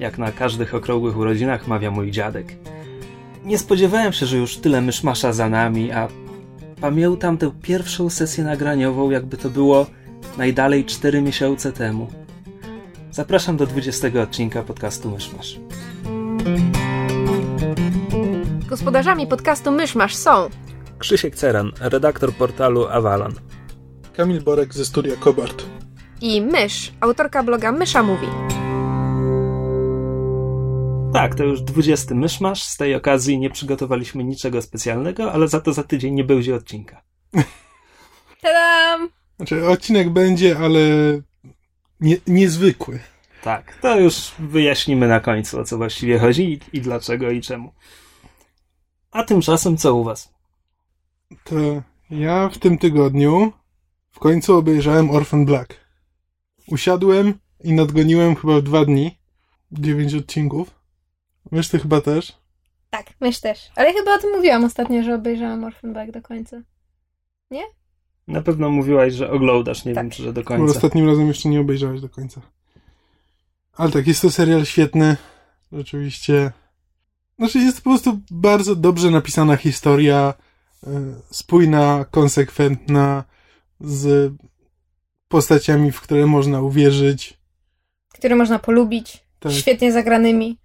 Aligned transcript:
jak 0.00 0.18
na 0.18 0.32
każdych 0.32 0.74
okrągłych 0.74 1.16
urodzinach 1.16 1.66
mawia 1.66 1.90
mój 1.90 2.10
dziadek. 2.10 2.56
Nie 3.44 3.58
spodziewałem 3.58 4.12
się, 4.12 4.26
że 4.26 4.36
już 4.36 4.56
tyle 4.56 4.80
myszmasza 4.80 5.32
za 5.32 5.48
nami, 5.48 5.92
a 5.92 6.08
pamiętam 6.80 7.38
tę 7.38 7.50
pierwszą 7.62 8.10
sesję 8.10 8.44
nagraniową, 8.44 9.10
jakby 9.10 9.36
to 9.36 9.50
było 9.50 9.86
najdalej 10.38 10.84
4 10.84 11.22
miesiące 11.22 11.72
temu. 11.72 12.08
Zapraszam 13.10 13.56
do 13.56 13.66
20 13.66 14.08
odcinka 14.22 14.62
podcastu 14.62 15.10
Myszmasz. 15.10 15.60
Gospodarzami 18.68 19.26
podcastu 19.26 19.72
Myszmasz 19.72 20.14
są 20.14 20.48
Krzysiek 20.98 21.34
Ceran, 21.34 21.72
redaktor 21.80 22.32
portalu 22.32 22.86
Avalon. 22.86 23.34
Kamil 24.16 24.42
Borek 24.42 24.74
ze 24.74 24.84
studia 24.84 25.16
Kobart. 25.16 25.64
i 26.20 26.40
Mysz, 26.40 26.92
autorka 27.00 27.42
bloga 27.42 27.72
Mysza 27.72 28.02
Mówi. 28.02 28.26
Tak, 31.14 31.34
to 31.34 31.44
już 31.44 31.62
20 31.62 32.14
myszmasz. 32.14 32.62
Z 32.62 32.76
tej 32.76 32.94
okazji 32.94 33.38
nie 33.38 33.50
przygotowaliśmy 33.50 34.24
niczego 34.24 34.62
specjalnego, 34.62 35.32
ale 35.32 35.48
za 35.48 35.60
to 35.60 35.72
za 35.72 35.82
tydzień 35.82 36.14
nie 36.14 36.24
będzie 36.24 36.54
odcinka. 36.54 37.02
Tadam! 38.42 39.08
Znaczy, 39.36 39.68
odcinek 39.68 40.10
będzie, 40.10 40.58
ale 40.58 40.80
nie, 42.00 42.16
niezwykły. 42.26 43.00
Tak, 43.42 43.78
to 43.82 44.00
już 44.00 44.32
wyjaśnimy 44.38 45.08
na 45.08 45.20
końcu, 45.20 45.60
o 45.60 45.64
co 45.64 45.76
właściwie 45.76 46.18
chodzi 46.18 46.52
i, 46.52 46.76
i 46.76 46.80
dlaczego 46.80 47.30
i 47.30 47.40
czemu. 47.40 47.72
A 49.10 49.22
tymczasem 49.22 49.76
co 49.76 49.94
u 49.94 50.04
was? 50.04 50.32
To 51.44 51.54
ja 52.10 52.48
w 52.48 52.58
tym 52.58 52.78
tygodniu 52.78 53.52
w 54.10 54.18
końcu 54.18 54.56
obejrzałem 54.56 55.10
Orphan 55.10 55.44
Black. 55.44 55.80
Usiadłem 56.68 57.34
i 57.64 57.72
nadgoniłem 57.72 58.36
chyba 58.36 58.58
w 58.58 58.62
dwa 58.62 58.84
dni. 58.84 59.18
Dziewięć 59.72 60.14
odcinków. 60.14 60.83
Wiesz, 61.52 61.68
ty 61.68 61.78
chyba 61.78 62.00
też? 62.00 62.32
Tak, 62.90 63.06
Mysz 63.20 63.40
też. 63.40 63.58
Ale 63.76 63.92
chyba 63.92 64.14
o 64.14 64.18
tym 64.18 64.30
mówiłam 64.36 64.64
ostatnio, 64.64 65.02
że 65.02 65.14
obejrzałam 65.14 65.64
Orphan 65.64 65.92
Black 65.92 66.10
do 66.12 66.22
końca. 66.22 66.56
Na 68.28 68.42
pewno 68.42 68.70
mówiłaś, 68.70 69.12
że 69.14 69.30
oglądasz, 69.30 69.84
nie 69.84 69.94
Tak. 69.94 70.04
wiem 70.04 70.10
czy 70.10 70.22
że 70.22 70.32
do 70.32 70.40
Bo 70.42 70.46
końca. 70.48 70.64
ostatnim 70.76 71.08
razem 71.08 71.28
jeszcze 71.28 71.48
nie 71.48 71.60
obejrzałeś 71.60 72.00
do 72.00 72.08
końca. 72.08 72.40
Ale 73.76 73.90
tak, 73.92 74.06
jest 74.06 74.22
to 74.22 74.30
serial 74.30 74.64
świetny. 74.64 75.16
Rzeczywiście. 75.72 76.52
Znaczy, 77.38 77.58
jest 77.58 77.76
po 77.82 77.90
prostu 77.90 78.20
bardzo 78.30 78.76
dobrze 78.76 79.10
napisana 79.10 79.56
historia. 79.56 80.34
e, 80.86 80.90
Spójna, 81.30 82.04
konsekwentna, 82.10 83.24
z 83.80 84.32
postaciami, 85.28 85.92
w 85.92 86.00
które 86.00 86.26
można 86.26 86.60
uwierzyć. 86.60 87.38
Który 88.14 88.36
można 88.36 88.58
polubić. 88.58 89.24
Tak. 89.40 89.52
Świetnie 89.52 89.92
zagranymi. 89.92 90.58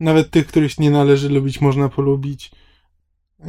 Nawet 0.00 0.30
tych, 0.30 0.46
których 0.46 0.78
nie 0.78 0.90
należy 0.90 1.28
lubić, 1.28 1.60
można 1.60 1.88
polubić. 1.88 2.50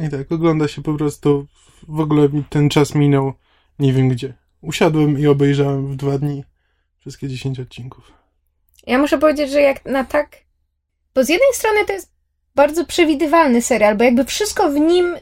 I 0.06 0.08
tak, 0.08 0.32
ogląda 0.32 0.68
się 0.68 0.82
po 0.82 0.94
prostu. 0.94 1.46
W 1.88 2.00
ogóle 2.00 2.28
ten 2.50 2.68
czas 2.68 2.94
minął 2.94 3.32
nie 3.78 3.92
wiem 3.92 4.08
gdzie. 4.08 4.34
Usiadłem 4.60 5.18
i 5.18 5.26
obejrzałem 5.26 5.86
w 5.86 5.96
dwa 5.96 6.18
dni 6.18 6.44
wszystkie 6.98 7.28
10 7.28 7.60
odcinków. 7.60 8.12
Ja 8.86 8.98
muszę 8.98 9.18
powiedzieć, 9.18 9.50
że 9.50 9.60
jak 9.60 9.84
na 9.84 10.04
tak. 10.04 10.36
Bo 11.14 11.24
z 11.24 11.28
jednej 11.28 11.52
strony 11.52 11.84
to 11.84 11.92
jest 11.92 12.12
bardzo 12.54 12.84
przewidywalny 12.86 13.62
serial, 13.62 13.96
bo 13.96 14.04
jakby 14.04 14.24
wszystko 14.24 14.70
w 14.70 14.74
nim. 14.74 15.16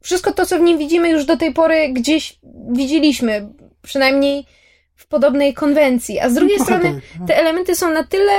Wszystko 0.00 0.32
to, 0.32 0.46
co 0.46 0.58
w 0.58 0.62
nim 0.62 0.78
widzimy, 0.78 1.10
już 1.10 1.24
do 1.24 1.36
tej 1.36 1.54
pory 1.54 1.92
gdzieś 1.92 2.38
widzieliśmy. 2.70 3.48
Przynajmniej 3.82 4.46
w 4.94 5.06
podobnej 5.06 5.54
konwencji. 5.54 6.20
A 6.20 6.30
z 6.30 6.34
drugiej 6.34 6.56
Trochę 6.56 6.78
strony 6.78 6.94
tak, 6.94 7.20
no. 7.20 7.26
te 7.26 7.36
elementy 7.36 7.76
są 7.76 7.90
na 7.90 8.04
tyle 8.04 8.32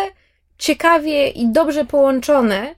ciekawie 0.58 1.28
i 1.30 1.48
dobrze 1.48 1.86
połączone, 1.86 2.76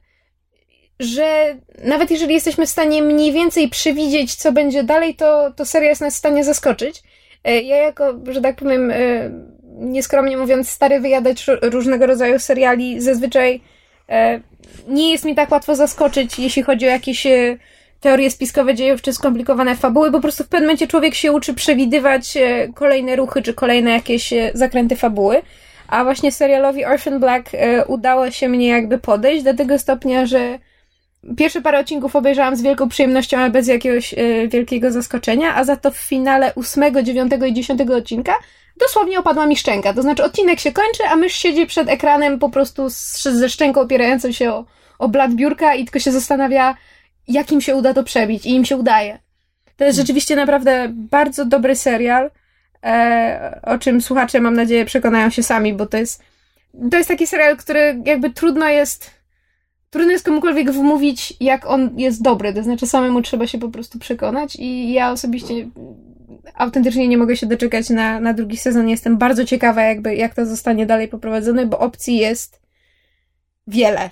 że 0.99 1.55
nawet 1.83 2.11
jeżeli 2.11 2.33
jesteśmy 2.33 2.65
w 2.65 2.69
stanie 2.69 3.01
mniej 3.01 3.31
więcej 3.31 3.69
przewidzieć, 3.69 4.35
co 4.35 4.51
będzie 4.51 4.83
dalej, 4.83 5.15
to, 5.15 5.51
to 5.55 5.65
seria 5.65 5.89
jest 5.89 6.01
nas 6.01 6.13
w 6.15 6.17
stanie 6.17 6.43
zaskoczyć. 6.43 7.03
E, 7.43 7.61
Ja 7.61 7.77
jako, 7.77 8.13
że 8.27 8.41
tak 8.41 8.55
powiem, 8.55 8.91
e, 8.91 8.95
nieskromnie 9.77 10.37
mówiąc, 10.37 10.69
stary 10.69 10.99
wyjadacz 10.99 11.49
r- 11.49 11.59
różnego 11.61 12.05
rodzaju 12.05 12.39
seriali, 12.39 13.01
zazwyczaj 13.01 13.61
e, 14.09 14.39
nie 14.87 15.11
jest 15.11 15.25
mi 15.25 15.35
tak 15.35 15.51
łatwo 15.51 15.75
zaskoczyć, 15.75 16.39
jeśli 16.39 16.63
chodzi 16.63 16.85
o 16.85 16.89
jakieś 16.89 17.27
teorie 17.99 18.31
spiskowe 18.31 18.75
dziejów 18.75 19.01
czy 19.01 19.13
skomplikowane 19.13 19.75
fabuły. 19.75 20.11
Po 20.11 20.19
prostu 20.21 20.43
w 20.43 20.47
pewnym 20.47 20.67
momencie 20.67 20.87
człowiek 20.87 21.15
się 21.15 21.31
uczy 21.31 21.53
przewidywać 21.53 22.33
kolejne 22.75 23.15
ruchy 23.15 23.41
czy 23.41 23.53
kolejne 23.53 23.91
jakieś 23.91 24.33
zakręty 24.53 24.95
fabuły. 24.95 25.41
A 25.87 26.03
właśnie 26.03 26.31
serialowi 26.31 26.85
Orphan 26.85 27.19
Black 27.19 27.49
e, 27.53 27.85
udało 27.85 28.31
się 28.31 28.49
mnie 28.49 28.67
jakby 28.67 28.97
podejść 28.97 29.43
do 29.43 29.53
tego 29.53 29.79
stopnia, 29.79 30.25
że 30.25 30.59
pierwsze 31.37 31.61
parę 31.61 31.79
odcinków 31.79 32.15
obejrzałam 32.15 32.55
z 32.55 32.61
wielką 32.61 32.89
przyjemnością, 32.89 33.37
ale 33.37 33.49
bez 33.49 33.67
jakiegoś 33.67 34.13
e, 34.13 34.47
wielkiego 34.47 34.91
zaskoczenia, 34.91 35.55
a 35.55 35.63
za 35.63 35.75
to 35.75 35.91
w 35.91 35.97
finale 35.97 36.53
ósmego, 36.55 37.03
dziewiątego 37.03 37.45
i 37.45 37.53
dziesiątego 37.53 37.95
odcinka 37.95 38.33
dosłownie 38.77 39.19
opadła 39.19 39.45
mi 39.45 39.57
szczęka. 39.57 39.93
To 39.93 40.01
znaczy 40.01 40.23
odcinek 40.23 40.59
się 40.59 40.71
kończy, 40.71 41.03
a 41.09 41.15
mysz 41.15 41.35
siedzi 41.35 41.65
przed 41.65 41.89
ekranem 41.89 42.39
po 42.39 42.49
prostu 42.49 42.89
z, 42.89 43.23
ze 43.23 43.49
szczęką 43.49 43.81
opierającą 43.81 44.31
się 44.31 44.53
o, 44.53 44.65
o 44.99 45.09
blat 45.09 45.33
biurka 45.33 45.75
i 45.75 45.85
tylko 45.85 45.99
się 45.99 46.11
zastanawia, 46.11 46.75
jak 47.27 47.51
im 47.51 47.61
się 47.61 47.75
uda 47.75 47.93
to 47.93 48.03
przebić. 48.03 48.45
I 48.45 48.49
im 48.49 48.65
się 48.65 48.77
udaje. 48.77 49.19
To 49.77 49.83
jest 49.83 49.97
rzeczywiście 49.97 50.35
naprawdę 50.35 50.87
bardzo 50.93 51.45
dobry 51.45 51.75
serial, 51.75 52.31
o 53.61 53.77
czym 53.77 54.01
słuchacze, 54.01 54.41
mam 54.41 54.53
nadzieję, 54.53 54.85
przekonają 54.85 55.29
się 55.29 55.43
sami, 55.43 55.73
bo 55.73 55.85
to 55.85 55.97
jest, 55.97 56.23
to 56.91 56.97
jest 56.97 57.09
taki 57.09 57.27
serial, 57.27 57.57
który 57.57 58.01
jakby 58.05 58.29
trudno 58.29 58.69
jest 58.69 59.11
trudno 59.95 60.11
jest 60.11 60.25
komukolwiek 60.25 60.71
wmówić, 60.71 61.33
jak 61.39 61.65
on 61.65 61.99
jest 61.99 62.21
dobry. 62.21 62.53
To 62.53 62.63
znaczy, 62.63 62.87
samemu 62.87 63.21
trzeba 63.21 63.47
się 63.47 63.57
po 63.57 63.69
prostu 63.69 63.99
przekonać. 63.99 64.55
I 64.55 64.93
ja 64.93 65.11
osobiście 65.11 65.53
autentycznie 66.55 67.07
nie 67.07 67.17
mogę 67.17 67.37
się 67.37 67.47
doczekać 67.47 67.89
na, 67.89 68.19
na 68.19 68.33
drugi 68.33 68.57
sezon. 68.57 68.89
Jestem 68.89 69.17
bardzo 69.17 69.45
ciekawa, 69.45 69.83
jakby, 69.83 70.15
jak 70.15 70.35
to 70.35 70.45
zostanie 70.45 70.85
dalej 70.85 71.07
poprowadzone, 71.07 71.65
bo 71.65 71.79
opcji 71.79 72.17
jest 72.17 72.61
wiele. 73.67 74.09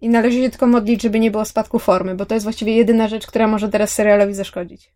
I 0.00 0.08
należy 0.08 0.42
się 0.42 0.50
tylko 0.50 0.66
modlić, 0.66 1.02
żeby 1.02 1.20
nie 1.20 1.30
było 1.30 1.44
spadku 1.44 1.78
formy, 1.78 2.14
bo 2.14 2.26
to 2.26 2.34
jest 2.34 2.44
właściwie 2.44 2.76
jedyna 2.76 3.08
rzecz, 3.08 3.26
która 3.26 3.46
może 3.46 3.68
teraz 3.68 3.90
serialowi 3.90 4.34
zaszkodzić. 4.34 4.92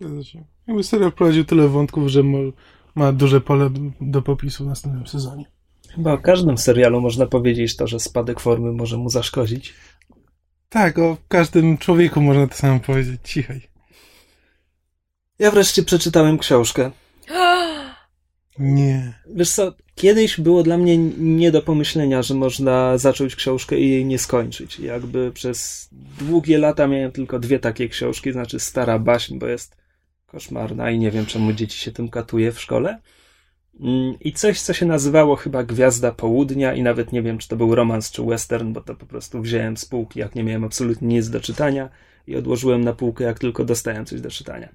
Zgadza 0.00 0.24
się. 0.24 0.44
Jakby 0.66 0.84
serial 0.84 1.10
wprowadził 1.12 1.44
tyle 1.44 1.68
wątków, 1.68 2.08
że 2.08 2.22
mo- 2.22 2.52
ma 2.94 3.12
duże 3.12 3.40
pole 3.40 3.70
do 4.00 4.22
popisu 4.22 4.64
w 4.64 4.66
następnym 4.66 5.06
sezonie. 5.06 5.44
Chyba 5.94 6.12
o 6.12 6.18
każdym 6.18 6.58
serialu 6.58 7.00
można 7.00 7.26
powiedzieć 7.26 7.76
to, 7.76 7.86
że 7.86 8.00
spadek 8.00 8.40
formy 8.40 8.72
może 8.72 8.96
mu 8.96 9.08
zaszkodzić. 9.08 9.74
Tak, 10.68 10.98
o 10.98 11.16
każdym 11.28 11.78
człowieku 11.78 12.20
można 12.20 12.46
to 12.46 12.54
samo 12.54 12.80
powiedzieć. 12.80 13.20
Cichaj. 13.24 13.60
Ja 15.38 15.50
wreszcie 15.50 15.82
przeczytałem 15.82 16.38
książkę. 16.38 16.90
Nie. 18.58 19.14
Wiesz 19.34 19.50
co, 19.50 19.74
kiedyś 19.94 20.40
było 20.40 20.62
dla 20.62 20.78
mnie 20.78 20.98
nie 21.18 21.50
do 21.52 21.62
pomyślenia, 21.62 22.22
że 22.22 22.34
można 22.34 22.98
zacząć 22.98 23.36
książkę 23.36 23.80
i 23.80 23.90
jej 23.90 24.04
nie 24.04 24.18
skończyć. 24.18 24.78
Jakby 24.80 25.32
przez 25.32 25.88
długie 26.20 26.58
lata 26.58 26.86
miałem 26.86 27.12
tylko 27.12 27.38
dwie 27.38 27.58
takie 27.58 27.88
książki, 27.88 28.32
znaczy 28.32 28.60
Stara 28.60 28.98
Baśń, 28.98 29.38
bo 29.38 29.46
jest 29.46 29.76
koszmarna 30.34 30.90
i 30.90 30.98
nie 30.98 31.10
wiem 31.10 31.26
czemu 31.26 31.52
dzieci 31.52 31.78
się 31.78 31.92
tym 31.92 32.08
katuje 32.08 32.52
w 32.52 32.60
szkole. 32.60 33.00
Mm, 33.80 34.14
I 34.20 34.32
coś, 34.32 34.60
co 34.60 34.72
się 34.72 34.86
nazywało 34.86 35.36
chyba 35.36 35.64
Gwiazda 35.64 36.12
Południa 36.12 36.74
i 36.74 36.82
nawet 36.82 37.12
nie 37.12 37.22
wiem, 37.22 37.38
czy 37.38 37.48
to 37.48 37.56
był 37.56 37.74
romans 37.74 38.10
czy 38.10 38.22
western, 38.22 38.72
bo 38.72 38.80
to 38.80 38.94
po 38.94 39.06
prostu 39.06 39.40
wziąłem 39.40 39.76
z 39.76 39.84
półki, 39.84 40.20
jak 40.20 40.34
nie 40.34 40.44
miałem 40.44 40.64
absolutnie 40.64 41.08
nic 41.08 41.30
do 41.30 41.40
czytania 41.40 41.88
i 42.26 42.36
odłożyłem 42.36 42.84
na 42.84 42.92
półkę, 42.92 43.24
jak 43.24 43.38
tylko 43.38 43.64
dostałem 43.64 44.06
coś 44.06 44.20
do 44.20 44.30
czytania. 44.30 44.68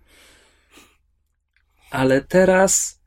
Ale 1.91 2.21
teraz 2.21 2.99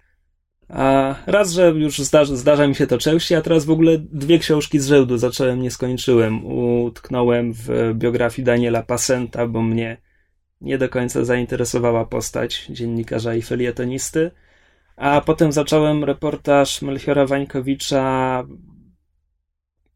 a 0.69 1.15
raz, 1.27 1.53
że 1.53 1.69
już 1.69 1.99
zdarza, 1.99 2.37
zdarza 2.37 2.67
mi 2.67 2.75
się 2.75 2.87
to 2.87 2.99
częściej, 2.99 3.39
a 3.39 3.43
teraz 3.43 3.65
w 3.65 3.71
ogóle 3.71 3.99
dwie 3.99 4.39
książki 4.39 4.81
z 4.81 4.87
rzędu 4.87 5.19
zacząłem, 5.19 5.63
nie 5.63 5.71
skończyłem. 5.71 6.47
Utknąłem 6.85 7.53
w 7.53 7.93
biografii 7.95 8.47
Daniela 8.47 8.83
Passenta, 8.83 9.47
bo 9.47 9.63
mnie 9.63 9.97
nie 10.63 10.79
do 10.79 10.89
końca 10.89 11.25
zainteresowała 11.25 12.05
postać 12.05 12.67
dziennikarza 12.71 13.35
i 13.35 13.43
felietonisty. 13.43 14.31
A 14.97 15.21
potem 15.21 15.53
zacząłem 15.53 16.05
reportaż 16.05 16.83
Melchiora 16.83 17.27
Wańkowicza 17.27 18.45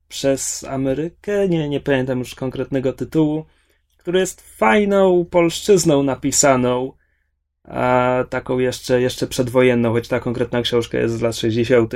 przez 0.08 0.64
Amerykę, 0.64 1.48
nie, 1.48 1.68
nie 1.68 1.80
pamiętam 1.80 2.18
już 2.18 2.34
konkretnego 2.34 2.92
tytułu, 2.92 3.44
który 3.96 4.18
jest 4.18 4.56
fajną 4.56 5.24
polszczyzną 5.30 6.02
napisaną, 6.02 6.92
a 7.64 8.24
taką 8.30 8.58
jeszcze, 8.58 9.00
jeszcze 9.00 9.26
przedwojenną, 9.26 9.92
choć 9.92 10.08
ta 10.08 10.20
konkretna 10.20 10.62
książka 10.62 10.98
jest 10.98 11.14
z 11.14 11.20
lat 11.20 11.36
60. 11.36 11.94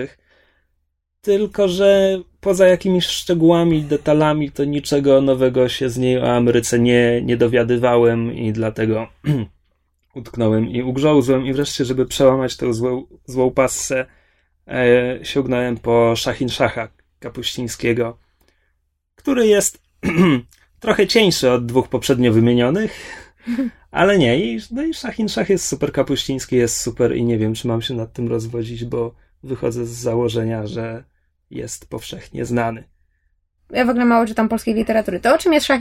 Tylko, 1.20 1.68
że 1.68 2.20
poza 2.40 2.66
jakimiś 2.66 3.06
szczegółami, 3.06 3.82
detalami, 3.82 4.50
to 4.50 4.64
niczego 4.64 5.20
nowego 5.20 5.68
się 5.68 5.90
z 5.90 5.98
niej 5.98 6.18
o 6.18 6.36
Ameryce 6.36 6.78
nie, 6.78 7.22
nie 7.22 7.36
dowiadywałem 7.36 8.34
i 8.34 8.52
dlatego 8.52 9.08
utknąłem 10.14 10.68
i 10.68 10.82
ugrzązłem 10.82 11.46
i 11.46 11.52
wreszcie, 11.52 11.84
żeby 11.84 12.06
przełamać 12.06 12.56
tę 12.56 12.74
złą, 12.74 13.06
złą 13.26 13.50
passę, 13.50 14.06
e, 14.68 15.18
sięgnąłem 15.22 15.76
po 15.76 16.16
Szachin 16.16 16.48
Szacha 16.48 16.88
Kapuścińskiego, 17.18 18.18
który 19.14 19.46
jest 19.46 19.82
trochę 20.80 21.06
cieńszy 21.06 21.50
od 21.50 21.66
dwóch 21.66 21.88
poprzednio 21.88 22.32
wymienionych, 22.32 22.92
ale 23.90 24.18
nie. 24.18 24.44
I, 24.44 24.60
no 24.70 24.82
i 24.82 24.94
Szachin 24.94 25.28
Szach 25.28 25.50
jest 25.50 25.68
super, 25.68 25.92
Kapuściński 25.92 26.56
jest 26.56 26.80
super 26.80 27.16
i 27.16 27.24
nie 27.24 27.38
wiem, 27.38 27.54
czy 27.54 27.68
mam 27.68 27.82
się 27.82 27.94
nad 27.94 28.12
tym 28.12 28.28
rozwodzić, 28.28 28.84
bo 28.84 29.14
wychodzę 29.42 29.86
z 29.86 29.90
założenia, 29.90 30.66
że 30.66 31.09
jest 31.50 31.90
powszechnie 31.90 32.44
znany. 32.44 32.84
Ja 33.70 33.84
w 33.84 33.88
ogóle 33.88 34.04
mało 34.04 34.26
czytam 34.26 34.48
polskiej 34.48 34.74
literatury. 34.74 35.20
To 35.20 35.34
o 35.34 35.38
czym 35.38 35.52
jest 35.52 35.66
szach, 35.66 35.80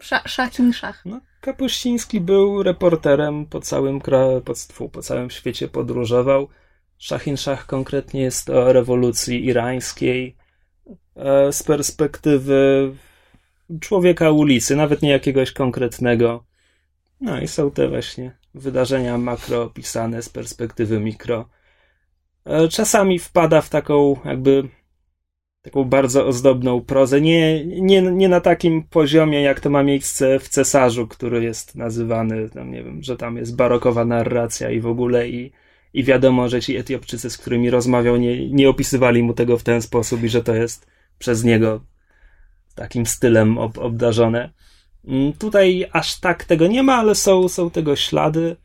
szach, 0.00 0.28
Szachin 0.28 0.72
Szach? 0.72 1.02
No, 1.04 1.20
Kapuściński 1.40 2.20
był 2.20 2.62
reporterem 2.62 3.46
po 3.46 3.60
całym 3.60 4.00
kraju, 4.00 4.40
po, 4.40 4.88
po 4.88 5.02
całym 5.02 5.30
świecie 5.30 5.68
podróżował. 5.68 6.48
Szachin 6.98 7.36
Szach 7.36 7.66
konkretnie 7.66 8.20
jest 8.20 8.50
o 8.50 8.72
rewolucji 8.72 9.46
irańskiej 9.46 10.36
e, 11.16 11.52
z 11.52 11.62
perspektywy 11.62 12.92
człowieka 13.80 14.30
ulicy, 14.30 14.76
nawet 14.76 15.02
nie 15.02 15.10
jakiegoś 15.10 15.52
konkretnego. 15.52 16.44
No 17.20 17.40
i 17.40 17.48
są 17.48 17.70
te 17.70 17.88
właśnie 17.88 18.36
wydarzenia 18.54 19.18
makro 19.18 19.62
opisane 19.62 20.22
z 20.22 20.28
perspektywy 20.28 21.00
mikro. 21.00 21.48
E, 22.44 22.68
czasami 22.68 23.18
wpada 23.18 23.60
w 23.60 23.68
taką 23.68 24.16
jakby 24.24 24.68
taką 25.70 25.84
bardzo 25.84 26.26
ozdobną 26.26 26.80
prozę. 26.80 27.20
Nie, 27.20 27.66
nie, 27.66 28.02
nie 28.02 28.28
na 28.28 28.40
takim 28.40 28.82
poziomie, 28.82 29.42
jak 29.42 29.60
to 29.60 29.70
ma 29.70 29.82
miejsce 29.82 30.38
w 30.38 30.48
Cesarzu, 30.48 31.06
który 31.06 31.44
jest 31.44 31.74
nazywany, 31.74 32.50
tam 32.50 32.70
nie 32.70 32.82
wiem, 32.82 33.02
że 33.02 33.16
tam 33.16 33.36
jest 33.36 33.56
barokowa 33.56 34.04
narracja 34.04 34.70
i 34.70 34.80
w 34.80 34.86
ogóle 34.86 35.28
i, 35.28 35.52
i 35.94 36.04
wiadomo, 36.04 36.48
że 36.48 36.60
ci 36.60 36.76
Etiopczycy, 36.76 37.30
z 37.30 37.38
którymi 37.38 37.70
rozmawiał, 37.70 38.16
nie, 38.16 38.50
nie 38.50 38.68
opisywali 38.68 39.22
mu 39.22 39.34
tego 39.34 39.58
w 39.58 39.62
ten 39.62 39.82
sposób 39.82 40.22
i 40.22 40.28
że 40.28 40.42
to 40.42 40.54
jest 40.54 40.86
przez 41.18 41.44
niego 41.44 41.80
takim 42.74 43.06
stylem 43.06 43.58
ob, 43.58 43.78
obdarzone. 43.78 44.50
Mm, 45.04 45.32
tutaj 45.32 45.86
aż 45.92 46.20
tak 46.20 46.44
tego 46.44 46.66
nie 46.66 46.82
ma, 46.82 46.94
ale 46.94 47.14
są, 47.14 47.48
są 47.48 47.70
tego 47.70 47.96
ślady. 47.96 48.56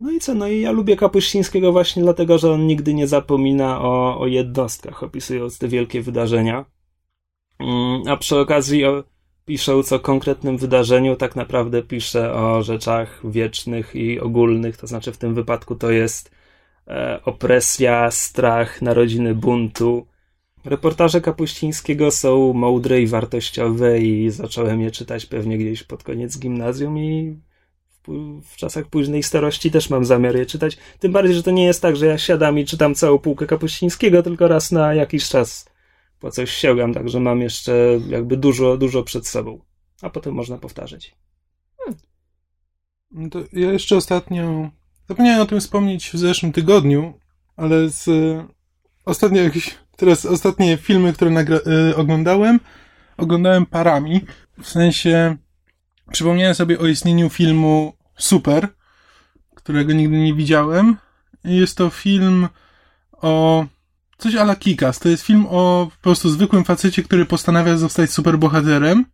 No 0.00 0.10
i 0.10 0.18
co? 0.18 0.34
No 0.34 0.48
i 0.48 0.60
ja 0.60 0.72
lubię 0.72 0.96
Kapuścińskiego 0.96 1.72
właśnie 1.72 2.02
dlatego, 2.02 2.38
że 2.38 2.52
on 2.52 2.66
nigdy 2.66 2.94
nie 2.94 3.06
zapomina 3.06 3.80
o, 3.80 4.20
o 4.20 4.26
jednostkach, 4.26 5.02
opisując 5.02 5.58
te 5.58 5.68
wielkie 5.68 6.02
wydarzenia. 6.02 6.64
Mm, 7.58 8.02
a 8.08 8.16
przy 8.16 8.38
okazji 8.38 8.82
pisząc 9.44 9.92
o 9.92 10.00
konkretnym 10.00 10.58
wydarzeniu, 10.58 11.16
tak 11.16 11.36
naprawdę 11.36 11.82
pisze 11.82 12.32
o 12.34 12.62
rzeczach 12.62 13.20
wiecznych 13.24 13.94
i 13.94 14.20
ogólnych, 14.20 14.76
to 14.76 14.86
znaczy 14.86 15.12
w 15.12 15.18
tym 15.18 15.34
wypadku 15.34 15.74
to 15.74 15.90
jest 15.90 16.30
e, 16.88 17.20
opresja, 17.24 18.10
strach, 18.10 18.82
narodziny 18.82 19.34
buntu. 19.34 20.06
Reportaże 20.64 21.20
Kapuścińskiego 21.20 22.10
są 22.10 22.52
mądre 22.52 23.00
i 23.00 23.06
wartościowe 23.06 23.98
i 23.98 24.30
zacząłem 24.30 24.80
je 24.80 24.90
czytać 24.90 25.26
pewnie 25.26 25.58
gdzieś 25.58 25.82
pod 25.82 26.02
koniec 26.02 26.38
gimnazjum 26.38 26.98
i 26.98 27.36
w 28.42 28.56
czasach 28.56 28.86
późnej 28.86 29.22
starości 29.22 29.70
też 29.70 29.90
mam 29.90 30.04
zamiar 30.04 30.36
je 30.36 30.46
czytać. 30.46 30.78
Tym 30.98 31.12
bardziej, 31.12 31.34
że 31.34 31.42
to 31.42 31.50
nie 31.50 31.64
jest 31.64 31.82
tak, 31.82 31.96
że 31.96 32.06
ja 32.06 32.18
siadam 32.18 32.58
i 32.58 32.64
czytam 32.64 32.94
całą 32.94 33.18
półkę 33.18 33.46
Kapuścińskiego, 33.46 34.22
tylko 34.22 34.48
raz 34.48 34.72
na 34.72 34.94
jakiś 34.94 35.28
czas 35.28 35.66
po 36.20 36.30
coś 36.30 36.50
sięgam, 36.50 36.94
także 36.94 37.20
mam 37.20 37.40
jeszcze 37.40 38.00
jakby 38.08 38.36
dużo, 38.36 38.76
dużo 38.76 39.02
przed 39.02 39.26
sobą. 39.26 39.60
A 40.02 40.10
potem 40.10 40.34
można 40.34 40.58
powtarzać. 40.58 41.14
Hmm. 41.78 41.98
No 43.10 43.28
ja 43.52 43.72
jeszcze 43.72 43.96
ostatnio 43.96 44.70
zapomniałem 45.08 45.40
o 45.40 45.46
tym 45.46 45.60
wspomnieć 45.60 46.10
w 46.10 46.18
zeszłym 46.18 46.52
tygodniu, 46.52 47.14
ale 47.56 47.88
z 47.88 48.08
ostatnio 49.04 49.42
jakieś, 49.42 49.74
teraz 49.96 50.26
ostatnie 50.26 50.76
filmy, 50.76 51.12
które 51.12 51.30
nagra- 51.30 51.90
y, 51.90 51.96
oglądałem, 51.96 52.60
oglądałem 53.16 53.66
parami. 53.66 54.20
W 54.62 54.68
sensie 54.68 55.36
przypomniałem 56.12 56.54
sobie 56.54 56.78
o 56.78 56.86
istnieniu 56.86 57.30
filmu 57.30 57.96
Super, 58.18 58.68
którego 59.54 59.92
nigdy 59.92 60.16
nie 60.16 60.34
widziałem. 60.34 60.96
Jest 61.44 61.76
to 61.76 61.90
film 61.90 62.48
o 63.12 63.66
coś 64.18 64.34
ala 64.34 64.56
Kikas. 64.56 64.98
To 64.98 65.08
jest 65.08 65.22
film 65.22 65.46
o 65.50 65.90
po 65.96 66.02
prostu 66.02 66.30
zwykłym 66.30 66.64
facecie, 66.64 67.02
który 67.02 67.26
postanawia 67.26 67.76
zostać 67.76 68.10
superbohaterem. 68.10 69.04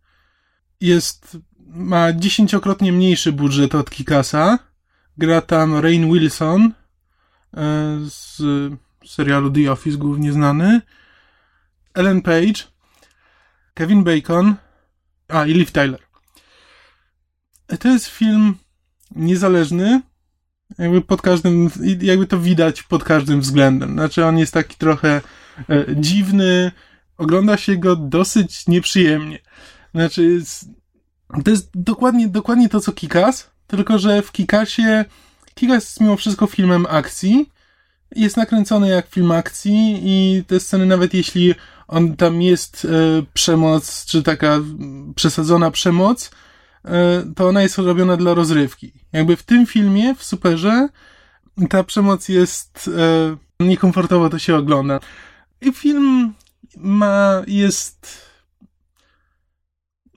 Jest, 0.81 1.39
ma 1.67 2.13
dziesięciokrotnie 2.13 2.93
mniejszy 2.93 3.33
budżet 3.33 3.75
od 3.75 3.91
Kikasa. 3.91 4.59
Gra 5.19 5.41
tam 5.41 5.77
Rain 5.77 6.13
Wilson 6.13 6.63
e, 6.63 6.73
z 8.01 8.43
serialu 9.07 9.51
The 9.51 9.73
Office, 9.73 9.99
głównie 9.99 10.33
znany. 10.33 10.81
Ellen 11.95 12.23
Page, 12.23 12.63
Kevin 13.75 14.05
Bacon, 14.05 14.55
a 15.29 15.47
i 15.47 15.55
Liv 15.55 15.71
Tyler. 15.73 16.12
To 17.81 17.89
jest 17.89 18.07
film 18.07 18.55
niezależny, 19.17 20.01
jakby 20.79 21.03
pod 21.03 21.23
każdym, 21.23 21.71
jakby 22.01 22.27
to 22.27 22.39
widać 22.39 22.83
pod 22.83 23.05
każdym 23.05 23.41
względem. 23.41 23.93
Znaczy 23.93 24.25
on 24.25 24.39
jest 24.39 24.55
taki 24.55 24.77
trochę 24.77 25.21
e, 25.71 25.85
dziwny, 25.97 26.73
ogląda 27.19 27.57
się 27.57 27.77
go 27.77 27.97
dosyć 27.97 28.67
nieprzyjemnie. 28.67 29.39
Znaczy 29.95 30.25
jest, 30.25 30.65
to 31.45 31.51
jest 31.51 31.71
dokładnie, 31.75 32.29
dokładnie 32.29 32.69
to, 32.69 32.81
co 32.81 32.93
Kikas, 32.93 33.51
tylko 33.67 33.99
że 33.99 34.23
w 34.23 34.33
Kikasie 34.33 35.05
Kikas 35.55 35.85
jest 35.85 36.01
mimo 36.01 36.17
wszystko 36.17 36.47
filmem 36.47 36.87
akcji, 36.91 37.51
jest 38.17 38.37
nakręcony 38.37 38.89
jak 38.89 39.07
film 39.07 39.31
akcji 39.31 40.01
i 40.03 40.45
te 40.47 40.61
sceny, 40.61 40.87
nawet 40.87 41.15
jeśli 41.15 41.55
on 41.89 42.17
tam 42.17 42.43
jest 42.43 42.85
e, 42.85 42.89
przemoc, 43.35 44.05
czy 44.05 44.23
taka 44.23 44.61
przesadzona 45.15 45.71
przemoc, 45.71 46.31
to 47.37 47.49
ona 47.49 47.63
jest 47.63 47.79
robiona 47.79 48.17
dla 48.17 48.35
rozrywki. 48.35 48.93
Jakby 49.13 49.37
w 49.37 49.43
tym 49.43 49.67
filmie, 49.67 50.15
w 50.15 50.25
Superze, 50.25 50.89
ta 51.71 51.85
przemoc 51.85 52.29
jest 52.29 52.91
e, 52.99 53.65
niekomfortowo 53.65 54.31
to 54.31 54.39
się 54.39 54.57
ogląda. 54.57 55.01
I 55.61 55.73
film 55.73 56.33
ma, 56.77 57.43
jest, 57.47 58.27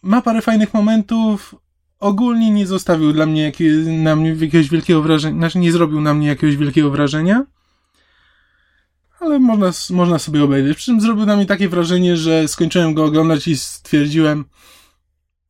ma 0.03 0.21
parę 0.21 0.41
fajnych 0.41 0.73
momentów, 0.73 1.55
ogólnie 1.99 2.51
nie 2.51 2.67
zostawił 2.67 3.13
dla 3.13 3.25
mnie, 3.25 3.41
jakie, 3.41 3.71
na 3.87 4.15
mnie 4.15 4.29
jakiegoś 4.29 4.69
wielkiego 4.69 5.01
wrażenia, 5.01 5.37
znaczy 5.37 5.59
nie 5.59 5.71
zrobił 5.71 6.01
na 6.01 6.13
mnie 6.13 6.27
jakiegoś 6.27 6.57
wielkiego 6.57 6.89
wrażenia, 6.89 7.45
ale 9.19 9.39
można, 9.39 9.71
można 9.89 10.19
sobie 10.19 10.43
obejrzeć. 10.43 10.77
Przy 10.77 10.85
czym 10.85 11.01
zrobił 11.01 11.25
na 11.25 11.35
mnie 11.35 11.45
takie 11.45 11.69
wrażenie, 11.69 12.17
że 12.17 12.47
skończyłem 12.47 12.93
go 12.93 13.05
oglądać 13.05 13.47
i 13.47 13.57
stwierdziłem, 13.57 14.45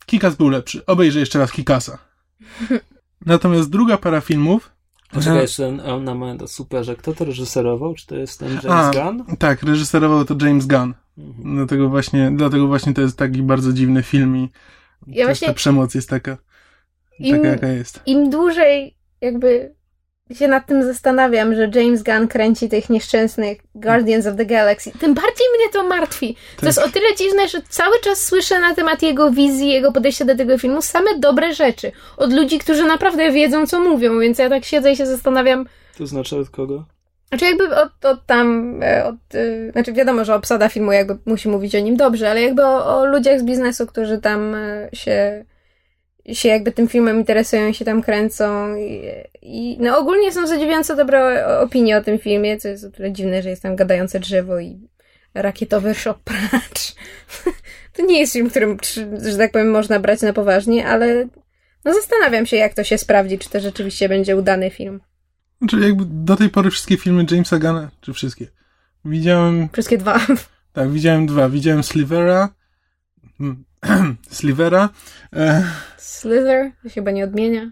Kikas 0.06 0.36
był 0.36 0.50
lepszy. 0.50 0.86
Obejrzę 0.86 1.20
jeszcze 1.20 1.40
raz 1.40 1.52
Kikasa. 1.52 1.98
Natomiast 3.26 3.70
druga 3.70 3.98
para 3.98 4.22
filmów. 4.22 4.72
Poczekaj 5.12 5.42
jeszcze 5.42 5.72
na 5.72 6.16
moment 6.16 6.42
o 6.42 6.48
superze. 6.48 6.96
Kto 6.96 7.14
to 7.14 7.26
reżyserował? 7.26 7.94
Czy 7.94 8.08
to 8.08 8.16
jest 8.16 8.40
ten 8.40 8.60
James 8.64 8.66
A, 8.66 8.92
Gunn? 8.92 9.38
Tak, 9.38 9.64
reżyserował 9.64 10.26
to 10.26 10.36
James 10.42 10.68
Gunn. 10.68 10.94
Mhm. 11.18 11.56
Dlatego, 11.56 11.90
właśnie, 11.90 12.32
dlatego 12.36 12.68
właśnie 12.68 12.94
to 12.94 13.02
jest 13.02 13.18
taki 13.18 13.42
bardzo 13.42 13.74
dziwny 13.74 14.04
film 14.04 14.38
i 14.38 14.50
ja 15.08 15.26
właśnie, 15.26 15.48
ta 15.48 15.54
przemoc 15.54 15.96
jest 15.96 16.10
taka, 16.10 16.38
im, 17.20 17.36
taka, 17.36 17.48
jaka 17.48 17.68
jest. 17.68 18.02
Im 18.06 18.30
dłużej 18.30 18.98
jakby 19.22 19.75
się 20.34 20.48
nad 20.48 20.66
tym 20.66 20.84
zastanawiam, 20.84 21.56
że 21.56 21.70
James 21.76 22.04
Gunn 22.04 22.28
kręci 22.28 22.70
tych 22.70 22.90
nieszczęsnych 22.90 23.58
Guardians 23.76 24.28
of 24.28 24.36
the 24.36 24.46
Galaxy. 24.46 24.92
Tym 24.92 25.14
bardziej 25.14 25.48
mnie 25.58 25.70
to 25.74 25.84
martwi. 25.84 26.36
Tak. 26.36 26.60
To 26.60 26.66
jest 26.66 26.80
o 26.80 26.90
tyle 26.90 27.16
dziwne, 27.18 27.48
że 27.48 27.62
cały 27.70 28.00
czas 28.00 28.24
słyszę 28.24 28.60
na 28.60 28.76
temat 28.76 29.02
jego 29.02 29.32
wizji, 29.32 29.70
jego 29.70 29.92
podejścia 29.92 30.26
do 30.26 30.36
tego 30.36 30.58
filmu 30.58 30.82
same 30.82 31.20
dobre 31.20 31.54
rzeczy. 31.54 31.92
Od 32.18 32.34
ludzi, 32.34 32.60
którzy 32.60 32.84
naprawdę 32.84 33.32
wiedzą, 33.32 33.68
co 33.68 33.80
mówią, 33.80 34.20
więc 34.20 34.40
ja 34.40 34.50
tak 34.50 34.66
siedzę 34.66 34.92
i 34.92 34.98
się 34.98 35.06
zastanawiam. 35.06 35.66
To 35.98 36.08
znaczy 36.08 36.38
od 36.38 36.50
kogo? 36.50 36.86
Znaczy 37.30 37.46
jakby 37.46 37.76
od, 37.76 38.06
od 38.06 38.26
tam, 38.26 38.80
e, 38.84 39.06
od, 39.06 39.16
yy, 39.34 39.72
znaczy 39.72 39.94
wiadomo, 39.94 40.26
że 40.26 40.36
obsada 40.36 40.70
filmu 40.70 40.92
jakby 40.92 41.18
musi 41.26 41.50
mówić 41.50 41.76
o 41.76 41.80
nim 41.80 41.98
dobrze, 41.98 42.32
ale 42.32 42.42
jakby 42.42 42.66
o, 42.66 43.00
o 43.00 43.06
ludziach 43.06 43.40
z 43.40 43.44
biznesu, 43.44 43.88
którzy 43.88 44.18
tam 44.18 44.56
e, 44.56 44.90
się 44.94 45.46
się 46.34 46.50
jakby 46.50 46.72
tym 46.72 46.88
filmem 46.88 47.18
interesują, 47.18 47.74
się 47.74 47.86
tam 47.86 48.02
kręcą 48.02 48.76
i, 48.76 49.12
i 49.42 49.78
no 49.80 49.98
ogólnie 49.98 50.32
są 50.32 50.48
zadziwiająco 50.48 50.96
dobre 50.96 51.48
opinie 51.60 51.98
o 51.98 52.04
tym 52.04 52.20
filmie, 52.20 52.58
co 52.58 52.68
jest 52.68 52.84
o 52.84 52.90
tyle 52.90 53.12
dziwne, 53.12 53.44
że 53.44 53.50
jest 53.50 53.62
tam 53.62 53.76
gadające 53.76 54.20
drzewo 54.20 54.60
i 54.60 54.80
rakietowy 55.34 55.96
szopacz. 55.96 56.96
to 57.94 58.06
nie 58.06 58.20
jest 58.20 58.34
film, 58.34 58.50
którym, 58.50 58.78
że 59.30 59.38
tak 59.38 59.52
powiem, 59.52 59.72
można 59.72 60.00
brać 60.00 60.22
na 60.22 60.34
poważnie, 60.34 60.88
ale 60.88 61.28
no 61.86 61.94
zastanawiam 61.94 62.46
się, 62.46 62.58
jak 62.58 62.74
to 62.74 62.84
się 62.84 62.98
sprawdzi, 62.98 63.40
czy 63.40 63.50
to 63.50 63.60
rzeczywiście 63.60 64.10
będzie 64.10 64.38
udany 64.38 64.70
film. 64.70 65.02
Znaczy 65.60 65.80
jakby 65.80 66.04
do 66.08 66.36
tej 66.36 66.50
pory 66.50 66.72
wszystkie 66.72 66.98
filmy 66.98 67.26
Jamesa 67.32 67.60
Gana, 67.60 67.92
czy 68.02 68.14
wszystkie, 68.14 68.48
widziałem... 69.06 69.70
Wszystkie 69.74 69.98
dwa. 69.98 70.20
Tak, 70.74 70.92
widziałem 70.92 71.26
dwa. 71.26 71.50
Widziałem 71.50 71.84
Slivera, 71.84 72.50
Slivera. 74.30 74.90
E... 75.36 75.64
Slither? 75.98 76.72
To 76.84 76.90
się 76.90 76.96
chyba 76.96 77.12
nie 77.12 77.24
odmienia. 77.24 77.72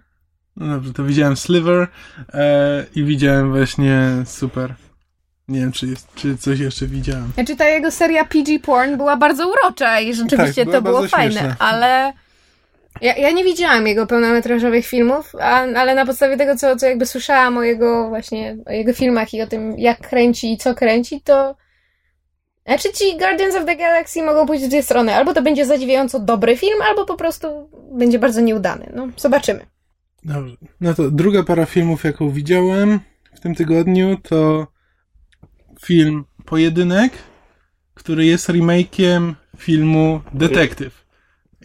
No 0.55 0.67
dobrze, 0.67 0.93
to 0.93 1.03
widziałem 1.03 1.37
Sliver 1.37 1.87
e, 2.33 2.85
i 2.95 3.03
widziałem 3.03 3.51
właśnie 3.51 4.09
Super. 4.25 4.75
Nie 5.47 5.59
wiem, 5.59 5.71
czy, 5.71 5.87
jest, 5.87 6.07
czy 6.15 6.37
coś 6.37 6.59
jeszcze 6.59 6.87
widziałem. 6.87 7.31
Znaczy 7.33 7.55
ta 7.55 7.65
jego 7.65 7.91
seria 7.91 8.25
PG 8.25 8.59
Porn 8.59 8.97
była 8.97 9.17
bardzo 9.17 9.49
urocza 9.51 9.99
i 9.99 10.13
rzeczywiście 10.13 10.65
tak, 10.65 10.73
to 10.73 10.81
było 10.81 11.07
fajne, 11.07 11.31
śmieszne. 11.31 11.55
ale 11.59 12.13
ja, 13.01 13.15
ja 13.15 13.31
nie 13.31 13.43
widziałam 13.43 13.87
jego 13.87 14.07
pełnometrażowych 14.07 14.85
filmów, 14.85 15.35
a, 15.41 15.61
ale 15.61 15.95
na 15.95 16.05
podstawie 16.05 16.37
tego, 16.37 16.55
co, 16.55 16.75
co 16.75 16.85
jakby 16.85 17.05
słyszałam 17.05 17.57
o 17.57 17.63
jego 17.63 18.09
właśnie, 18.09 18.57
o 18.65 18.71
jego 18.71 18.93
filmach 18.93 19.33
i 19.33 19.41
o 19.41 19.47
tym, 19.47 19.79
jak 19.79 20.09
kręci 20.09 20.53
i 20.53 20.57
co 20.57 20.75
kręci, 20.75 21.21
to 21.21 21.55
znaczy 22.65 22.93
ci 22.93 23.17
Guardians 23.17 23.55
of 23.55 23.65
the 23.65 23.75
Galaxy 23.75 24.23
mogą 24.23 24.45
pójść 24.45 24.65
w 24.65 24.67
dwie 24.67 24.83
strony. 24.83 25.15
Albo 25.15 25.33
to 25.33 25.41
będzie 25.41 25.65
zadziwiająco 25.65 26.19
dobry 26.19 26.57
film, 26.57 26.81
albo 26.89 27.05
po 27.05 27.17
prostu 27.17 27.69
będzie 27.91 28.19
bardzo 28.19 28.41
nieudany. 28.41 28.91
No, 28.95 29.07
zobaczymy. 29.17 29.65
Dobrze. 30.23 30.55
No 30.81 30.93
to 30.93 31.11
druga 31.11 31.43
para 31.43 31.65
filmów, 31.65 32.03
jaką 32.03 32.29
widziałem 32.29 32.99
w 33.35 33.39
tym 33.39 33.55
tygodniu, 33.55 34.17
to 34.23 34.67
film 35.85 36.25
Pojedynek, 36.45 37.13
który 37.93 38.25
jest 38.25 38.49
remake'iem 38.49 39.33
filmu 39.57 40.21
Detektyw. 40.33 41.05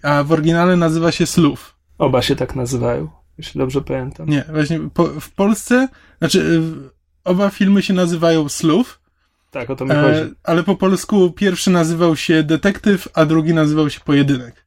A 0.02 0.24
w 0.24 0.32
oryginale 0.32 0.76
nazywa 0.76 1.12
się 1.12 1.26
Slów. 1.26 1.74
Oba 1.98 2.22
się 2.22 2.36
tak 2.36 2.56
nazywają, 2.56 3.08
jeśli 3.38 3.58
dobrze 3.58 3.82
pamiętam. 3.82 4.28
Nie, 4.28 4.44
właśnie 4.52 4.80
po, 4.94 5.04
w 5.04 5.30
Polsce, 5.30 5.88
znaczy 6.18 6.62
oba 7.24 7.50
filmy 7.50 7.82
się 7.82 7.94
nazywają 7.94 8.48
Slów, 8.48 8.97
tak, 9.50 9.70
o 9.70 9.76
to 9.76 9.84
mi 9.84 9.90
chodzi. 9.90 10.20
E, 10.20 10.30
ale 10.44 10.62
po 10.62 10.76
polsku 10.76 11.30
pierwszy 11.30 11.70
nazywał 11.70 12.16
się 12.16 12.42
Detektyw, 12.42 13.08
a 13.14 13.26
drugi 13.26 13.54
nazywał 13.54 13.90
się 13.90 14.00
Pojedynek. 14.00 14.64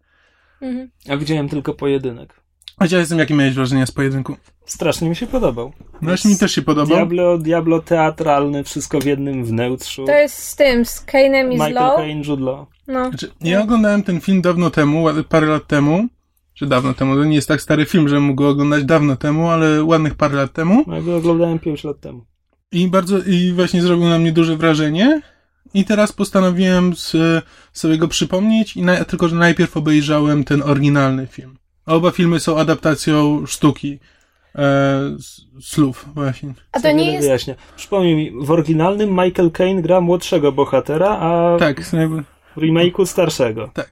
Mhm. 0.62 0.90
Ja 1.06 1.18
widziałem 1.18 1.50
tylko 1.50 1.74
Pojedynek. 1.74 2.42
A 2.78 2.86
ja 2.92 3.00
jestem, 3.00 3.20
jakie 3.20 3.34
miałeś 3.34 3.54
wrażenie 3.54 3.88
z 3.88 3.92
Pojedynku? 3.92 4.36
Strasznie 4.66 5.10
mi 5.10 5.16
się 5.16 5.28
podobał. 5.28 5.74
Właśnie 6.02 6.32
mi 6.32 6.38
też 6.38 6.52
się 6.52 6.62
podobał. 6.62 6.98
Diablo, 6.98 7.38
Diablo 7.38 7.82
teatralny, 7.82 8.64
wszystko 8.64 9.00
w 9.00 9.06
jednym 9.06 9.46
wnętrzu. 9.46 10.06
To 10.06 10.12
jest 10.12 10.38
z 10.38 10.56
tym, 10.56 10.86
z 10.86 11.06
Kane'em 11.06 11.54
i 11.54 11.58
z 11.58 11.62
Michael 11.62 11.96
Caine, 11.96 12.24
Jude 12.24 12.44
Law. 12.44 12.68
No. 12.88 13.10
Znaczy, 13.10 13.32
ja 13.42 13.62
oglądałem 13.62 14.04
ten 14.04 14.22
film 14.22 14.42
dawno 14.42 14.70
temu, 14.70 15.06
parę 15.30 15.48
lat 15.48 15.68
temu. 15.68 16.08
Czy 16.54 16.68
dawno 16.68 16.94
temu, 16.94 17.16
to 17.16 17.24
nie 17.24 17.36
jest 17.36 17.48
tak 17.48 17.62
stary 17.62 17.86
film, 17.86 18.08
że 18.08 18.20
mógł 18.20 18.44
go 18.44 18.50
oglądać 18.50 18.84
dawno 18.84 19.16
temu, 19.16 19.50
ale 19.50 19.84
ładnych 19.84 20.16
parę 20.16 20.36
lat 20.36 20.54
temu. 20.54 20.84
No, 20.88 20.96
ja 20.96 21.02
go 21.02 21.16
oglądałem 21.18 21.60
5 21.60 21.84
lat 21.84 22.00
temu. 22.00 22.26
I 22.72 22.88
bardzo, 22.88 23.18
i 23.20 23.52
właśnie 23.52 23.82
zrobił 23.82 24.10
na 24.10 24.20
mnie 24.20 24.32
duże 24.32 24.58
wrażenie. 24.58 25.22
I 25.74 25.86
teraz 25.86 26.12
postanowiłem 26.12 26.96
z, 26.96 27.16
sobie 27.74 27.98
go 27.98 28.08
przypomnieć, 28.08 28.78
i 28.78 28.82
na, 28.82 29.06
tylko 29.06 29.28
że 29.28 29.36
najpierw 29.36 29.78
obejrzałem 29.78 30.44
ten 30.44 30.64
oryginalny 30.64 31.28
film. 31.28 31.58
Oba 31.86 32.12
filmy 32.12 32.40
są 32.40 32.60
adaptacją 32.60 33.46
sztuki. 33.46 34.00
E, 34.56 35.18
slów, 35.62 36.06
właśnie. 36.14 36.54
A 36.72 36.80
to 36.80 36.92
nie 36.92 37.14
jest... 37.14 37.28
Wyjaśnia. 37.28 37.56
Przypomnij 37.76 38.16
mi, 38.16 38.46
w 38.46 38.52
oryginalnym 38.52 39.10
Michael 39.10 39.52
Caine 39.52 39.82
gra 39.82 40.02
młodszego 40.02 40.52
bohatera, 40.52 41.10
a 41.10 41.58
tak, 41.60 41.94
jakby... 41.94 42.24
w 42.58 42.62
remake'u 42.62 43.06
starszego. 43.06 43.72
Tak. 43.74 43.92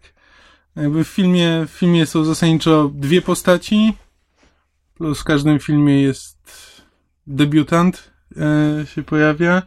Jakby 0.76 1.04
w 1.04 1.08
filmie, 1.08 1.66
w 1.68 1.72
filmie 1.72 2.06
są 2.06 2.24
zasadniczo 2.24 2.92
dwie 2.94 3.22
postaci, 3.22 3.94
plus 4.96 5.20
w 5.20 5.24
każdym 5.24 5.60
filmie 5.60 6.02
jest 6.02 6.38
debiutant, 7.28 8.09
e, 8.38 8.86
się 8.86 9.04
pojawia. 9.04 9.62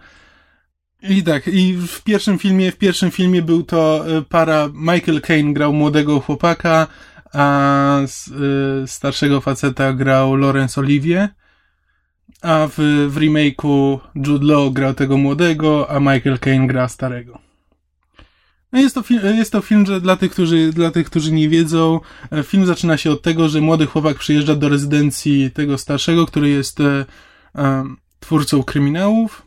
I 1.03 1.23
tak, 1.23 1.49
i 1.49 1.75
w 1.75 2.03
pierwszym 2.03 2.39
filmie, 2.39 2.73
w 2.73 2.77
pierwszym 2.77 3.11
filmie 3.11 3.43
był 3.43 3.63
to 3.63 4.05
e, 4.19 4.23
para, 4.23 4.69
Michael 4.75 5.21
Caine 5.21 5.53
grał 5.53 5.73
młodego 5.73 6.21
chłopaka, 6.21 6.87
a 7.33 8.01
y, 8.01 8.87
starszego 8.87 9.41
faceta 9.41 9.93
grał 9.93 10.37
Laurence 10.37 10.81
Olivier, 10.81 11.29
a 12.43 12.67
w, 12.67 12.75
w 13.09 13.17
remake'u 13.17 13.99
Jude 14.15 14.47
Law 14.47 14.73
grał 14.73 14.95
tego 14.95 15.17
młodego, 15.17 15.91
a 15.91 16.01
Michael 16.01 16.39
Caine 16.39 16.67
gra 16.67 16.89
starego. 16.89 17.39
No 18.73 18.81
jest 18.81 18.95
to, 18.95 19.03
jest 19.35 19.53
to 19.53 19.61
film, 19.61 19.87
że 19.87 20.01
dla 20.01 20.17
tych, 20.17 20.33
którzy, 20.33 20.73
dla 20.73 20.91
tych, 20.91 21.07
którzy 21.07 21.33
nie 21.33 21.49
wiedzą, 21.49 22.01
e, 22.33 22.43
film 22.43 22.67
zaczyna 22.67 22.97
się 22.97 23.11
od 23.11 23.23
tego, 23.23 23.49
że 23.49 23.61
młody 23.61 23.87
chłopak 23.87 24.19
przyjeżdża 24.19 24.55
do 24.55 24.69
rezydencji 24.69 25.51
tego 25.51 25.79
starszego, 25.79 26.27
który 26.27 26.49
jest 26.49 26.81
e, 26.81 27.05
twórcą 28.23 28.63
kryminałów 28.63 29.43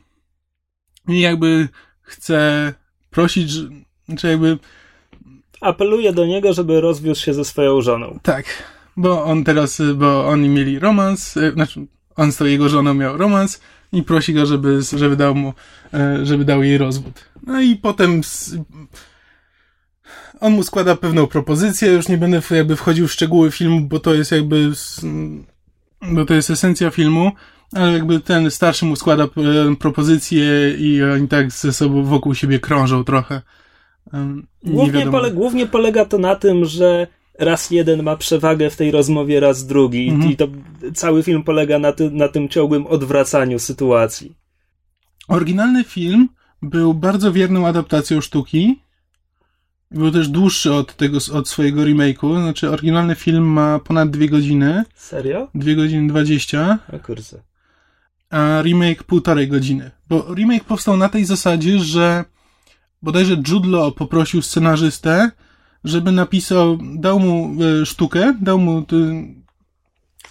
i 1.08 1.20
jakby 1.20 1.70
chce 2.02 2.74
prosić, 3.12 3.50
że, 3.50 3.70
znaczy 4.06 4.28
jakby 4.28 4.58
apeluje 5.62 6.14
do 6.14 6.26
niego, 6.26 6.54
żeby 6.54 6.82
rozwiódł 6.82 7.20
się 7.20 7.34
ze 7.34 7.46
swoją 7.46 7.82
żoną. 7.82 8.20
Tak, 8.24 8.46
bo 8.98 9.24
on 9.24 9.44
teraz, 9.44 9.82
bo 9.96 10.28
oni 10.28 10.50
mieli 10.50 10.80
romans, 10.80 11.38
e, 11.38 11.52
znaczy 11.52 11.86
on 12.16 12.32
z 12.32 12.38
tą 12.38 12.46
jego 12.46 12.70
żoną 12.70 12.94
miał 12.94 13.18
romans 13.18 13.62
i 13.94 14.04
prosi 14.04 14.34
go, 14.34 14.46
żeby, 14.46 14.80
żeby 14.98 15.16
dał 15.16 15.36
mu, 15.36 15.54
e, 15.94 16.26
żeby 16.26 16.46
dał 16.46 16.64
jej 16.64 16.78
rozwód. 16.78 17.30
No 17.48 17.62
i 17.62 17.76
potem 17.76 18.22
on 20.40 20.54
mu 20.54 20.64
składa 20.64 20.96
pewną 20.96 21.28
propozycję, 21.28 21.92
już 21.92 22.08
nie 22.08 22.18
będę 22.18 22.42
jakby 22.52 22.76
wchodził 22.76 23.08
w 23.08 23.14
szczegóły 23.14 23.52
filmu, 23.52 23.82
bo 23.82 24.00
to 24.00 24.14
jest 24.14 24.32
jakby 24.32 24.72
bo 26.02 26.26
to 26.26 26.34
jest 26.34 26.50
esencja 26.50 26.92
filmu, 26.92 27.32
ale 27.74 27.94
jakby 27.94 28.20
ten 28.20 28.52
starszy 28.52 28.86
mu 28.86 28.96
składa 28.96 29.24
e, 29.24 29.28
propozycję 29.80 30.76
i 30.78 31.04
oni 31.04 31.28
tak 31.28 31.52
ze 31.52 31.74
sobą 31.74 32.04
wokół 32.04 32.36
siebie 32.36 32.60
krążą 32.60 33.04
trochę. 33.04 33.42
Głównie, 34.64 35.08
pole, 35.08 35.32
głównie 35.32 35.68
polega 35.68 36.06
to 36.06 36.18
na 36.18 36.36
tym, 36.36 36.66
że 36.66 37.08
raz 37.40 37.72
jeden 37.72 38.04
ma 38.04 38.18
przewagę 38.18 38.70
w 38.70 38.76
tej 38.76 38.92
rozmowie, 38.92 39.40
raz 39.40 39.66
drugi. 39.66 40.10
Mhm. 40.10 40.32
I 40.32 40.36
to 40.36 40.48
cały 40.94 41.24
film 41.24 41.44
polega 41.44 41.80
na, 41.80 41.92
ty, 41.92 42.12
na 42.12 42.28
tym 42.28 42.50
ciągłym 42.50 42.88
odwracaniu 42.88 43.60
sytuacji. 43.60 44.36
Oryginalny 45.28 45.84
film 45.84 46.30
był 46.62 46.94
bardzo 46.94 47.32
wierną 47.32 47.68
adaptacją 47.68 48.22
sztuki. 48.22 48.80
Był 49.92 50.12
też 50.12 50.28
dłuższy 50.28 50.74
od 50.74 50.96
tego, 50.96 51.18
od 51.34 51.50
swojego 51.50 51.82
remake'u. 51.82 52.42
Znaczy, 52.42 52.70
oryginalny 52.70 53.16
film 53.16 53.44
ma 53.44 53.80
ponad 53.80 54.10
dwie 54.10 54.30
godziny. 54.30 54.84
Serio? 54.96 55.48
Dwie 55.56 55.76
godziny 55.76 56.08
dwadzieścia. 56.08 56.80
A 56.94 57.00
kurczę. 57.00 57.42
A 58.36 58.62
remake 58.62 59.04
półtorej 59.04 59.48
godziny. 59.48 59.92
Bo 60.10 60.36
remake 60.36 60.64
powstał 60.64 60.98
na 60.98 61.10
tej 61.10 61.26
zasadzie, 61.26 61.80
że 61.80 62.26
bodajże 63.02 63.38
Jude 63.48 63.70
Law 63.70 63.94
poprosił 63.94 64.42
scenarzystę, 64.42 65.32
żeby 65.84 66.12
napisał, 66.12 66.78
dał 66.96 67.20
mu 67.20 67.56
e, 67.82 67.86
sztukę, 67.86 68.36
dał 68.42 68.60
mu 68.60 68.86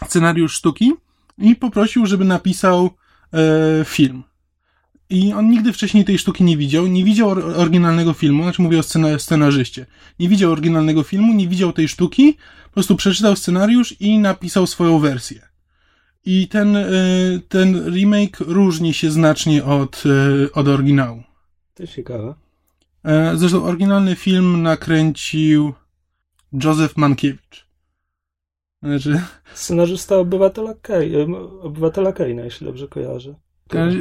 scenariusz 0.07 0.53
sztuki 0.53 0.93
i 1.39 1.57
poprosił, 1.57 2.07
żeby 2.07 2.25
napisał 2.25 2.91
e, 3.33 3.85
film. 3.85 4.23
I 5.11 5.33
on 5.33 5.51
nigdy 5.51 5.73
wcześniej 5.73 6.05
tej 6.05 6.19
sztuki 6.19 6.45
nie 6.45 6.57
widział, 6.57 6.87
nie 6.87 7.05
widział 7.05 7.31
oryginalnego 7.31 8.13
filmu, 8.13 8.43
znaczy 8.43 8.63
mówię 8.63 8.79
o 8.79 9.19
scenarzyście. 9.19 9.87
Nie 10.19 10.29
widział 10.29 10.53
oryginalnego 10.53 11.03
filmu, 11.03 11.35
nie 11.35 11.49
widział 11.49 11.73
tej 11.73 11.89
sztuki, 11.89 12.37
po 12.65 12.71
prostu 12.71 12.97
przeczytał 12.97 13.37
scenariusz 13.37 14.01
i 14.01 14.19
napisał 14.19 14.67
swoją 14.67 14.99
wersję. 14.99 15.54
I 16.25 16.49
ten, 16.49 16.77
e, 16.77 16.85
ten 17.49 17.95
remake 17.95 18.41
różni 18.41 18.95
się 18.95 19.11
znacznie 19.11 19.65
od, 19.65 20.03
od 20.55 20.69
oryginału. 20.69 21.23
To 21.75 21.87
ciekawe. 21.87 22.35
E, 23.05 23.33
zresztą 23.37 23.65
oryginalny 23.65 24.17
film 24.17 24.63
nakręcił 24.63 25.73
Józef 26.53 26.97
Mankiewicz. 26.97 27.67
Znaczy... 28.83 29.21
Scenarzysta 29.55 30.17
obywatela, 30.17 30.75
Kej, 30.83 31.15
e, 31.15 31.27
obywatela 31.63 32.13
Kejna, 32.13 32.43
jeśli 32.43 32.67
dobrze 32.67 32.89
kojarzę. 32.89 33.35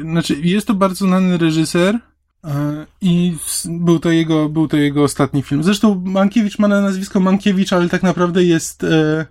Znaczy, 0.01 0.35
jest 0.41 0.67
to 0.67 0.73
bardzo 0.73 1.05
znany 1.05 1.37
reżyser 1.37 1.99
e, 2.43 2.85
i 3.01 3.35
był 3.65 3.99
to, 3.99 4.11
jego, 4.11 4.49
był 4.49 4.67
to 4.67 4.77
jego 4.77 5.03
ostatni 5.03 5.43
film. 5.43 5.63
Zresztą 5.63 6.01
Mankiewicz 6.05 6.59
ma 6.59 6.67
na 6.67 6.81
nazwisko 6.81 7.19
Mankiewicz, 7.19 7.73
ale 7.73 7.89
tak 7.89 8.03
naprawdę 8.03 8.43
jest 8.43 8.83
e, 8.83 9.25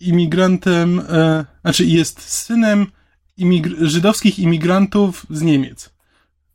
imigrantem, 0.00 1.00
e, 1.08 1.44
znaczy 1.68 1.84
jest 1.86 2.20
synem 2.20 2.86
imigr 3.36 3.76
żydowskich 3.80 4.38
imigrantów 4.38 5.26
z 5.30 5.42
Niemiec. 5.42 5.90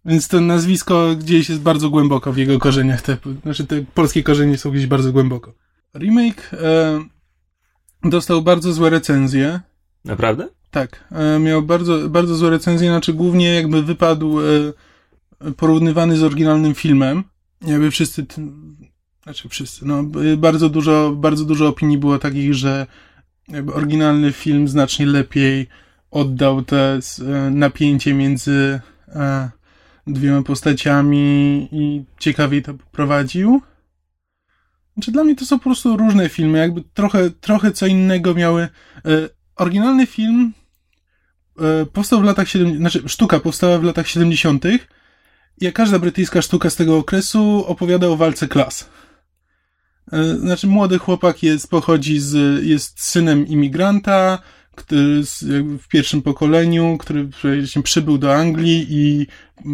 Więc 0.05 0.27
to 0.27 0.41
nazwisko 0.41 1.15
gdzieś 1.15 1.49
jest 1.49 1.61
bardzo 1.61 1.89
głęboko 1.89 2.33
w 2.33 2.37
jego 2.37 2.59
korzeniach. 2.59 3.01
Te, 3.01 3.17
znaczy 3.43 3.67
te 3.67 3.85
polskie 3.93 4.23
korzenie 4.23 4.57
są 4.57 4.71
gdzieś 4.71 4.87
bardzo 4.87 5.11
głęboko. 5.11 5.53
Remake 5.95 6.53
e, 6.53 7.03
dostał 8.03 8.41
bardzo 8.41 8.73
złe 8.73 8.89
recenzje. 8.89 9.59
Naprawdę? 10.05 10.49
Tak. 10.71 11.03
E, 11.11 11.39
miał 11.39 11.61
bardzo, 11.61 12.09
bardzo 12.09 12.35
złe 12.35 12.49
recenzje, 12.49 12.89
znaczy 12.89 13.13
głównie 13.13 13.53
jakby 13.53 13.83
wypadł 13.83 14.39
e, 14.39 14.43
porównywany 15.57 16.17
z 16.17 16.23
oryginalnym 16.23 16.75
filmem. 16.75 17.23
Jakby 17.61 17.91
wszyscy 17.91 18.25
Znaczy 19.23 19.49
wszyscy. 19.49 19.85
No, 19.85 20.03
bardzo 20.37 20.69
dużo, 20.69 21.11
bardzo 21.15 21.45
dużo 21.45 21.67
opinii 21.67 21.97
było 21.97 22.19
takich, 22.19 22.53
że 22.53 22.87
jakby 23.47 23.73
oryginalny 23.73 24.31
film 24.31 24.67
znacznie 24.67 25.05
lepiej 25.05 25.67
oddał 26.11 26.61
te 26.61 26.99
e, 26.99 27.49
napięcie 27.49 28.13
między 28.13 28.79
e, 29.07 29.49
dwiema 30.07 30.43
postaciami 30.43 31.67
i 31.71 32.03
ciekawiej 32.19 32.63
to 32.63 32.73
poprowadził. 32.73 33.61
Znaczy 34.93 35.11
dla 35.11 35.23
mnie 35.23 35.35
to 35.35 35.45
są 35.45 35.59
po 35.59 35.63
prostu 35.63 35.97
różne 35.97 36.29
filmy, 36.29 36.57
jakby 36.57 36.83
trochę, 36.93 37.29
trochę 37.29 37.71
co 37.71 37.87
innego 37.87 38.33
miały. 38.33 38.61
E, 38.63 38.69
oryginalny 39.55 40.05
film 40.05 40.53
powstał 41.93 42.21
w 42.21 42.23
latach 42.23 42.49
70, 42.49 42.79
znaczy 42.79 43.09
sztuka 43.09 43.39
powstała 43.39 43.77
w 43.79 43.83
latach 43.83 44.07
70. 44.07 44.65
Jak 45.61 45.73
każda 45.73 45.99
brytyjska 45.99 46.41
sztuka 46.41 46.69
z 46.69 46.75
tego 46.75 46.97
okresu 46.97 47.65
opowiada 47.67 48.07
o 48.07 48.17
walce 48.17 48.47
klas. 48.47 48.89
Znaczy 50.39 50.67
młody 50.67 50.97
chłopak 50.97 51.43
jest, 51.43 51.69
pochodzi 51.69 52.19
z, 52.19 52.63
jest 52.65 53.03
synem 53.03 53.47
imigranta, 53.47 54.39
który 54.75 55.23
w 55.79 55.87
pierwszym 55.87 56.21
pokoleniu, 56.21 56.97
który 56.97 57.29
przybył 57.83 58.17
do 58.17 58.35
Anglii 58.35 58.87
i 58.89 59.27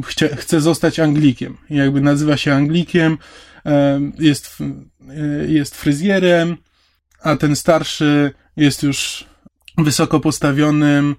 chce, 0.04 0.36
chce 0.36 0.62
zostać 0.62 1.00
Anglikiem. 1.00 1.58
Jakby 1.70 2.02
nazywa 2.02 2.38
się 2.38 2.54
Anglikiem, 2.54 3.18
jest, 4.20 4.58
jest 5.48 5.76
fryzjerem, 5.76 6.58
a 7.24 7.36
ten 7.36 7.56
starszy 7.56 8.32
jest 8.58 8.84
już 8.84 9.26
wysoko 9.78 10.20
postawionym, 10.20 11.16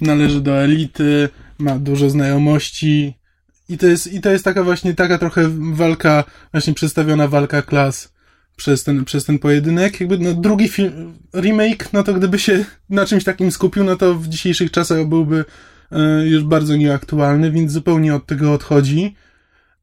należy 0.00 0.40
do 0.40 0.62
elity, 0.62 1.28
ma 1.58 1.78
dużo 1.78 2.10
znajomości. 2.10 3.14
I 3.68 3.78
to 3.78 3.86
jest, 3.86 4.12
i 4.12 4.20
to 4.20 4.30
jest 4.30 4.44
taka 4.44 4.64
właśnie, 4.64 4.94
taka 4.94 5.18
trochę 5.18 5.50
walka, 5.72 6.24
właśnie 6.52 6.74
przedstawiona 6.74 7.28
walka 7.28 7.62
klas 7.62 8.12
przez 8.56 8.84
ten, 8.84 9.04
przez 9.04 9.24
ten 9.24 9.38
pojedynek. 9.38 10.00
Jakby 10.00 10.18
no, 10.18 10.34
drugi 10.34 10.68
film, 10.68 11.18
remake, 11.34 11.92
no 11.92 12.02
to 12.02 12.14
gdyby 12.14 12.38
się 12.38 12.64
na 12.90 13.06
czymś 13.06 13.24
takim 13.24 13.50
skupił, 13.50 13.84
no 13.84 13.96
to 13.96 14.14
w 14.14 14.28
dzisiejszych 14.28 14.70
czasach 14.70 15.06
byłby 15.06 15.44
e, 15.92 16.26
już 16.26 16.44
bardzo 16.44 16.76
nieaktualny, 16.76 17.50
więc 17.50 17.72
zupełnie 17.72 18.14
od 18.14 18.26
tego 18.26 18.52
odchodzi. 18.52 19.16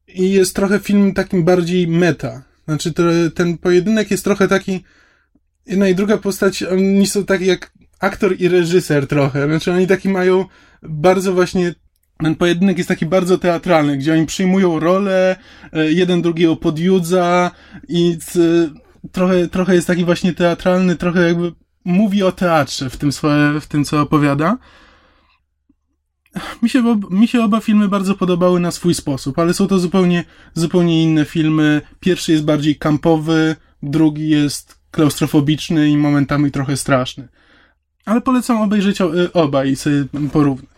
I 0.08 0.32
jest 0.32 0.56
trochę 0.56 0.78
film 0.78 1.14
takim 1.14 1.44
bardziej 1.44 1.88
meta. 1.88 2.42
Znaczy, 2.64 2.92
to, 2.92 3.02
ten 3.34 3.58
pojedynek 3.58 4.10
jest 4.10 4.24
trochę 4.24 4.48
taki. 4.48 4.84
Jedna 5.66 5.88
i 5.88 5.94
druga 5.94 6.18
postać, 6.18 6.62
oni 6.62 7.06
są 7.06 7.24
tak 7.24 7.40
jak 7.40 7.72
aktor 8.00 8.40
i 8.40 8.48
reżyser 8.48 9.06
trochę. 9.06 9.46
Znaczy, 9.46 9.72
oni 9.72 9.86
taki 9.86 10.08
mają 10.08 10.44
bardzo 10.82 11.32
właśnie 11.32 11.74
ten 12.24 12.34
pojedynek 12.34 12.78
jest 12.78 12.88
taki 12.88 13.06
bardzo 13.06 13.38
teatralny, 13.38 13.96
gdzie 13.96 14.12
oni 14.12 14.26
przyjmują 14.26 14.80
rolę, 14.80 15.36
e, 15.72 15.92
jeden 15.92 16.22
drugiego 16.22 16.56
podjudza 16.56 17.50
i 17.88 18.18
trochę, 19.12 19.48
trochę 19.48 19.74
jest 19.74 19.86
taki 19.86 20.04
właśnie 20.04 20.32
teatralny, 20.32 20.96
trochę 20.96 21.28
jakby 21.28 21.52
mówi 21.84 22.22
o 22.22 22.32
teatrze 22.32 22.90
w 22.90 22.96
tym, 22.96 23.12
swoje, 23.12 23.60
w 23.60 23.66
tym 23.66 23.84
co 23.84 24.00
opowiada. 24.00 24.58
Mi 26.62 26.68
się, 26.68 27.00
mi 27.10 27.28
się 27.28 27.42
oba 27.44 27.60
filmy 27.60 27.88
bardzo 27.88 28.14
podobały 28.14 28.60
na 28.60 28.70
swój 28.70 28.94
sposób, 28.94 29.38
ale 29.38 29.54
są 29.54 29.66
to 29.66 29.78
zupełnie, 29.78 30.24
zupełnie 30.54 31.02
inne 31.02 31.24
filmy. 31.24 31.80
Pierwszy 32.00 32.32
jest 32.32 32.44
bardziej 32.44 32.76
kampowy, 32.76 33.56
drugi 33.82 34.28
jest 34.28 34.78
klaustrofobiczny 34.90 35.88
i 35.88 35.96
momentami 35.96 36.50
trochę 36.50 36.76
straszny. 36.76 37.28
Ale 38.04 38.20
polecam 38.20 38.62
obejrzeć 38.62 38.98
oba 39.32 39.64
i 39.64 39.76
sobie 39.76 40.04
porównać. 40.32 40.73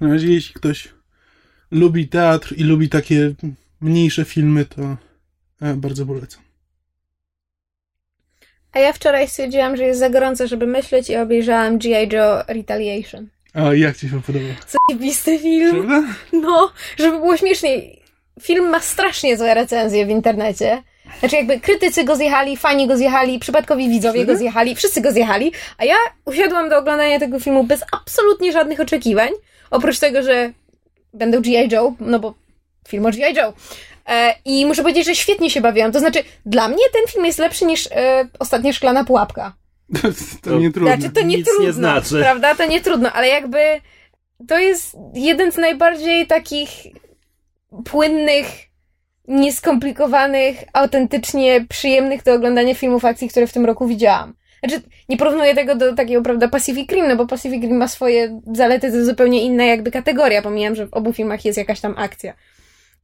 Na 0.00 0.08
razie, 0.08 0.28
jeśli 0.28 0.54
ktoś 0.54 0.88
lubi 1.70 2.08
teatr 2.08 2.54
i 2.56 2.64
lubi 2.64 2.88
takie 2.88 3.34
mniejsze 3.80 4.24
filmy, 4.24 4.64
to 4.64 4.96
e, 5.62 5.74
bardzo 5.74 6.06
polecam. 6.06 6.42
A 8.72 8.78
ja 8.78 8.92
wczoraj 8.92 9.28
stwierdziłam, 9.28 9.76
że 9.76 9.84
jest 9.84 10.00
za 10.00 10.10
gorąco, 10.10 10.46
żeby 10.46 10.66
myśleć 10.66 11.10
i 11.10 11.16
obejrzałam 11.16 11.78
G.I. 11.78 12.08
Joe 12.14 12.42
Retaliation. 12.48 13.28
A 13.54 13.74
jak 13.74 13.96
ci 13.96 14.08
się 14.08 14.22
podoba? 14.22 14.44
Zajebisty 14.88 15.38
film. 15.38 15.70
Prawda? 15.70 16.14
No, 16.32 16.72
żeby 16.98 17.16
było 17.16 17.36
śmieszniej. 17.36 18.02
Film 18.40 18.68
ma 18.68 18.80
strasznie 18.80 19.36
złe 19.36 19.54
recenzje 19.54 20.06
w 20.06 20.08
internecie. 20.08 20.82
Znaczy 21.20 21.36
jakby 21.36 21.60
krytycy 21.60 22.04
go 22.04 22.16
zjechali, 22.16 22.56
fani 22.56 22.86
go 22.86 22.96
zjechali, 22.96 23.38
przypadkowi 23.38 23.88
widzowie 23.88 24.26
go 24.26 24.36
zjechali, 24.36 24.76
wszyscy 24.76 25.00
go 25.00 25.12
zjechali, 25.12 25.52
a 25.78 25.84
ja 25.84 25.94
usiadłam 26.24 26.68
do 26.68 26.78
oglądania 26.78 27.18
tego 27.18 27.40
filmu 27.40 27.64
bez 27.64 27.84
absolutnie 27.92 28.52
żadnych 28.52 28.80
oczekiwań, 28.80 29.30
oprócz 29.70 29.98
tego, 29.98 30.22
że 30.22 30.52
będą 31.14 31.40
G.I. 31.40 31.68
Joe, 31.72 31.94
no 32.00 32.18
bo 32.18 32.34
film 32.88 33.06
o 33.06 33.10
G.I. 33.10 33.34
Joe. 33.34 33.52
E, 34.08 34.34
I 34.44 34.66
muszę 34.66 34.82
powiedzieć, 34.82 35.06
że 35.06 35.14
świetnie 35.14 35.50
się 35.50 35.60
bawiłam. 35.60 35.92
To 35.92 36.00
znaczy, 36.00 36.24
dla 36.46 36.68
mnie 36.68 36.84
ten 36.92 37.02
film 37.12 37.24
jest 37.26 37.38
lepszy 37.38 37.64
niż 37.64 37.88
e, 37.92 38.28
Ostatnia 38.38 38.72
Szklana 38.72 39.04
Pułapka. 39.04 39.52
To, 40.02 40.08
to 40.50 40.58
nie 40.58 40.70
trudno. 40.72 40.96
Znaczy, 40.96 41.14
to 41.14 41.20
nie 41.20 41.36
Nic 41.36 41.46
trudno, 41.46 41.66
nie 41.66 41.72
znaczy. 41.72 42.20
prawda? 42.20 42.54
To 42.54 42.66
nie 42.66 42.80
trudno, 42.80 43.12
ale 43.12 43.28
jakby 43.28 43.58
to 44.48 44.58
jest 44.58 44.96
jeden 45.14 45.52
z 45.52 45.56
najbardziej 45.56 46.26
takich 46.26 46.70
płynnych, 47.84 48.46
nieskomplikowanych, 49.28 50.56
autentycznie 50.72 51.66
przyjemnych 51.68 52.22
do 52.22 52.34
oglądania 52.34 52.74
filmów 52.74 53.04
akcji, 53.04 53.28
które 53.28 53.46
w 53.46 53.52
tym 53.52 53.66
roku 53.66 53.86
widziałam. 53.86 54.34
Znaczy, 54.64 54.82
nie 55.08 55.16
porównuję 55.16 55.54
tego 55.54 55.74
do 55.74 55.94
takiego, 55.94 56.22
prawda, 56.22 56.48
Pacific 56.48 56.92
Rim, 56.92 57.08
no 57.08 57.16
bo 57.16 57.26
Pacific 57.26 57.62
Rim 57.62 57.76
ma 57.76 57.88
swoje 57.88 58.40
zalety, 58.54 58.90
to 58.90 58.96
jest 58.96 59.08
zupełnie 59.08 59.42
inna 59.42 59.64
jakby 59.64 59.90
kategoria. 59.90 60.42
Pomijam, 60.42 60.74
że 60.74 60.86
w 60.86 60.94
obu 60.94 61.12
filmach 61.12 61.44
jest 61.44 61.58
jakaś 61.58 61.80
tam 61.80 61.94
akcja. 61.98 62.34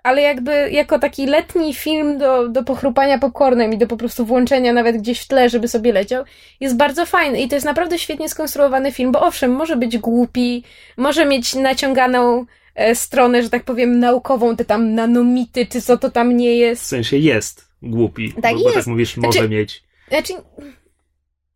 Ale 0.02 0.22
jakby 0.22 0.70
jako 0.70 0.98
taki 0.98 1.26
letni 1.26 1.74
film 1.74 2.18
do, 2.18 2.48
do 2.48 2.64
pochrupania 2.64 3.18
popcornem 3.18 3.72
i 3.72 3.78
do 3.78 3.86
po 3.86 3.96
prostu 3.96 4.26
włączenia 4.26 4.72
nawet 4.72 4.96
gdzieś 4.96 5.20
w 5.20 5.28
tle, 5.28 5.48
żeby 5.50 5.68
sobie 5.68 5.92
leciał, 5.92 6.24
jest 6.60 6.76
bardzo 6.76 7.06
fajny. 7.06 7.40
I 7.40 7.48
to 7.48 7.54
jest 7.56 7.66
naprawdę 7.66 7.98
świetnie 7.98 8.28
skonstruowany 8.28 8.92
film, 8.92 9.12
bo 9.12 9.20
owszem, 9.20 9.50
może 9.52 9.76
być 9.76 9.98
głupi, 9.98 10.64
może 10.96 11.24
mieć 11.26 11.54
naciąganą 11.54 12.46
e, 12.74 12.94
stronę, 12.94 13.42
że 13.42 13.50
tak 13.50 13.64
powiem, 13.64 13.98
naukową, 13.98 14.56
te 14.56 14.64
tam 14.64 14.94
nanomity, 14.94 15.66
czy 15.66 15.82
co 15.82 15.96
to 15.96 16.10
tam 16.10 16.36
nie 16.36 16.56
jest. 16.56 16.82
W 16.82 16.86
sensie 16.86 17.16
jest 17.16 17.68
głupi. 17.82 18.32
Tak, 18.42 18.54
bo, 18.54 18.58
bo 18.58 18.64
jest. 18.64 18.74
tak 18.76 18.86
mówisz, 18.86 19.16
może 19.16 19.32
Znaczy- 19.32 19.48
mieć. 19.48 19.82
Znaczy, 20.08 20.32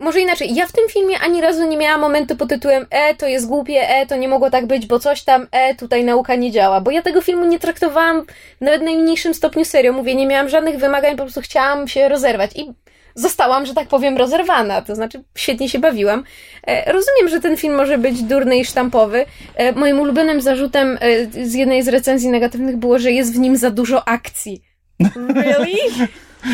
może 0.01 0.21
inaczej. 0.21 0.55
Ja 0.55 0.67
w 0.67 0.73
tym 0.73 0.89
filmie 0.89 1.19
ani 1.19 1.41
razu 1.41 1.69
nie 1.69 1.77
miałam 1.77 2.01
momentu 2.01 2.37
pod 2.37 2.49
tytułem 2.49 2.87
E, 2.91 3.15
to 3.15 3.27
jest 3.27 3.47
głupie, 3.47 3.89
E, 3.89 4.07
to 4.07 4.17
nie 4.17 4.29
mogło 4.29 4.51
tak 4.51 4.67
być, 4.67 4.87
bo 4.87 4.99
coś 4.99 5.23
tam, 5.23 5.47
E, 5.51 5.75
tutaj 5.75 6.05
nauka 6.05 6.35
nie 6.35 6.51
działa. 6.51 6.81
Bo 6.81 6.91
ja 6.91 7.03
tego 7.03 7.21
filmu 7.21 7.45
nie 7.45 7.59
traktowałam 7.59 8.27
w 8.61 8.61
nawet 8.61 8.83
najmniejszym 8.83 9.35
stopniu 9.35 9.65
serio. 9.65 9.93
Mówię, 9.93 10.15
nie 10.15 10.27
miałam 10.27 10.49
żadnych 10.49 10.79
wymagań, 10.79 11.17
po 11.17 11.23
prostu 11.23 11.41
chciałam 11.41 11.89
się 11.89 12.09
rozerwać. 12.09 12.51
I 12.57 12.73
zostałam, 13.15 13.67
że 13.67 13.75
tak 13.75 13.89
powiem, 13.89 14.17
rozerwana. 14.17 14.83
To 14.83 14.95
znaczy, 14.95 15.25
świetnie 15.39 15.69
się 15.69 15.79
bawiłam. 15.79 16.25
E, 16.67 16.93
rozumiem, 16.93 17.29
że 17.29 17.41
ten 17.41 17.57
film 17.57 17.75
może 17.75 17.99
być 17.99 18.23
durny 18.23 18.59
i 18.59 18.65
sztampowy. 18.65 19.25
E, 19.55 19.73
moim 19.73 20.01
ulubionym 20.01 20.41
zarzutem 20.41 20.99
e, 21.01 21.47
z 21.47 21.55
jednej 21.55 21.83
z 21.83 21.89
recenzji 21.89 22.29
negatywnych 22.29 22.77
było, 22.77 22.99
że 22.99 23.13
jest 23.13 23.35
w 23.35 23.39
nim 23.39 23.57
za 23.57 23.71
dużo 23.71 24.09
akcji. 24.09 24.63
Really? 25.35 26.09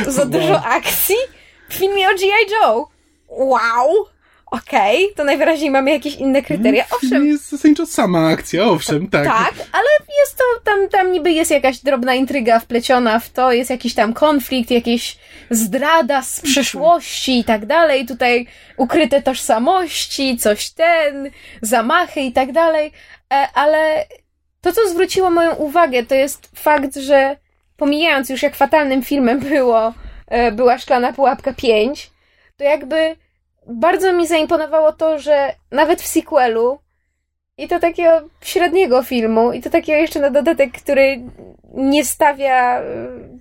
Za 0.06 0.26
dużo 0.26 0.64
akcji? 0.64 1.16
W 1.68 1.74
filmie 1.74 2.08
o 2.08 2.14
G.I. 2.14 2.52
Joe? 2.52 2.95
Wow! 3.28 4.06
Okej, 4.50 5.08
to 5.16 5.24
najwyraźniej 5.24 5.70
mamy 5.70 5.90
jakieś 5.90 6.14
inne 6.14 6.42
kryteria. 6.42 6.84
To 6.90 6.96
Owszem, 6.96 7.26
jest 7.26 7.50
zasadniczo 7.50 7.86
sama 7.86 8.28
akcja, 8.28 8.64
owszem, 8.64 9.08
tak. 9.08 9.24
tak, 9.24 9.54
ale 9.72 9.86
jest 10.20 10.36
to, 10.38 10.44
tam, 10.64 10.88
tam 10.88 11.12
niby 11.12 11.32
jest 11.32 11.50
jakaś 11.50 11.78
drobna 11.78 12.14
intryga 12.14 12.60
wpleciona 12.60 13.18
w 13.18 13.30
to, 13.30 13.52
jest 13.52 13.70
jakiś 13.70 13.94
tam 13.94 14.12
konflikt, 14.14 14.70
jakieś 14.70 15.16
zdrada 15.50 16.22
z 16.22 16.40
przeszłości 16.40 17.38
i 17.38 17.44
tak 17.44 17.66
dalej, 17.66 18.06
tutaj 18.06 18.46
ukryte 18.76 19.22
tożsamości, 19.22 20.36
coś 20.36 20.70
ten, 20.70 21.30
zamachy 21.62 22.20
i 22.20 22.32
tak 22.32 22.52
dalej, 22.52 22.92
E, 23.32 23.48
ale 23.54 24.04
to, 24.60 24.72
co 24.72 24.88
zwróciło 24.88 25.30
moją 25.30 25.54
uwagę, 25.54 26.02
to 26.02 26.14
jest 26.14 26.50
fakt, 26.54 26.96
że 26.96 27.36
pomijając 27.76 28.30
już 28.30 28.42
jak 28.42 28.56
fatalnym 28.56 29.02
filmem 29.02 29.40
było, 29.40 29.94
e, 30.26 30.52
była 30.52 30.78
Szklana 30.78 31.12
Pułapka 31.12 31.52
5, 31.52 32.10
to 32.56 32.64
jakby 32.64 33.16
bardzo 33.66 34.12
mi 34.12 34.26
zaimponowało 34.26 34.92
to, 34.92 35.18
że 35.18 35.54
nawet 35.70 36.02
w 36.02 36.06
sequelu 36.06 36.78
i 37.58 37.68
to 37.68 37.80
takiego 37.80 38.10
średniego 38.40 39.02
filmu, 39.02 39.52
i 39.52 39.62
to 39.62 39.70
takiego 39.70 39.98
jeszcze 39.98 40.20
na 40.20 40.30
dodatek, 40.30 40.72
który 40.72 41.20
nie 41.74 42.04
stawia 42.04 42.80
e, 42.80 42.84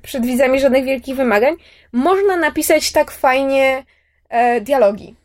przed 0.02 0.26
widzami 0.26 0.60
żadnych 0.60 0.86
wielkich 0.86 1.16
wymagań, 1.16 1.56
można 1.92 2.38
napisać 2.38 2.92
tak 2.92 3.12
fajnie 3.12 3.84
e, 4.30 4.62
dialogi. 4.62 5.16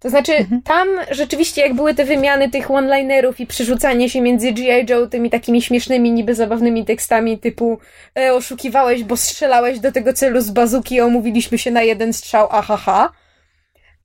To 0.00 0.10
znaczy, 0.10 0.32
tam 0.64 0.88
rzeczywiście, 1.10 1.60
jak 1.62 1.74
były 1.74 1.94
te 1.94 2.04
wymiany 2.04 2.50
tych 2.50 2.70
one-linerów 2.70 3.40
i 3.40 3.46
przerzucanie 3.46 4.10
się 4.10 4.20
między 4.20 4.52
G.I. 4.52 4.90
Joe 4.90 5.06
tymi 5.06 5.30
takimi 5.30 5.62
śmiesznymi, 5.62 6.12
niby 6.12 6.34
zabawnymi 6.34 6.84
tekstami 6.84 7.38
typu 7.38 7.78
e, 8.18 8.34
oszukiwałeś, 8.34 9.04
bo 9.04 9.16
strzelałeś 9.16 9.80
do 9.80 9.92
tego 9.92 10.12
celu 10.12 10.40
z 10.40 10.50
bazuki, 10.50 11.00
omówiliśmy 11.00 11.58
się 11.58 11.70
na 11.70 11.82
jeden 11.82 12.12
strzał, 12.12 12.48
ahaha, 12.50 13.12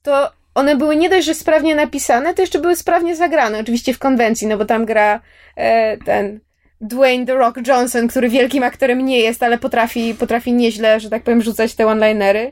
to 0.07 0.31
one 0.55 0.75
były 0.75 0.95
nie 0.95 1.09
dość, 1.09 1.25
że 1.25 1.33
sprawnie 1.33 1.75
napisane, 1.75 2.33
to 2.33 2.41
jeszcze 2.41 2.59
były 2.59 2.75
sprawnie 2.75 3.15
zagrane. 3.15 3.59
Oczywiście 3.59 3.93
w 3.93 3.99
konwencji, 3.99 4.47
no 4.47 4.57
bo 4.57 4.65
tam 4.65 4.85
gra 4.85 5.21
e, 5.55 5.97
ten 5.97 6.39
Dwayne 6.81 7.25
The 7.25 7.33
Rock 7.33 7.67
Johnson, 7.67 8.07
który 8.07 8.29
wielkim 8.29 8.63
aktorem 8.63 9.05
nie 9.05 9.19
jest, 9.19 9.43
ale 9.43 9.57
potrafi, 9.57 10.13
potrafi 10.13 10.53
nieźle, 10.53 10.99
że 10.99 11.09
tak 11.09 11.23
powiem, 11.23 11.41
rzucać 11.41 11.75
te 11.75 11.87
one-linery. 11.87 12.51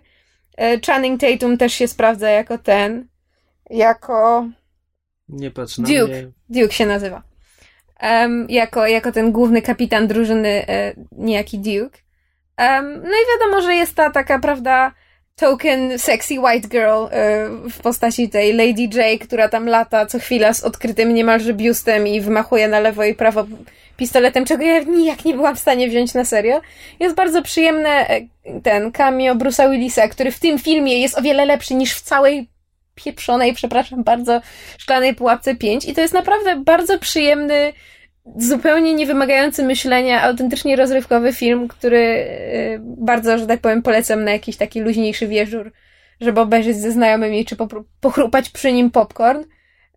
E, 0.58 0.80
Channing 0.80 1.22
Tatum 1.22 1.58
też 1.58 1.74
się 1.74 1.88
sprawdza 1.88 2.30
jako 2.30 2.58
ten, 2.58 3.08
jako... 3.70 4.48
Nie 5.30 5.52
patrz 5.52 5.78
na 5.78 5.88
Duke. 5.88 6.08
mnie. 6.08 6.32
Duke 6.50 6.74
się 6.74 6.86
nazywa. 6.86 7.24
Um, 8.04 8.46
jako, 8.50 8.88
jako 8.88 9.12
ten 9.12 9.32
główny 9.32 9.62
kapitan 9.62 10.08
drużyny, 10.08 10.68
e, 10.68 10.94
niejaki 11.12 11.60
Duke. 11.60 12.00
Um, 12.60 12.94
no 12.94 13.10
i 13.10 13.40
wiadomo, 13.40 13.62
że 13.62 13.76
jest 13.76 13.96
ta 13.96 14.10
taka, 14.10 14.40
prawda, 14.40 14.92
token 15.36 16.00
sexy 16.00 16.40
white 16.40 16.68
girl 16.68 17.08
e, 17.12 17.50
w 17.70 17.80
postaci 17.82 18.30
tej 18.30 18.54
Lady 18.54 18.82
J, 18.82 19.20
która 19.22 19.50
tam 19.50 19.68
lata 19.68 20.06
co 20.06 20.20
chwila 20.20 20.54
z 20.54 20.64
odkrytym 20.64 21.14
niemalże 21.14 21.54
biustem 21.54 22.08
i 22.08 22.22
wymachuje 22.22 22.68
na 22.68 22.80
lewo 22.80 23.04
i 23.04 23.14
prawo 23.14 23.46
pistoletem, 23.98 24.46
czego 24.46 24.64
ja 24.64 24.80
nijak 24.80 25.26
nie 25.26 25.34
byłam 25.34 25.56
w 25.56 25.60
stanie 25.60 25.90
wziąć 25.90 26.14
na 26.14 26.26
serio. 26.26 26.62
Jest 27.00 27.16
bardzo 27.16 27.42
przyjemne 27.42 27.90
e, 27.90 28.22
ten 28.64 28.92
cameo 28.92 29.36
Bruce'a 29.36 29.72
Willisa, 29.72 30.08
który 30.08 30.32
w 30.32 30.40
tym 30.40 30.60
filmie 30.60 31.02
jest 31.02 31.18
o 31.18 31.22
wiele 31.22 31.46
lepszy 31.46 31.74
niż 31.74 31.94
w 31.94 32.02
całej 32.02 32.50
pieprzonej, 32.96 33.54
przepraszam 33.54 34.04
bardzo, 34.04 34.42
szklanej 34.78 35.16
pułapce 35.16 35.56
5 35.56 35.86
i 35.86 35.94
to 35.94 36.02
jest 36.02 36.14
naprawdę 36.14 36.56
bardzo 36.56 37.00
przyjemny, 37.00 37.74
zupełnie 38.38 38.94
nie 38.94 39.06
wymagający 39.06 39.64
myślenia, 39.64 40.22
autentycznie 40.22 40.76
rozrywkowy 40.76 41.34
film, 41.34 41.68
który 41.68 41.98
y, 41.98 42.80
bardzo, 42.82 43.38
że 43.38 43.48
tak 43.48 43.62
powiem, 43.62 43.82
polecam 43.82 44.24
na 44.24 44.32
jakiś 44.32 44.58
taki 44.58 44.82
luźniejszy 44.82 45.28
wieczór, 45.28 45.72
żeby 46.22 46.40
obejrzeć 46.40 46.78
ze 46.78 46.92
znajomymi, 46.92 47.46
czy 47.46 47.56
pochrupać 48.02 48.50
przy 48.50 48.74
nim 48.74 48.92
popcorn, 48.92 49.44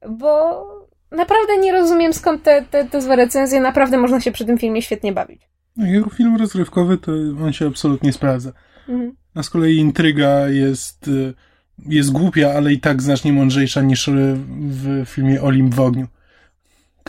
bo 0.08 0.64
naprawdę 1.10 1.56
nie 1.60 1.72
rozumiem 1.72 2.12
skąd 2.12 2.42
te, 2.42 2.62
te, 2.70 2.84
te 2.84 3.02
złe 3.02 3.16
recenzje, 3.16 3.60
naprawdę 3.60 3.98
można 3.98 4.20
się 4.20 4.32
przy 4.32 4.44
tym 4.44 4.58
filmie 4.58 4.82
świetnie 4.82 5.12
bawić. 5.12 5.42
No, 5.76 5.86
Jako 5.86 6.10
film 6.10 6.36
rozrywkowy 6.36 6.98
to 6.98 7.12
on 7.44 7.52
się 7.52 7.66
absolutnie 7.66 8.12
sprawdza. 8.12 8.52
Mhm. 8.88 9.12
A 9.34 9.42
z 9.42 9.50
kolei 9.50 9.76
intryga 9.76 10.48
jest, 10.48 11.08
y, 11.08 11.34
jest 11.86 12.12
głupia, 12.12 12.52
ale 12.52 12.72
i 12.72 12.80
tak 12.80 13.02
znacznie 13.02 13.32
mądrzejsza 13.32 13.82
niż 13.82 14.10
w 14.48 15.04
filmie 15.06 15.42
Olimp 15.42 15.74
w 15.74 15.80
ogniu, 15.80 16.06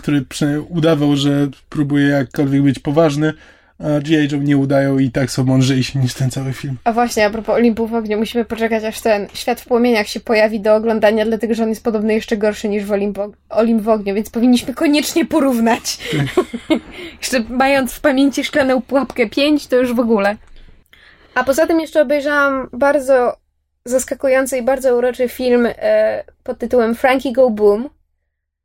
który 0.01 0.25
udawał, 0.69 1.15
że 1.15 1.47
próbuje 1.69 2.07
jakkolwiek 2.07 2.61
być 2.61 2.79
poważny, 2.79 3.33
a 3.79 3.99
G.I. 3.99 4.27
Joe 4.31 4.37
nie 4.37 4.57
udają 4.57 4.99
i 4.99 5.11
tak 5.11 5.31
są 5.31 5.43
mądrzejsi 5.43 5.97
niż 5.97 6.13
ten 6.13 6.31
cały 6.31 6.53
film. 6.53 6.77
A 6.83 6.93
właśnie, 6.93 7.25
a 7.25 7.29
propos 7.29 7.55
Olimpu 7.55 7.87
w 7.87 7.93
ogniu, 7.93 8.17
musimy 8.17 8.45
poczekać, 8.45 8.83
aż 8.83 9.01
ten 9.01 9.27
Świat 9.33 9.61
w 9.61 9.65
płomieniach 9.65 10.07
się 10.07 10.19
pojawi 10.19 10.59
do 10.59 10.75
oglądania, 10.75 11.25
dlatego 11.25 11.53
że 11.53 11.63
on 11.63 11.69
jest 11.69 11.83
podobno 11.83 12.11
jeszcze 12.11 12.37
gorszy 12.37 12.69
niż 12.69 12.85
w 12.85 12.91
Olimp, 12.91 13.19
Olimp 13.49 13.81
w 13.81 13.89
ogniu, 13.89 14.15
więc 14.15 14.29
powinniśmy 14.29 14.73
koniecznie 14.73 15.25
porównać. 15.25 15.97
jeszcze 17.21 17.43
mając 17.49 17.93
w 17.93 18.01
pamięci 18.01 18.43
szklaną 18.43 18.81
pułapkę 18.81 19.29
5, 19.29 19.67
to 19.67 19.75
już 19.75 19.93
w 19.93 19.99
ogóle. 19.99 20.37
A 21.35 21.43
poza 21.43 21.67
tym 21.67 21.79
jeszcze 21.79 22.01
obejrzałam 22.01 22.69
bardzo 22.73 23.35
zaskakujący 23.85 24.57
i 24.57 24.61
bardzo 24.61 24.97
uroczy 24.97 25.29
film 25.29 25.67
e, 25.67 26.23
pod 26.43 26.57
tytułem 26.57 26.95
Frankie 26.95 27.33
Go 27.33 27.49
Boom. 27.49 27.89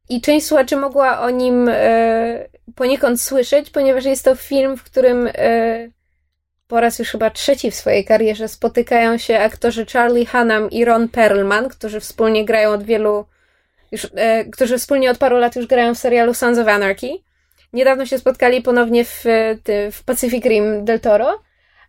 I 0.08 0.20
część 0.20 0.46
słuchaczy 0.46 0.76
mogła 0.76 1.20
o 1.20 1.30
nim 1.30 1.68
e, 1.72 2.48
poniekąd 2.74 3.20
słyszeć, 3.20 3.70
ponieważ 3.70 4.04
jest 4.04 4.24
to 4.24 4.34
film, 4.34 4.76
w 4.76 4.82
którym 4.82 5.30
e, 5.34 5.88
po 6.68 6.80
raz 6.80 6.98
już 6.98 7.10
chyba 7.10 7.30
trzeci 7.30 7.70
w 7.70 7.74
swojej 7.74 8.04
karierze 8.04 8.48
spotykają 8.48 9.18
się 9.18 9.38
aktorzy 9.38 9.86
Charlie 9.86 10.26
Hunnam 10.26 10.70
i 10.70 10.84
Ron 10.84 11.08
Perlman, 11.08 11.68
którzy 11.68 12.00
wspólnie 12.00 12.44
grają 12.44 12.70
od 12.70 12.82
wielu, 12.82 13.24
już, 13.92 14.06
e, 14.14 14.44
którzy 14.44 14.78
wspólnie 14.78 15.10
od 15.10 15.18
paru 15.18 15.38
lat 15.38 15.56
już 15.56 15.66
grają 15.66 15.94
w 15.94 15.98
serialu 15.98 16.34
Sons 16.34 16.58
of 16.58 16.68
Anarchy. 16.68 17.08
Niedawno 17.72 18.06
się 18.06 18.18
spotkali 18.18 18.62
ponownie 18.62 19.04
w, 19.04 19.24
w 19.92 20.04
Pacific 20.04 20.44
Rim 20.44 20.84
Del 20.84 21.00
Toro, 21.00 21.40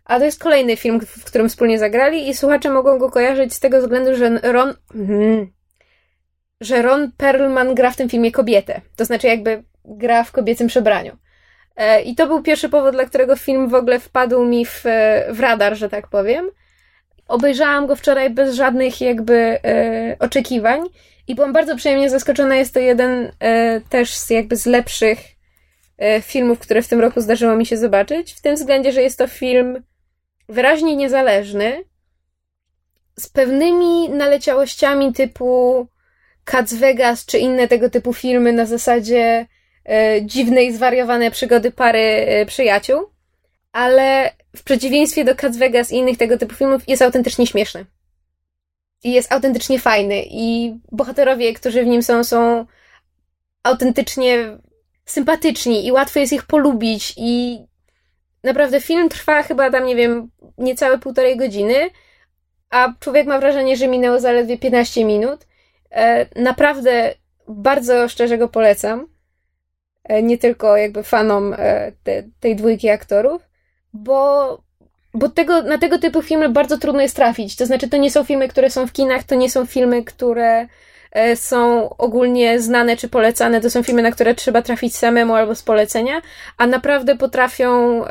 a 0.04 0.18
to 0.18 0.24
jest 0.24 0.42
kolejny 0.42 0.76
film, 0.76 1.00
w 1.00 1.24
którym 1.24 1.48
wspólnie 1.48 1.78
zagrali 1.78 2.28
i 2.28 2.34
słuchacze 2.34 2.70
mogą 2.70 2.98
go 2.98 3.10
kojarzyć 3.10 3.54
z 3.54 3.60
tego 3.60 3.80
względu, 3.80 4.16
że 4.16 4.38
Ron... 4.42 4.74
Mm, 4.94 5.55
że 6.60 6.82
Ron 6.82 7.12
Perlman 7.16 7.74
gra 7.74 7.90
w 7.90 7.96
tym 7.96 8.08
filmie 8.08 8.32
kobietę. 8.32 8.80
To 8.96 9.04
znaczy 9.04 9.26
jakby 9.26 9.62
gra 9.84 10.24
w 10.24 10.32
kobiecym 10.32 10.68
przebraniu. 10.68 11.16
E, 11.76 12.02
I 12.02 12.14
to 12.14 12.26
był 12.26 12.42
pierwszy 12.42 12.68
powód, 12.68 12.92
dla 12.92 13.04
którego 13.04 13.36
film 13.36 13.68
w 13.68 13.74
ogóle 13.74 14.00
wpadł 14.00 14.44
mi 14.44 14.66
w, 14.66 14.86
e, 14.86 15.26
w 15.32 15.40
radar, 15.40 15.76
że 15.76 15.88
tak 15.88 16.08
powiem. 16.08 16.50
Obejrzałam 17.28 17.86
go 17.86 17.96
wczoraj 17.96 18.30
bez 18.30 18.54
żadnych 18.54 19.00
jakby 19.00 19.34
e, 19.34 20.16
oczekiwań 20.18 20.80
i 21.28 21.34
byłam 21.34 21.52
bardzo 21.52 21.76
przyjemnie 21.76 22.10
zaskoczona. 22.10 22.56
Jest 22.56 22.74
to 22.74 22.80
jeden 22.80 23.32
e, 23.40 23.80
też 23.80 24.14
z 24.14 24.30
jakby 24.30 24.56
z 24.56 24.66
lepszych 24.66 25.18
e, 25.98 26.22
filmów, 26.22 26.58
które 26.58 26.82
w 26.82 26.88
tym 26.88 27.00
roku 27.00 27.20
zdarzyło 27.20 27.56
mi 27.56 27.66
się 27.66 27.76
zobaczyć. 27.76 28.32
W 28.32 28.40
tym 28.40 28.54
względzie, 28.54 28.92
że 28.92 29.02
jest 29.02 29.18
to 29.18 29.26
film 29.26 29.82
wyraźnie 30.48 30.96
niezależny, 30.96 31.84
z 33.18 33.28
pewnymi 33.28 34.08
naleciałościami 34.10 35.12
typu 35.12 35.86
Cats 36.46 36.74
Vegas 36.74 37.26
czy 37.26 37.38
inne 37.38 37.68
tego 37.68 37.90
typu 37.90 38.14
filmy 38.14 38.52
na 38.52 38.66
zasadzie 38.66 39.46
e, 39.84 40.22
dziwnej, 40.22 40.72
zwariowane 40.72 41.30
przygody 41.30 41.70
pary 41.70 41.98
e, 41.98 42.46
przyjaciół, 42.46 43.10
ale 43.72 44.30
w 44.56 44.62
przeciwieństwie 44.62 45.24
do 45.24 45.34
Cats 45.34 45.56
Vegas 45.56 45.92
i 45.92 45.96
innych 45.96 46.18
tego 46.18 46.38
typu 46.38 46.54
filmów 46.54 46.88
jest 46.88 47.02
autentycznie 47.02 47.46
śmieszny. 47.46 47.86
I 49.04 49.12
jest 49.12 49.32
autentycznie 49.32 49.78
fajny. 49.78 50.22
I 50.30 50.74
bohaterowie, 50.92 51.54
którzy 51.54 51.82
w 51.82 51.86
nim 51.86 52.02
są, 52.02 52.24
są 52.24 52.66
autentycznie 53.62 54.58
sympatyczni 55.04 55.86
i 55.86 55.92
łatwo 55.92 56.18
jest 56.20 56.32
ich 56.32 56.42
polubić 56.42 57.14
i 57.16 57.58
naprawdę 58.44 58.80
film 58.80 59.08
trwa 59.08 59.42
chyba 59.42 59.70
tam, 59.70 59.86
nie 59.86 59.96
wiem, 59.96 60.30
niecałe 60.58 60.98
półtorej 60.98 61.36
godziny, 61.36 61.90
a 62.70 62.92
człowiek 63.00 63.26
ma 63.26 63.38
wrażenie, 63.38 63.76
że 63.76 63.88
minęło 63.88 64.20
zaledwie 64.20 64.58
15 64.58 65.04
minut. 65.04 65.45
E, 65.90 66.26
naprawdę 66.42 67.14
bardzo 67.48 68.08
szczerze 68.08 68.38
go 68.38 68.48
polecam. 68.48 69.06
E, 70.04 70.22
nie 70.22 70.38
tylko 70.38 70.76
jakby 70.76 71.02
fanom 71.02 71.54
e, 71.58 71.92
te, 72.02 72.22
tej 72.40 72.56
dwójki 72.56 72.88
aktorów, 72.88 73.42
bo, 73.92 74.62
bo 75.14 75.28
tego, 75.28 75.62
na 75.62 75.78
tego 75.78 75.98
typu 75.98 76.22
filmy 76.22 76.48
bardzo 76.48 76.78
trudno 76.78 77.02
jest 77.02 77.16
trafić. 77.16 77.56
To 77.56 77.66
znaczy, 77.66 77.88
to 77.88 77.96
nie 77.96 78.10
są 78.10 78.24
filmy, 78.24 78.48
które 78.48 78.70
są 78.70 78.86
w 78.86 78.92
kinach, 78.92 79.24
to 79.24 79.34
nie 79.34 79.50
są 79.50 79.66
filmy, 79.66 80.04
które 80.04 80.66
są 81.34 81.88
ogólnie 81.88 82.60
znane 82.60 82.96
czy 82.96 83.08
polecane. 83.08 83.60
To 83.60 83.70
są 83.70 83.82
filmy, 83.82 84.02
na 84.02 84.10
które 84.10 84.34
trzeba 84.34 84.62
trafić 84.62 84.96
samemu 84.96 85.34
albo 85.34 85.54
z 85.54 85.62
polecenia, 85.62 86.22
a 86.58 86.66
naprawdę 86.66 87.16
potrafią 87.16 88.02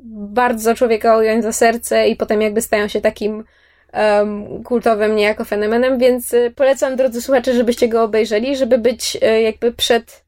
bardzo 0.00 0.74
człowieka 0.74 1.16
ująć 1.16 1.42
za 1.42 1.52
serce 1.52 2.08
i 2.08 2.16
potem 2.16 2.42
jakby 2.42 2.62
stają 2.62 2.88
się 2.88 3.00
takim 3.00 3.44
um, 3.92 4.64
kultowym 4.64 5.16
niejako 5.16 5.44
fenomenem, 5.44 5.98
więc 5.98 6.34
y, 6.34 6.52
polecam, 6.56 6.96
drodzy 6.96 7.22
słuchacze, 7.22 7.54
żebyście 7.54 7.88
go 7.88 8.02
obejrzeli, 8.02 8.56
żeby 8.56 8.78
być 8.78 9.16
y, 9.16 9.40
jakby 9.40 9.72
przed 9.72 10.24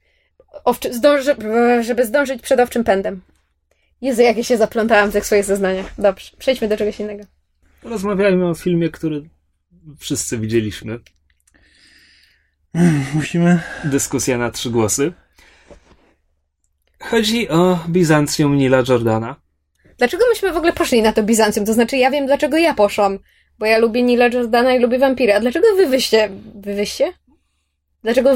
owczy, 0.65 0.95
zdąży, 0.95 1.37
żeby 1.81 2.07
zdążyć 2.07 2.43
przed 2.43 2.61
owczym 2.61 2.85
pędem. 2.85 3.21
Jezu, 4.01 4.23
jak 4.23 4.37
ja 4.37 4.45
się 4.45 4.57
zaplątałam 4.57 5.11
w 5.11 5.13
tych 5.13 5.27
swoich 5.27 5.45
zeznaniach. 5.45 5.87
Dobrze, 5.99 6.31
przejdźmy 6.39 6.69
do 6.69 6.77
czegoś 6.77 7.01
innego. 7.01 7.25
Rozmawiajmy 7.83 8.49
o 8.49 8.55
filmie, 8.55 8.89
który 8.89 9.23
wszyscy 9.99 10.39
widzieliśmy. 10.39 10.99
Musimy... 13.15 13.61
Dyskusja 13.85 14.39
na 14.39 14.51
trzy 14.51 14.71
głosy. 14.71 15.13
Chodzi 17.01 17.49
o 17.49 17.79
Bizancjum 17.89 18.57
Nila 18.57 18.83
Jordana. 18.89 19.37
Dlaczego 19.99 20.25
myśmy 20.29 20.53
w 20.53 20.57
ogóle 20.57 20.73
poszli 20.73 21.03
na 21.03 21.13
to 21.13 21.23
Bizancjum? 21.23 21.67
To 21.67 21.75
znaczy, 21.75 21.97
ja 21.97 22.11
wiem, 22.11 22.27
dlaczego 22.27 22.57
ja 22.57 22.75
poszłam. 22.75 23.19
Bo 23.61 23.67
ja 23.67 23.79
lubię 23.79 24.03
Nila 24.03 24.29
Jordana 24.29 24.75
i 24.75 24.79
lubię 24.79 24.99
wampiry. 24.99 25.35
A 25.35 25.41
dlaczego 25.41 25.67
wy 25.77 25.87
wyście... 25.87 26.31
Wy 26.55 26.75
wyście? 26.75 27.13
Dlaczego... 28.03 28.31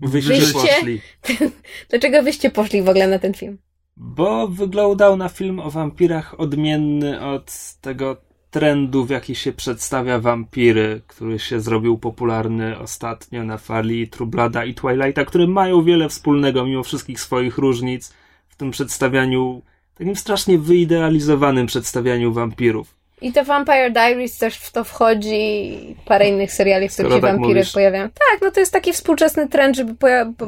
Wyście 0.00 0.34
Wyście? 0.34 0.52
poszli. 0.52 1.00
Dlaczego 1.90 2.22
wyście 2.22 2.50
poszli 2.50 2.82
w 2.82 2.88
ogóle 2.88 3.08
na 3.08 3.18
ten 3.18 3.34
film? 3.34 3.58
Bo 3.96 4.48
wyglądał 4.48 5.16
na 5.16 5.28
film 5.28 5.60
o 5.60 5.70
wampirach 5.70 6.40
odmienny 6.40 7.20
od 7.20 7.52
tego 7.80 8.16
trendu, 8.50 9.04
w 9.04 9.10
jaki 9.10 9.34
się 9.34 9.52
przedstawia 9.52 10.18
wampiry, 10.18 11.00
który 11.06 11.38
się 11.38 11.60
zrobił 11.60 11.98
popularny 11.98 12.78
ostatnio 12.78 13.44
na 13.44 13.58
fali 13.58 14.08
Trublada 14.08 14.64
i 14.64 14.74
Twilighta, 14.74 15.24
które 15.24 15.46
mają 15.46 15.82
wiele 15.82 16.08
wspólnego 16.08 16.66
mimo 16.66 16.82
wszystkich 16.82 17.20
swoich 17.20 17.58
różnic 17.58 18.14
w 18.48 18.56
tym 18.56 18.70
przedstawianiu, 18.70 19.62
takim 19.94 20.16
strasznie 20.16 20.58
wyidealizowanym 20.58 21.66
przedstawianiu 21.66 22.32
wampirów. 22.32 23.03
I 23.20 23.32
to 23.32 23.44
Vampire 23.44 23.92
Diaries 23.92 24.38
też 24.38 24.56
w 24.56 24.72
to 24.72 24.84
wchodzi 24.84 25.34
i 25.34 25.96
parę 26.04 26.28
innych 26.28 26.52
seriali, 26.52 26.88
w 26.88 26.92
których 26.92 27.12
Skoro 27.12 27.20
się 27.20 27.26
tak 27.26 27.36
wampiry 27.36 27.60
mówisz. 27.60 27.72
pojawiają. 27.72 28.08
Tak, 28.08 28.38
no 28.42 28.50
to 28.50 28.60
jest 28.60 28.72
taki 28.72 28.92
współczesny 28.92 29.48
trend, 29.48 29.76
żeby 29.76 29.94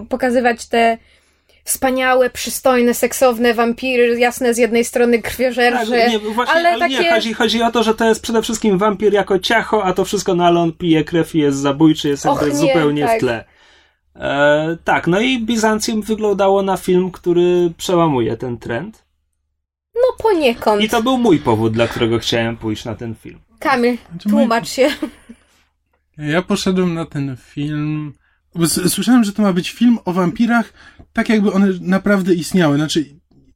pokazywać 0.08 0.68
te 0.68 0.98
wspaniałe, 1.64 2.30
przystojne, 2.30 2.94
seksowne 2.94 3.54
wampiry, 3.54 4.18
jasne 4.18 4.54
z 4.54 4.58
jednej 4.58 4.84
strony 4.84 5.22
krwiożerże, 5.22 5.98
Tak, 5.98 6.10
nie, 6.10 6.18
właśnie, 6.18 6.54
ale, 6.54 6.68
ale, 6.68 6.78
takie... 6.78 6.98
nie, 6.98 7.10
chodzi, 7.10 7.34
chodzi 7.34 7.62
o 7.62 7.70
to, 7.70 7.82
że 7.82 7.94
to 7.94 8.08
jest 8.08 8.22
przede 8.22 8.42
wszystkim 8.42 8.78
wampir 8.78 9.12
jako 9.12 9.38
ciacho, 9.38 9.84
a 9.84 9.92
to 9.92 10.04
wszystko 10.04 10.34
na 10.34 10.50
lon 10.50 10.72
pije 10.72 11.04
krew 11.04 11.34
i 11.34 11.38
jest 11.38 11.58
zabójczy, 11.58 12.08
jest 12.08 12.26
Och, 12.26 12.42
jakby 12.42 12.54
nie, 12.54 12.60
zupełnie 12.60 13.06
tak. 13.06 13.16
w 13.16 13.20
tle. 13.20 13.44
E, 14.16 14.76
tak, 14.84 15.06
no 15.06 15.20
i 15.20 15.38
Bizancjum 15.40 16.02
wyglądało 16.02 16.62
na 16.62 16.76
film, 16.76 17.10
który 17.10 17.70
przełamuje 17.76 18.36
ten 18.36 18.58
trend. 18.58 19.05
No 19.96 20.16
poniekąd. 20.22 20.82
I 20.82 20.88
to 20.88 21.02
był 21.02 21.18
mój 21.18 21.38
powód, 21.38 21.72
dla 21.72 21.88
którego 21.88 22.18
chciałem 22.18 22.56
pójść 22.56 22.84
na 22.84 22.94
ten 22.94 23.14
film. 23.14 23.38
Kamil, 23.58 23.98
Znaczy, 24.10 24.28
tłumacz 24.28 24.68
się. 24.68 24.88
Ja 26.18 26.42
poszedłem 26.42 26.94
na 26.94 27.04
ten 27.04 27.36
film. 27.36 28.12
Słyszałem, 28.88 29.24
że 29.24 29.32
to 29.32 29.42
ma 29.42 29.52
być 29.52 29.70
film 29.70 29.98
o 30.04 30.12
wampirach, 30.12 30.72
tak 31.12 31.28
jakby 31.28 31.52
one 31.52 31.68
naprawdę 31.80 32.34
istniały. 32.34 32.76
Znaczy, 32.76 33.04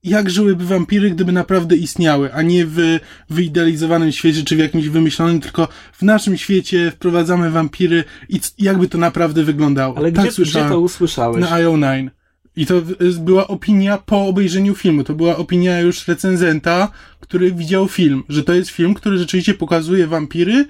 jak 0.03 0.31
żyłyby 0.31 0.64
wampiry, 0.64 1.11
gdyby 1.11 1.33
naprawdę 1.33 1.76
istniały, 1.76 2.33
a 2.35 2.42
nie 2.42 2.66
w 2.66 2.98
wyidealizowanym 3.31 4.12
świecie, 4.12 4.42
czy 4.44 4.57
w 4.57 4.59
jakimś 4.59 4.88
wymyślonym, 4.88 5.40
tylko 5.40 5.68
w 5.92 6.03
naszym 6.03 6.37
świecie 6.37 6.90
wprowadzamy 6.90 7.50
wampiry 7.50 8.05
i 8.29 8.40
jakby 8.59 8.88
to 8.88 8.98
naprawdę 8.98 9.44
wyglądało. 9.44 9.96
Ale 9.96 10.12
tak 10.12 10.14
gdzie, 10.14 10.22
gdzie 10.22 10.33
słyszałem. 10.37 10.68
to 10.68 10.81
usłyszałeś? 10.81 11.40
Na 11.40 11.57
IO9. 11.57 12.11
I 12.60 12.66
to 12.66 12.74
była 13.20 13.46
opinia 13.48 13.98
po 13.98 14.26
obejrzeniu 14.26 14.74
filmu. 14.74 15.04
To 15.04 15.14
była 15.14 15.36
opinia 15.36 15.80
już 15.80 16.08
recenzenta, 16.08 16.88
który 17.20 17.52
widział 17.52 17.88
film, 17.88 18.22
że 18.28 18.42
to 18.44 18.52
jest 18.54 18.70
film, 18.70 18.94
który 18.94 19.18
rzeczywiście 19.18 19.54
pokazuje 19.54 20.06
wampiry 20.06 20.66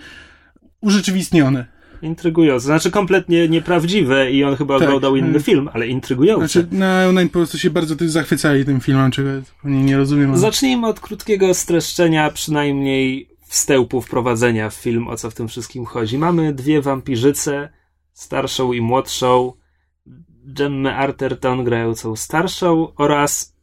urzeczywistnione. 0.80 1.66
Intrygujące. 2.02 2.64
Znaczy 2.66 2.90
kompletnie 2.90 3.48
nieprawdziwe 3.48 4.30
i 4.32 4.44
on 4.44 4.56
chyba 4.56 4.78
Tak. 4.78 4.88
oglądał 4.88 5.16
inny 5.16 5.28
Mm. 5.28 5.42
film, 5.42 5.68
ale 5.72 5.86
intrygujące. 5.86 6.48
Znaczy, 6.48 6.68
na 6.72 7.06
IO9 7.08 7.26
po 7.26 7.32
prostu 7.32 7.58
się 7.58 7.70
bardzo 7.70 7.96
też 7.96 8.10
zachwycali 8.10 8.64
tym 8.64 8.80
filmem, 8.80 9.10
czego 9.10 9.28
zupełnie 9.40 9.82
nie 9.84 9.96
rozumiem. 9.96 10.36
Zacznijmy 10.38 10.86
od 10.86 11.00
krótkiego 11.00 11.54
streszczenia, 11.54 12.30
przynajmniej 12.30 13.28
wstępu 13.46 14.00
wprowadzenia 14.00 14.70
w 14.70 14.74
film, 14.74 15.08
o 15.08 15.16
co 15.16 15.30
w 15.30 15.34
tym 15.34 15.48
wszystkim 15.48 15.84
chodzi. 15.84 16.18
Mamy 16.18 16.54
dwie 16.54 16.82
wampirzyce, 16.82 17.68
starszą 18.12 18.72
i 18.72 18.80
młodszą, 18.80 19.52
Gemmę 20.54 20.96
Arterton 20.96 21.64
grającą 21.64 22.16
starszą 22.16 22.94
oraz 22.96 23.54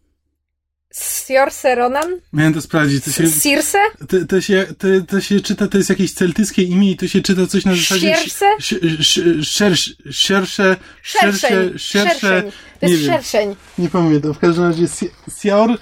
Siorse 1.28 1.76
Ronan? 1.76 2.20
Miałem 2.34 2.54
to 2.54 2.62
sprawdzić. 2.62 3.06
To 3.06 3.12
się, 3.12 3.32
Circe? 3.32 3.78
to, 4.08 4.26
to, 4.30 4.42
się, 4.42 4.68
to, 4.78 4.88
to 5.08 5.22
się 5.22 5.40
czyta, 5.40 5.68
to 5.68 5.78
jest 5.78 5.90
jakieś 5.90 6.14
celtyckie 6.14 6.64
imię 6.64 6.92
i 6.92 6.98
to 6.98 7.08
się 7.08 7.22
czyta 7.22 7.48
coś 7.48 7.66
na 7.66 7.76
zasadzie... 7.76 8.16
Sz- 8.16 9.46
Szersze, 9.46 9.92
szersze, 10.12 10.78
szersze, 11.04 11.80
szersze. 11.80 12.44
To 12.80 12.86
nie 12.86 12.92
jest 12.92 13.04
wiem. 13.04 13.14
szerszeń. 13.14 13.56
nie 13.78 13.90
pamiętam, 13.90 14.34
w 14.34 14.40
każdym 14.40 14.64
razie 14.64 14.88
Si- 14.88 15.10
Sior, 15.42 15.78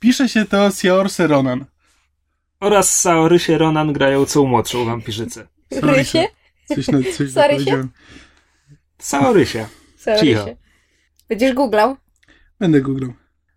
pisze 0.00 0.28
się 0.28 0.44
to 0.44 0.70
Sior 0.70 1.10
Seronan. 1.10 1.64
oraz 2.60 3.00
Saorysie 3.00 3.58
Ronan 3.58 3.92
grającą 3.92 4.46
młodszą 4.46 4.84
wampirzycę. 4.84 5.46
Rysie? 5.82 6.26
Coś, 6.68 6.88
na, 6.88 6.98
coś 7.18 7.30
Sorry, 7.32 7.54
powiedziałem. 7.54 7.90
Sorry 10.02 10.18
Cicho. 10.18 10.44
się. 10.44 10.56
Będziesz 11.28 11.52
googlał? 11.54 11.96
Będę 12.60 12.80
googlał. 12.80 13.12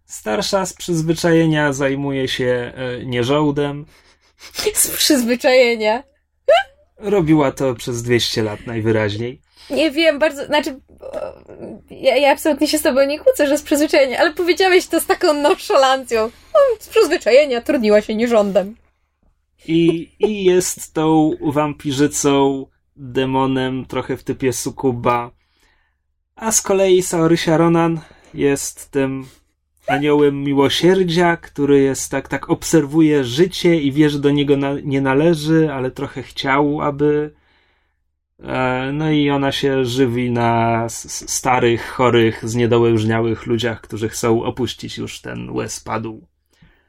Starsza 0.06 0.66
z 0.66 0.74
przyzwyczajenia 0.74 1.74
zajmuje 1.74 2.28
się 2.28 2.74
e, 2.76 3.06
nieżołdem. 3.06 3.86
Z 4.74 4.90
przyzwyczajenia. 4.90 6.04
Robiła 6.98 7.52
to 7.52 7.76
przez 7.76 8.04
200 8.04 8.44
lat 8.44 8.68
najwyraźniej. 8.68 9.42
Nie 9.70 9.92
wiem, 9.92 10.20
bardzo, 10.20 10.46
znaczy, 10.46 10.80
ja, 11.90 12.18
ja 12.18 12.32
absolutnie 12.32 12.68
się 12.68 12.78
z 12.78 12.82
tobą 12.82 13.06
nie 13.06 13.20
kłócę, 13.20 13.48
że 13.48 13.58
z 13.58 13.62
przyzwyczajenia, 13.62 14.20
ale 14.20 14.34
powiedziałeś 14.34 14.88
to 14.88 15.00
z 15.00 15.06
taką 15.06 15.34
nonszalancją. 15.34 16.24
O, 16.24 16.60
z 16.80 16.88
przyzwyczajenia 16.88 17.62
trudniła 17.62 18.02
się 18.02 18.16
nierządem. 18.16 18.76
I, 19.68 20.12
I 20.20 20.44
jest 20.44 20.94
tą 20.94 21.32
wampirzycą, 21.42 22.66
demonem, 22.96 23.86
trochę 23.86 24.18
w 24.18 24.24
typie 24.24 24.54
sukuba. 24.54 25.32
A 26.36 26.52
z 26.52 26.62
kolei 26.62 27.02
Saorysia 27.02 27.58
Ronan 27.58 28.00
jest 28.34 28.92
tym 28.92 29.26
aniołem 29.88 30.44
miłosierdzia, 30.44 31.38
który 31.38 31.82
jest 31.82 32.12
tak, 32.12 32.28
tak 32.28 32.50
obserwuje 32.50 33.24
życie 33.24 33.82
i 33.82 33.92
wie, 33.92 34.10
że 34.10 34.20
do 34.20 34.32
niego 34.32 34.58
na, 34.58 34.74
nie 34.84 35.02
należy, 35.02 35.74
ale 35.74 35.92
trochę 35.92 36.24
chciał, 36.24 36.82
aby. 36.82 37.34
E, 38.44 38.92
no 38.94 39.12
i 39.12 39.30
ona 39.30 39.52
się 39.52 39.86
żywi 39.86 40.32
na 40.32 40.86
starych, 40.90 41.88
chorych, 41.88 42.50
zniedołężniałych 42.50 43.46
ludziach, 43.46 43.82
którzy 43.82 44.10
chcą 44.10 44.44
opuścić 44.44 44.98
już 44.98 45.22
ten 45.22 45.50
łez 45.50 45.80
padł. 45.80 46.28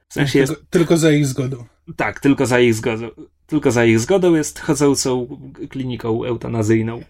W 0.09 0.15
sensie 0.15 0.39
jest 0.39 0.53
Tylko, 0.53 0.67
tylko 0.71 0.97
za 0.97 1.13
ich 1.13 1.27
zgodą. 1.27 1.65
tak, 1.97 2.21
tylko 2.21 2.47
za 2.47 2.61
ich 2.61 2.75
zgodą. 2.75 3.09
Tylko 3.47 3.71
za 3.71 3.85
ich 3.85 4.01
zgodą 4.01 4.35
jest 4.35 4.59
chodzącą 4.59 5.39
kliniką 5.71 6.25
eutanazyjną. 6.25 7.03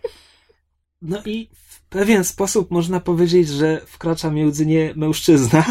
No 1.02 1.22
i 1.24 1.48
pewien 1.96 2.24
sposób 2.24 2.70
można 2.70 3.00
powiedzieć, 3.00 3.48
że 3.48 3.80
wkracza 3.86 4.30
między 4.30 4.66
nie 4.66 4.92
mężczyzna. 4.96 5.64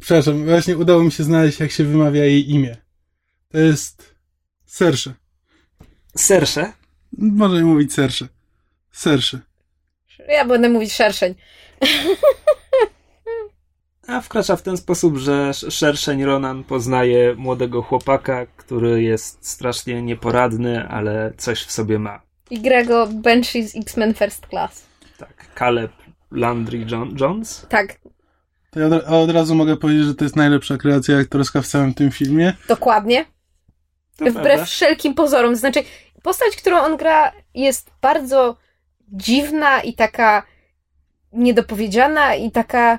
Przepraszam, 0.00 0.44
właśnie 0.44 0.78
udało 0.78 1.02
mi 1.02 1.12
się 1.12 1.24
znaleźć, 1.24 1.60
jak 1.60 1.70
się 1.70 1.84
wymawia 1.84 2.24
jej 2.24 2.50
imię. 2.50 2.76
To 3.48 3.58
jest 3.58 4.14
Sersze. 4.66 5.14
Sersze. 6.16 6.72
Można 7.18 7.64
mówić 7.64 7.94
Sersze. 7.94 8.28
Sersze. 8.92 9.40
Ja 10.28 10.44
będę 10.44 10.68
mówić 10.68 10.92
szerszeń. 10.92 11.34
A 14.06 14.20
wkracza 14.20 14.56
w 14.56 14.62
ten 14.62 14.76
sposób, 14.76 15.16
że 15.16 15.48
sz- 15.48 15.74
szerszeń 15.74 16.24
Ronan 16.24 16.64
poznaje 16.64 17.34
młodego 17.34 17.82
chłopaka, 17.82 18.46
który 18.46 19.02
jest 19.02 19.46
strasznie 19.48 20.02
nieporadny, 20.02 20.88
ale 20.88 21.32
coś 21.36 21.62
w 21.64 21.72
sobie 21.72 21.98
ma. 21.98 22.29
I 22.50 22.60
gra 22.60 22.84
go 22.84 23.06
Banshee 23.06 23.62
z 23.68 23.76
X-Men 23.76 24.14
First 24.14 24.46
Class. 24.50 24.86
Tak, 25.18 25.46
Caleb 25.58 25.92
Landry 26.30 26.78
John- 26.86 27.20
Jones. 27.20 27.66
Tak, 27.68 27.98
To 28.70 28.80
ja 28.80 28.86
od, 28.86 29.04
a 29.06 29.18
od 29.18 29.30
razu 29.30 29.54
mogę 29.54 29.76
powiedzieć, 29.76 30.04
że 30.04 30.14
to 30.14 30.24
jest 30.24 30.36
najlepsza 30.36 30.76
kreacja 30.76 31.18
aktorska 31.18 31.62
w 31.62 31.66
całym 31.66 31.94
tym 31.94 32.10
filmie. 32.10 32.52
dokładnie. 32.68 33.24
To 34.16 34.24
Wbrew 34.24 34.34
prawda. 34.44 34.64
wszelkim 34.64 35.14
pozorom. 35.14 35.56
Znaczy, 35.56 35.80
postać, 36.22 36.56
którą 36.56 36.78
on 36.78 36.96
gra, 36.96 37.32
jest 37.54 37.90
bardzo 38.02 38.56
dziwna 39.12 39.80
i 39.82 39.94
taka 39.94 40.42
niedopowiedziana 41.32 42.34
i 42.34 42.50
taka. 42.50 42.98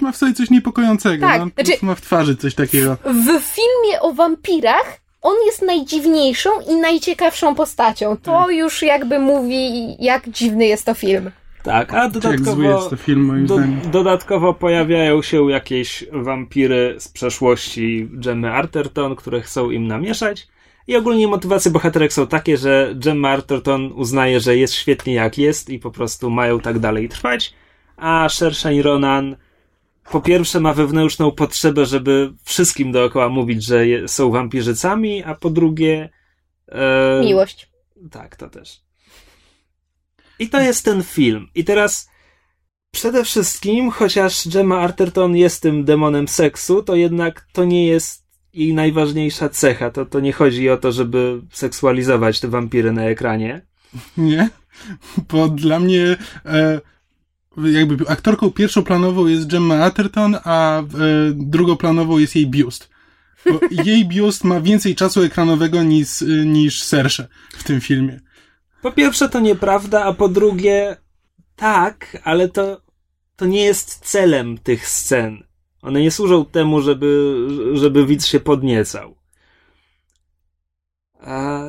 Ma 0.00 0.12
w 0.12 0.16
sobie 0.16 0.32
coś 0.34 0.50
niepokojącego. 0.50 1.26
Tak, 1.26 1.40
no, 1.40 1.46
znaczy- 1.64 1.86
ma 1.86 1.94
w 1.94 2.00
twarzy 2.00 2.36
coś 2.36 2.54
takiego. 2.54 2.96
W 3.04 3.40
filmie 3.40 4.00
o 4.00 4.12
wampirach 4.12 5.00
on 5.22 5.34
jest 5.46 5.62
najdziwniejszą 5.62 6.50
i 6.70 6.74
najciekawszą 6.74 7.54
postacią. 7.54 8.16
To 8.16 8.50
już 8.50 8.82
jakby 8.82 9.18
mówi, 9.18 9.96
jak 10.04 10.28
dziwny 10.30 10.66
jest 10.66 10.86
to 10.86 10.94
film. 10.94 11.30
Tak, 11.62 11.94
a 11.94 12.08
dodatkowo. 12.08 12.62
jest 12.62 12.90
to 12.90 12.96
film, 12.96 13.24
moim 13.24 13.46
Do, 13.46 13.54
zdaniem. 13.56 13.80
dodatkowo 13.90 14.54
pojawiają 14.54 15.22
się 15.22 15.50
jakieś 15.50 16.04
wampiry 16.12 16.96
z 16.98 17.08
przeszłości 17.08 18.08
Gemmy 18.12 18.52
Arterton, 18.52 19.16
które 19.16 19.40
chcą 19.40 19.70
im 19.70 19.86
namieszać. 19.86 20.48
I 20.86 20.96
ogólnie 20.96 21.28
motywacje 21.28 21.70
bohaterek 21.70 22.12
są 22.12 22.26
takie, 22.26 22.56
że 22.56 22.92
Gemma 22.94 23.28
Arterton 23.28 23.92
uznaje, 23.94 24.40
że 24.40 24.56
jest 24.56 24.74
świetnie 24.74 25.14
jak 25.14 25.38
jest 25.38 25.70
i 25.70 25.78
po 25.78 25.90
prostu 25.90 26.30
mają 26.30 26.60
tak 26.60 26.78
dalej 26.78 27.08
trwać. 27.08 27.54
A 27.96 28.28
Szerszeń 28.28 28.82
Ronan 28.82 29.36
po 30.10 30.20
pierwsze 30.20 30.60
ma 30.60 30.74
wewnętrzną 30.74 31.30
potrzebę, 31.30 31.86
żeby 31.86 32.32
wszystkim 32.44 32.92
dookoła 32.92 33.28
mówić, 33.28 33.64
że 33.64 33.86
je, 33.86 34.08
są 34.08 34.30
wampirzycami, 34.30 35.24
a 35.24 35.34
po 35.34 35.50
drugie... 35.50 36.08
E, 36.68 37.20
Miłość. 37.24 37.70
tak, 38.10 38.36
to 38.36 38.50
też. 38.50 38.80
I 40.38 40.48
to 40.48 40.60
jest 40.60 40.84
ten 40.84 41.02
film. 41.02 41.48
I 41.54 41.64
teraz 41.64 42.10
przede 42.90 43.24
wszystkim, 43.24 43.90
chociaż 43.90 44.48
Gemma 44.48 44.80
Arterton 44.80 45.36
jest 45.36 45.62
tym 45.62 45.84
demonem 45.84 46.28
seksu, 46.28 46.82
to 46.82 46.94
jednak 46.94 47.46
to 47.52 47.64
nie 47.64 47.86
jest 47.86 48.26
jej 48.54 48.74
najważniejsza 48.74 49.48
cecha. 49.48 49.90
To, 49.90 50.06
to 50.06 50.20
nie 50.20 50.32
chodzi 50.32 50.70
o 50.70 50.76
to, 50.76 50.92
żeby 50.92 51.42
seksualizować 51.52 52.40
te 52.40 52.48
wampiry 52.48 52.92
na 52.92 53.04
ekranie. 53.04 53.66
Nie? 54.16 54.50
Bo 55.32 55.48
dla 55.48 55.80
mnie 55.80 56.16
e, 56.46 56.80
jakby 57.64 58.08
aktorką 58.08 58.50
pierwszoplanową 58.50 59.26
jest 59.26 59.46
Gemma 59.46 59.84
Atherton, 59.84 60.36
a 60.44 60.80
e, 60.80 60.84
drugoplanową 61.34 62.18
jest 62.18 62.36
jej 62.36 62.46
biust. 62.46 62.90
Bo 63.44 63.60
jej 63.84 64.08
biust 64.08 64.44
ma 64.44 64.60
więcej 64.60 64.94
czasu 64.94 65.22
ekranowego 65.22 65.82
niż, 65.82 66.24
niż 66.44 66.82
Sersze 66.82 67.28
w 67.52 67.64
tym 67.64 67.80
filmie. 67.80 68.20
Po 68.82 68.92
pierwsze, 68.92 69.28
to 69.28 69.40
nieprawda, 69.40 70.04
a 70.04 70.12
po 70.12 70.28
drugie, 70.28 70.96
tak, 71.56 72.20
ale 72.24 72.48
to, 72.48 72.80
to 73.36 73.46
nie 73.46 73.64
jest 73.64 73.98
celem 73.98 74.58
tych 74.58 74.88
scen. 74.88 75.42
One 75.82 76.00
nie 76.00 76.10
służą 76.10 76.44
temu, 76.44 76.80
żeby, 76.80 77.46
żeby 77.74 78.06
widz 78.06 78.26
się 78.26 78.40
podniecał. 78.40 79.14
A, 81.20 81.62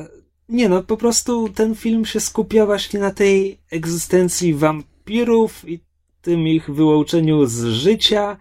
nie 0.48 0.68
no, 0.68 0.82
po 0.82 0.96
prostu 0.96 1.48
ten 1.48 1.74
film 1.74 2.04
się 2.04 2.20
skupia 2.20 2.66
właśnie 2.66 3.00
na 3.00 3.10
tej 3.10 3.58
egzystencji 3.70 4.54
wampirów 5.02 5.68
i 5.68 5.80
tym 6.22 6.48
ich 6.48 6.70
wyłączeniu 6.70 7.46
z 7.46 7.64
życia 7.64 8.36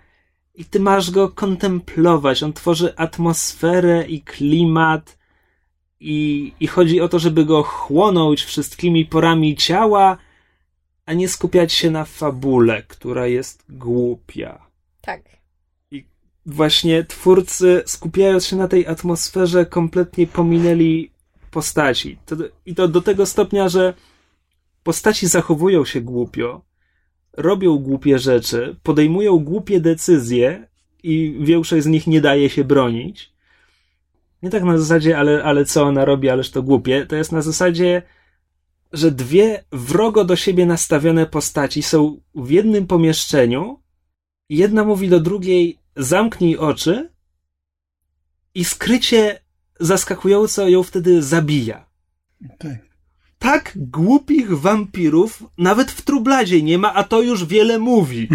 i 0.56 0.66
ty 0.66 0.80
masz 0.80 1.12
go 1.12 1.30
kontemplować. 1.30 2.44
On 2.44 2.54
tworzy 2.54 2.96
atmosferę 2.96 4.06
i 4.08 4.22
klimat 4.22 5.18
i, 6.00 6.52
i 6.60 6.68
chodzi 6.68 7.02
o 7.02 7.08
to, 7.08 7.20
żeby 7.20 7.46
go 7.46 7.64
chłonąć 7.64 8.44
wszystkimi 8.44 9.06
porami 9.06 9.56
ciała, 9.56 10.18
a 11.06 11.14
nie 11.14 11.30
skupiać 11.30 11.74
się 11.74 11.92
na 11.92 12.06
fabule, 12.06 12.84
która 12.84 13.28
jest 13.28 13.66
głupia. 13.70 14.66
Tak. 15.02 15.22
I 15.92 16.06
właśnie 16.46 17.04
twórcy, 17.04 17.84
skupiając 17.86 18.46
się 18.46 18.56
na 18.56 18.68
tej 18.68 18.88
atmosferze, 18.88 19.66
kompletnie 19.66 20.28
pominęli 20.28 21.12
postaci. 21.52 22.18
To, 22.26 22.36
I 22.66 22.76
to 22.76 22.88
do 22.88 23.02
tego 23.02 23.26
stopnia, 23.26 23.70
że 23.70 23.94
postaci 24.84 25.28
zachowują 25.28 25.86
się 25.86 26.02
głupio, 26.02 26.62
robią 27.34 27.78
głupie 27.78 28.20
rzeczy, 28.20 28.76
podejmują 28.84 29.40
głupie 29.40 29.80
decyzje 29.80 30.68
i 31.04 31.38
większość 31.42 31.84
z 31.84 31.88
nich 31.88 32.08
nie 32.08 32.22
daje 32.22 32.50
się 32.50 32.64
bronić. 32.64 33.34
Nie 34.44 34.50
tak 34.50 34.64
na 34.64 34.78
zasadzie, 34.78 35.18
ale, 35.18 35.44
ale 35.44 35.66
co 35.66 35.84
ona 35.84 36.06
robi, 36.06 36.30
ależ 36.30 36.50
to 36.50 36.64
głupie. 36.64 37.06
To 37.06 37.16
jest 37.16 37.32
na 37.32 37.42
zasadzie, 37.42 38.02
że 38.94 39.12
dwie 39.12 39.64
wrogo 39.72 40.26
do 40.26 40.36
siebie 40.36 40.66
nastawione 40.66 41.26
postaci 41.26 41.84
są 41.84 42.22
w 42.36 42.50
jednym 42.50 42.88
pomieszczeniu. 42.88 43.80
Jedna 44.50 44.84
mówi 44.84 45.10
do 45.10 45.20
drugiej: 45.20 45.78
zamknij 45.96 46.58
oczy, 46.58 47.10
i 48.56 48.66
skrycie 48.66 49.42
zaskakująco 49.80 50.70
ją 50.70 50.84
wtedy 50.84 51.24
zabija. 51.24 51.86
Tak. 52.60 52.91
Tak 53.42 53.72
głupich 53.76 54.60
wampirów 54.60 55.44
nawet 55.58 55.92
w 55.92 56.02
Trubladzie 56.02 56.62
nie 56.62 56.78
ma, 56.78 56.94
a 56.94 57.04
to 57.04 57.22
już 57.22 57.46
wiele 57.46 57.80
mówi. 57.80 58.28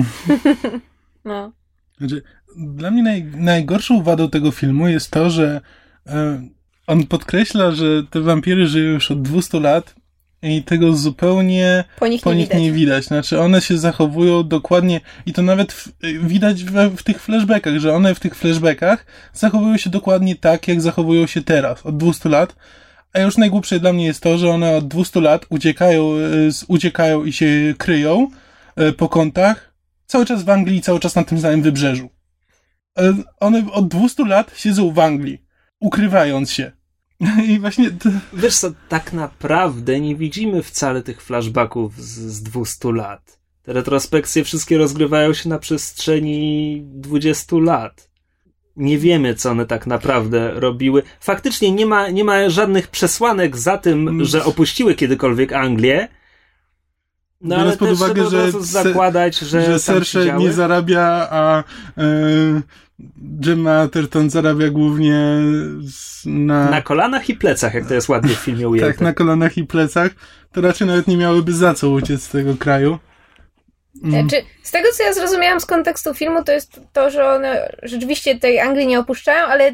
No. 1.25 1.53
Znaczy, 1.99 2.23
dla 2.57 2.91
mnie 2.91 3.03
naj, 3.03 3.25
najgorszą 3.25 4.03
wadą 4.03 4.31
tego 4.31 4.51
filmu 4.51 4.89
jest 4.89 5.11
to, 5.11 5.31
że 5.31 5.61
e, 6.07 6.43
on 6.87 7.07
podkreśla, 7.07 7.71
że 7.71 8.03
te 8.11 8.21
wampiry 8.21 8.67
żyją 8.67 8.93
już 8.93 9.11
od 9.11 9.23
200 9.23 9.61
lat 9.61 9.95
i 10.43 10.63
tego 10.63 10.93
zupełnie 10.97 11.85
Po 11.99 12.07
nich 12.07 12.23
po 12.23 12.31
nie 12.33 12.37
nich 12.39 12.49
widać. 12.49 12.63
nie 12.63 12.73
widać. 12.73 13.05
Znaczy, 13.05 13.41
one 13.41 13.61
się 13.61 13.79
zachowują 13.79 14.43
dokładnie 14.49 15.01
i 15.27 15.33
to 15.33 15.43
nawet 15.43 15.73
w, 15.73 15.89
widać 16.23 16.65
w, 16.65 16.97
w 16.97 17.03
tych 17.03 17.23
flashbackach, 17.23 17.79
że 17.79 17.95
one 17.95 18.15
w 18.15 18.21
tych 18.21 18.35
flashbackach 18.35 19.07
zachowują 19.33 19.77
się 19.77 19.91
dokładnie 19.91 20.37
tak, 20.37 20.69
jak 20.69 20.81
zachowują 20.81 21.27
się 21.27 21.43
teraz, 21.43 21.87
od 21.87 21.97
200 21.97 22.29
lat. 22.29 22.57
A 23.17 23.21
już 23.21 23.37
najgłupsze 23.37 23.81
dla 23.81 23.93
mnie 23.93 24.07
jest 24.07 24.23
to, 24.23 24.39
że 24.39 24.51
one 24.51 24.77
od 24.77 24.89
200 24.89 25.21
lat 25.21 25.47
uciekają, 25.49 26.13
e, 26.13 26.19
uciekają 26.69 27.25
i 27.25 27.33
się 27.33 27.75
kryją 27.79 28.29
e, 28.77 28.93
po 28.93 29.09
kątach, 29.09 29.75
cały 30.07 30.27
czas 30.27 30.43
w 30.43 30.51
Anglii 30.51 30.83
cały 30.83 31.01
czas 31.01 31.15
na 31.15 31.25
tym 31.25 31.41
samym 31.41 31.63
wybrzeżu. 31.63 32.11
E, 32.99 33.15
One 33.41 33.67
od 33.73 33.89
200 33.89 34.25
lat 34.25 34.53
siedzą 34.57 34.93
w 34.93 34.99
Anglii, 34.99 35.43
ukrywając 35.81 36.53
się. 36.53 36.73
I 37.49 37.59
właśnie 37.59 37.91
to, 37.91 38.09
Wiesz 38.33 38.57
co, 38.57 38.73
tak 38.89 39.13
naprawdę 39.13 40.01
nie 40.01 40.17
widzimy 40.17 40.63
wcale 40.63 41.03
tych 41.03 41.23
flashbacków 41.23 42.03
z, 42.03 42.19
z 42.19 42.43
200 42.43 42.93
lat. 42.93 43.39
Te 43.63 43.73
retrospekcje 43.73 44.45
wszystkie 44.45 44.79
rozgrywają 44.79 45.35
się 45.35 45.49
na 45.49 45.59
przestrzeni 45.59 46.83
20 46.85 47.57
lat. 47.57 48.11
Nie 48.77 48.99
wiemy, 48.99 49.35
co 49.35 49.51
one 49.51 49.67
tak 49.67 49.87
naprawdę 49.87 50.51
robiły. 50.55 51.03
Faktycznie 51.21 51.73
nie 51.73 51.87
ma, 51.87 52.09
nie 52.09 52.25
ma 52.25 52.49
żadnych 52.49 52.89
przesłanek 52.89 53.57
za 53.57 53.79
tym, 53.79 54.09
Mm. 54.09 54.25
że 54.25 54.45
opuściły 54.45 54.95
kiedykolwiek 54.95 55.53
Anglię. 55.53 56.09
No 57.41 57.57
Biorąc 57.57 57.69
ale 57.69 57.77
pod 57.77 57.91
uwagę, 57.99 58.31
że 58.31 58.53
zakładać, 58.61 59.39
że, 59.39 59.67
że 59.67 59.79
Sersze 59.79 60.39
nie 60.39 60.53
zarabia, 60.53 61.29
a 61.31 61.65
e, 61.99 62.03
Gemma 63.17 63.81
Atherton 63.81 64.31
zarabia 64.31 64.71
głównie 64.71 65.21
na, 66.27 66.71
Na 66.71 66.83
kolanach 66.83 67.29
i 67.29 67.35
plecach, 67.35 67.75
jak 67.75 67.87
to 67.89 67.95
jest 67.95 68.09
ładnie 68.09 68.35
w 68.35 68.39
filmie 68.39 68.69
ujęte. 68.69 68.93
tak, 68.93 69.01
na 69.01 69.13
kolanach 69.13 69.59
i 69.59 69.65
plecach, 69.65 70.11
to 70.53 70.61
raczej 70.61 70.87
nawet 70.87 71.07
nie 71.09 71.17
miałyby 71.17 71.53
za 71.53 71.75
co 71.75 71.91
uciec 71.91 72.23
z 72.23 72.29
tego 72.29 72.57
kraju. 72.57 72.99
Mm. 74.05 74.29
Czy 74.29 74.37
z 74.63 74.71
tego, 74.71 74.89
co 74.97 75.03
ja 75.03 75.13
zrozumiałam 75.13 75.61
z 75.61 75.67
kontekstu 75.67 76.15
filmu, 76.15 76.45
to 76.45 76.53
jest 76.53 76.81
to, 76.93 77.11
że 77.11 77.29
one 77.29 77.73
rzeczywiście 77.83 78.39
tej 78.39 78.61
Anglii 78.61 78.87
nie 78.87 78.99
opuszczają, 78.99 79.47
ale 79.47 79.73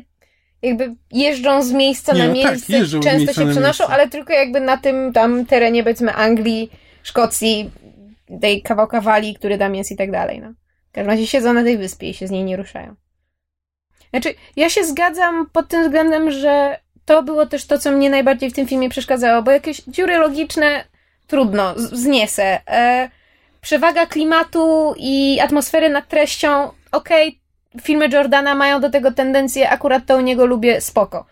jakby 0.63 0.95
jeżdżą 1.13 1.63
z 1.63 1.73
miejsca 1.73 2.13
Nie, 2.13 2.19
na 2.19 2.27
no 2.27 2.35
tak, 2.35 2.53
miejsce, 2.53 2.85
z 2.87 2.91
często 2.91 3.19
miejsca 3.19 3.45
się 3.45 3.51
przenoszą, 3.51 3.87
ale 3.87 4.09
tylko 4.09 4.33
jakby 4.33 4.61
na 4.61 4.77
tym 4.77 5.13
tam 5.13 5.47
terenie, 5.47 5.83
powiedzmy, 5.83 6.15
Anglii, 6.15 6.71
Szkocji, 7.03 7.71
tej 8.41 8.63
kawałka 8.63 9.01
Walii, 9.01 9.35
który 9.35 9.59
tam 9.59 9.75
jest 9.75 9.93
i 9.93 9.97
tak 9.97 10.11
dalej, 10.11 10.41
no. 10.41 10.53
W 10.91 10.95
każdym 10.95 11.11
razie 11.11 11.27
siedzą 11.27 11.53
na 11.53 11.63
tej 11.63 11.79
wyspie 11.79 12.11
i 12.11 12.15
się 12.15 12.27
z 12.27 12.31
niej 12.31 12.45
nie 12.45 12.57
ruszają. 12.57 12.95
Znaczy, 14.11 14.35
ja 14.57 14.69
się 14.69 14.85
zgadzam 14.85 15.47
pod 15.53 15.69
tym 15.69 15.83
względem, 15.83 16.31
że 16.31 16.79
to 17.05 17.23
było 17.23 17.47
też 17.47 17.67
to, 17.67 17.79
co 17.79 17.91
mnie 17.91 18.11
najbardziej 18.11 18.51
w 18.51 18.55
tym 18.55 18.67
filmie 18.67 18.89
przeszkadzało, 18.89 19.43
bo 19.43 19.51
jakieś 19.51 19.83
dziury 19.83 20.19
logiczne 20.19 20.85
trudno, 21.27 21.75
zniesę. 21.77 22.61
E, 22.67 23.11
przewaga 23.63 24.07
klimatu 24.07 24.95
i 24.97 25.41
atmosfery 25.41 25.89
nad 25.89 26.09
treścią, 26.09 26.71
okej, 26.93 27.41
filmy 27.83 28.09
Jordana 28.13 28.55
mają 28.55 28.81
do 28.81 28.91
tego 28.91 29.13
tendencję, 29.13 29.71
akurat 29.71 30.07
to 30.07 30.17
u 30.17 30.21
niego 30.21 30.47
lubię, 30.47 30.81
spoko. 30.81 31.27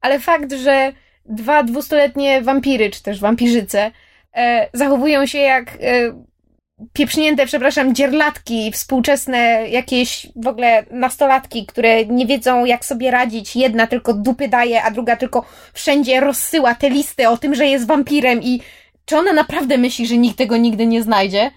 Ale 0.00 0.20
fakt, 0.20 0.52
że 0.52 0.92
dwa 1.26 1.62
dwustuletnie 1.62 2.42
wampiry, 2.42 2.90
czy 2.90 3.02
też 3.02 3.20
wampirzyce, 3.20 3.90
e, 4.36 4.68
zachowują 4.72 5.26
się 5.26 5.38
jak 5.38 5.68
e, 5.68 5.76
pieprznięte, 6.92 7.46
przepraszam, 7.46 7.94
dzierlatki, 7.94 8.72
współczesne 8.72 9.68
jakieś 9.68 10.26
w 10.36 10.46
ogóle 10.46 10.84
nastolatki, 10.90 11.66
które 11.66 12.06
nie 12.06 12.26
wiedzą 12.26 12.64
jak 12.64 12.84
sobie 12.84 13.10
radzić. 13.10 13.56
Jedna 13.56 13.86
tylko 13.86 14.14
dupy 14.14 14.48
daje, 14.48 14.82
a 14.82 14.90
druga 14.90 15.16
tylko 15.16 15.44
wszędzie 15.72 16.20
rozsyła 16.20 16.74
te 16.74 16.90
listy 16.90 17.28
o 17.28 17.36
tym, 17.36 17.54
że 17.54 17.66
jest 17.66 17.86
wampirem 17.86 18.42
i 18.42 18.60
czy 19.04 19.16
ona 19.16 19.32
naprawdę 19.32 19.78
myśli, 19.78 20.06
że 20.06 20.16
nikt 20.16 20.38
tego 20.38 20.56
nigdy 20.56 20.86
nie 20.86 21.02
znajdzie? 21.02 21.50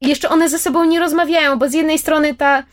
Jeszcze 0.00 0.28
one 0.28 0.48
ze 0.48 0.58
sobą 0.58 0.84
nie 0.84 1.00
rozmawiają, 1.00 1.58
bo 1.58 1.68
z 1.68 1.74
jednej 1.74 1.98
strony 1.98 2.34
ta, 2.34 2.64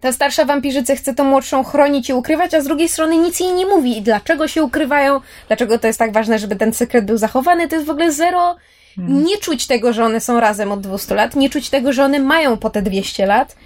ta 0.00 0.12
starsza 0.12 0.44
wampirzyca 0.44 0.96
chce 0.96 1.14
tą 1.14 1.24
młodszą 1.24 1.64
chronić 1.64 2.08
i 2.08 2.12
ukrywać, 2.12 2.54
a 2.54 2.60
z 2.60 2.64
drugiej 2.64 2.88
strony 2.88 3.16
nic 3.16 3.40
jej 3.40 3.52
nie 3.52 3.66
mówi. 3.66 3.98
I 3.98 4.02
dlaczego 4.02 4.48
się 4.48 4.62
ukrywają? 4.62 5.20
Dlaczego 5.46 5.78
to 5.78 5.86
jest 5.86 5.98
tak 5.98 6.12
ważne, 6.12 6.38
żeby 6.38 6.56
ten 6.56 6.72
sekret 6.72 7.04
był 7.04 7.16
zachowany? 7.16 7.68
To 7.68 7.74
jest 7.74 7.86
w 7.86 7.90
ogóle 7.90 8.12
zero. 8.12 8.56
Nie 8.96 9.38
czuć 9.38 9.66
tego, 9.66 9.92
że 9.92 10.04
one 10.04 10.20
są 10.20 10.40
razem 10.40 10.72
od 10.72 10.80
200 10.80 11.14
lat, 11.14 11.36
nie 11.36 11.50
czuć 11.50 11.70
tego, 11.70 11.92
że 11.92 12.04
one 12.04 12.18
mają 12.18 12.56
po 12.56 12.70
te 12.70 12.82
200 12.82 13.26
lat, 13.26 13.56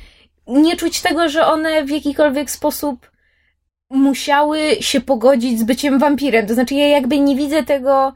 nie 0.46 0.76
czuć 0.76 1.00
tego, 1.00 1.28
że 1.28 1.46
one 1.46 1.84
w 1.84 1.90
jakikolwiek 1.90 2.50
sposób 2.50 3.10
musiały 3.90 4.60
się 4.80 5.00
pogodzić 5.00 5.58
z 5.58 5.62
byciem 5.62 5.98
wampirem. 5.98 6.46
To 6.46 6.54
znaczy, 6.54 6.74
ja 6.74 6.88
jakby 6.88 7.18
nie 7.18 7.36
widzę 7.36 7.62
tego, 7.62 8.12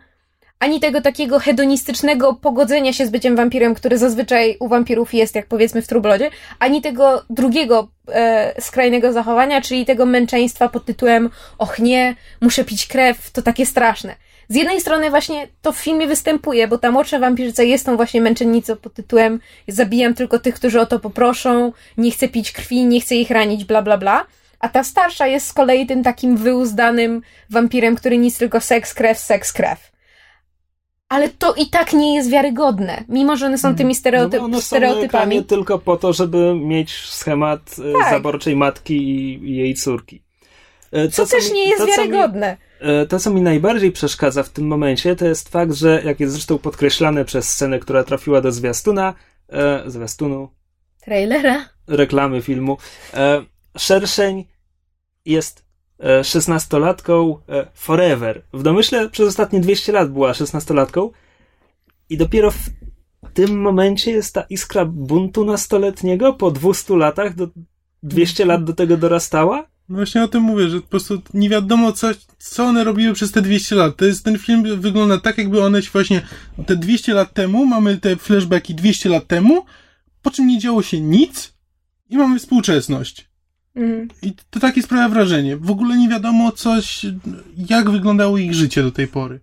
ani 0.62 0.81
tego 0.81 1.01
takiego 1.01 1.38
hedonistycznego 1.38 2.35
pogodzenia 2.35 2.92
się 2.92 3.07
z 3.07 3.11
byciem 3.11 3.37
wampirem, 3.37 3.75
który 3.75 3.98
zazwyczaj 3.98 4.57
u 4.61 4.68
wampirów 4.68 5.14
jest, 5.14 5.35
jak 5.35 5.46
powiedzmy 5.46 5.83
w 5.83 5.87
Trublodzie, 5.87 6.31
ani 6.59 6.83
tego 6.83 7.22
drugiego 7.31 7.88
e, 8.09 8.62
skrajnego 8.62 9.12
zachowania, 9.12 9.61
czyli 9.61 9.87
tego 9.87 10.07
męczeństwa 10.07 10.68
pod 10.68 10.85
tytułem 10.85 11.31
och 11.59 11.79
nie, 11.79 12.14
muszę 12.40 12.64
pić 12.64 12.87
krew, 12.87 13.31
to 13.31 13.42
takie 13.42 13.66
straszne. 13.66 14.16
Z 14.48 14.55
jednej 14.55 14.81
strony 14.81 15.11
właśnie 15.11 15.48
to 15.62 15.72
w 15.72 15.79
filmie 15.79 16.07
występuje, 16.07 16.68
bo 16.68 16.79
ta 16.79 16.90
młodsza 16.90 17.18
wampirzyca 17.18 17.62
jest 17.62 17.87
tą 17.87 17.96
właśnie 17.96 18.20
męczennicą 18.20 18.77
pod 18.77 18.94
tytułem 18.94 19.40
zabijam 19.68 20.14
tylko 20.14 20.38
tych, 20.38 20.55
którzy 20.55 20.81
o 20.81 20.87
to 20.87 20.98
poproszą, 20.98 21.72
nie 21.98 22.11
chcę 22.11 22.29
pić 22.29 22.53
krwi, 22.53 22.85
nie 22.85 23.01
chcę 23.01 23.14
ich 23.14 23.31
ranić, 23.31 23.64
bla 23.64 23.83
bla 23.83 23.98
bla. 23.98 24.27
A 24.61 24.68
ta 24.68 24.85
starsza 24.85 25.27
jest 25.27 25.46
z 25.46 25.53
kolei 25.53 25.87
tym 25.87 26.03
takim 26.03 26.37
wyuzdanym 26.37 27.22
wampirem, 27.51 27.96
który 27.96 28.18
nic 28.18 28.38
tylko 28.38 28.61
seks, 28.61 28.94
krew, 28.94 29.18
seks, 29.18 29.53
krew. 29.53 29.91
Ale 31.12 31.29
to 31.29 31.55
i 31.55 31.66
tak 31.66 31.92
nie 31.92 32.14
jest 32.14 32.31
wiarygodne, 32.31 33.05
mimo 33.09 33.37
że 33.37 33.46
one 33.46 33.59
są 33.59 33.75
tymi 33.75 33.94
stereoty- 33.94 34.38
no 34.38 34.44
one 34.44 34.57
są 34.57 34.61
stereotypami. 34.62 35.05
ekranie 35.07 35.42
tylko 35.42 35.79
po 35.79 35.96
to, 35.96 36.12
żeby 36.12 36.55
mieć 36.55 36.92
schemat 37.09 37.77
e, 37.79 37.92
Tak. 37.92 38.11
zaborczej 38.11 38.57
matki 38.57 38.96
i, 38.96 39.57
jej 39.57 39.75
córki. 39.75 40.22
E, 40.92 41.09
Co 41.09 41.27
co 41.27 41.37
też 41.37 41.48
mi- 41.48 41.55
nie 41.55 41.64
jest 41.68 41.79
to, 41.79 41.87
co 41.87 41.90
mi- 41.90 41.96
wiarygodne. 42.11 42.57
E, 42.81 43.07
To, 43.07 43.18
co 43.18 43.31
mi 43.31 43.42
najbardziej 43.42 43.92
przeszkadza 43.92 44.42
w 44.42 44.48
tym 44.48 44.66
momencie, 44.66 45.16
to 45.16 45.27
jest 45.27 45.48
fakt, 45.48 45.72
że, 45.72 46.03
jak 46.05 46.20
jest 46.20 46.33
zresztą 46.33 46.59
podkreślane 46.59 47.25
przez 47.25 47.48
scenę, 47.48 47.79
która 47.79 48.05
trafiła 48.05 48.40
do 48.40 48.52
zwiastuna, 48.52 49.15
e, 49.48 49.83
zwiastunu, 49.87 50.48
Trailera? 51.04 51.65
reklamy 51.87 52.42
filmu, 52.42 52.79
e, 53.15 53.44
Szerszeń 53.79 54.44
jest 55.25 55.65
szesnastolatką 56.25 57.38
e, 57.48 57.67
forever. 57.75 58.42
W 58.53 58.63
domyśle 58.63 59.09
przez 59.09 59.29
ostatnie 59.29 59.61
200 59.61 59.92
lat 59.92 60.13
była 60.13 60.35
szesnastolatką 60.35 61.11
i 62.11 62.17
dopiero 62.17 62.50
w 62.50 62.71
tym 63.35 63.61
momencie 63.61 64.11
jest 64.11 64.35
ta 64.35 64.42
iskra 64.42 64.85
buntu 64.85 65.44
nastoletniego 65.44 66.33
po 66.33 66.50
200 66.50 66.96
latach, 66.96 67.35
do 67.35 67.48
200 68.03 68.44
lat 68.44 68.65
do 68.65 68.73
tego 68.73 68.96
dorastała? 68.96 69.67
Właśnie 69.88 70.25
o 70.25 70.29
tym 70.29 70.42
mówię, 70.42 70.69
że 70.69 70.81
po 70.81 70.88
prostu 70.88 71.23
nie 71.35 71.48
wiadomo, 71.48 71.92
co, 71.92 72.09
co 72.38 72.65
one 72.65 72.85
robiły 72.85 73.15
przez 73.15 73.33
te 73.33 73.42
200 73.42 73.75
lat. 73.75 73.96
To 73.96 74.05
jest 74.05 74.25
ten 74.25 74.38
film 74.38 74.81
wygląda 74.81 75.21
tak, 75.21 75.38
jakby 75.38 75.65
one 75.65 75.83
się 75.83 75.90
właśnie 75.90 76.23
te 76.67 76.77
200 76.77 77.15
lat 77.15 77.33
temu, 77.33 77.67
mamy 77.67 77.98
te 77.98 78.17
flashbacki 78.17 78.75
200 78.75 79.09
lat 79.09 79.27
temu, 79.27 79.65
po 80.23 80.31
czym 80.31 80.46
nie 80.46 80.59
działo 80.59 80.83
się 80.83 81.00
nic 81.00 81.55
i 82.11 82.17
mamy 82.17 82.38
współczesność. 82.38 83.31
Mhm. 83.77 84.08
I 84.23 84.33
to 84.50 84.60
takie 84.60 84.83
sprawia 84.83 85.08
wrażenie. 85.08 85.56
W 85.56 85.70
ogóle 85.70 85.96
nie 85.96 86.08
wiadomo 86.08 86.52
coś, 86.52 87.06
jak 87.70 87.90
wyglądało 87.90 88.38
ich 88.38 88.54
życie 88.54 88.83
do 88.83 88.90
tej 88.90 89.08
pory. 89.08 89.40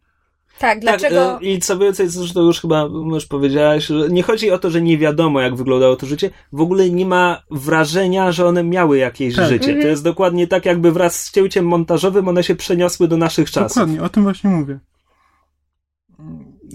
Tak, 0.59 0.79
dlaczego... 0.79 1.15
Tak, 1.15 1.43
I 1.43 1.59
co 1.59 1.77
więcej, 1.77 2.09
zresztą 2.09 2.41
już 2.41 2.61
chyba 2.61 2.81
już 3.13 3.25
powiedziałaś, 3.25 3.85
że 3.85 4.09
nie 4.09 4.23
chodzi 4.23 4.51
o 4.51 4.59
to, 4.59 4.69
że 4.69 4.81
nie 4.81 4.97
wiadomo, 4.97 5.41
jak 5.41 5.55
wyglądało 5.55 5.95
to 5.95 6.05
życie. 6.05 6.29
W 6.53 6.61
ogóle 6.61 6.89
nie 6.89 7.05
ma 7.05 7.41
wrażenia, 7.51 8.31
że 8.31 8.45
one 8.45 8.63
miały 8.63 8.97
jakieś 8.97 9.35
Tak. 9.35 9.49
życie. 9.49 9.65
Mhm. 9.65 9.81
To 9.81 9.87
jest 9.87 10.03
dokładnie 10.03 10.47
tak, 10.47 10.65
jakby 10.65 10.91
wraz 10.91 11.25
z 11.25 11.31
cięciem 11.31 11.65
montażowym 11.67 12.27
one 12.27 12.43
się 12.43 12.55
przeniosły 12.55 13.07
do 13.07 13.17
naszych 13.17 13.51
czasów. 13.51 13.77
Dokładnie, 13.77 14.01
o 14.01 14.09
tym 14.09 14.23
właśnie 14.23 14.49
mówię. 14.49 14.79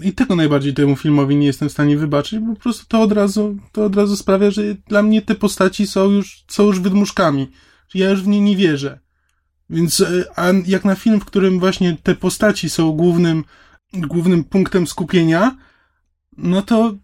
I 0.03 0.13
tego 0.13 0.35
najbardziej 0.35 0.73
temu 0.73 0.95
filmowi 0.95 1.35
nie 1.35 1.45
jestem 1.45 1.69
w 1.69 1.71
stanie 1.71 1.97
wybaczyć, 1.97 2.39
bo 2.39 2.53
po 2.55 2.61
prostu 2.61 2.85
to 2.87 3.01
od 3.01 3.11
razu, 3.11 3.57
to 3.71 3.85
od 3.85 3.95
razu 3.95 4.17
sprawia, 4.17 4.51
że 4.51 4.61
dla 4.87 5.03
mnie 5.03 5.21
te 5.21 5.35
postaci 5.35 5.87
są 5.87 6.09
już, 6.11 6.43
są 6.47 6.63
już 6.63 6.79
wydmuszkami. 6.79 7.51
Ja 7.93 8.09
już 8.09 8.23
w 8.23 8.27
nie 8.27 8.41
nie 8.41 8.55
wierzę. 8.55 8.99
Więc, 9.69 10.01
e, 10.01 10.25
a 10.35 10.45
jak 10.65 10.85
na 10.85 10.95
film, 10.95 11.19
w 11.19 11.25
którym 11.25 11.59
właśnie 11.59 11.97
te 12.03 12.15
postaci 12.15 12.69
są 12.69 12.91
głównym, 12.91 13.43
głównym 13.93 14.43
punktem 14.43 14.87
skupienia, 14.87 15.57
no 16.37 16.61
to 16.61 16.95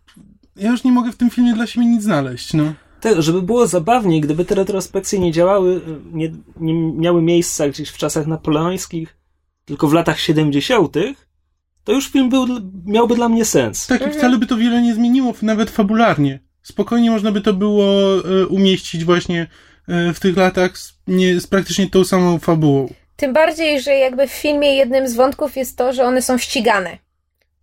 ja 0.55 0.71
już 0.71 0.83
nie 0.83 0.91
mogę 0.91 1.11
w 1.11 1.17
tym 1.17 1.29
filmie 1.29 1.53
dla 1.53 1.67
siebie 1.67 1.85
nic 1.85 2.03
znaleźć, 2.03 2.53
no. 2.53 2.73
Żeby 3.19 3.41
było 3.41 3.67
zabawniej, 3.67 4.21
gdyby 4.21 4.45
te 4.45 4.55
retrospekcje 4.55 5.19
nie 5.19 5.31
działały, 5.31 5.81
nie, 6.13 6.31
nie 6.59 6.73
miały 6.73 7.21
miejsca 7.21 7.69
gdzieś 7.69 7.89
w 7.89 7.97
czasach 7.97 8.27
napoleońskich, 8.27 9.17
tylko 9.65 9.87
w 9.87 9.93
latach 9.93 10.19
70., 10.19 10.97
to 11.83 11.91
już 11.91 12.11
film 12.11 12.29
był, 12.29 12.47
miałby 12.85 13.15
dla 13.15 13.29
mnie 13.29 13.45
sens. 13.45 13.87
Tak, 13.87 14.07
i 14.07 14.11
wcale 14.11 14.37
by 14.37 14.45
to 14.45 14.57
wiele 14.57 14.81
nie 14.81 14.95
zmieniło, 14.95 15.33
nawet 15.41 15.69
fabularnie. 15.69 16.39
Spokojnie 16.61 17.11
można 17.11 17.31
by 17.31 17.41
to 17.41 17.53
było 17.53 18.15
e, 18.17 18.47
umieścić 18.47 19.05
właśnie 19.05 19.47
e, 19.87 20.13
w 20.13 20.19
tych 20.19 20.37
latach 20.37 20.77
z, 20.77 20.93
nie, 21.07 21.39
z 21.39 21.47
praktycznie 21.47 21.89
tą 21.89 22.03
samą 22.03 22.39
fabułą. 22.39 22.93
Tym 23.15 23.33
bardziej, 23.33 23.81
że 23.81 23.91
jakby 23.91 24.27
w 24.27 24.31
filmie 24.31 24.75
jednym 24.75 25.07
z 25.07 25.13
wątków 25.13 25.57
jest 25.57 25.77
to, 25.77 25.93
że 25.93 26.03
one 26.03 26.21
są 26.21 26.37
ścigane. 26.37 26.97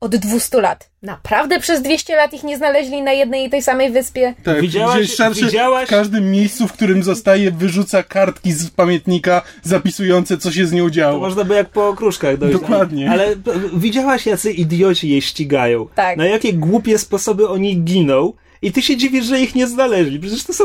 Od 0.00 0.16
200 0.16 0.60
lat. 0.60 0.90
Naprawdę 1.02 1.60
przez 1.60 1.82
200 1.82 2.16
lat 2.16 2.32
ich 2.34 2.42
nie 2.44 2.56
znaleźli 2.56 3.02
na 3.02 3.12
jednej 3.12 3.46
i 3.46 3.50
tej 3.50 3.62
samej 3.62 3.90
wyspie? 3.92 4.34
Tak, 4.44 4.60
Widziałaś- 4.60 5.14
szerszy, 5.16 5.44
widziałaś- 5.46 5.86
w 5.86 5.90
każdym 5.90 6.30
miejscu, 6.30 6.68
w 6.68 6.72
którym 6.72 7.02
zostaje, 7.02 7.50
wyrzuca 7.50 8.02
kartki 8.02 8.52
z 8.52 8.70
pamiętnika 8.70 9.42
zapisujące, 9.62 10.38
co 10.38 10.52
się 10.52 10.66
z 10.66 10.72
nią 10.72 10.84
To 10.84 10.90
działo. 10.90 11.18
można 11.20 11.44
by 11.44 11.54
jak 11.54 11.68
po 11.68 11.88
okruszkach 11.88 12.36
dojść. 12.38 12.58
Dokładnie. 12.60 13.10
Ale 13.10 13.36
widziałaś, 13.76 14.26
jacy 14.26 14.52
idioci 14.52 15.08
je 15.08 15.22
ścigają. 15.22 15.86
Tak. 15.94 16.16
Na 16.16 16.26
jakie 16.26 16.52
głupie 16.52 16.98
sposoby 16.98 17.48
oni 17.48 17.76
giną 17.82 18.32
i 18.62 18.72
ty 18.72 18.82
się 18.82 18.96
dziwisz, 18.96 19.24
że 19.24 19.40
ich 19.40 19.54
nie 19.54 19.66
znaleźli. 19.66 20.20
Przecież 20.20 20.44
to 20.44 20.52
są... 20.52 20.64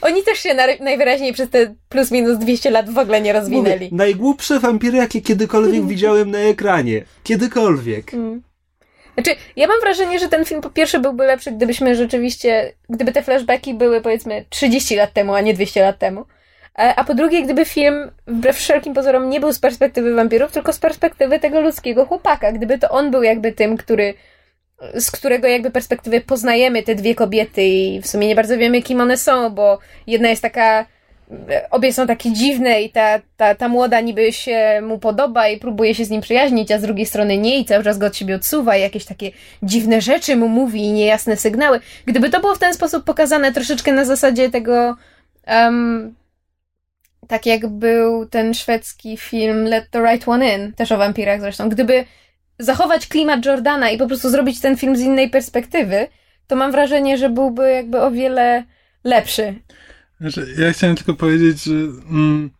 Oni 0.00 0.22
też 0.22 0.38
się 0.38 0.54
na, 0.54 0.62
najwyraźniej 0.80 1.32
przez 1.32 1.50
te 1.50 1.74
plus 1.88 2.10
minus 2.10 2.38
200 2.38 2.70
lat 2.70 2.90
w 2.90 2.98
ogóle 2.98 3.20
nie 3.20 3.30
Mówię, 3.32 3.40
rozwinęli. 3.40 3.88
najgłupsze 3.92 4.60
wampiry, 4.60 4.98
jakie 4.98 5.20
kiedykolwiek 5.20 5.86
widziałem 5.92 6.30
na 6.30 6.38
ekranie. 6.38 7.02
Kiedykolwiek. 7.24 8.14
Mm. 8.14 8.42
Znaczy, 9.14 9.30
ja 9.56 9.66
mam 9.66 9.80
wrażenie, 9.80 10.18
że 10.18 10.28
ten 10.28 10.44
film 10.44 10.60
po 10.60 10.70
pierwsze 10.70 11.00
byłby 11.00 11.26
lepszy, 11.26 11.52
gdybyśmy 11.52 11.94
rzeczywiście, 11.96 12.72
gdyby 12.90 13.12
te 13.12 13.22
flashbacki 13.22 13.74
były 13.74 14.00
powiedzmy 14.00 14.44
30 14.50 14.96
lat 14.96 15.12
temu, 15.12 15.34
a 15.34 15.40
nie 15.40 15.54
200 15.54 15.82
lat 15.82 15.98
temu. 15.98 16.24
E, 16.78 16.94
A 16.96 17.04
po 17.04 17.14
drugie, 17.14 17.42
gdyby 17.42 17.64
film 17.64 18.10
wbrew 18.26 18.56
wszelkim 18.56 18.94
pozorom 18.94 19.30
nie 19.30 19.40
był 19.40 19.52
z 19.52 19.58
perspektywy 19.58 20.14
wampirów, 20.14 20.52
tylko 20.52 20.72
z 20.72 20.78
perspektywy 20.78 21.40
tego 21.40 21.60
ludzkiego 21.60 22.06
chłopaka. 22.06 22.52
Gdyby 22.52 22.78
to 22.78 22.88
on 22.90 23.10
był 23.10 23.22
jakby 23.22 23.52
tym, 23.52 23.76
który, 23.76 24.14
z 24.94 25.10
którego 25.10 25.48
jakby 25.48 25.70
perspektywy 25.70 26.20
poznajemy 26.20 26.82
te 26.82 26.94
dwie 26.94 27.14
kobiety 27.14 27.62
i 27.62 28.00
w 28.02 28.06
sumie 28.06 28.26
nie 28.26 28.34
bardzo 28.34 28.58
wiemy, 28.58 28.82
kim 28.82 29.00
one 29.00 29.16
są, 29.16 29.50
bo 29.50 29.78
jedna 30.06 30.28
jest 30.28 30.42
taka 30.42 30.86
obie 31.70 31.92
są 31.92 32.06
takie 32.06 32.32
dziwne 32.32 32.82
i 32.82 32.90
ta, 32.90 33.20
ta, 33.36 33.54
ta 33.54 33.68
młoda 33.68 34.00
niby 34.00 34.32
się 34.32 34.80
mu 34.82 34.98
podoba 34.98 35.48
i 35.48 35.58
próbuje 35.58 35.94
się 35.94 36.04
z 36.04 36.10
nim 36.10 36.20
przyjaźnić, 36.20 36.72
a 36.72 36.78
z 36.78 36.82
drugiej 36.82 37.06
strony 37.06 37.38
nie 37.38 37.58
i 37.58 37.64
cały 37.64 37.84
czas 37.84 37.98
go 37.98 38.06
od 38.06 38.16
siebie 38.16 38.34
odsuwa 38.34 38.76
i 38.76 38.80
jakieś 38.80 39.04
takie 39.04 39.30
dziwne 39.62 40.00
rzeczy 40.00 40.36
mu 40.36 40.48
mówi 40.48 40.84
i 40.84 40.92
niejasne 40.92 41.36
sygnały. 41.36 41.80
Gdyby 42.06 42.30
to 42.30 42.40
było 42.40 42.54
w 42.54 42.58
ten 42.58 42.74
sposób 42.74 43.04
pokazane 43.04 43.52
troszeczkę 43.52 43.92
na 43.92 44.04
zasadzie 44.04 44.50
tego 44.50 44.96
em, 45.44 46.14
tak 47.28 47.46
jak 47.46 47.66
był 47.66 48.26
ten 48.26 48.54
szwedzki 48.54 49.16
film 49.16 49.64
Let 49.64 49.90
the 49.90 50.02
Right 50.02 50.28
One 50.28 50.54
In, 50.54 50.72
też 50.72 50.92
o 50.92 50.96
wampirach 50.96 51.40
zresztą. 51.40 51.68
Gdyby 51.68 52.04
zachować 52.58 53.06
klimat 53.06 53.46
Jordana 53.46 53.90
i 53.90 53.98
po 53.98 54.06
prostu 54.06 54.30
zrobić 54.30 54.60
ten 54.60 54.76
film 54.76 54.96
z 54.96 55.00
innej 55.00 55.30
perspektywy, 55.30 56.08
to 56.46 56.56
mam 56.56 56.72
wrażenie, 56.72 57.18
że 57.18 57.30
byłby 57.30 57.70
jakby 57.70 58.00
o 58.00 58.10
wiele 58.10 58.64
lepszy. 59.04 59.54
Znaczy, 60.20 60.54
ja 60.58 60.72
chciałem 60.72 60.96
tylko 60.96 61.14
powiedzieć, 61.14 61.64
że 61.64 61.74
mm, 61.74 62.50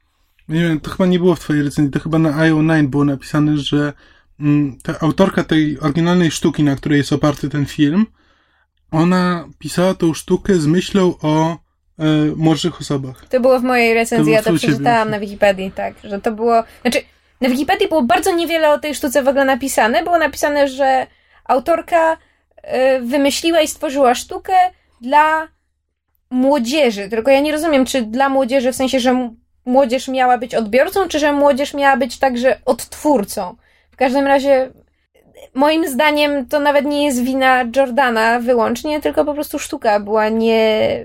nie 0.49 0.62
wiem, 0.62 0.80
to 0.80 0.90
chyba 0.90 1.07
nie 1.07 1.18
było 1.18 1.34
w 1.34 1.40
twojej 1.40 1.62
recenzji, 1.62 1.92
to 1.92 2.01
chyba 2.01 2.18
na 2.18 2.30
IO9 2.30 2.86
było 2.86 3.05
napisane, 3.05 3.57
że 3.57 3.92
mm, 4.40 4.78
ta 4.82 5.01
autorka 5.01 5.44
tej 5.44 5.80
oryginalnej 5.80 6.30
sztuki, 6.30 6.64
na 6.64 6.76
której 6.76 6.99
jest 6.99 7.12
oparty 7.12 7.49
ten 7.49 7.66
film, 7.66 8.07
ona 8.90 9.49
pisała 9.59 9.94
tą 9.94 10.14
sztukę 10.14 10.55
z 10.55 10.66
myślą 10.66 11.14
o 11.22 11.53
e, 11.53 11.57
młodszych 12.36 12.80
osobach. 12.80 13.26
To 13.28 13.40
było 13.40 13.61
w 13.61 13.62
mojej 13.62 13.94
recenzji, 13.94 14.32
ja 14.32 14.42
to 14.42 14.55
przeczytałam 14.55 15.11
na 15.11 15.20
Wikipedii, 15.20 15.70
tak, 15.70 15.94
że 16.05 16.20
to 16.20 16.32
było, 16.32 16.64
znaczy, 16.82 16.99
na 17.41 17.49
Wikipedii 17.49 17.89
było 17.89 18.03
bardzo 18.03 18.34
niewiele 18.34 18.70
o 18.70 18.78
tej 18.78 18.95
sztuce 18.95 19.22
w 19.22 19.28
ogóle 19.28 19.45
napisane, 19.45 20.03
było 20.03 20.18
napisane, 20.18 20.68
że 20.68 21.07
autorka 21.45 22.12
y, 22.12 23.01
wymyśliła 23.01 23.61
i 23.61 23.68
stworzyła 23.68 24.14
sztukę 24.14 24.53
dla 25.01 25.49
młodzieży, 26.30 27.09
tylko 27.09 27.30
ja 27.30 27.41
nie 27.41 27.53
rozumiem, 27.53 27.84
czy 27.84 28.03
dla 28.03 28.28
młodzieży 28.28 28.72
w 28.72 28.76
sensie, 28.76 29.01
że 29.01 29.30
młodzież 29.66 30.09
miała 30.09 30.39
być 30.39 30.55
odbiorcą, 30.55 31.09
czy 31.09 31.18
że 31.18 31.32
młodzież 31.32 31.74
miała 31.74 31.97
być 31.97 32.18
także 32.18 32.59
odtwórcą. 32.64 33.57
W 33.91 33.97
każdym 33.97 34.26
razie, 34.26 34.70
moim 35.55 35.89
zdaniem, 35.89 36.47
to 36.47 36.61
nawet 36.61 36.84
nie 36.84 37.05
jest 37.05 37.22
wina 37.22 37.64
Jordana 37.76 38.41
wyłącznie, 38.41 39.01
tylko 39.01 39.24
po 39.24 39.34
prostu 39.34 39.59
sztuka 39.59 40.01
była 40.01 40.28
nie, 40.28 41.01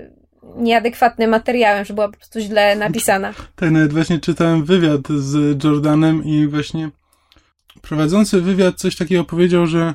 nieadekwatnym 0.56 1.30
materiałem, 1.30 1.84
że 1.84 1.94
była 1.94 2.08
po 2.08 2.16
prostu 2.16 2.40
źle 2.40 2.76
napisana. 2.76 3.34
Tak, 3.56 3.70
nawet 3.70 3.92
właśnie 3.92 4.18
czytałem 4.18 4.64
wywiad 4.64 5.08
z 5.08 5.64
Jordanem 5.64 6.24
i 6.24 6.46
właśnie 6.46 6.90
prowadzący 7.82 8.40
wywiad 8.40 8.76
coś 8.76 8.96
takiego 8.96 9.24
powiedział, 9.24 9.66
że 9.66 9.94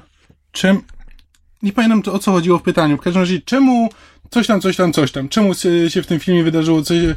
czym... 0.52 0.82
Nie 1.64 1.74
pamiętam 1.74 2.02
to, 2.02 2.14
o 2.14 2.20
co 2.20 2.32
chodziło 2.32 2.60
w 2.60 2.64
pytaniu. 2.64 2.98
W 2.98 3.02
każdym 3.02 3.22
razie, 3.22 3.42
czemu 3.42 3.90
coś 4.30 4.48
tam, 4.48 4.62
coś 4.62 4.76
tam, 4.76 4.94
coś 4.94 5.12
tam. 5.12 5.30
Czemu 5.30 5.54
się 5.88 6.02
w 6.04 6.08
tym 6.08 6.20
filmie 6.20 6.44
wydarzyło 6.44 6.82
coś 6.82 6.98
e, 6.98 7.16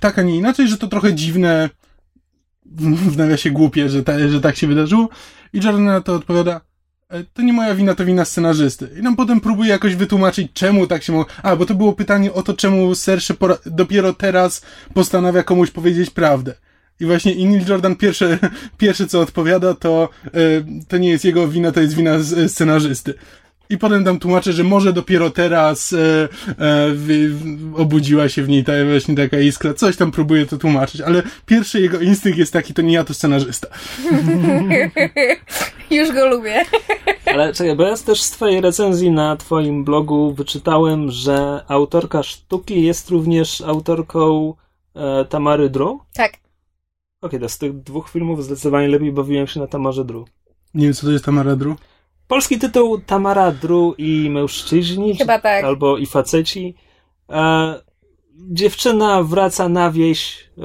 tak, 0.00 0.18
a 0.18 0.22
nie 0.22 0.36
inaczej, 0.36 0.68
że 0.68 0.78
to 0.78 0.88
trochę 0.88 1.14
dziwne, 1.14 1.70
w 3.12 3.16
nawiasie 3.16 3.50
głupie, 3.50 3.88
że, 3.88 4.02
ta, 4.02 4.28
że 4.28 4.40
tak 4.40 4.56
się 4.56 4.66
wydarzyło. 4.66 5.08
I 5.52 5.60
Jordan 5.60 5.84
na 5.84 6.00
to 6.00 6.14
odpowiada, 6.14 6.60
to 7.34 7.42
nie 7.42 7.52
moja 7.52 7.74
wina, 7.74 7.94
to 7.94 8.04
wina 8.04 8.24
scenarzysty. 8.24 8.88
I 8.98 9.02
nam 9.02 9.16
potem 9.16 9.40
próbuje 9.40 9.70
jakoś 9.70 9.94
wytłumaczyć, 9.94 10.52
czemu 10.52 10.86
tak 10.86 11.02
się 11.02 11.12
mogło... 11.12 11.32
A, 11.42 11.56
bo 11.56 11.66
to 11.66 11.74
było 11.74 11.92
pytanie 11.92 12.32
o 12.32 12.42
to, 12.42 12.54
czemu 12.54 12.94
Sersze 12.94 13.34
pora... 13.34 13.58
dopiero 13.66 14.12
teraz 14.12 14.62
postanawia 14.94 15.42
komuś 15.42 15.70
powiedzieć 15.70 16.10
prawdę. 16.10 16.54
I 17.00 17.06
właśnie 17.06 17.32
i 17.32 17.46
Neil 17.46 17.68
Jordan 17.68 17.96
pierwsze, 17.96 18.38
pierwsze 18.78 19.06
co 19.06 19.20
odpowiada, 19.20 19.74
to 19.74 20.08
e, 20.26 20.30
to 20.88 20.98
nie 20.98 21.10
jest 21.10 21.24
jego 21.24 21.48
wina, 21.48 21.72
to 21.72 21.80
jest 21.80 21.94
wina 21.94 22.12
scenarzysty. 22.48 23.14
I 23.70 23.78
potem 23.78 24.04
tam 24.04 24.18
tłumaczę, 24.18 24.52
że 24.52 24.64
może 24.64 24.92
dopiero 24.92 25.30
teraz 25.30 25.92
e, 25.92 25.98
e, 25.98 26.90
w- 26.94 27.74
obudziła 27.76 28.28
się 28.28 28.42
w 28.42 28.48
niej 28.48 28.64
ta 28.64 28.72
właśnie 28.90 29.14
taka 29.16 29.40
iskra. 29.40 29.74
Coś 29.74 29.96
tam 29.96 30.10
próbuje 30.10 30.46
to 30.46 30.58
tłumaczyć, 30.58 31.00
ale 31.00 31.22
pierwszy 31.46 31.80
jego 31.80 32.00
instynkt 32.00 32.38
jest 32.38 32.52
taki, 32.52 32.74
to 32.74 32.82
nie 32.82 32.94
ja, 32.94 33.04
to 33.04 33.14
scenarzysta. 33.14 33.68
Już 35.90 36.12
go 36.12 36.26
lubię. 36.28 36.64
Ale 37.26 37.52
czekaj, 37.52 37.76
bo 37.76 37.82
ja 37.82 37.96
też 37.96 38.22
z 38.22 38.30
twojej 38.30 38.60
recenzji 38.60 39.10
na 39.10 39.36
twoim 39.36 39.84
blogu 39.84 40.34
wyczytałem, 40.34 41.10
że 41.10 41.64
autorka 41.68 42.22
sztuki 42.22 42.82
jest 42.82 43.10
również 43.10 43.60
autorką 43.60 44.54
e, 44.94 45.24
Tamary 45.24 45.70
Drew. 45.70 45.88
Tak. 46.14 46.32
Okej, 47.22 47.40
to 47.40 47.48
z 47.48 47.58
tych 47.58 47.82
dwóch 47.82 48.10
filmów 48.10 48.44
zdecydowanie 48.44 48.88
lepiej 48.88 49.12
bawiłem 49.12 49.46
się 49.46 49.60
na 49.60 49.66
Tamarze 49.66 50.04
Drew. 50.04 50.24
Nie 50.74 50.84
wiem, 50.84 50.94
co 50.94 51.06
to 51.06 51.12
jest 51.12 51.24
Tamara 51.24 51.56
Drew. 51.56 51.76
Polski 52.28 52.58
tytuł 52.58 52.98
Tamara 52.98 53.52
Drew 53.52 53.94
i 53.98 54.30
mężczyźni. 54.30 55.16
Chyba 55.16 55.38
tak. 55.38 55.64
Albo 55.64 55.98
i 55.98 56.06
faceci. 56.06 56.74
E, 57.30 57.74
dziewczyna 58.38 59.22
wraca 59.22 59.68
na 59.68 59.90
wieś, 59.90 60.48
e, 60.58 60.62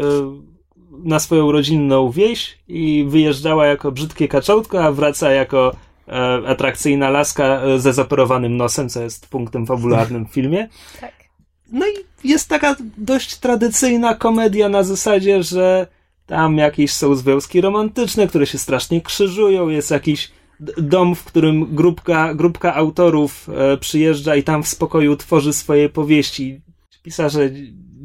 na 1.04 1.20
swoją 1.20 1.52
rodzinną 1.52 2.12
wieś 2.12 2.58
i 2.68 3.06
wyjeżdżała 3.08 3.66
jako 3.66 3.92
brzydkie 3.92 4.28
kaczątko, 4.28 4.84
a 4.84 4.92
wraca 4.92 5.32
jako 5.32 5.76
e, 6.08 6.14
atrakcyjna 6.48 7.10
laska 7.10 7.44
e, 7.46 7.80
ze 7.80 7.94
zaperowanym 7.94 8.58
nosem, 8.58 8.90
co 8.90 9.02
jest 9.02 9.28
punktem 9.28 9.66
fabularnym 9.66 10.26
w 10.26 10.34
filmie. 10.34 10.68
Tak. 11.02 11.20
No 11.72 11.86
i 11.88 12.28
jest 12.28 12.50
taka 12.50 12.76
dość 12.98 13.36
tradycyjna 13.36 14.16
komedia 14.16 14.70
na 14.70 14.84
zasadzie, 14.84 15.44
że 15.44 15.88
tam 16.26 16.58
jakieś 16.58 16.94
są 16.94 17.16
związki 17.16 17.62
romantyczne, 17.62 18.28
które 18.28 18.48
się 18.48 18.58
strasznie 18.58 19.02
krzyżują, 19.02 19.70
jest 19.70 19.92
jakiś 19.92 20.32
dom, 20.78 21.16
w 21.16 21.24
którym 21.24 21.76
grupka, 21.76 22.34
grupka 22.34 22.76
autorów 22.76 23.50
e, 23.50 23.78
przyjeżdża 23.78 24.36
i 24.36 24.44
tam 24.44 24.64
w 24.64 24.68
spokoju 24.68 25.16
tworzy 25.16 25.54
swoje 25.54 25.90
powieści. 25.90 26.62
Pisarze 27.04 27.50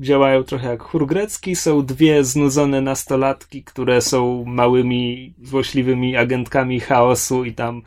działają 0.00 0.44
trochę 0.44 0.68
jak 0.68 0.82
chór 0.82 1.07
grecki. 1.07 1.57
Są 1.57 1.86
dwie 1.86 2.24
znudzone 2.24 2.80
nastolatki, 2.80 3.64
które 3.64 4.00
są 4.00 4.44
małymi, 4.44 5.34
złośliwymi 5.42 6.16
agentkami 6.16 6.80
chaosu 6.80 7.44
i 7.44 7.52
tam 7.52 7.82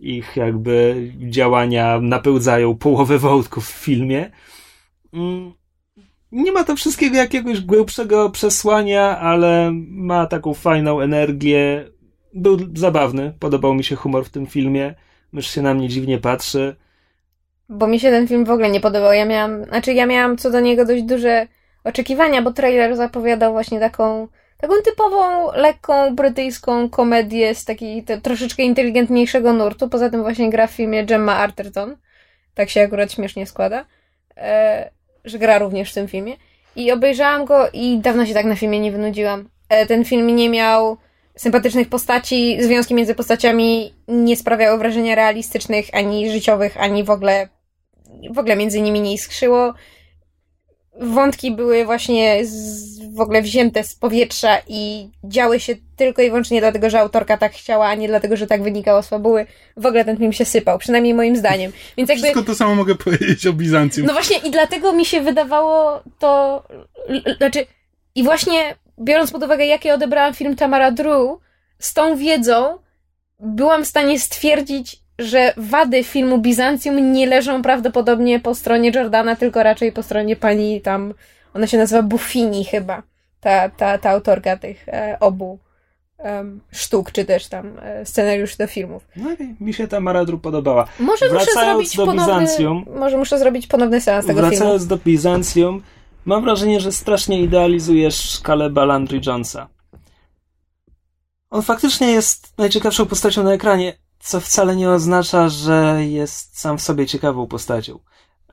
ich 0.00 0.36
jakby 0.36 1.10
działania 1.18 2.00
napełdzają 2.00 2.76
połowę 2.76 3.18
wątków 3.18 3.68
w 3.68 3.84
filmie. 3.84 4.30
Mm, 5.12 5.52
nie 6.32 6.52
ma 6.52 6.64
to 6.64 6.76
wszystkiego 6.76 7.16
jakiegoś 7.16 7.60
głębszego 7.60 8.30
przesłania, 8.30 9.18
ale 9.18 9.70
ma 9.88 10.26
taką 10.26 10.54
fajną 10.54 11.00
energię. 11.00 11.90
Był 12.34 12.58
zabawny, 12.74 13.32
podobał 13.40 13.74
mi 13.74 13.84
się 13.84 13.96
humor 13.96 14.24
w 14.24 14.30
tym 14.30 14.46
filmie. 14.46 14.94
Mysz 15.32 15.50
się 15.50 15.62
na 15.62 15.74
mnie 15.74 15.88
dziwnie 15.88 16.18
patrzy. 16.18 16.76
Bo 17.68 17.86
mi 17.86 18.00
się 18.00 18.10
ten 18.10 18.28
film 18.28 18.44
w 18.44 18.50
ogóle 18.50 18.70
nie 18.70 18.80
podobał. 18.80 19.12
Ja 19.12 19.24
miałam, 19.24 19.64
znaczy 19.64 19.92
ja 19.92 20.06
miałam 20.06 20.36
co 20.36 20.50
do 20.50 20.60
niego 20.60 20.84
dość 20.84 21.02
duże 21.02 21.46
oczekiwania, 21.84 22.42
bo 22.42 22.52
trailer 22.52 22.96
zapowiadał 22.96 23.52
właśnie 23.52 23.80
taką, 23.80 24.28
taką 24.56 24.74
typową, 24.84 25.52
lekką 25.52 26.14
brytyjską 26.14 26.90
komedię 26.90 27.54
z 27.54 27.64
takiej 27.64 28.02
te, 28.04 28.20
troszeczkę 28.20 28.62
inteligentniejszego 28.62 29.52
nurtu. 29.52 29.88
Poza 29.88 30.10
tym 30.10 30.22
właśnie 30.22 30.50
gra 30.50 30.66
w 30.66 30.70
filmie 30.70 31.04
Gemma 31.04 31.36
Arterton. 31.36 31.96
Tak 32.54 32.70
się 32.70 32.80
akurat 32.80 33.12
śmiesznie 33.12 33.46
składa. 33.46 33.84
E, 34.36 34.90
że 35.24 35.38
gra 35.38 35.58
również 35.58 35.90
w 35.90 35.94
tym 35.94 36.08
filmie. 36.08 36.36
I 36.76 36.92
obejrzałam 36.92 37.44
go 37.44 37.68
i 37.72 37.98
dawno 37.98 38.26
się 38.26 38.34
tak 38.34 38.46
na 38.46 38.56
filmie 38.56 38.80
nie 38.80 38.92
wynudziłam. 38.92 39.48
E, 39.68 39.86
ten 39.86 40.04
film 40.04 40.36
nie 40.36 40.48
miał 40.48 40.96
sympatycznych 41.38 41.88
postaci, 41.88 42.58
związki 42.60 42.94
między 42.94 43.14
postaciami 43.14 43.94
nie 44.08 44.36
sprawiały 44.36 44.78
wrażenia 44.78 45.14
realistycznych, 45.14 45.86
ani 45.92 46.30
życiowych, 46.30 46.76
ani 46.76 47.04
w 47.04 47.10
ogóle 47.10 47.48
w 48.30 48.38
ogóle 48.38 48.56
między 48.56 48.80
nimi 48.80 49.00
nie 49.00 49.14
iskrzyło. 49.14 49.74
Wątki 51.00 51.50
były 51.50 51.84
właśnie 51.84 52.46
z, 52.46 52.98
w 53.14 53.20
ogóle 53.20 53.42
wzięte 53.42 53.84
z 53.84 53.94
powietrza 53.94 54.58
i 54.68 55.10
działy 55.24 55.60
się 55.60 55.74
tylko 55.96 56.22
i 56.22 56.28
wyłącznie 56.28 56.60
dlatego, 56.60 56.90
że 56.90 57.00
autorka 57.00 57.36
tak 57.36 57.52
chciała, 57.52 57.86
a 57.86 57.94
nie 57.94 58.08
dlatego, 58.08 58.36
że 58.36 58.46
tak 58.46 58.62
wynikało 58.62 59.02
z 59.02 59.08
fabuły. 59.08 59.46
W 59.76 59.86
ogóle 59.86 60.04
ten 60.04 60.16
film 60.16 60.32
się 60.32 60.44
sypał, 60.44 60.78
przynajmniej 60.78 61.14
moim 61.14 61.36
zdaniem. 61.36 61.72
Więc 61.96 62.08
jakby... 62.08 62.22
Wszystko 62.22 62.42
to 62.42 62.54
samo 62.54 62.74
mogę 62.74 62.94
powiedzieć 62.94 63.46
o 63.46 63.52
Bizancjum. 63.52 64.06
No 64.06 64.12
właśnie 64.12 64.38
i 64.38 64.50
dlatego 64.50 64.92
mi 64.92 65.04
się 65.04 65.20
wydawało 65.20 66.02
to... 66.18 66.62
Znaczy, 67.38 67.66
i 68.14 68.22
właśnie 68.22 68.76
biorąc 69.00 69.30
pod 69.30 69.42
uwagę, 69.42 69.66
jakie 69.66 69.94
odebrałam 69.94 70.34
film 70.34 70.56
Tamara 70.56 70.90
Drew, 70.90 71.38
z 71.78 71.94
tą 71.94 72.16
wiedzą 72.16 72.78
byłam 73.40 73.84
w 73.84 73.88
stanie 73.88 74.20
stwierdzić, 74.20 75.02
że 75.18 75.52
wady 75.56 76.04
filmu 76.04 76.38
Bizancjum 76.38 77.12
nie 77.12 77.26
leżą 77.26 77.62
prawdopodobnie 77.62 78.40
po 78.40 78.54
stronie 78.54 78.90
Jordana, 78.94 79.36
tylko 79.36 79.62
raczej 79.62 79.92
po 79.92 80.02
stronie 80.02 80.36
pani 80.36 80.80
tam, 80.80 81.14
ona 81.54 81.66
się 81.66 81.78
nazywa 81.78 82.02
Buffini 82.02 82.64
chyba, 82.64 83.02
ta, 83.40 83.68
ta, 83.68 83.98
ta 83.98 84.10
autorka 84.10 84.56
tych 84.56 84.88
e, 84.88 85.16
obu 85.20 85.58
um, 86.18 86.60
sztuk, 86.70 87.12
czy 87.12 87.24
też 87.24 87.46
tam 87.46 87.78
e, 87.82 88.06
scenariuszy 88.06 88.58
do 88.58 88.66
filmów. 88.66 89.08
No 89.16 89.30
i 89.32 89.64
mi 89.64 89.74
się 89.74 89.88
ta 89.88 90.00
Maradru 90.00 90.38
podobała. 90.38 90.86
Może 91.00 91.28
Wracając 91.28 91.54
muszę 91.54 91.66
zrobić 91.66 91.96
do 91.96 92.06
ponowny, 92.06 92.32
Bizancjum, 92.32 92.84
może 92.96 93.18
muszę 93.18 93.38
zrobić 93.38 93.66
ponowny 93.66 94.00
seans 94.00 94.26
tego 94.26 94.40
Wracając 94.40 94.82
filmu. 94.82 94.96
do 94.96 95.04
Bizancjum, 95.04 95.82
mam 96.28 96.42
wrażenie, 96.42 96.80
że 96.80 96.92
strasznie 96.92 97.42
idealizujesz 97.42 98.40
Caleba 98.46 98.84
Landry 98.84 99.20
Jonesa. 99.26 99.68
On 101.50 101.62
faktycznie 101.62 102.06
jest 102.06 102.58
najciekawszą 102.58 103.06
postacią 103.06 103.42
na 103.42 103.52
ekranie, 103.52 103.98
co 104.18 104.40
wcale 104.40 104.76
nie 104.76 104.90
oznacza, 104.90 105.48
że 105.48 105.98
jest 106.08 106.60
sam 106.60 106.78
w 106.78 106.82
sobie 106.82 107.06
ciekawą 107.06 107.46
postacią. 107.46 107.98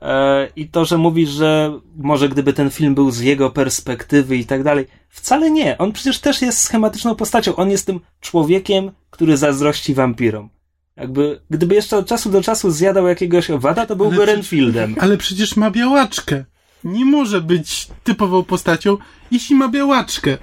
E, 0.02 0.48
I 0.56 0.68
to, 0.68 0.84
że 0.84 0.98
mówisz, 0.98 1.30
że 1.30 1.80
może 1.96 2.28
gdyby 2.28 2.52
ten 2.52 2.70
film 2.70 2.94
był 2.94 3.10
z 3.10 3.20
jego 3.20 3.50
perspektywy 3.50 4.36
i 4.36 4.44
tak 4.44 4.62
dalej, 4.62 4.86
wcale 5.08 5.50
nie. 5.50 5.78
On 5.78 5.92
przecież 5.92 6.18
też 6.18 6.42
jest 6.42 6.58
schematyczną 6.58 7.14
postacią. 7.14 7.56
On 7.56 7.70
jest 7.70 7.86
tym 7.86 8.00
człowiekiem, 8.20 8.90
który 9.10 9.36
zazdrości 9.36 9.94
wampirom. 9.94 10.50
Jakby, 10.96 11.40
gdyby 11.50 11.74
jeszcze 11.74 11.96
od 11.96 12.06
czasu 12.06 12.30
do 12.30 12.42
czasu 12.42 12.70
zjadał 12.70 13.06
jakiegoś 13.06 13.50
owada, 13.50 13.86
to 13.86 13.96
byłby 13.96 14.16
Ale 14.16 14.26
Renfieldem. 14.26 14.96
Ale 15.00 15.16
przecież 15.16 15.56
ma 15.56 15.70
białaczkę. 15.70 16.44
Nie 16.86 17.04
może 17.04 17.40
być 17.40 17.88
typową 18.04 18.44
postacią, 18.44 18.96
jeśli 19.30 19.56
ma 19.56 19.68
białaczkę. 19.68 20.38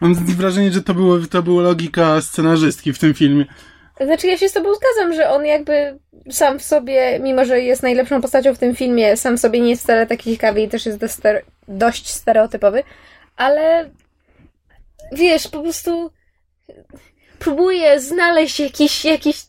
Mam 0.00 0.14
wrażenie, 0.14 0.72
że 0.72 0.82
to, 0.82 0.94
było, 0.94 1.18
to 1.30 1.42
była 1.42 1.62
logika 1.62 2.20
scenarzystki 2.20 2.92
w 2.92 2.98
tym 2.98 3.14
filmie. 3.14 3.44
Znaczy, 4.00 4.26
ja 4.26 4.38
się 4.38 4.48
z 4.48 4.52
tobą 4.52 4.68
zgadzam, 4.74 5.14
że 5.14 5.30
on 5.30 5.46
jakby 5.46 5.98
sam 6.30 6.58
w 6.58 6.62
sobie, 6.62 7.18
mimo 7.22 7.44
że 7.44 7.60
jest 7.60 7.82
najlepszą 7.82 8.20
postacią 8.20 8.54
w 8.54 8.58
tym 8.58 8.76
filmie, 8.76 9.16
sam 9.16 9.36
w 9.36 9.40
sobie 9.40 9.60
nie 9.60 9.70
jest 9.70 9.82
wcale 9.82 10.06
taki 10.06 10.32
ciekawy 10.32 10.60
i 10.62 10.68
też 10.68 10.86
jest 10.86 10.98
dość, 10.98 11.14
stere- 11.14 11.42
dość 11.68 12.08
stereotypowy, 12.10 12.82
ale 13.36 13.90
wiesz, 15.12 15.48
po 15.48 15.62
prostu 15.62 16.10
próbuję 17.38 18.00
znaleźć 18.00 18.60
jakiś, 18.60 19.04
jakiś 19.04 19.42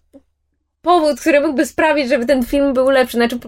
powód, 0.82 1.20
który 1.20 1.42
mógłby 1.42 1.66
sprawić, 1.66 2.10
żeby 2.10 2.26
ten 2.26 2.46
film 2.46 2.74
był 2.74 2.90
lepszy. 2.90 3.18
Znaczy, 3.18 3.40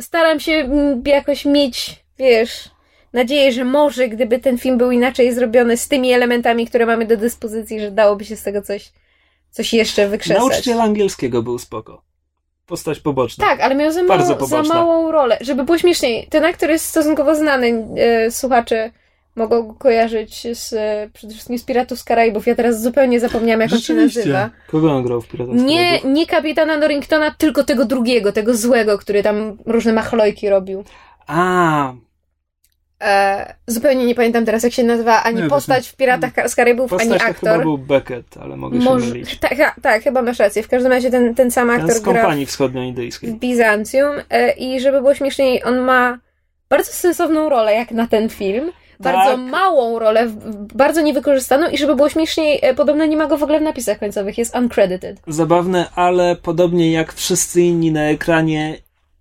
staram 0.00 0.40
się 0.40 0.52
mm, 0.52 1.02
jakoś 1.06 1.44
mieć, 1.44 2.04
wiesz, 2.18 2.70
nadzieję, 3.12 3.52
że 3.52 3.64
może 3.64 4.08
gdyby 4.08 4.38
ten 4.38 4.58
film 4.58 4.78
był 4.78 4.90
inaczej 4.90 5.34
zrobiony 5.34 5.76
z 5.76 5.88
tymi 5.88 6.12
elementami, 6.12 6.66
które 6.66 6.86
mamy 6.86 7.06
do 7.06 7.16
dyspozycji, 7.16 7.80
że 7.80 7.90
dałoby 7.90 8.24
się 8.24 8.36
z 8.36 8.42
tego 8.42 8.62
coś 8.62 8.92
coś 9.52 9.72
jeszcze 9.72 10.08
wykrzesać. 10.08 10.38
Nauczyciel 10.38 10.80
angielskiego 10.80 11.42
był 11.42 11.58
spoko. 11.58 12.02
Postać 12.66 13.00
poboczna. 13.00 13.46
Tak, 13.46 13.60
ale 13.60 13.74
miał 13.74 13.92
za, 13.92 14.02
mało, 14.02 14.46
za 14.46 14.62
małą 14.62 15.12
rolę. 15.12 15.38
Żeby 15.40 15.64
było 15.64 15.78
śmieszniej, 15.78 16.26
ten 16.30 16.44
aktor 16.44 16.70
jest 16.70 16.84
stosunkowo 16.84 17.34
znany. 17.34 17.86
E, 17.96 18.30
słuchacze 18.30 18.90
mogą 19.36 19.62
go 19.66 19.74
kojarzyć 19.74 20.58
z, 20.58 20.72
e, 20.72 21.10
przede 21.12 21.32
wszystkim 21.32 21.58
z 21.58 21.64
Piratów 21.64 21.98
z 21.98 22.04
Karaibów. 22.04 22.46
Ja 22.46 22.54
teraz 22.54 22.82
zupełnie 22.82 23.20
zapomniałam, 23.20 23.60
jak 23.60 23.72
on 23.72 23.80
się 23.80 23.94
nazywa. 23.94 24.50
Kogo 24.70 24.92
on 24.92 25.02
grał 25.02 25.20
w 25.20 25.28
Piratach 25.28 25.54
Nie, 25.54 25.86
Karaibu? 25.86 26.08
nie 26.08 26.26
kapitana 26.26 26.76
Norringtona, 26.76 27.34
tylko 27.38 27.64
tego 27.64 27.84
drugiego, 27.84 28.32
tego 28.32 28.54
złego, 28.56 28.98
który 28.98 29.22
tam 29.22 29.56
różne 29.66 29.92
machlojki 29.92 30.48
robił. 30.48 30.84
A, 31.26 31.92
E, 33.04 33.54
zupełnie 33.66 34.06
nie 34.06 34.14
pamiętam 34.14 34.44
teraz, 34.44 34.62
jak 34.62 34.72
się 34.72 34.84
nazywa 34.84 35.22
ani 35.22 35.42
Nie, 35.42 35.48
postać 35.48 35.88
w 35.88 35.96
Piratach 35.96 36.30
z 36.46 36.54
Karaibów, 36.54 36.92
ani 36.92 37.00
postać 37.10 37.18
to 37.18 37.34
chyba 37.34 37.50
aktor. 37.50 37.62
był 37.62 37.78
Beckett, 37.78 38.36
ale 38.36 38.56
mogę 38.56 38.78
się 38.78 38.84
Może, 38.84 39.06
mylić. 39.06 39.38
tak, 39.38 39.56
tak, 39.56 39.80
tak, 39.82 40.02
chyba 40.02 40.22
masz 40.22 40.38
rację. 40.38 40.62
W 40.62 40.68
każdym 40.68 40.92
razie 40.92 41.10
ten, 41.10 41.34
ten 41.34 41.50
sam 41.50 41.68
Ten 41.68 41.80
aktor 41.80 41.96
z 41.96 42.00
gra 42.00 42.12
kompanii 42.14 42.46
w 42.46 42.48
wschodnioindyjskiej. 42.48 43.34
Bizancjum 43.34 44.10
e, 44.30 44.52
i 44.52 44.80
żeby 44.80 45.00
było 45.00 45.14
śmieszniej, 45.14 45.64
on 45.64 45.78
ma 45.78 46.18
bardzo 46.68 46.92
sensowną 46.92 47.48
rolę 47.48 47.74
jak 47.74 47.90
na 47.90 48.06
ten 48.06 48.28
film. 48.28 48.72
Bardzo 49.02 49.30
Tak. 49.30 49.40
małą 49.40 49.98
rolę, 49.98 50.30
bardzo 50.74 51.00
niewykorzystaną 51.00 51.68
i 51.68 51.78
żeby 51.78 51.96
było 51.96 52.08
śmieszniej, 52.08 52.58
e, 52.62 52.74
podobno 52.74 53.04
nie 53.06 53.16
ma 53.16 53.26
go 53.26 53.36
w 53.36 53.42
ogóle 53.42 53.58
w 53.58 53.62
napisach 53.62 53.98
końcowych, 53.98 54.38
jest 54.38 54.56
uncredited. 54.56 55.20
Zabawne, 55.26 55.90
ale 55.94 56.36
podobnie 56.36 56.92
jak 56.92 57.12
wszyscy 57.12 57.62
inni 57.62 57.92
na 57.92 58.02
ekranie, 58.02 58.76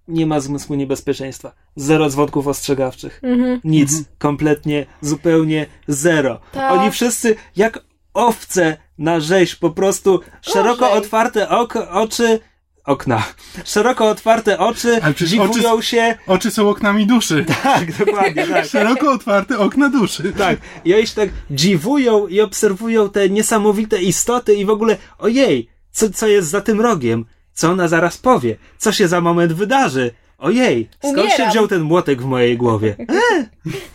nie 0.07 0.25
ma 0.25 0.39
zmysłu 0.39 0.75
niebezpieczeństwa. 0.75 1.51
Zero 1.75 2.09
zwodków 2.09 2.47
ostrzegawczych. 2.47 3.19
Mhm. 3.23 3.61
Nic. 3.63 4.03
Kompletnie, 4.17 4.85
zupełnie 5.01 5.65
zero. 5.87 6.39
Tak. 6.51 6.71
Oni 6.71 6.91
wszyscy 6.91 7.35
jak 7.55 7.79
owce 8.13 8.77
na 8.97 9.19
rzeź, 9.19 9.55
po 9.55 9.69
prostu 9.69 10.19
szeroko 10.41 10.91
otwarte 10.91 11.49
oko, 11.49 11.89
oczy, 11.89 12.39
okna. 12.85 13.23
Szeroko 13.65 14.09
otwarte 14.09 14.59
oczy, 14.59 14.99
Ale 15.03 15.13
dziwują 15.15 15.81
się. 15.81 16.17
Oczy 16.27 16.51
są 16.51 16.69
oknami 16.69 17.07
duszy. 17.07 17.45
Tak, 17.63 18.05
dokładnie, 18.05 18.47
tak. 18.47 18.65
Szeroko 18.65 19.11
otwarte 19.11 19.59
okna 19.59 19.89
duszy. 19.89 20.33
Tak, 20.37 20.57
i 20.85 20.95
oni 20.95 21.07
się 21.07 21.15
tak 21.15 21.29
dziwują 21.51 22.27
i 22.27 22.41
obserwują 22.41 23.09
te 23.09 23.29
niesamowite 23.29 24.01
istoty 24.01 24.55
i 24.55 24.65
w 24.65 24.69
ogóle, 24.69 24.97
ojej, 25.17 25.69
co, 25.91 26.09
co 26.09 26.27
jest 26.27 26.49
za 26.49 26.61
tym 26.61 26.81
rogiem? 26.81 27.25
Co 27.53 27.71
ona 27.71 27.87
zaraz 27.87 28.17
powie? 28.17 28.57
Co 28.77 28.91
się 28.91 29.07
za 29.07 29.21
moment 29.21 29.53
wydarzy? 29.53 30.11
Ojej, 30.37 30.89
skąd 30.99 31.17
się 31.17 31.21
Umieram. 31.23 31.49
wziął 31.49 31.67
ten 31.67 31.81
młotek 31.81 32.21
w 32.21 32.25
mojej 32.25 32.57
głowie? 32.57 32.95
E, 32.99 33.49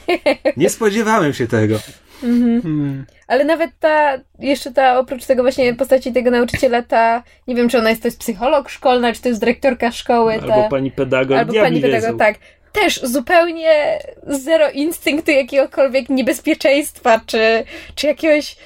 nie 0.57 0.70
spodziewałem 0.70 1.34
się 1.34 1.47
tego. 1.47 1.78
Hmm. 2.21 3.07
Ale 3.27 3.45
nawet 3.45 3.71
ta, 3.81 4.19
jeszcze 4.39 4.73
ta, 4.73 4.99
oprócz 4.99 5.25
tego 5.27 5.43
właśnie 5.43 5.75
postaci 5.75 6.12
tego 6.12 6.31
nauczyciela, 6.31 6.83
ta, 6.83 7.23
nie 7.49 7.55
wiem 7.55 7.69
czy 7.69 7.79
ona 7.79 7.91
jest, 7.91 8.03
to 8.03 8.09
jest 8.09 8.21
psycholog 8.21 8.69
szkolna, 8.69 9.12
czy 9.12 9.23
to 9.23 9.29
jest 9.29 9.41
dyrektorka 9.41 9.93
szkoły, 9.93 10.35
ta, 10.47 10.55
Albo 10.55 10.69
pani 10.69 10.91
pedagog, 10.91 11.39
albo 11.39 11.53
pani 11.53 11.81
wiedzą. 11.81 12.19
tak. 12.19 12.39
Też 12.73 13.01
zupełnie 13.03 13.99
zero 14.27 14.71
instynktu 14.71 15.31
jakiegokolwiek 15.31 16.09
niebezpieczeństwa, 16.09 17.21
czy, 17.27 17.64
czy 17.95 18.07
jakiegoś, 18.07 18.57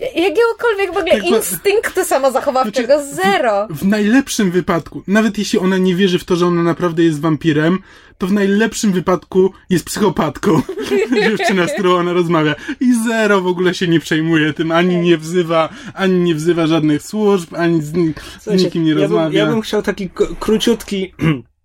jakiegokolwiek 0.00 0.94
w 0.94 0.96
ogóle 0.96 1.12
Tak, 1.12 1.24
instynktu 1.24 2.04
samozachowawczego, 2.04 3.02
Znaczy, 3.02 3.14
zero. 3.32 3.68
W 3.70 3.86
najlepszym 3.86 4.50
wypadku, 4.50 5.02
nawet 5.06 5.38
jeśli 5.38 5.58
ona 5.58 5.78
nie 5.78 5.94
wierzy 5.94 6.18
w 6.18 6.24
to, 6.24 6.36
że 6.36 6.46
ona 6.46 6.62
naprawdę 6.62 7.02
jest 7.02 7.20
wampirem, 7.20 7.78
to 8.18 8.26
w 8.26 8.32
najlepszym 8.32 8.92
wypadku 8.92 9.52
jest 9.70 9.84
psychopatką. 9.84 10.62
Dziewczyna, 11.22 11.68
z 11.68 11.72
którą 11.72 11.94
ona 11.94 12.12
rozmawia. 12.12 12.54
I 12.80 12.94
zero 13.06 13.40
w 13.40 13.46
ogóle 13.46 13.74
się 13.74 13.88
nie 13.88 14.00
przejmuje 14.00 14.52
tym, 14.52 14.72
ani 14.72 14.96
nie 14.96 15.18
wzywa, 15.18 15.68
ani 15.94 16.20
nie 16.20 16.34
wzywa 16.34 16.66
żadnych 16.66 17.02
służb, 17.02 17.54
ani 17.54 17.82
z, 17.82 17.92
z 18.44 18.64
nikim 18.64 18.84
nie 18.84 18.90
ja 18.90 18.94
bym, 18.94 19.02
rozmawia. 19.02 19.38
ja 19.38 19.46
bym 19.46 19.60
chciał 19.60 19.82
taki 19.82 20.10
króciutki 20.40 21.14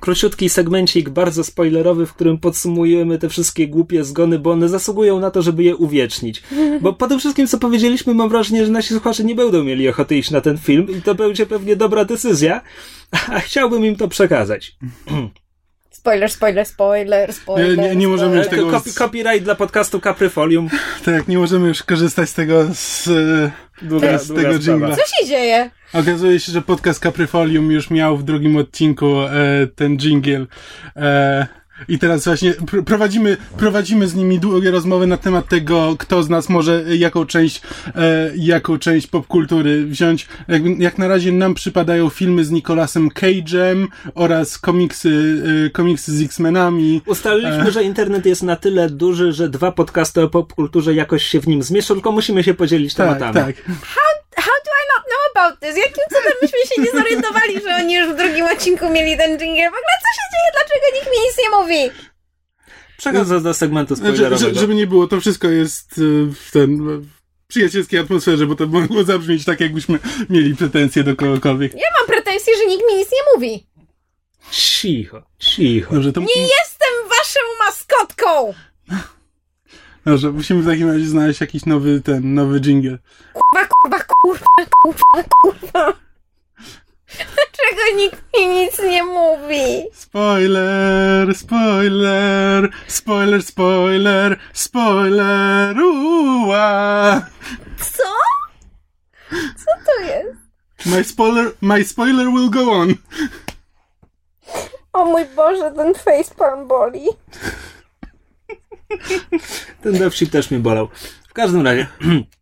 króciutki 0.00 0.48
segmencik, 0.48 1.08
bardzo 1.10 1.44
spoilerowy, 1.44 2.06
w 2.06 2.14
którym 2.14 2.38
podsumujemy 2.38 3.18
te 3.18 3.28
wszystkie 3.28 3.68
głupie 3.68 4.04
zgony, 4.04 4.38
bo 4.38 4.50
one 4.50 4.68
zasługują 4.68 5.20
na 5.20 5.30
to, 5.30 5.42
żeby 5.42 5.62
je 5.62 5.76
uwiecznić. 5.76 6.42
Bo 6.80 6.92
po 6.92 7.08
tym 7.08 7.18
wszystkim, 7.18 7.46
co 7.46 7.58
powiedzieliśmy, 7.58 8.14
mam 8.14 8.28
wrażenie, 8.28 8.66
że 8.66 8.72
nasi 8.72 8.94
słuchacze 8.94 9.24
nie 9.24 9.34
będą 9.34 9.64
mieli 9.64 9.88
ochoty 9.88 10.16
iść 10.16 10.30
na 10.30 10.40
ten 10.40 10.58
film 10.58 10.86
i 10.98 11.02
to 11.02 11.14
będzie 11.14 11.46
pewnie 11.46 11.76
dobra 11.76 12.04
decyzja, 12.04 12.60
a 13.28 13.40
chciałbym 13.40 13.84
im 13.84 13.96
to 13.96 14.08
przekazać. 14.08 14.76
Spoiler, 15.90 16.30
spoiler, 16.30 16.66
spoiler, 16.66 17.32
spoiler. 17.32 17.78
Nie, 17.78 17.88
nie, 17.88 17.96
nie 17.96 18.08
możemy 18.08 18.36
już 18.36 18.48
tego... 18.48 18.70
Copy, 18.70 18.92
copyright 18.92 19.42
dla 19.42 19.54
podcastu 19.54 20.00
Capryfolium. 20.00 20.68
Tak, 21.04 21.28
nie 21.28 21.38
możemy 21.38 21.68
już 21.68 21.82
korzystać 21.82 22.28
z 22.28 22.34
tego, 22.34 22.66
z, 22.74 23.08
Długa, 23.82 24.18
z 24.18 24.28
tego 24.34 24.58
jingla. 24.58 24.96
Co 24.96 25.02
się 25.02 25.26
dzieje? 25.26 25.70
Okazuje 25.92 26.40
się, 26.40 26.52
że 26.52 26.62
podcast 26.62 27.02
Capryfolium 27.02 27.72
już 27.72 27.90
miał 27.90 28.16
w 28.16 28.22
drugim 28.22 28.56
odcinku 28.56 29.20
e, 29.20 29.30
ten 29.74 29.96
jingle. 29.96 30.46
E, 30.96 31.46
I 31.88 31.98
teraz 31.98 32.24
właśnie 32.24 32.52
pr- 32.52 32.84
prowadzimy, 32.84 33.36
prowadzimy 33.56 34.08
z 34.08 34.14
nimi 34.14 34.38
długie 34.38 34.70
rozmowy 34.70 35.06
na 35.06 35.16
temat 35.16 35.48
tego, 35.48 35.96
kto 35.98 36.22
z 36.22 36.28
nas 36.28 36.48
może 36.48 36.84
e, 36.88 36.96
jaką 36.96 37.26
część, 37.26 37.62
e, 37.94 38.30
jaką 38.36 38.78
część 38.78 39.06
popkultury 39.06 39.84
wziąć. 39.86 40.26
Jakby, 40.48 40.70
jak 40.78 40.98
na 40.98 41.08
razie 41.08 41.32
nam 41.32 41.54
przypadają 41.54 42.08
filmy 42.08 42.44
z 42.44 42.50
Nicolasem 42.50 43.08
Cage'em 43.08 43.86
oraz 44.14 44.58
komiksy, 44.58 45.42
e, 45.66 45.70
komiksy 45.70 46.16
z 46.16 46.22
X-Menami. 46.22 47.02
Ustaliliśmy, 47.06 47.70
że 47.70 47.82
internet 47.84 48.26
jest 48.26 48.42
na 48.42 48.56
tyle 48.56 48.90
duży, 48.90 49.32
że 49.32 49.48
dwa 49.48 49.72
podcasty 49.72 50.22
o 50.22 50.28
popkulturze 50.28 50.94
jakoś 50.94 51.22
się 51.24 51.40
w 51.40 51.48
nim 51.48 51.62
zmieszczą, 51.62 51.94
tylko 51.94 52.12
musimy 52.12 52.44
się 52.44 52.54
podzielić 52.54 52.94
Tak, 52.94 53.06
tematami. 53.18 53.46
tak. 53.54 53.64
How 53.64 53.72
do 54.34 54.36
not 54.36 54.62
know 54.64 54.77
about 55.38 55.60
this? 55.60 55.76
Jakim 55.76 56.04
cudem 56.08 56.32
myśmy 56.42 56.58
się 56.58 56.82
nie 56.82 57.00
zorientowali, 57.00 57.60
że 57.60 57.76
oni 57.76 57.94
już 57.94 58.08
w 58.12 58.16
drugim 58.16 58.46
odcinku 58.46 58.88
mieli 58.90 59.16
ten 59.16 59.38
jingle? 59.38 59.64
W 59.64 59.78
ogóle 59.80 59.96
co 60.02 60.10
się 60.16 60.24
dzieje? 60.32 60.48
Dlaczego 60.52 60.86
nikt 60.94 61.06
mi 61.06 61.22
nic 61.26 61.38
nie 61.38 61.50
mówi? 61.58 62.00
Przechodząc 62.96 63.42
do 63.42 63.54
segmentu 63.54 63.96
spoilerowego. 63.96 64.54
że, 64.54 64.60
żeby 64.60 64.74
nie 64.74 64.86
było, 64.86 65.06
to 65.06 65.20
wszystko 65.20 65.48
jest 65.48 65.92
e, 65.92 66.32
w 66.34 66.50
ten 66.52 67.00
w 67.00 67.06
przyjacielskiej 67.48 68.00
atmosferze, 68.00 68.46
bo 68.46 68.54
to 68.54 68.66
mogło 68.66 69.04
zabrzmieć 69.04 69.44
tak, 69.44 69.60
jakbyśmy 69.60 69.98
mieli 70.30 70.56
pretensje 70.56 71.04
do 71.04 71.16
kogokolwiek. 71.16 71.74
Ja 71.74 71.88
mam 71.98 72.06
pretensje, 72.06 72.56
że 72.56 72.66
nikt 72.66 72.84
mi 72.90 72.98
nic 72.98 73.08
nie 73.12 73.34
mówi. 73.34 73.66
Cicho, 74.50 75.22
cicho. 75.38 75.94
Dobrze, 75.94 76.12
to 76.12 76.20
Nie 76.20 76.42
jestem 76.42 77.08
waszą 77.08 77.40
maskotką! 77.66 78.54
Dobrze, 80.04 80.30
musimy 80.30 80.62
w 80.62 80.66
takim 80.66 80.90
razie 80.90 81.04
znaleźć 81.04 81.40
jakiś 81.40 81.66
nowy, 81.66 82.00
ten, 82.00 82.34
nowy 82.34 82.60
jingle. 82.60 82.98
Kurwa, 83.32 83.68
kurwa, 83.68 84.04
kurwa, 84.28 84.66
kurwa, 84.82 85.24
kurwa. 85.42 85.94
Dlaczego 87.08 87.96
nikt 87.96 88.22
mi 88.34 88.46
nic 88.46 88.78
nie 88.78 89.04
mówi? 89.04 89.90
Spoiler, 89.92 91.34
spoiler, 91.34 92.70
spoiler, 92.86 93.42
spoiler, 93.42 94.38
spoiler, 94.52 95.80
uła. 95.80 97.26
Co? 97.78 98.12
Co 99.30 99.70
to 99.86 100.04
jest? 100.04 100.38
My 100.86 101.04
spoiler, 101.04 101.52
my 101.60 101.84
spoiler 101.84 102.26
will 102.26 102.50
go 102.50 102.72
on. 102.72 102.94
O 104.92 105.04
mój 105.04 105.24
Boże, 105.36 105.72
ten 105.76 105.94
facepalm 105.94 106.68
boli. 106.68 107.06
Ten 109.82 109.98
dowcip 109.98 110.30
też 110.30 110.50
mnie 110.50 110.60
bolał. 110.60 110.88
W 111.28 111.32
każdym 111.32 111.64
razie. 111.66 111.86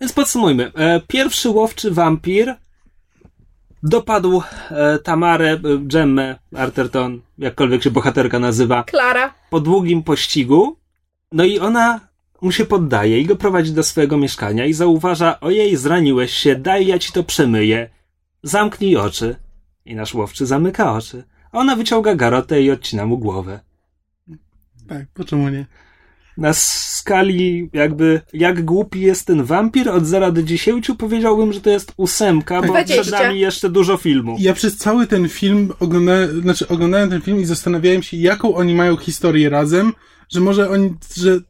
Więc 0.00 0.12
podsumujmy. 0.12 0.72
E, 0.74 1.00
Pierwszy 1.00 1.48
łowczy 1.50 1.90
wampir 1.90 2.56
dopadł 3.82 4.42
e, 4.70 4.98
Tamarę, 4.98 5.50
e, 5.52 5.58
Gemmę, 5.80 6.38
Arterton, 6.56 7.20
jakkolwiek 7.38 7.82
się 7.82 7.90
bohaterka 7.90 8.38
nazywa, 8.38 8.84
Klara. 8.84 9.34
po 9.50 9.60
długim 9.60 10.02
pościgu. 10.02 10.76
No 11.32 11.44
i 11.44 11.58
ona 11.58 12.00
mu 12.42 12.52
się 12.52 12.64
poddaje 12.64 13.20
i 13.20 13.26
go 13.26 13.36
prowadzi 13.36 13.72
do 13.72 13.82
swojego 13.82 14.16
mieszkania 14.16 14.66
i 14.66 14.72
zauważa, 14.72 15.40
ojej, 15.40 15.76
zraniłeś 15.76 16.32
się, 16.34 16.56
daj 16.56 16.86
ja 16.86 16.98
ci 16.98 17.12
to 17.12 17.24
przemyję. 17.24 17.90
Zamknij 18.42 18.96
oczy. 18.96 19.36
I 19.84 19.94
nasz 19.94 20.14
łowczy 20.14 20.46
zamyka 20.46 20.92
oczy. 20.92 21.24
A 21.52 21.58
ona 21.58 21.76
wyciąga 21.76 22.14
garotę 22.14 22.62
i 22.62 22.70
odcina 22.70 23.06
mu 23.06 23.18
głowę. 23.18 23.60
Tak, 24.88 25.06
po 25.14 25.24
czemu 25.24 25.48
nie? 25.48 25.66
Na 26.40 26.52
skali 26.52 27.70
jakby 27.72 28.20
jak 28.32 28.64
głupi 28.64 29.00
jest 29.00 29.26
ten 29.26 29.44
wampir 29.44 29.88
od 29.88 30.06
0 30.06 30.32
do 30.32 30.42
10 30.42 30.90
powiedziałbym, 30.98 31.52
że 31.52 31.60
to 31.60 31.70
jest 31.70 31.92
ósemka, 31.96 32.60
bo 32.60 32.68
20. 32.68 33.02
przed 33.02 33.12
nami 33.12 33.40
jeszcze 33.40 33.68
dużo 33.68 33.96
filmu. 33.96 34.36
Ja 34.38 34.54
przez 34.54 34.76
cały 34.76 35.06
ten 35.06 35.28
film 35.28 35.72
oglądałem, 35.80 36.42
znaczy 36.42 36.68
oglądałem 36.68 37.10
ten 37.10 37.20
film 37.20 37.40
i 37.40 37.44
zastanawiałem 37.44 38.02
się, 38.02 38.16
jaką 38.16 38.54
oni 38.54 38.74
mają 38.74 38.96
historię 38.96 39.50
razem, 39.50 39.92
że 40.28 40.40
może 40.40 40.70
oni, 40.70 40.94
że 41.16 41.40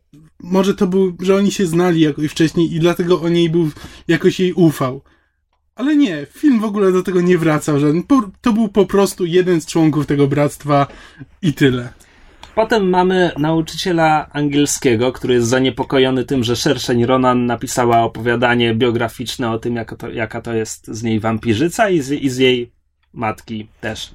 może 0.42 0.74
to 0.74 0.86
był, 0.86 1.16
że 1.20 1.36
oni 1.36 1.52
się 1.52 1.66
znali 1.66 2.00
jakoś 2.00 2.30
wcześniej 2.30 2.74
i 2.74 2.80
dlatego 2.80 3.20
on 3.20 3.36
jej 3.36 3.50
był, 3.50 3.70
jakoś 4.08 4.40
jej 4.40 4.52
ufał. 4.52 5.02
Ale 5.74 5.96
nie, 5.96 6.26
film 6.32 6.60
w 6.60 6.64
ogóle 6.64 6.92
do 6.92 7.02
tego 7.02 7.20
nie 7.20 7.38
wracał, 7.38 7.80
że 7.80 7.92
po, 8.08 8.30
to 8.40 8.52
był 8.52 8.68
po 8.68 8.86
prostu 8.86 9.26
jeden 9.26 9.60
z 9.60 9.66
członków 9.66 10.06
tego 10.06 10.26
bractwa 10.26 10.86
i 11.42 11.52
tyle. 11.52 11.92
Potem 12.54 12.88
mamy 12.88 13.32
nauczyciela 13.38 14.30
angielskiego, 14.32 15.12
który 15.12 15.34
jest 15.34 15.48
zaniepokojony 15.48 16.24
tym, 16.24 16.44
że 16.44 16.56
Szerszeń 16.56 17.06
Ronan 17.06 17.46
napisała 17.46 18.02
opowiadanie 18.02 18.74
biograficzne 18.74 19.50
o 19.50 19.58
tym, 19.58 19.76
jaka 19.76 19.96
to, 19.96 20.10
jaka 20.10 20.40
to 20.40 20.54
jest 20.54 20.86
z 20.86 21.02
niej 21.02 21.20
wampirzyca 21.20 21.88
i 21.88 22.00
z, 22.00 22.10
i 22.10 22.30
z 22.30 22.38
jej 22.38 22.72
matki 23.12 23.68
też. 23.80 24.14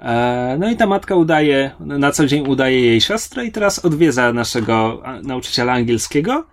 E, 0.00 0.56
No 0.60 0.70
i 0.70 0.76
ta 0.76 0.86
matka 0.86 1.16
udaje, 1.16 1.70
na 1.80 2.12
co 2.12 2.26
dzień 2.26 2.48
udaje 2.48 2.80
jej 2.80 3.00
siostrę 3.00 3.46
i 3.46 3.52
teraz 3.52 3.84
odwiedza 3.84 4.32
naszego 4.32 5.02
nauczyciela 5.22 5.72
angielskiego 5.72 6.46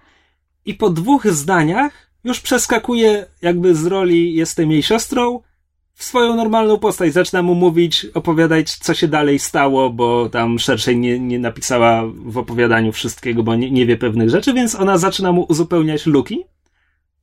i 0.66 0.74
po 0.74 0.90
dwóch 0.90 1.28
zdaniach 1.28 2.12
już 2.24 2.40
przeskakuje 2.40 3.26
jakby 3.42 3.76
z 3.76 3.86
roli 3.86 4.34
jestem 4.34 4.72
jej 4.72 4.84
siostrą 4.84 5.42
w 5.94 6.04
swoją 6.04 6.36
normalną 6.36 6.80
postać. 6.80 7.14
Zaczyna 7.14 7.42
mu 7.42 7.56
mówić, 7.56 8.06
opowiadać, 8.14 8.76
co 8.76 8.94
się 8.94 9.08
dalej 9.08 9.40
stało, 9.40 9.90
bo 9.90 10.30
tam 10.30 10.60
szerszej 10.60 10.98
nie, 10.98 11.20
nie 11.20 11.40
napisała 11.40 12.04
w 12.16 12.38
opowiadaniu 12.38 12.92
wszystkiego, 12.92 13.44
bo 13.44 13.56
nie, 13.56 13.72
nie 13.72 13.86
wie 13.86 13.98
pewnych 13.98 14.30
rzeczy, 14.30 14.54
więc 14.54 14.76
ona 14.76 14.98
zaczyna 14.98 15.32
mu 15.32 15.46
uzupełniać 15.50 16.06
luki. 16.06 16.44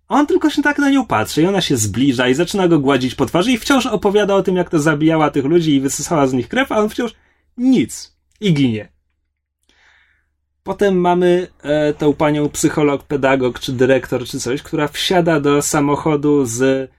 On 0.08 0.26
tylko 0.26 0.50
się 0.50 0.62
tak 0.62 0.78
na 0.78 0.90
nią 0.90 1.06
patrzy 1.06 1.42
i 1.42 1.46
ona 1.46 1.60
się 1.60 1.76
zbliża 1.76 2.28
i 2.28 2.34
zaczyna 2.34 2.68
go 2.68 2.78
gładzić 2.78 3.14
po 3.14 3.26
twarzy 3.26 3.52
i 3.52 3.58
wciąż 3.58 3.86
opowiada 3.86 4.34
o 4.34 4.42
tym, 4.42 4.56
jak 4.56 4.70
to 4.70 4.78
zabijała 4.78 5.30
tych 5.30 5.44
ludzi 5.44 5.74
i 5.74 5.80
wysysała 5.80 6.26
z 6.26 6.32
nich 6.32 6.48
krew, 6.48 6.72
a 6.72 6.78
on 6.78 6.88
wciąż 6.88 7.14
nic 7.56 8.16
i 8.40 8.54
ginie. 8.54 8.88
Potem 10.62 11.00
mamy 11.00 11.48
e, 11.62 11.94
tą 11.94 12.12
panią 12.12 12.48
psycholog, 12.48 13.02
pedagog 13.02 13.60
czy 13.60 13.72
dyrektor 13.72 14.24
czy 14.24 14.40
coś, 14.40 14.62
która 14.62 14.88
wsiada 14.88 15.40
do 15.40 15.62
samochodu 15.62 16.46
z 16.46 16.90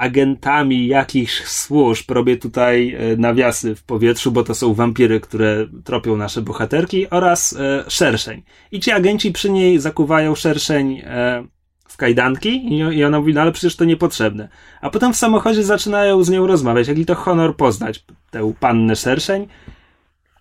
agentami 0.00 0.86
jakichś 0.86 1.44
służb. 1.44 2.10
Robię 2.10 2.36
tutaj 2.36 2.94
e, 2.94 3.16
nawiasy 3.16 3.74
w 3.74 3.82
powietrzu, 3.82 4.32
bo 4.32 4.44
to 4.44 4.54
są 4.54 4.74
wampiry, 4.74 5.20
które 5.20 5.66
tropią 5.84 6.16
nasze 6.16 6.42
bohaterki 6.42 7.10
oraz 7.10 7.56
e, 7.56 7.84
szerszeń. 7.88 8.42
I 8.72 8.80
ci 8.80 8.90
agenci 8.90 9.32
przy 9.32 9.50
niej 9.50 9.78
zakuwają 9.78 10.34
szerszeń 10.34 11.02
e, 11.04 11.44
w 11.88 11.96
kajdanki 11.96 12.78
i, 12.78 13.04
ona 13.04 13.20
mówi, 13.20 13.34
no 13.34 13.40
ale 13.40 13.52
przecież 13.52 13.76
to 13.76 13.84
niepotrzebne. 13.84 14.48
A 14.80 14.90
potem 14.90 15.12
w 15.12 15.16
samochodzie 15.16 15.64
zaczynają 15.64 16.24
z 16.24 16.30
nią 16.30 16.46
rozmawiać, 16.46 16.88
jaki 16.88 17.06
to 17.06 17.14
honor 17.14 17.56
poznać 17.56 18.04
tę 18.30 18.52
pannę 18.60 18.96
szerszeń. 18.96 19.46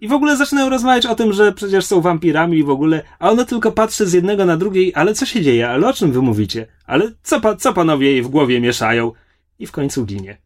I 0.02 0.08
w 0.08 0.14
ogóle 0.14 0.38
zaczynają 0.38 0.70
rozmawiać 0.70 1.06
o 1.06 1.16
tym, 1.16 1.34
że 1.34 1.52
przecież 1.52 1.86
są 1.86 2.02
wampirami 2.02 2.58
i 2.58 2.64
w 2.64 2.70
ogóle, 2.70 3.04
a 3.20 3.30
ona 3.30 3.46
tylko 3.46 3.72
patrzy 3.72 4.06
z 4.06 4.14
jednego 4.14 4.46
na 4.46 4.58
drugiej, 4.58 4.92
ale 4.96 5.14
co 5.14 5.26
się 5.26 5.42
dzieje, 5.42 5.70
ale 5.70 5.88
o 5.88 5.94
czym 5.94 6.12
wy 6.12 6.22
mówicie? 6.22 6.68
Ale 6.86 7.12
co, 7.24 7.56
co 7.56 7.74
panowie 7.74 8.12
jej 8.12 8.22
w 8.22 8.28
głowie 8.28 8.62
mieszają? 8.62 9.12
I 9.60 9.68
w 9.68 9.72
końcu 9.72 10.06
ginie. 10.06 10.38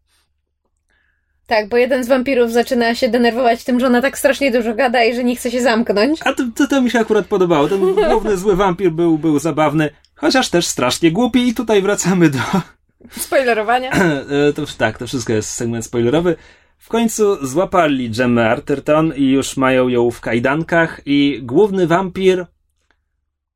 Tak, 1.48 1.70
bo 1.70 1.78
jeden 1.78 2.04
z 2.04 2.08
wampirów 2.08 2.52
zaczyna 2.52 2.96
się 2.96 3.10
denerwować 3.10 3.64
tym, 3.64 3.80
że 3.80 3.88
ona 3.88 4.02
tak 4.02 4.18
strasznie 4.18 4.52
dużo 4.52 4.74
gada 4.74 5.04
i 5.04 5.16
że 5.16 5.24
nie 5.24 5.36
chce 5.36 5.52
się 5.52 5.62
zamknąć. 5.62 6.20
A 6.24 6.34
to, 6.34 6.44
to, 6.56 6.68
to 6.68 6.82
mi 6.82 6.92
się 6.92 7.00
akurat 7.00 7.26
podobało. 7.26 7.68
Ten 7.68 7.80
główny 8.10 8.38
zły 8.38 8.56
wampir 8.56 8.92
był, 8.92 9.18
był 9.18 9.40
zabawny, 9.40 9.90
chociaż 10.16 10.50
też 10.50 10.68
strasznie 10.68 11.12
głupi 11.12 11.48
i 11.48 11.54
tutaj 11.54 11.82
wracamy 11.82 12.30
do... 12.30 12.40
Spoilerowania. 13.12 13.92
E, 14.50 14.54
to, 14.54 14.66
tak, 14.78 14.98
to 14.98 15.08
wszystko 15.08 15.34
jest 15.34 15.50
segment 15.50 15.86
spoilerowy. 15.86 16.36
W 16.78 16.90
końcu 16.90 17.46
złapali 17.46 18.10
Gemmę 18.10 18.50
Arterton 18.50 19.14
i 19.16 19.32
już 19.32 19.58
mają 19.58 19.88
ją 19.88 20.12
w 20.12 20.22
kajdankach 20.22 21.02
i 21.06 21.40
główny 21.44 21.88
wampir 21.88 22.46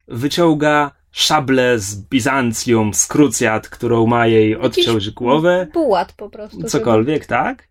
wyciąga 0.08 0.92
szablę 1.18 1.80
z 1.80 1.96
Bizancjum, 1.96 2.94
z 2.94 3.08
krucjat, 3.08 3.70
którą 3.70 4.08
ma 4.08 4.28
jej 4.28 4.56
odciąć 4.56 5.10
głowę. 5.10 5.68
Bułat 5.74 6.14
po 6.14 6.30
prostu. 6.30 6.64
Cokolwiek, 6.64 7.26
tak? 7.26 7.68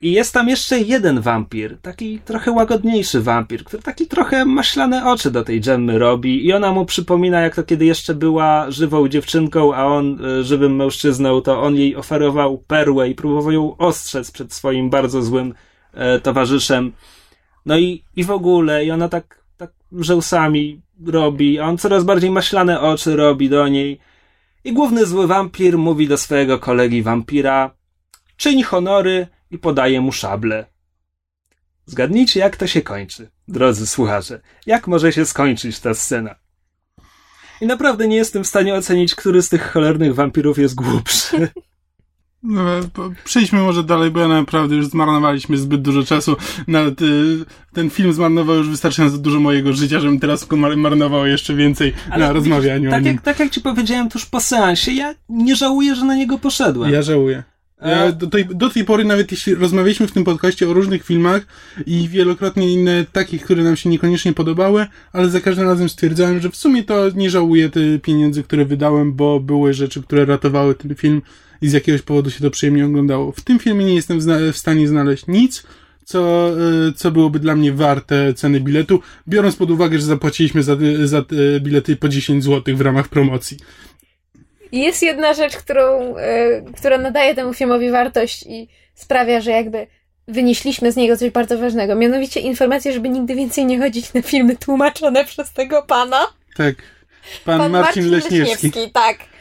I 0.00 0.12
jest 0.12 0.34
tam 0.34 0.48
jeszcze 0.48 0.80
jeden 0.80 1.20
wampir, 1.20 1.78
taki 1.82 2.18
trochę 2.18 2.50
łagodniejszy 2.50 3.20
wampir, 3.20 3.64
który 3.64 3.82
taki 3.82 4.06
trochę 4.06 4.44
maślane 4.44 5.06
oczy 5.06 5.30
do 5.30 5.44
tej 5.44 5.60
Gemmy 5.60 5.98
robi 5.98 6.46
i 6.46 6.52
ona 6.52 6.72
mu 6.72 6.86
przypomina, 6.86 7.40
jak 7.40 7.54
to 7.54 7.62
kiedy 7.62 7.84
jeszcze 7.84 8.14
była 8.14 8.70
żywą 8.70 9.08
dziewczynką, 9.08 9.74
a 9.74 9.84
on 9.84 10.24
y, 10.24 10.44
żywym 10.44 10.76
mężczyzną, 10.76 11.40
to 11.40 11.62
on 11.62 11.76
jej 11.76 11.96
oferował 11.96 12.58
perłę 12.58 13.08
i 13.08 13.14
próbował 13.14 13.52
ją 13.52 13.76
ostrzec 13.76 14.30
przed 14.30 14.52
swoim 14.52 14.90
bardzo 14.90 15.22
złym 15.22 15.54
e, 15.92 16.20
towarzyszem. 16.20 16.92
No 17.66 17.78
i, 17.78 18.04
i 18.16 18.24
w 18.24 18.30
ogóle, 18.30 18.84
i 18.84 18.90
ona 18.90 19.08
tak, 19.08 19.44
tak 19.56 19.72
rzęsami 19.92 20.83
robi, 21.06 21.60
on 21.60 21.78
coraz 21.78 22.04
bardziej 22.04 22.30
maślane 22.30 22.80
oczy 22.80 23.16
robi 23.16 23.48
do 23.48 23.68
niej. 23.68 24.00
I 24.64 24.72
główny 24.72 25.06
zły 25.06 25.26
wampir 25.26 25.78
mówi 25.78 26.08
do 26.08 26.18
swojego 26.18 26.58
kolegi 26.58 27.02
wampira, 27.02 27.74
czyń 28.36 28.62
honory 28.62 29.26
i 29.50 29.58
podaje 29.58 30.00
mu 30.00 30.12
szable. 30.12 30.66
Zgadnijcie, 31.86 32.40
jak 32.40 32.56
to 32.56 32.66
się 32.66 32.82
kończy, 32.82 33.30
drodzy 33.48 33.86
słuchacze. 33.86 34.40
Jak 34.66 34.86
może 34.86 35.12
się 35.12 35.26
skończyć 35.26 35.80
ta 35.80 35.94
scena? 35.94 36.34
I 37.60 37.66
naprawdę 37.66 38.08
nie 38.08 38.16
jestem 38.16 38.44
w 38.44 38.46
stanie 38.46 38.74
ocenić, 38.74 39.14
który 39.14 39.42
z 39.42 39.48
tych 39.48 39.72
cholernych 39.72 40.14
wampirów 40.14 40.58
jest 40.58 40.74
głupszy. 40.74 41.48
No, 42.44 42.62
przejdźmy 43.24 43.60
może 43.60 43.82
dalej, 43.82 44.10
bo 44.10 44.20
ja 44.20 44.28
naprawdę 44.28 44.76
już 44.76 44.86
zmarnowaliśmy 44.86 45.58
zbyt 45.58 45.82
dużo 45.82 46.02
czasu. 46.02 46.36
Nawet 46.68 47.02
y, 47.02 47.44
ten 47.72 47.90
film 47.90 48.12
zmarnował 48.12 48.56
już 48.56 48.68
wystarczająco 48.68 49.18
dużo 49.18 49.40
mojego 49.40 49.72
życia, 49.72 50.00
żebym 50.00 50.20
teraz 50.20 50.48
marnował 50.76 51.26
jeszcze 51.26 51.54
więcej 51.54 51.92
Ale 52.10 52.26
na 52.26 52.32
rozmawianiu 52.32 52.90
tak 52.90 52.98
o 52.98 53.04
nim. 53.04 53.12
Jak, 53.12 53.22
tak 53.22 53.38
jak 53.38 53.50
ci 53.50 53.60
powiedziałem 53.60 54.08
tuż 54.08 54.26
po 54.26 54.40
seansie, 54.40 54.92
ja 54.92 55.14
nie 55.28 55.56
żałuję, 55.56 55.94
że 55.94 56.04
na 56.04 56.14
niego 56.14 56.38
poszedłem. 56.38 56.92
Ja 56.92 57.02
żałuję. 57.02 57.42
Ja 57.82 58.12
do, 58.12 58.26
tej, 58.26 58.46
do 58.46 58.70
tej 58.70 58.84
pory, 58.84 59.04
nawet 59.04 59.30
jeśli 59.30 59.54
rozmawialiśmy 59.54 60.06
w 60.06 60.12
tym 60.12 60.24
podcaście 60.24 60.68
o 60.68 60.72
różnych 60.72 61.04
filmach 61.04 61.46
i 61.86 62.08
wielokrotnie 62.08 62.72
inne 62.72 63.04
takich, 63.12 63.44
które 63.44 63.62
nam 63.62 63.76
się 63.76 63.90
niekoniecznie 63.90 64.32
podobały, 64.32 64.86
ale 65.12 65.28
za 65.28 65.40
każdym 65.40 65.64
razem 65.64 65.88
stwierdzałem, 65.88 66.40
że 66.40 66.50
w 66.50 66.56
sumie 66.56 66.84
to 66.84 67.10
nie 67.10 67.30
żałuję 67.30 67.70
tych 67.70 68.02
pieniędzy, 68.02 68.42
które 68.42 68.64
wydałem, 68.64 69.12
bo 69.12 69.40
były 69.40 69.74
rzeczy, 69.74 70.02
które 70.02 70.24
ratowały 70.24 70.74
ten 70.74 70.94
film 70.94 71.22
i 71.64 71.68
z 71.68 71.72
jakiegoś 71.72 72.02
powodu 72.02 72.30
się 72.30 72.40
to 72.40 72.50
przyjemnie 72.50 72.86
oglądało. 72.86 73.32
W 73.32 73.40
tym 73.40 73.58
filmie 73.58 73.84
nie 73.84 73.94
jestem 73.94 74.20
w 74.52 74.56
stanie 74.56 74.88
znaleźć 74.88 75.26
nic, 75.28 75.62
co, 76.04 76.50
e, 76.50 76.92
co 76.96 77.10
byłoby 77.10 77.38
dla 77.38 77.56
mnie 77.56 77.72
warte 77.72 78.34
ceny 78.34 78.60
biletu, 78.60 79.00
biorąc 79.28 79.56
pod 79.56 79.70
uwagę, 79.70 79.98
że 79.98 80.04
zapłaciliśmy 80.04 80.62
za, 80.62 80.76
za 81.04 81.24
bilety 81.60 81.96
po 81.96 82.08
10 82.08 82.44
zł 82.44 82.76
w 82.76 82.80
ramach 82.80 83.08
promocji. 83.08 83.56
Jest 84.72 85.02
jedna 85.02 85.34
rzecz, 85.34 85.56
którą, 85.56 86.16
e, 86.16 86.62
która 86.76 86.98
nadaje 86.98 87.34
temu 87.34 87.54
filmowi 87.54 87.90
wartość 87.90 88.42
i 88.42 88.68
sprawia, 88.94 89.40
że 89.40 89.50
jakby 89.50 89.86
wynieśliśmy 90.28 90.92
z 90.92 90.96
niego 90.96 91.16
coś 91.16 91.30
bardzo 91.30 91.58
ważnego. 91.58 91.94
Mianowicie 91.94 92.40
informację, 92.40 92.92
żeby 92.92 93.08
nigdy 93.08 93.34
więcej 93.34 93.66
nie 93.66 93.78
chodzić 93.78 94.14
na 94.14 94.22
filmy 94.22 94.56
tłumaczone 94.56 95.24
przez 95.24 95.52
tego 95.52 95.82
pana. 95.82 96.20
Tak. 96.56 96.74
Pan, 97.44 97.58
Pan 97.58 97.72
Marcin, 97.72 98.02
Marcin 98.02 98.10
Leśniewski. 98.10 98.66
Leśniewski. 98.66 98.90
Tak. 98.92 99.33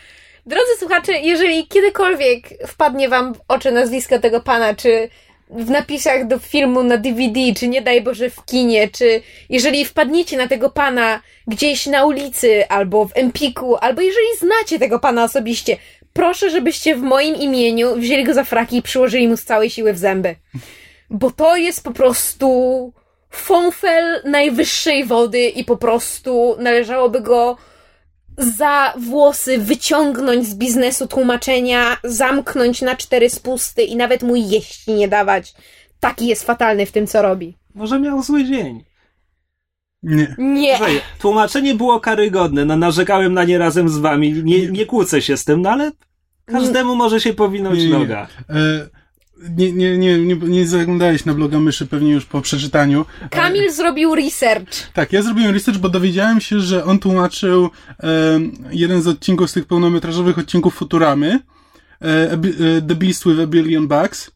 Drodzy 0.45 0.71
słuchacze, 0.79 1.11
jeżeli 1.19 1.67
kiedykolwiek 1.67 2.47
wpadnie 2.67 3.09
wam 3.09 3.33
w 3.33 3.41
oczy 3.47 3.71
nazwisko 3.71 4.19
tego 4.19 4.39
pana, 4.41 4.73
czy 4.73 5.09
w 5.49 5.69
napisach 5.69 6.27
do 6.27 6.39
filmu 6.39 6.83
na 6.83 6.97
DVD, 6.97 7.39
czy 7.57 7.67
nie 7.67 7.81
daj 7.81 8.01
Boże 8.01 8.29
w 8.29 8.45
kinie, 8.45 8.89
czy 8.89 9.21
jeżeli 9.49 9.85
wpadniecie 9.85 10.37
na 10.37 10.47
tego 10.47 10.69
pana 10.69 11.21
gdzieś 11.47 11.85
na 11.85 12.05
ulicy, 12.05 12.67
albo 12.69 13.05
w 13.05 13.11
Empiku, 13.17 13.75
albo 13.75 14.01
jeżeli 14.01 14.27
znacie 14.37 14.79
tego 14.79 14.99
pana 14.99 15.23
osobiście, 15.23 15.77
proszę, 16.13 16.49
żebyście 16.49 16.95
w 16.95 17.01
moim 17.01 17.35
imieniu 17.35 17.95
wzięli 17.95 18.23
go 18.23 18.33
za 18.33 18.43
fraki 18.43 18.77
i 18.77 18.81
przyłożyli 18.81 19.27
mu 19.27 19.37
z 19.37 19.43
całej 19.43 19.69
siły 19.69 19.93
w 19.93 19.97
zęby. 19.97 20.35
Bo 21.09 21.31
to 21.31 21.57
jest 21.57 21.83
po 21.83 21.91
prostu 21.91 22.93
fonfel 23.29 24.21
najwyższej 24.25 25.05
wody 25.05 25.49
i 25.49 25.63
po 25.65 25.77
prostu 25.77 26.55
należałoby 26.59 27.21
go 27.21 27.57
za 28.37 28.93
włosy 28.97 29.57
wyciągnąć 29.57 30.47
z 30.47 30.55
biznesu 30.55 31.07
tłumaczenia, 31.07 31.97
zamknąć 32.03 32.81
na 32.81 32.95
cztery 32.95 33.29
spusty 33.29 33.83
i 33.83 33.95
nawet 33.95 34.23
mu 34.23 34.35
jeść 34.35 34.87
nie 34.87 35.07
dawać. 35.07 35.53
Taki 35.99 36.27
jest 36.27 36.43
fatalny 36.43 36.85
w 36.85 36.91
tym, 36.91 37.07
co 37.07 37.21
robi. 37.21 37.57
Może 37.75 37.99
miał 37.99 38.23
zły 38.23 38.43
dzień. 38.45 38.83
Nie. 40.03 40.35
Nie. 40.37 40.77
Słuchaj, 40.77 41.01
tłumaczenie 41.19 41.75
było 41.75 41.99
karygodne, 41.99 42.65
no 42.65 42.77
narzekałem 42.77 43.33
na 43.33 43.43
nie 43.43 43.57
razem 43.57 43.89
z 43.89 43.97
wami, 43.97 44.43
nie, 44.43 44.67
nie 44.67 44.85
kłócę 44.85 45.21
się 45.21 45.37
z 45.37 45.45
tym, 45.45 45.61
no 45.61 45.69
ale 45.69 45.91
każdemu 46.45 46.95
może 46.95 47.21
się 47.21 47.33
powinąć 47.33 47.79
nie, 47.79 47.89
noga. 47.89 48.27
E, 48.49 48.53
nie, 49.57 49.71
nie, 49.71 49.97
nie, 49.97 50.17
nie, 50.17 50.35
nie 50.35 50.67
zaglądałeś 50.67 51.25
na 51.25 51.33
bloga 51.33 51.59
myszy 51.59 51.85
pewnie 51.85 52.11
już 52.11 52.25
po 52.25 52.41
przeczytaniu. 52.41 53.05
Kamil 53.29 53.71
zrobił 53.71 54.15
research. 54.15 54.91
Tak, 54.93 55.13
ja 55.13 55.21
zrobiłem 55.21 55.53
research, 55.53 55.79
bo 55.79 55.89
dowiedziałem 55.89 56.41
się, 56.41 56.59
że 56.59 56.85
on 56.85 56.99
tłumaczył 56.99 57.69
e, 58.03 58.39
jeden 58.71 59.01
z 59.01 59.07
odcinków 59.07 59.49
z 59.49 59.53
tych 59.53 59.65
pełnometrażowych 59.65 60.37
odcinków 60.37 60.73
Futuramy, 60.73 61.39
e, 62.01 62.31
e 62.31 62.37
The 62.87 62.95
Beast 62.95 63.25
with 63.25 63.39
a 63.39 63.47
Billion 63.47 63.87
Bucks. 63.87 64.31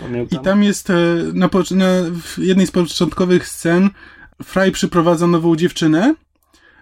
Pamiętam. 0.00 0.40
I 0.40 0.44
tam 0.44 0.62
jest 0.62 0.90
e, 0.90 0.94
na, 1.32 1.50
na, 1.70 1.86
w 2.22 2.38
jednej 2.38 2.66
z 2.66 2.70
początkowych 2.70 3.48
scen 3.48 3.90
Fry 4.44 4.72
przyprowadza 4.72 5.26
nową 5.26 5.56
dziewczynę 5.56 6.14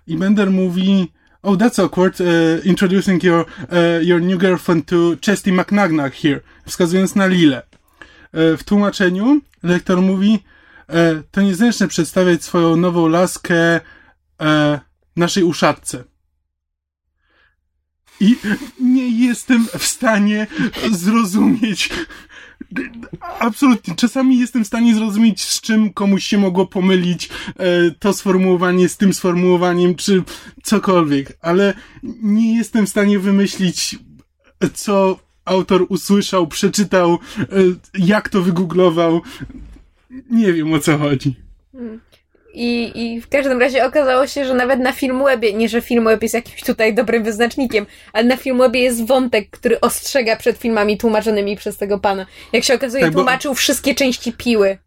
i 0.06 0.16
Bender 0.16 0.50
mówi 0.50 1.08
Oh, 1.42 1.56
that's 1.56 1.78
awkward, 1.78 2.20
uh, 2.20 2.60
introducing 2.64 3.22
your, 3.22 3.46
uh, 3.72 4.00
your 4.02 4.20
new 4.20 4.38
girlfriend 4.38 4.86
to 4.86 5.16
Chesty 5.26 5.52
McNagnach 5.52 6.12
here, 6.14 6.40
wskazując 6.66 7.14
na 7.14 7.26
Lilę. 7.26 7.62
E, 8.32 8.56
w 8.56 8.64
tłumaczeniu 8.64 9.40
lektor 9.62 10.02
mówi, 10.02 10.38
e, 10.88 11.22
to 11.30 11.42
niezręczne 11.42 11.88
przedstawiać 11.88 12.44
swoją 12.44 12.76
nową 12.76 13.08
laskę 13.08 13.80
e, 14.40 14.80
naszej 15.16 15.44
uszatce. 15.44 16.04
I 18.20 18.36
nie 18.80 19.26
jestem 19.26 19.66
w 19.78 19.86
stanie 19.86 20.46
zrozumieć. 20.92 21.90
Absolutnie. 23.40 23.94
Czasami 23.94 24.38
jestem 24.38 24.64
w 24.64 24.66
stanie 24.66 24.94
zrozumieć, 24.94 25.42
z 25.42 25.60
czym 25.60 25.92
komuś 25.92 26.24
się 26.24 26.38
mogło 26.38 26.66
pomylić 26.66 27.28
to 27.98 28.12
sformułowanie 28.12 28.88
z 28.88 28.96
tym 28.96 29.14
sformułowaniem, 29.14 29.94
czy 29.94 30.22
cokolwiek, 30.62 31.38
ale 31.40 31.74
nie 32.22 32.56
jestem 32.56 32.86
w 32.86 32.90
stanie 32.90 33.18
wymyślić, 33.18 33.98
co 34.74 35.18
autor 35.44 35.86
usłyszał, 35.88 36.46
przeczytał, 36.46 37.18
e, 37.38 37.46
jak 37.98 38.28
to 38.28 38.42
wygooglował. 38.42 39.20
Nie 40.30 40.52
wiem 40.52 40.72
o 40.72 40.78
co 40.78 40.98
chodzi. 40.98 41.34
I, 42.54 42.92
I 42.94 43.20
w 43.20 43.28
każdym 43.28 43.60
razie 43.60 43.86
okazało 43.86 44.26
się, 44.26 44.44
że 44.44 44.54
nawet 44.54 44.80
na 44.80 44.92
Filmwebie, 44.92 45.52
nie 45.52 45.68
że 45.68 45.80
Filmweb 45.80 46.22
jest 46.22 46.34
jakimś 46.34 46.62
tutaj 46.62 46.94
dobrym 46.94 47.24
wyznacznikiem, 47.24 47.86
ale 48.12 48.24
na 48.24 48.36
Filmwebie 48.36 48.80
jest 48.80 49.06
wątek, 49.06 49.50
który 49.50 49.80
ostrzega 49.80 50.36
przed 50.36 50.58
filmami 50.58 50.98
tłumaczonymi 50.98 51.56
przez 51.56 51.76
tego 51.76 51.98
pana. 51.98 52.26
Jak 52.52 52.64
się 52.64 52.74
okazuje, 52.74 53.04
tak, 53.04 53.12
tłumaczył 53.12 53.54
wszystkie 53.54 53.94
części 53.94 54.32
piły. 54.32 54.78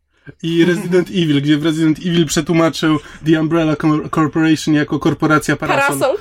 I 0.44 0.66
Resident 0.66 1.10
Evil, 1.22 1.42
gdzie 1.42 1.58
w 1.58 1.66
Resident 1.66 2.00
Evil 2.00 2.26
przetłumaczył 2.26 3.00
The 3.26 3.42
Umbrella 3.42 3.76
Corporation 4.12 4.76
jako 4.76 5.00
korporacja 5.00 5.56
Parasol. 5.56 6.00
Parasol. 6.00 6.18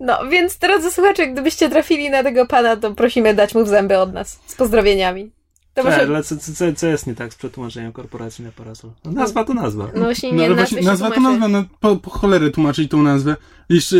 No, 0.00 0.18
więc 0.30 0.58
drodzy 0.58 0.90
słuchacze, 0.90 1.26
gdybyście 1.26 1.70
trafili 1.70 2.10
na 2.10 2.22
tego 2.22 2.46
pana, 2.46 2.76
to 2.76 2.94
prosimy 2.94 3.34
dać 3.34 3.54
mu 3.54 3.64
w 3.64 3.68
zęby 3.68 3.98
od 3.98 4.12
nas. 4.12 4.40
Z 4.46 4.54
pozdrowieniami. 4.54 5.30
To 5.74 5.84
może... 5.84 6.02
ale 6.02 6.22
co, 6.22 6.36
co, 6.36 6.72
co 6.76 6.86
jest 6.86 7.06
nie 7.06 7.14
tak 7.14 7.32
z 7.32 7.36
przetłumaczeniem 7.36 7.92
korporacji 7.92 8.44
na 8.44 8.52
parasol? 8.52 8.90
No, 9.04 9.12
nazwa 9.12 9.44
to 9.44 9.54
nazwa. 9.54 9.88
No 9.94 10.00
właśnie 10.00 10.32
nie, 10.32 10.48
no, 10.48 10.54
właśnie, 10.54 10.82
nazwa 10.82 11.10
to 11.10 11.20
nazwa, 11.20 11.48
no, 11.48 11.64
po, 11.80 11.96
po 11.96 12.10
cholerę 12.10 12.50
tłumaczyć 12.50 12.90
tą 12.90 13.02
nazwę. 13.02 13.36
Jeszcze, 13.68 13.96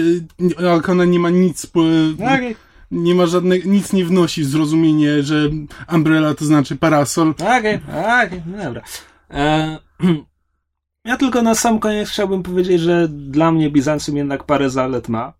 jak 0.60 0.88
ona 0.88 1.04
nie 1.04 1.18
ma 1.18 1.30
nic, 1.30 1.66
po, 1.66 1.80
okay. 2.14 2.54
nie 2.90 3.14
ma 3.14 3.26
żadnych, 3.26 3.64
nic 3.64 3.92
nie 3.92 4.04
wnosi 4.04 4.44
zrozumienie, 4.44 5.22
że 5.22 5.50
umbrella 5.92 6.34
to 6.34 6.44
znaczy 6.44 6.76
parasol. 6.76 7.28
Okej, 7.30 7.80
okay, 7.88 8.26
okay, 8.26 8.42
no 8.46 8.64
dobra. 8.64 8.82
E, 9.30 9.78
ja 11.04 11.16
tylko 11.16 11.42
na 11.42 11.54
sam 11.54 11.78
koniec 11.78 12.08
chciałbym 12.08 12.42
powiedzieć, 12.42 12.80
że 12.80 13.08
dla 13.08 13.52
mnie 13.52 13.70
Bizancjum 13.70 14.16
jednak 14.16 14.44
parę 14.44 14.70
zalet 14.70 15.08
ma. 15.08 15.39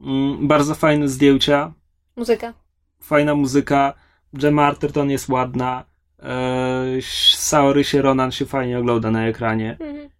Mm, 0.00 0.48
bardzo 0.48 0.74
fajne 0.74 1.08
zdjęcia. 1.08 1.72
Muzyka. 2.16 2.54
Fajna 3.02 3.34
muzyka. 3.34 3.94
Gemma 4.32 4.66
Arterton 4.66 5.10
jest 5.10 5.28
ładna. 5.28 5.84
E, 6.22 7.02
Saory 7.36 7.84
się 7.84 8.02
Ronan 8.02 8.32
się 8.32 8.46
fajnie 8.46 8.78
ogląda 8.78 9.10
na 9.10 9.26
ekranie. 9.26 9.76
Mhm. 9.80 10.10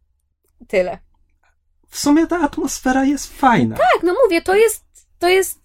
Tyle. 0.69 0.99
W 1.89 1.99
sumie 1.99 2.27
ta 2.27 2.41
atmosfera 2.41 3.05
jest 3.05 3.39
fajna. 3.39 3.77
Tak, 3.77 4.03
no 4.03 4.15
mówię, 4.25 4.43
to 4.43 4.55
jest 4.55 4.85
to 5.19 5.29
jest 5.29 5.61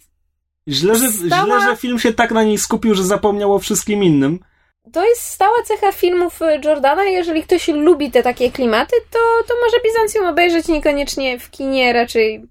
źle 0.68 0.96
że, 0.96 1.12
stała... 1.12 1.46
źle, 1.46 1.62
że 1.62 1.76
film 1.76 2.00
się 2.00 2.14
tak 2.14 2.32
na 2.32 2.44
niej 2.44 2.58
skupił, 2.58 2.96
że 2.96 3.04
zapomniał 3.04 3.54
o 3.54 3.60
wszystkim 3.60 4.04
innym. 4.04 4.40
To 4.94 5.06
jest 5.06 5.22
stała 5.22 5.64
cecha 5.66 5.92
filmów 5.92 6.40
Jordana. 6.66 7.04
Jeżeli 7.04 7.44
ktoś 7.44 7.68
lubi 7.68 8.12
te 8.12 8.24
takie 8.24 8.52
klimaty, 8.52 8.96
to, 9.12 9.20
to 9.48 9.54
może 9.66 9.78
Bizancjum 9.84 10.26
obejrzeć 10.26 10.68
niekoniecznie 10.68 11.40
w 11.40 11.50
kinie, 11.52 11.94
raczej 11.94 12.48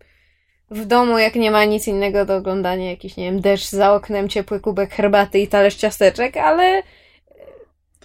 w 0.75 0.87
domu, 0.87 1.19
jak 1.19 1.35
nie 1.35 1.51
ma 1.51 1.65
nic 1.65 1.89
innego 1.89 2.25
do 2.27 2.37
oglądania, 2.37 2.91
jakiś, 2.91 3.17
nie 3.17 3.25
wiem, 3.25 3.41
deszcz 3.41 3.69
za 3.71 3.95
oknem, 3.95 4.29
ciepły 4.29 4.61
kubek 4.61 4.91
herbaty 4.91 5.39
i 5.39 5.49
talerz 5.49 5.75
ciasteczek, 5.75 6.37
ale 6.37 6.83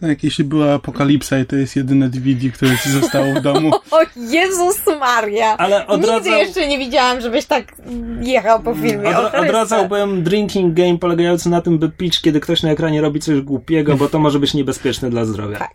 Tak, 0.01 0.23
jeśli 0.23 0.43
była 0.43 0.73
apokalipsa 0.73 1.39
i 1.39 1.45
to 1.45 1.55
jest 1.55 1.75
jedyne 1.75 2.09
DVD, 2.09 2.49
które 2.49 2.77
ci 2.83 2.89
zostało 2.89 3.33
w 3.33 3.41
domu. 3.41 3.71
O 3.91 4.01
Jezus 4.15 4.85
Maria! 4.99 5.57
Ale 5.57 5.87
odradzał... 5.87 6.23
Nigdy 6.23 6.29
jeszcze 6.29 6.67
nie 6.67 6.77
widziałam, 6.77 7.21
żebyś 7.21 7.45
tak 7.45 7.75
jechał 8.21 8.59
po 8.63 8.75
filmie. 8.75 9.17
Od, 9.17 9.35
odradzałbym 9.35 10.23
drinking 10.23 10.73
game 10.73 10.97
polegający 10.97 11.49
na 11.49 11.61
tym, 11.61 11.79
by 11.79 11.89
pić, 11.89 12.21
kiedy 12.21 12.39
ktoś 12.39 12.63
na 12.63 12.71
ekranie 12.71 13.01
robi 13.01 13.19
coś 13.19 13.41
głupiego, 13.41 13.95
bo 13.95 14.09
to 14.09 14.19
może 14.19 14.39
być 14.39 14.53
niebezpieczne 14.53 15.09
dla 15.09 15.25
zdrowia. 15.25 15.57
Tak. 15.57 15.73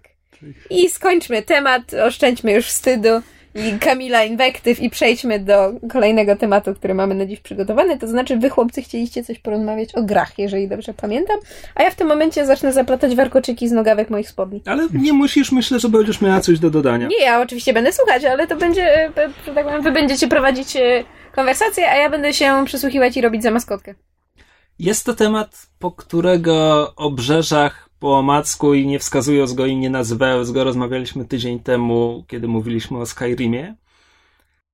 I 0.70 0.88
skończmy 0.88 1.42
temat, 1.42 1.95
oszczędźmy 1.95 2.53
już 2.53 2.66
wstydu 2.66 3.09
i 3.55 3.78
Kamila 3.78 4.24
inwektyw 4.24 4.80
i 4.80 4.90
przejdźmy 4.90 5.38
do 5.38 5.72
kolejnego 5.92 6.36
tematu, 6.36 6.74
który 6.74 6.94
mamy 6.94 7.14
na 7.14 7.26
dziś 7.26 7.40
przygotowany. 7.40 7.98
To 7.98 8.09
znaczy, 8.09 8.36
wy 8.36 8.50
chłopcy 8.50 8.82
chcieliście 8.82 9.24
coś 9.24 9.38
porozmawiać 9.38 9.94
o 9.94 10.02
grach, 10.02 10.38
jeżeli 10.38 10.68
dobrze 10.68 10.94
pamiętam, 10.94 11.36
a 11.74 11.82
ja 11.82 11.90
w 11.90 11.94
tym 11.94 12.09
momencie 12.09 12.46
zacznę 12.46 12.72
zaplatać 12.72 13.14
warkoczyki 13.14 13.68
z 13.68 13.72
nogawek 13.72 14.11
moich 14.11 14.28
spodni. 14.28 14.62
Ale 14.66 14.88
nie 14.92 15.12
musisz, 15.12 15.52
myślę, 15.52 15.78
że 15.78 15.88
będziesz 15.88 16.20
miała 16.20 16.40
coś 16.40 16.59
do 16.59 16.70
dodania. 16.70 17.07
Nie, 17.07 17.24
ja 17.24 17.40
oczywiście 17.40 17.72
będę 17.72 17.92
słuchać, 17.92 18.24
ale 18.24 18.46
to 18.46 18.57
będzie, 18.57 19.12
że 19.46 19.55
tak 19.55 19.64
powiem, 19.64 19.82
wy 19.82 19.92
będziecie 19.92 20.28
prowadzić 20.28 20.76
e, 20.76 21.05
konwersację, 21.34 21.90
a 21.90 21.94
ja 21.96 22.11
będę 22.11 22.32
się 22.32 22.62
przysłuchiwać 22.66 23.16
i 23.16 23.20
robić 23.20 23.42
za 23.42 23.50
maskotkę. 23.50 23.94
Jest 24.78 25.07
to 25.07 25.14
temat, 25.14 25.66
po 25.78 25.92
którego 25.92 26.92
obrzeżach 26.96 27.84
po 28.05 28.18
omacku 28.18 28.74
i 28.74 28.86
nie 28.86 28.98
wskazując 28.98 29.52
go 29.52 29.66
i 29.66 29.76
nie 29.76 29.90
nazywając 29.90 30.50
go, 30.50 30.64
rozmawialiśmy 30.64 31.24
tydzień 31.24 31.61
temu, 31.61 32.24
kiedy 32.28 32.48
mówiliśmy 32.48 32.98
o 32.98 33.07
Skyrimie. 33.07 33.76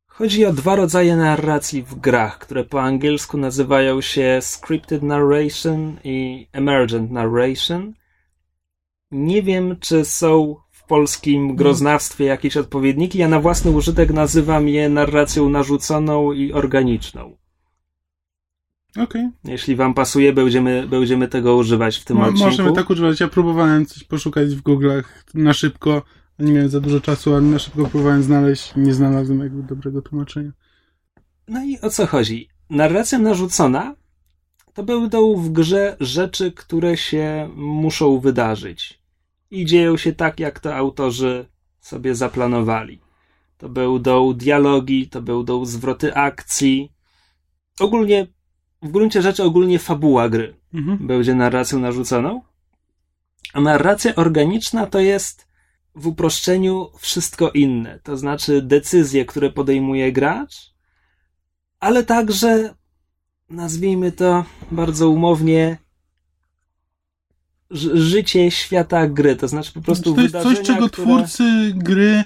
Chodzi 0.07 0.47
o 0.47 0.53
dwa 0.53 0.77
rodzaje 0.77 1.17
narracji 1.17 1.83
w 1.83 1.95
grach, 1.95 2.39
które 2.39 2.65
po 2.65 2.83
angielsku 2.83 3.39
nazywają 3.39 4.01
się 4.01 4.39
Scripted 4.41 5.03
Narration 5.03 5.97
i 6.05 6.49
Emergent 6.53 7.11
Narration. 7.11 7.95
Nie 9.11 9.43
wiem, 9.43 9.77
czy 9.81 10.05
są 10.05 10.57
w 10.71 10.87
polskim 10.87 11.57
groznawstwie 11.57 12.25
jakieś 12.25 12.57
odpowiedniki. 12.57 13.19
Ja 13.19 13.29
na 13.29 13.41
własny 13.41 13.71
użytek 13.71 14.13
nazywam 14.13 14.69
je 14.69 14.89
narracją 14.89 15.49
narzuconą 15.49 16.33
i 16.33 16.53
organiczną. 16.53 17.37
Okay. 18.99 19.31
Jeśli 19.45 19.77
wam 19.77 19.95
pasuje, 19.95 20.33
będziemy, 20.33 20.89
będziemy 20.89 21.29
tego 21.29 21.57
używać 21.57 21.97
w 21.97 22.05
tym 22.05 22.17
Mo, 22.17 22.23
odcinku. 22.23 22.45
Możemy 22.45 22.73
tak 22.73 22.91
używać. 22.91 23.21
Ja 23.21 23.29
próbowałem 23.29 23.87
coś 23.87 24.05
poszukać 24.05 24.55
w 24.55 24.63
Google'ach 24.63 25.05
na 25.35 25.53
szybko. 25.53 26.03
Nie 26.39 26.53
miałem 26.53 26.69
za 26.69 26.81
dużo 26.81 27.01
czasu, 27.01 27.33
ale 27.33 27.43
na 27.43 27.59
szybko 27.59 27.87
próbowałem 27.87 28.23
znaleźć. 28.23 28.73
Nie 28.77 28.95
znalazłem 28.95 29.41
jakby 29.41 29.63
dobrego 29.63 30.03
tłumaczenia. 30.03 30.53
No 31.49 31.65
i 31.65 31.81
o 31.81 31.91
co 31.91 32.07
chodzi? 32.07 32.49
Narracja 32.71 33.19
narzucona 33.19 33.95
to 34.75 34.83
będą 34.83 35.37
w 35.37 35.51
grze 35.53 35.97
rzeczy, 36.01 36.53
które 36.53 36.97
się 36.97 37.51
muszą 37.55 38.21
wydarzyć. 38.21 39.01
I 39.51 39.65
dzieją 39.65 39.97
się 39.97 40.13
tak, 40.13 40.41
jak 40.41 40.61
to 40.61 40.77
autorzy 40.77 41.47
sobie 41.81 42.15
zaplanowali. 42.15 43.01
To 43.59 43.69
będą 43.69 44.33
dialogi, 44.35 45.09
to 45.09 45.23
będą 45.23 45.65
zwroty 45.65 46.15
akcji. 46.15 46.93
Ogólnie 47.81 48.27
w 48.83 48.91
gruncie 48.91 49.23
rzeczy 49.23 49.43
ogólnie 49.43 49.79
fabuła 49.79 50.29
gry 50.29 50.57
mhm. 50.75 51.07
będzie 51.07 51.35
narracją 51.35 51.79
narzuconą. 51.79 52.43
A 53.53 53.61
narracja 53.61 54.15
organiczna 54.15 54.87
to 54.87 55.01
jest 55.01 55.47
w 55.95 56.07
uproszczeniu 56.07 56.91
wszystko 56.99 57.51
inne. 57.51 57.99
To 58.03 58.17
znaczy 58.17 58.63
decyzje, 58.63 59.25
które 59.25 59.51
podejmuje 59.51 60.13
gracz, 60.13 60.75
ale 61.81 62.05
także, 62.05 62.75
nazwijmy 63.51 64.13
to 64.13 64.45
bardzo 64.71 65.11
umownie, 65.11 65.79
życie 67.95 68.51
świata 68.51 69.07
gry. 69.07 69.37
To 69.37 69.49
znaczy 69.49 69.73
po 69.73 69.81
prostu 69.81 70.15
To 70.15 70.21
jest 70.21 70.33
coś, 70.33 70.61
czego 70.61 70.89
które... 70.89 71.07
twórcy 71.07 71.73
gry 71.75 72.25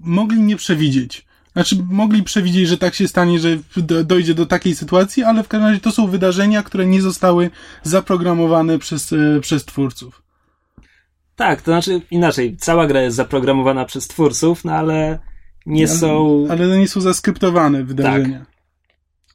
mogli 0.00 0.40
nie 0.42 0.56
przewidzieć. 0.56 1.25
Znaczy, 1.56 1.76
mogli 1.90 2.22
przewidzieć, 2.22 2.68
że 2.68 2.78
tak 2.78 2.94
się 2.94 3.08
stanie, 3.08 3.38
że 3.38 3.48
dojdzie 4.04 4.34
do 4.34 4.46
takiej 4.46 4.74
sytuacji, 4.74 5.22
ale 5.22 5.42
w 5.42 5.48
każdym 5.48 5.68
razie 5.68 5.80
to 5.80 5.90
są 5.90 6.06
wydarzenia, 6.06 6.62
które 6.62 6.86
nie 6.86 7.02
zostały 7.02 7.50
zaprogramowane 7.82 8.78
przez, 8.78 9.12
e, 9.12 9.40
przez 9.40 9.64
twórców. 9.64 10.22
Tak, 11.36 11.62
to 11.62 11.70
znaczy 11.70 12.00
inaczej. 12.10 12.56
Cała 12.56 12.86
gra 12.86 13.02
jest 13.02 13.16
zaprogramowana 13.16 13.84
przez 13.84 14.08
twórców, 14.08 14.64
no 14.64 14.72
ale 14.72 15.18
nie 15.66 15.86
ale, 15.88 15.98
są. 15.98 16.46
Ale 16.50 16.78
nie 16.78 16.88
są 16.88 17.00
zaskryptowane 17.00 17.84
wydarzenia. 17.84 18.38
Tak. 18.38 18.48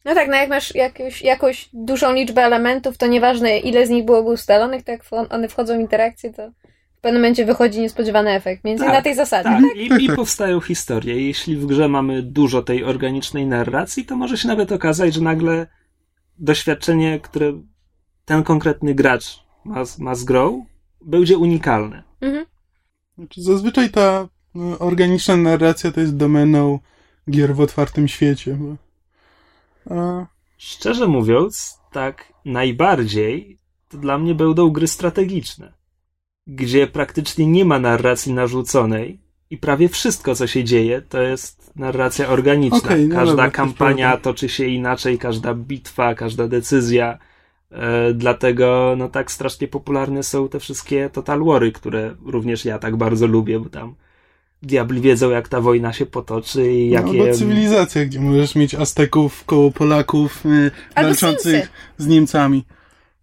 No 0.06 0.16
tak, 0.16 0.28
no 0.28 0.36
jak 0.36 0.50
masz 0.50 0.76
jakąś, 0.76 1.22
jakąś 1.22 1.70
dużą 1.74 2.14
liczbę 2.14 2.42
elementów, 2.42 2.98
to 2.98 3.08
nieważne 3.08 3.60
ile 3.60 3.88
z 3.88 3.90
nich 3.90 4.06
byłoby 4.06 4.30
ustalonych, 4.30 4.84
to 4.84 4.92
jak 4.92 5.02
one 5.30 5.48
wchodzą 5.48 5.78
w 5.78 5.82
interakcję, 5.82 6.34
to 6.34 6.52
w 7.02 7.04
pewnym 7.04 7.22
momencie 7.22 7.46
wychodzi 7.46 7.82
niespodziewany 7.82 8.32
efekt. 8.32 8.64
Między 8.64 8.84
tak, 8.84 8.94
na 8.94 9.02
tej 9.02 9.16
zasadzie. 9.16 9.50
Tak. 9.50 9.62
tak? 9.62 10.02
I, 10.02 10.06
I 10.06 10.10
powstają 10.10 10.60
historie. 10.60 11.28
Jeśli 11.28 11.58
w 11.58 11.66
grze 11.66 11.88
mamy 11.88 12.22
dużo 12.22 12.62
tej 12.62 12.84
organicznej 12.84 13.46
narracji, 13.46 14.06
to 14.06 14.16
może 14.16 14.38
się 14.38 14.48
nawet 14.48 14.72
okazać, 14.72 15.14
że 15.14 15.22
nagle 15.22 15.68
doświadczenie, 16.40 17.20
które 17.20 17.62
ten 18.26 18.44
konkretny 18.44 18.94
gracz 18.94 19.44
ma, 19.66 19.84
ma 20.00 20.16
z 20.16 20.24
grą, 20.24 20.66
będzie 21.06 21.38
unikalne. 21.38 22.04
Mhm. 22.22 22.46
Znaczy, 23.18 23.42
zazwyczaj 23.42 23.90
ta 23.90 24.28
no, 24.56 24.80
organiczna 24.80 25.38
narracja 25.38 25.92
to 25.92 26.00
jest 26.00 26.18
domeną 26.18 26.80
gier 27.32 27.56
w 27.56 27.62
otwartym 27.62 28.08
świecie. 28.08 28.58
Bo... 28.60 28.76
A... 29.96 30.26
Szczerze 30.58 31.08
mówiąc, 31.08 31.80
tak 31.92 32.34
najbardziej 32.46 33.58
to 33.90 33.98
dla 33.98 34.18
mnie 34.18 34.36
będą 34.36 34.70
gry 34.70 34.88
strategiczne 34.88 35.81
gdzie 36.56 36.88
praktycznie 36.88 37.48
nie 37.48 37.66
ma 37.66 37.80
narracji 37.80 38.34
narzuconej 38.34 39.20
i 39.50 39.58
prawie 39.58 39.90
wszystko, 39.90 40.36
co 40.36 40.48
się 40.48 40.64
dzieje, 40.64 41.02
to 41.02 41.22
jest 41.22 41.72
narracja 41.76 42.30
organiczna. 42.30 42.78
Okay, 42.78 43.08
no 43.08 43.16
każda 43.16 43.32
dobra, 43.32 43.52
kampania 43.52 44.18
toczy 44.18 44.50
się 44.50 44.66
inaczej, 44.66 45.18
każda 45.18 45.54
bitwa, 45.54 46.16
każda 46.16 46.48
decyzja. 46.48 47.18
E, 47.72 48.14
dlatego 48.14 48.96
no 48.98 49.10
tak 49.10 49.32
strasznie 49.32 49.68
popularne 49.68 50.24
są 50.24 50.50
te 50.50 50.60
wszystkie 50.60 51.10
Total 51.10 51.44
Wary, 51.44 51.72
które 51.72 52.16
również 52.26 52.66
ja 52.66 52.80
tak 52.80 52.96
bardzo 52.96 53.28
lubię, 53.28 53.60
bo 53.60 53.70
tam 53.70 53.96
diabli 54.64 55.02
wiedzą, 55.02 55.30
jak 55.30 55.48
ta 55.48 55.62
wojna 55.62 55.94
się 55.94 56.06
potoczy 56.06 56.72
i 56.72 56.90
jakie... 56.90 57.14
No, 57.14 57.24
albo 57.24 57.34
cywilizacja, 57.34 58.06
gdzie 58.06 58.20
możesz 58.20 58.56
mieć 58.56 58.76
Azteków 58.76 59.46
koło 59.46 59.72
Polaków 59.72 60.46
y, 60.46 60.72
walczących 60.96 61.72
z 61.98 62.08
Niemcami. 62.08 62.66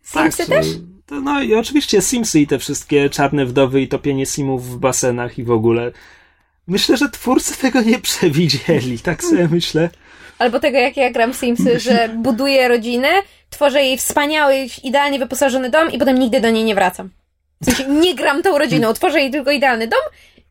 Simsy 0.02 0.38
tak, 0.38 0.46
też? 0.46 0.66
No 1.10 1.42
i 1.42 1.54
oczywiście 1.54 2.02
Simsy 2.02 2.40
i 2.40 2.46
te 2.46 2.58
wszystkie 2.58 3.10
czarne 3.10 3.46
wdowy 3.46 3.80
i 3.80 3.88
topienie 3.88 4.26
simów 4.26 4.70
w 4.70 4.76
basenach 4.76 5.38
i 5.38 5.44
w 5.44 5.50
ogóle. 5.50 5.92
Myślę, 6.66 6.96
że 6.96 7.08
twórcy 7.08 7.58
tego 7.58 7.80
nie 7.82 7.98
przewidzieli, 7.98 8.98
tak 8.98 9.24
sobie 9.24 9.48
myślę. 9.48 9.90
Albo 10.38 10.60
tego, 10.60 10.78
jak 10.78 10.96
ja 10.96 11.10
gram 11.10 11.34
Simsy, 11.34 11.80
że 11.80 12.08
buduję 12.16 12.68
rodzinę, 12.68 13.08
tworzę 13.50 13.82
jej 13.82 13.98
wspaniały, 13.98 14.54
idealnie 14.84 15.18
wyposażony 15.18 15.70
dom 15.70 15.92
i 15.92 15.98
potem 15.98 16.18
nigdy 16.18 16.40
do 16.40 16.50
niej 16.50 16.64
nie 16.64 16.74
wracam. 16.74 17.10
W 17.60 17.64
sensie 17.64 17.88
nie 17.88 18.14
gram 18.14 18.42
tą 18.42 18.58
rodziną, 18.58 18.92
tworzę 18.92 19.20
jej 19.20 19.30
tylko 19.30 19.50
idealny 19.50 19.86
dom 19.86 20.00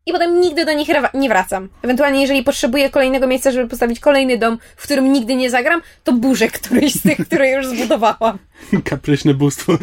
i 0.08 0.12
potem 0.12 0.42
nigdy 0.42 0.66
do 0.66 0.74
nich 0.74 0.88
nie 1.14 1.30
wracam. 1.30 1.70
Ewentualnie, 1.82 2.22
jeżeli 2.22 2.44
potrzebuję 2.44 2.90
kolejnego 2.90 3.28
miejsca, 3.28 3.52
żeby 3.52 3.70
postawić 3.70 4.00
kolejny 4.00 4.38
dom, 4.38 4.58
w 4.76 4.84
którym 4.84 5.14
nigdy 5.14 5.36
nie 5.36 5.50
zagram, 5.50 5.82
to 6.04 6.14
burzę 6.14 6.48
któryś 6.48 6.94
z 6.94 7.02
tych, 7.02 7.28
które 7.28 7.52
już 7.52 7.68
zbudowałam. 7.68 8.38
Kapryśne 8.90 9.34
bóstwo. 9.34 9.78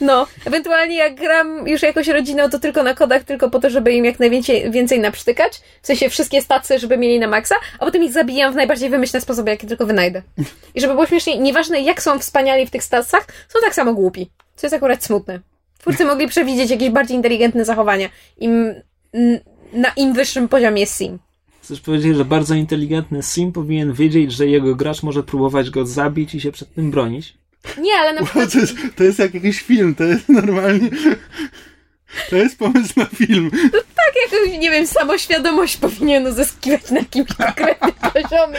No, 0.00 0.26
ewentualnie 0.44 0.96
jak 0.96 1.14
gram 1.14 1.68
już 1.68 1.82
jakoś 1.82 2.08
rodziną, 2.08 2.50
to 2.50 2.58
tylko 2.58 2.82
na 2.82 2.94
kodach, 2.94 3.24
tylko 3.24 3.50
po 3.50 3.60
to, 3.60 3.70
żeby 3.70 3.92
im 3.92 4.04
jak 4.04 4.20
najwięcej 4.20 4.70
więcej 4.70 5.00
naprztykać. 5.00 5.60
W 5.82 5.86
sensie 5.86 6.10
wszystkie 6.10 6.42
stacje, 6.42 6.78
żeby 6.78 6.98
mieli 6.98 7.18
na 7.18 7.28
maksa, 7.28 7.54
a 7.78 7.84
potem 7.84 8.02
ich 8.02 8.12
zabijam 8.12 8.52
w 8.52 8.56
najbardziej 8.56 8.90
wymyślne 8.90 9.20
sposoby, 9.20 9.50
jakie 9.50 9.66
tylko 9.66 9.86
wynajdę. 9.86 10.22
I 10.74 10.80
żeby 10.80 10.92
było 10.92 11.06
śmiesznie, 11.06 11.38
nieważne 11.38 11.80
jak 11.80 12.02
są 12.02 12.18
wspaniali 12.18 12.66
w 12.66 12.70
tych 12.70 12.84
stacjach, 12.84 13.26
są 13.48 13.58
tak 13.60 13.74
samo 13.74 13.94
głupi. 13.94 14.30
Co 14.56 14.66
jest 14.66 14.74
akurat 14.74 15.04
smutne. 15.04 15.40
Twórcy 15.78 16.04
mogli 16.04 16.28
przewidzieć 16.28 16.70
jakieś 16.70 16.90
bardziej 16.90 17.16
inteligentne 17.16 17.64
zachowania. 17.64 18.08
Im 18.38 18.74
na 19.72 19.88
im 19.96 20.12
wyższym 20.12 20.48
poziomie 20.48 20.80
jest 20.80 20.96
sim. 20.96 21.18
Chcesz 21.62 21.80
powiedzieć, 21.80 22.16
że 22.16 22.24
bardzo 22.24 22.54
inteligentny 22.54 23.22
sim 23.22 23.52
powinien 23.52 23.92
wiedzieć, 23.92 24.32
że 24.32 24.46
jego 24.46 24.74
gracz 24.74 25.02
może 25.02 25.22
próbować 25.22 25.70
go 25.70 25.86
zabić 25.86 26.34
i 26.34 26.40
się 26.40 26.52
przed 26.52 26.74
tym 26.74 26.90
bronić? 26.90 27.34
Nie, 27.78 27.94
ale 27.94 28.12
na 28.14 28.24
przykład... 28.24 28.52
To 28.52 28.58
jest, 28.58 28.74
to 28.96 29.04
jest 29.04 29.18
jak 29.18 29.34
jakiś 29.34 29.62
film, 29.62 29.94
to 29.94 30.04
jest 30.04 30.28
normalnie... 30.28 30.90
To 32.30 32.36
jest 32.36 32.58
pomysł 32.58 32.92
na 32.96 33.04
film. 33.04 33.50
To 33.50 33.78
tak, 33.78 34.14
jakąś, 34.32 34.58
nie 34.58 34.70
wiem, 34.70 34.86
samoświadomość 34.86 35.76
powinien 35.76 36.26
uzyskiwać 36.26 36.90
na 36.90 36.98
jakimś 36.98 37.28
konkretnym 37.28 37.92
poziomie. 38.12 38.58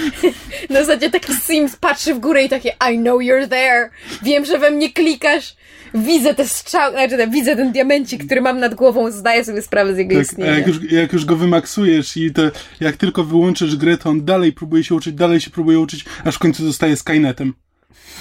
na 0.70 0.84
zasadzie 0.84 1.10
taki 1.10 1.34
Sims 1.34 1.76
patrzy 1.76 2.14
w 2.14 2.18
górę 2.18 2.44
i 2.44 2.48
takie 2.48 2.76
I 2.92 2.98
know 2.98 3.20
you're 3.20 3.48
there. 3.48 3.90
Wiem, 4.22 4.44
że 4.44 4.58
we 4.58 4.70
mnie 4.70 4.92
klikasz 4.92 5.56
widzę 5.94 6.34
te 6.34 6.48
strzały, 6.48 6.92
znaczy 6.92 7.28
widzę 7.30 7.56
ten 7.56 7.72
diamencik, 7.72 8.26
który 8.26 8.40
mam 8.40 8.60
nad 8.60 8.74
głową, 8.74 9.10
zdaję 9.10 9.44
sobie 9.44 9.62
sprawę 9.62 9.94
z 9.94 9.98
jego 9.98 10.14
tak, 10.14 10.22
istnienia. 10.22 10.52
A 10.52 10.54
jak 10.54 10.66
już, 10.66 10.92
jak 10.92 11.12
już 11.12 11.24
go 11.24 11.36
wymaksujesz 11.36 12.16
i 12.16 12.32
to, 12.32 12.42
jak 12.80 12.96
tylko 12.96 13.24
wyłączysz 13.24 13.76
grę, 13.76 13.98
to 13.98 14.10
on 14.10 14.24
dalej 14.24 14.52
próbuje 14.52 14.84
się 14.84 14.94
uczyć, 14.94 15.14
dalej 15.14 15.40
się 15.40 15.50
próbuje 15.50 15.80
uczyć, 15.80 16.04
aż 16.24 16.36
w 16.36 16.38
końcu 16.38 16.64
zostaje 16.64 16.96
Skynetem. 16.96 17.54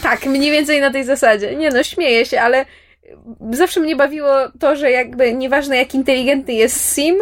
Tak, 0.04 0.26
mniej 0.26 0.52
więcej 0.52 0.82
na 0.82 0.92
tej 0.92 1.06
zasadzie. 1.06 1.56
Nie 1.56 1.70
no, 1.70 1.84
śmieję 1.84 2.26
się, 2.26 2.42
ale 2.42 2.66
zawsze 3.52 3.80
mnie 3.80 3.96
bawiło 3.96 4.34
to, 4.60 4.76
że 4.76 4.92
jakby 4.92 5.34
nieważne 5.34 5.78
jak 5.78 5.96
inteligentny 5.96 6.54
jest 6.54 6.96
Sim, 6.96 7.16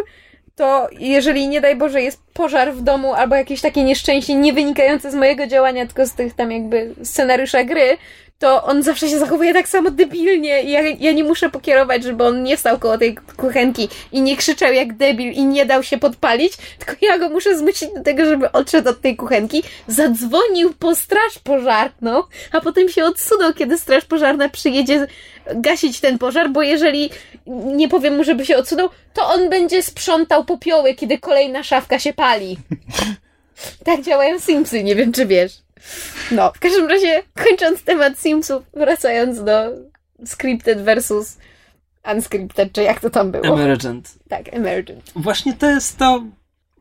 to 0.56 0.88
jeżeli 0.98 1.48
nie 1.48 1.60
daj 1.60 1.76
Boże 1.76 2.02
jest 2.02 2.22
pożar 2.32 2.74
w 2.74 2.82
domu 2.82 3.14
albo 3.14 3.34
jakieś 3.34 3.60
takie 3.60 3.84
nieszczęście 3.84 4.34
nie 4.34 4.52
wynikające 4.52 5.10
z 5.10 5.14
mojego 5.14 5.46
działania, 5.46 5.86
tylko 5.86 6.06
z 6.06 6.12
tych 6.12 6.34
tam 6.34 6.52
jakby 6.52 6.94
scenariusza 7.02 7.64
gry, 7.64 7.96
to 8.40 8.64
on 8.64 8.82
zawsze 8.82 9.08
się 9.08 9.18
zachowuje 9.18 9.54
tak 9.54 9.68
samo 9.68 9.90
debilnie 9.90 10.62
i 10.62 10.70
ja, 10.70 10.80
ja 10.80 11.12
nie 11.12 11.24
muszę 11.24 11.50
pokierować, 11.50 12.04
żeby 12.04 12.24
on 12.24 12.42
nie 12.42 12.56
stał 12.56 12.78
koło 12.78 12.98
tej 12.98 13.14
kuchenki 13.36 13.88
i 14.12 14.22
nie 14.22 14.36
krzyczał 14.36 14.72
jak 14.72 14.96
debil 14.96 15.32
i 15.32 15.44
nie 15.44 15.66
dał 15.66 15.82
się 15.82 15.98
podpalić, 15.98 16.52
tylko 16.78 17.06
ja 17.06 17.18
go 17.18 17.28
muszę 17.28 17.58
zmusić 17.58 17.88
do 17.94 18.02
tego, 18.02 18.24
żeby 18.24 18.52
odszedł 18.52 18.88
od 18.88 19.00
tej 19.00 19.16
kuchenki, 19.16 19.62
zadzwonił 19.86 20.74
po 20.78 20.94
straż 20.94 21.38
pożarną, 21.44 22.22
a 22.52 22.60
potem 22.60 22.88
się 22.88 23.04
odsunął, 23.04 23.54
kiedy 23.54 23.78
straż 23.78 24.04
pożarna 24.04 24.48
przyjedzie 24.48 25.06
gasić 25.54 26.00
ten 26.00 26.18
pożar, 26.18 26.50
bo 26.50 26.62
jeżeli 26.62 27.10
nie 27.46 27.88
powiem 27.88 28.16
mu, 28.16 28.24
żeby 28.24 28.46
się 28.46 28.56
odsunął, 28.56 28.88
to 29.14 29.28
on 29.28 29.50
będzie 29.50 29.82
sprzątał 29.82 30.44
popioły, 30.44 30.94
kiedy 30.94 31.18
kolejna 31.18 31.62
szafka 31.62 31.98
się 31.98 32.12
pali. 32.12 32.56
Tak 33.84 34.02
działają 34.02 34.38
Simsy, 34.38 34.84
nie 34.84 34.94
wiem 34.94 35.12
czy 35.12 35.26
wiesz. 35.26 35.52
No, 36.30 36.52
w 36.52 36.58
każdym 36.58 36.88
razie, 36.88 37.22
kończąc 37.34 37.82
temat 37.82 38.18
Simsów, 38.18 38.62
wracając 38.74 39.44
do 39.44 39.52
scripted 40.24 40.82
versus 40.82 41.38
unscripted, 42.14 42.72
czy 42.72 42.82
jak 42.82 43.00
to 43.00 43.10
tam 43.10 43.30
było? 43.30 43.44
Emergent. 43.46 44.18
Tak, 44.28 44.54
emergent. 44.54 45.12
Właśnie 45.16 45.52
to 45.52 45.70
jest 45.70 45.98
to, 45.98 46.22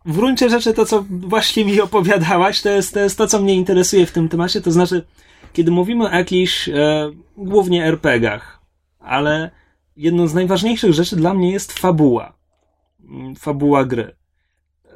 w 0.05 0.15
gruncie 0.15 0.49
rzeczy 0.49 0.73
to, 0.73 0.85
co 0.85 1.05
właśnie 1.09 1.65
mi 1.65 1.81
opowiadałaś, 1.81 2.61
to 2.61 2.69
jest, 2.69 2.93
to 2.93 2.99
jest 2.99 3.17
to, 3.17 3.27
co 3.27 3.39
mnie 3.39 3.53
interesuje 3.55 4.05
w 4.05 4.11
tym 4.11 4.29
temacie, 4.29 4.61
to 4.61 4.71
znaczy, 4.71 5.05
kiedy 5.53 5.71
mówimy 5.71 6.09
o 6.09 6.15
jakichś 6.15 6.69
e, 6.69 7.11
głównie 7.37 7.85
RPGach, 7.85 8.59
ale 8.99 9.51
jedną 9.95 10.27
z 10.27 10.33
najważniejszych 10.33 10.93
rzeczy 10.93 11.15
dla 11.15 11.33
mnie 11.33 11.51
jest 11.51 11.79
fabuła. 11.79 12.33
Mm, 13.09 13.35
fabuła 13.35 13.85
gry. 13.85 14.15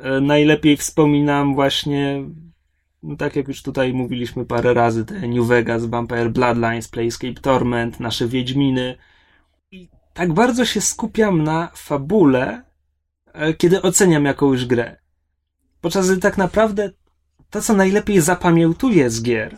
E, 0.02 0.22
najlepiej 0.22 0.78
wspominam 0.78 1.56
właśnie 1.56 2.24
no 3.04 3.16
tak 3.16 3.36
jak 3.36 3.48
już 3.48 3.62
tutaj 3.62 3.94
mówiliśmy 3.94 4.46
parę 4.46 4.74
razy, 4.74 5.06
te 5.06 5.28
New 5.28 5.48
Vegas, 5.48 5.86
Vampire 5.86 6.30
Bloodlines, 6.30 6.88
Playscape 6.88 7.34
Torment, 7.34 8.00
nasze 8.00 8.28
Wiedźminy. 8.28 8.98
I 9.72 9.90
tak 10.14 10.34
bardzo 10.34 10.66
się 10.66 10.82
skupiam 10.82 11.44
na 11.44 11.72
fabule, 11.76 12.64
e, 13.34 13.54
kiedy 13.54 13.82
oceniam 13.82 14.26
jakąś 14.26 14.66
grę. 14.66 14.96
Podczas 15.82 16.12
gdy 16.12 16.22
tak 16.22 16.38
naprawdę 16.38 16.92
to, 17.50 17.62
co 17.62 17.74
najlepiej 17.74 18.22
zapamiętuję 18.22 19.10
z 19.10 19.24
gier, 19.24 19.58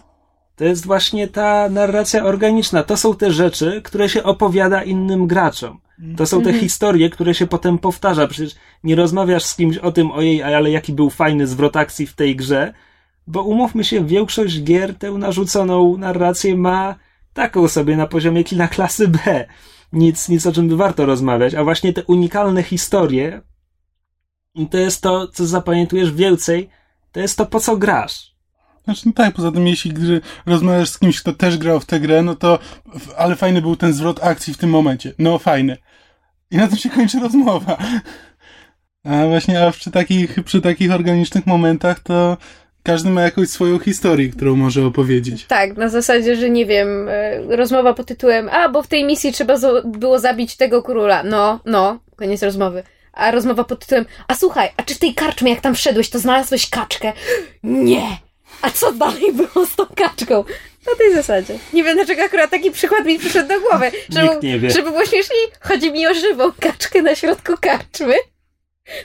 to 0.55 0.65
jest 0.65 0.85
właśnie 0.85 1.27
ta 1.27 1.69
narracja 1.69 2.25
organiczna. 2.25 2.83
To 2.83 2.97
są 2.97 3.15
te 3.15 3.31
rzeczy, 3.31 3.81
które 3.81 4.09
się 4.09 4.23
opowiada 4.23 4.83
innym 4.83 5.27
graczom. 5.27 5.79
To 6.17 6.25
są 6.25 6.41
te 6.41 6.49
mhm. 6.49 6.59
historie, 6.59 7.09
które 7.09 7.33
się 7.33 7.47
potem 7.47 7.77
powtarza. 7.77 8.27
Przecież 8.27 8.55
nie 8.83 8.95
rozmawiasz 8.95 9.43
z 9.43 9.55
kimś 9.55 9.77
o 9.77 9.91
tym, 9.91 10.11
ojej, 10.11 10.43
ale 10.43 10.71
jaki 10.71 10.93
był 10.93 11.09
fajny 11.09 11.47
zwrot 11.47 11.75
akcji 11.75 12.07
w 12.07 12.13
tej 12.13 12.35
grze, 12.35 12.73
bo 13.27 13.43
umówmy 13.43 13.83
się, 13.83 14.05
większość 14.05 14.63
gier 14.63 14.95
tę 14.95 15.11
narzuconą 15.11 15.97
narrację 15.97 16.57
ma 16.57 16.95
taką 17.33 17.67
sobie 17.67 17.97
na 17.97 18.07
poziomie 18.07 18.43
kina 18.43 18.67
klasy 18.67 19.07
B. 19.07 19.45
Nic, 19.93 20.29
nic 20.29 20.45
o 20.45 20.51
czym 20.51 20.67
by 20.67 20.75
warto 20.75 21.05
rozmawiać, 21.05 21.53
a 21.53 21.63
właśnie 21.63 21.93
te 21.93 22.03
unikalne 22.03 22.63
historie 22.63 23.41
to 24.71 24.77
jest 24.77 25.01
to, 25.01 25.27
co 25.27 25.45
zapamiętujesz 25.45 26.11
więcej, 26.11 26.69
to 27.11 27.19
jest 27.19 27.37
to, 27.37 27.45
po 27.45 27.59
co 27.59 27.77
grasz. 27.77 28.35
Znaczy, 28.83 29.01
no 29.05 29.13
tak, 29.13 29.35
poza 29.35 29.51
tym, 29.51 29.67
jeśli 29.67 29.93
rozmawiasz 30.45 30.89
z 30.89 30.99
kimś, 30.99 31.21
kto 31.21 31.33
też 31.33 31.57
grał 31.57 31.79
w 31.79 31.85
tę 31.85 31.99
grę, 31.99 32.23
no 32.23 32.35
to, 32.35 32.59
ale 33.17 33.35
fajny 33.35 33.61
był 33.61 33.75
ten 33.75 33.93
zwrot 33.93 34.23
akcji 34.23 34.53
w 34.53 34.57
tym 34.57 34.69
momencie. 34.69 35.13
No, 35.19 35.39
fajny. 35.39 35.77
I 36.51 36.57
na 36.57 36.67
tym 36.67 36.77
się 36.77 36.89
kończy 36.89 37.19
rozmowa. 37.19 37.77
A 39.03 39.25
właśnie, 39.25 39.65
a 39.65 39.71
przy 39.71 39.91
takich, 39.91 40.43
przy 40.43 40.61
takich 40.61 40.91
organicznych 40.91 41.45
momentach 41.45 41.99
to 41.99 42.37
każdy 42.85 43.09
ma 43.09 43.21
jakąś 43.21 43.49
swoją 43.49 43.79
historię, 43.79 44.29
którą 44.29 44.55
może 44.55 44.85
opowiedzieć. 44.85 45.45
Tak, 45.45 45.77
na 45.77 45.89
zasadzie, 45.89 46.35
że 46.35 46.49
nie 46.49 46.65
wiem, 46.65 47.09
e, 47.09 47.55
rozmowa 47.55 47.93
pod 47.93 48.07
tytułem, 48.07 48.49
a 48.49 48.69
bo 48.69 48.83
w 48.83 48.87
tej 48.87 49.05
misji 49.05 49.31
trzeba 49.31 49.55
było 49.85 50.19
zabić 50.19 50.57
tego 50.57 50.83
króla. 50.83 51.23
No, 51.23 51.59
no, 51.65 51.99
koniec 52.15 52.43
rozmowy. 52.43 52.83
A 53.13 53.31
rozmowa 53.31 53.63
pod 53.63 53.79
tytułem, 53.79 54.05
a 54.27 54.35
słuchaj, 54.35 54.69
a 54.77 54.83
czy 54.83 54.95
w 54.95 54.99
tej 54.99 55.13
karczmie, 55.13 55.51
jak 55.51 55.61
tam 55.61 55.75
wszedłeś, 55.75 56.09
to 56.09 56.19
znalazłeś 56.19 56.69
kaczkę? 56.69 57.13
Nie! 57.63 58.17
A 58.61 58.69
co 58.69 58.91
dalej 58.91 59.33
było 59.33 59.65
z 59.65 59.75
tą 59.75 59.85
kaczką? 59.95 60.43
Na 60.87 60.95
tej 60.97 61.13
zasadzie. 61.15 61.59
Nie 61.73 61.83
wiem, 61.83 61.95
dlaczego 61.95 62.23
akurat 62.23 62.49
taki 62.51 62.71
przykład 62.71 63.05
mi 63.05 63.19
przyszedł 63.19 63.49
do 63.49 63.61
głowy. 63.61 63.91
Żeby, 64.09 64.27
Nikt 64.29 64.43
nie 64.43 64.59
wie. 64.59 64.69
żeby 64.71 64.89
było 64.91 65.05
śmieszniej, 65.05 65.39
chodzi 65.61 65.91
mi 65.91 66.07
o 66.07 66.13
żywą 66.13 66.51
kaczkę 66.59 67.01
na 67.01 67.15
środku 67.15 67.53
karczmy. 67.61 68.13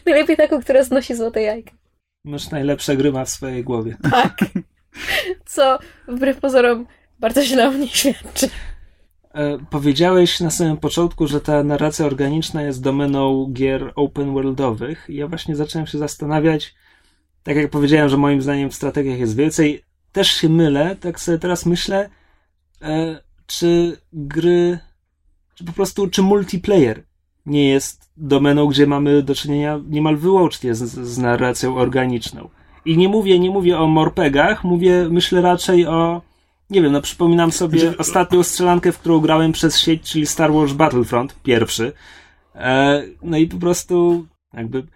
Najlepiej 0.07 0.37
taką, 0.37 0.63
która 0.63 0.83
znosi 0.83 1.15
złote 1.15 1.43
jajka. 1.43 1.71
Masz 2.25 2.51
najlepsze 2.51 2.97
gry 2.97 3.13
ma 3.13 3.25
w 3.25 3.31
swojej 3.31 3.65
głowie. 3.65 3.97
Tak. 4.11 4.39
Co 5.47 5.79
wbrew 6.09 6.41
pozorom 6.41 6.87
bardzo 7.19 7.45
źle 7.45 7.69
o 7.69 7.73
mnie 7.73 7.89
świadczy. 7.89 8.49
E, 9.35 9.59
powiedziałeś 9.71 10.41
na 10.41 10.51
samym 10.51 10.77
początku, 10.77 11.27
że 11.27 11.41
ta 11.41 11.63
narracja 11.63 12.07
organiczna 12.07 12.63
jest 12.63 12.83
domeną 12.83 13.47
gier 13.53 13.93
open 13.95 14.33
worldowych. 14.33 15.07
Ja 15.09 15.29
właśnie 15.29 15.57
zacząłem 15.57 15.87
się 15.87 15.99
zastanawiać, 15.99 16.75
tak 17.43 17.57
jak 17.57 17.71
powiedziałem, 17.71 18.09
że 18.09 18.17
moim 18.17 18.43
zdaniem 18.43 18.71
w 18.71 18.75
strategiach 18.75 19.19
jest 19.19 19.37
więcej, 19.37 19.85
też 20.13 20.31
się 20.31 20.49
mylę, 20.49 20.97
tak 20.97 21.21
sobie 21.21 21.39
teraz 21.39 21.67
myślę, 21.67 22.11
e, 22.83 23.23
czy 23.47 24.01
gry, 24.13 24.79
czy 25.55 25.65
po 25.65 25.73
prostu, 25.73 26.09
czy 26.09 26.23
multiplayer 26.23 27.05
nie 27.51 27.69
jest 27.69 28.11
domeną, 28.17 28.67
gdzie 28.67 28.87
mamy 28.87 29.23
do 29.23 29.35
czynienia 29.35 29.81
niemal 29.89 30.17
wyłącznie 30.17 30.75
z, 30.75 30.83
z 31.09 31.19
narracją 31.19 31.77
organiczną. 31.77 32.49
I 32.85 32.97
nie 32.97 33.09
mówię, 33.09 33.39
nie 33.39 33.51
mówię 33.51 33.79
o 33.79 33.87
morpegach, 33.87 34.65
mówię, 34.65 35.09
myślę 35.11 35.41
raczej 35.41 35.87
o, 35.87 36.23
nie 36.71 36.83
wiem, 36.83 36.93
no 36.93 37.03
przypominam 37.03 37.53
sobie 37.53 37.79
gdzie... 37.79 37.99
ostatnią 37.99 38.43
strzelankę, 38.43 38.93
w 38.93 38.99
którą 38.99 39.21
grałem 39.21 39.53
przez 39.53 39.79
sieć, 39.79 40.03
czyli 40.03 40.27
Star 40.27 40.53
Wars 40.53 40.73
Battlefront, 40.73 41.37
pierwszy. 41.43 41.93
E, 42.55 43.03
no 43.23 43.37
i 43.37 43.47
po 43.47 43.57
prostu, 43.57 44.27
jakby, 44.55 44.87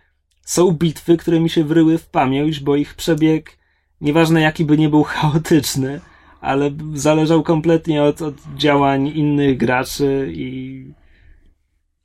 są 0.42 0.72
bitwy, 0.72 1.16
które 1.16 1.40
mi 1.40 1.50
się 1.50 1.64
wryły 1.64 1.98
w 1.98 2.06
pamięć, 2.06 2.60
bo 2.60 2.76
ich 2.76 2.94
przebieg, 2.94 3.58
nieważne 4.00 4.40
jaki 4.40 4.64
by 4.64 4.78
nie 4.78 4.88
był 4.88 5.02
chaotyczny, 5.14 6.00
ale 6.40 6.70
zależał 6.94 7.42
kompletnie 7.42 8.02
od, 8.02 8.22
od 8.22 8.34
działań 8.56 9.06
innych 9.06 9.56
graczy 9.56 10.32
i 10.34 10.84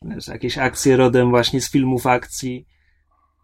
wiesz, 0.02 0.28
jakieś 0.28 0.58
akcje 0.58 0.97
rodem 0.97 1.30
właśnie 1.30 1.62
z 1.62 1.72
filmów 1.72 2.08
akcji. 2.08 2.66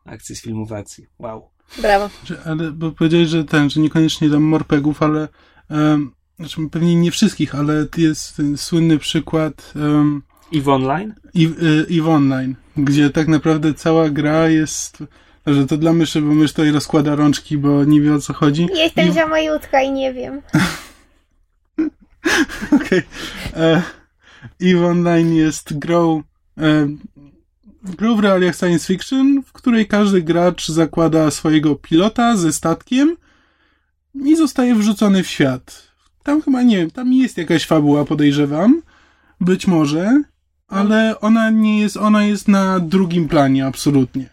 Akcji 0.05 0.35
z 0.35 0.41
filmów 0.41 0.71
akcji. 0.71 1.07
Wow. 1.19 1.49
Brawo. 1.81 2.09
Ale, 2.45 2.71
bo 2.71 2.91
powiedziałeś, 2.91 3.29
że 3.29 3.43
ten, 3.43 3.69
że 3.69 3.81
niekoniecznie 3.81 4.29
tam 4.29 4.43
morpegów, 4.43 5.03
ale 5.03 5.27
um, 5.69 6.11
znaczy 6.39 6.61
pewnie 6.71 6.95
nie 6.95 7.11
wszystkich, 7.11 7.55
ale 7.55 7.87
jest 7.97 8.35
ten 8.35 8.57
słynny 8.57 8.97
przykład 8.97 9.73
um, 9.75 10.23
EVE 10.53 10.73
Online? 10.73 11.13
EVE, 11.35 11.99
EVE 11.99 12.11
Online, 12.11 12.55
gdzie 12.77 13.09
tak 13.09 13.27
naprawdę 13.27 13.73
cała 13.73 14.09
gra 14.09 14.49
jest 14.49 15.03
że 15.47 15.67
to 15.67 15.77
dla 15.77 15.93
myszy, 15.93 16.21
bo 16.21 16.33
mysz 16.33 16.53
tutaj 16.53 16.71
rozkłada 16.71 17.15
rączki, 17.15 17.57
bo 17.57 17.83
nie 17.83 18.01
wie 18.01 18.13
o 18.13 18.19
co 18.19 18.33
chodzi. 18.33 18.67
Jestem 18.75 19.09
I... 19.09 19.11
za 19.11 19.27
majutka 19.27 19.81
i 19.81 19.91
nie 19.91 20.13
wiem. 20.13 20.41
Okej. 22.75 22.77
Okay. 22.81 23.03
E, 23.55 23.83
EVE 24.61 24.87
Online 24.87 25.33
jest 25.33 25.79
grą 25.79 26.23
grą 27.83 28.15
w 28.15 28.19
realiach 28.19 28.55
science 28.55 28.87
fiction, 28.87 29.43
w 29.43 29.51
której 29.51 29.87
każdy 29.87 30.21
gracz 30.21 30.67
zakłada 30.67 31.31
swojego 31.31 31.75
pilota 31.75 32.37
ze 32.37 32.53
statkiem 32.53 33.17
i 34.25 34.35
zostaje 34.35 34.75
wrzucony 34.75 35.23
w 35.23 35.27
świat. 35.27 35.91
Tam 36.23 36.41
chyba 36.41 36.63
nie 36.63 36.91
tam 36.91 37.13
jest 37.13 37.37
jakaś 37.37 37.65
fabuła, 37.65 38.05
podejrzewam. 38.05 38.81
Być 39.41 39.67
może, 39.67 40.21
ale 40.67 41.19
ona 41.19 41.49
nie 41.49 41.79
jest, 41.79 41.97
ona 41.97 42.25
jest 42.25 42.47
na 42.47 42.79
drugim 42.79 43.27
planie, 43.27 43.65
absolutnie. 43.65 44.29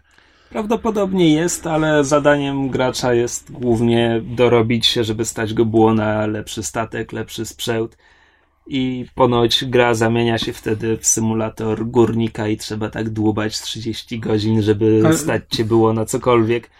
Prawdopodobnie 0.50 1.34
jest, 1.34 1.66
ale 1.66 2.04
zadaniem 2.04 2.68
gracza 2.68 3.14
jest 3.14 3.52
głównie 3.52 4.22
dorobić 4.24 4.86
się, 4.86 5.04
żeby 5.04 5.24
stać 5.24 5.54
go 5.54 5.64
było 5.64 5.94
na 5.94 6.26
lepszy 6.26 6.62
statek, 6.62 7.12
lepszy 7.12 7.46
sprzęt 7.46 7.96
i 8.66 9.06
ponoć 9.14 9.64
gra 9.64 9.94
zamienia 9.94 10.38
się 10.38 10.52
wtedy 10.52 10.96
w 10.96 11.06
symulator 11.06 11.86
górnika 11.86 12.48
i 12.48 12.56
trzeba 12.56 12.90
tak 12.90 13.10
dłubać 13.10 13.60
30 13.60 14.20
godzin, 14.20 14.62
żeby 14.62 15.02
ale... 15.04 15.16
stać 15.16 15.42
się 15.56 15.64
było 15.64 15.92
na 15.92 16.04
cokolwiek. 16.04 16.70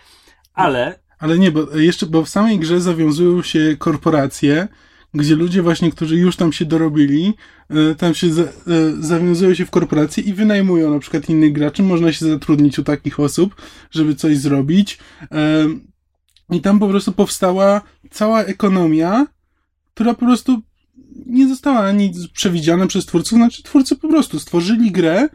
Ale... 0.55 1.03
Ale 1.19 1.39
nie, 1.39 1.51
bo 1.51 1.77
jeszcze, 1.77 2.07
bo 2.07 2.25
w 2.25 2.29
samej 2.29 2.59
grze 2.59 2.81
zawiązują 2.81 3.43
się 3.43 3.77
korporacje, 3.79 4.69
gdzie 5.15 5.37
ludzie 5.37 5.63
właśnie, 5.63 5.91
którzy 5.91 6.17
już 6.17 6.37
tam 6.37 6.53
się 6.53 6.65
dorobili, 6.65 7.35
e, 7.71 7.95
tam 7.95 8.15
się 8.15 8.33
za, 8.33 8.43
e, 8.43 8.49
zawiązują 9.01 9.55
się 9.55 9.67
w 9.67 9.71
korporacje 9.71 10.25
i 10.25 10.33
wynajmują 10.33 10.91
na 10.91 10.99
przykład 10.99 11.29
innych 11.31 11.53
graczy. 11.53 11.83
Można 11.83 12.13
się 12.13 12.27
zatrudnić 12.27 12.79
u 12.79 12.85
takich 12.85 13.21
osób, 13.21 13.55
żeby 13.91 14.15
coś 14.15 14.39
zrobić. 14.39 14.99
E, 15.33 15.67
I 16.51 16.61
tam 16.61 16.79
po 16.79 16.89
prostu 16.89 17.13
powstała 17.13 17.81
cała 18.11 18.45
ekonomia, 18.45 19.27
która 19.95 20.15
po 20.15 20.27
prostu 20.27 20.63
nie 21.27 21.49
została 21.49 21.79
ani 21.79 22.13
przewidziana 22.33 22.87
przez 22.87 23.07
twórców, 23.07 23.39
znaczy 23.39 23.63
twórcy 23.63 23.97
po 23.97 24.09
prostu 24.09 24.41
stworzyli 24.41 24.91
grę, 24.91 25.29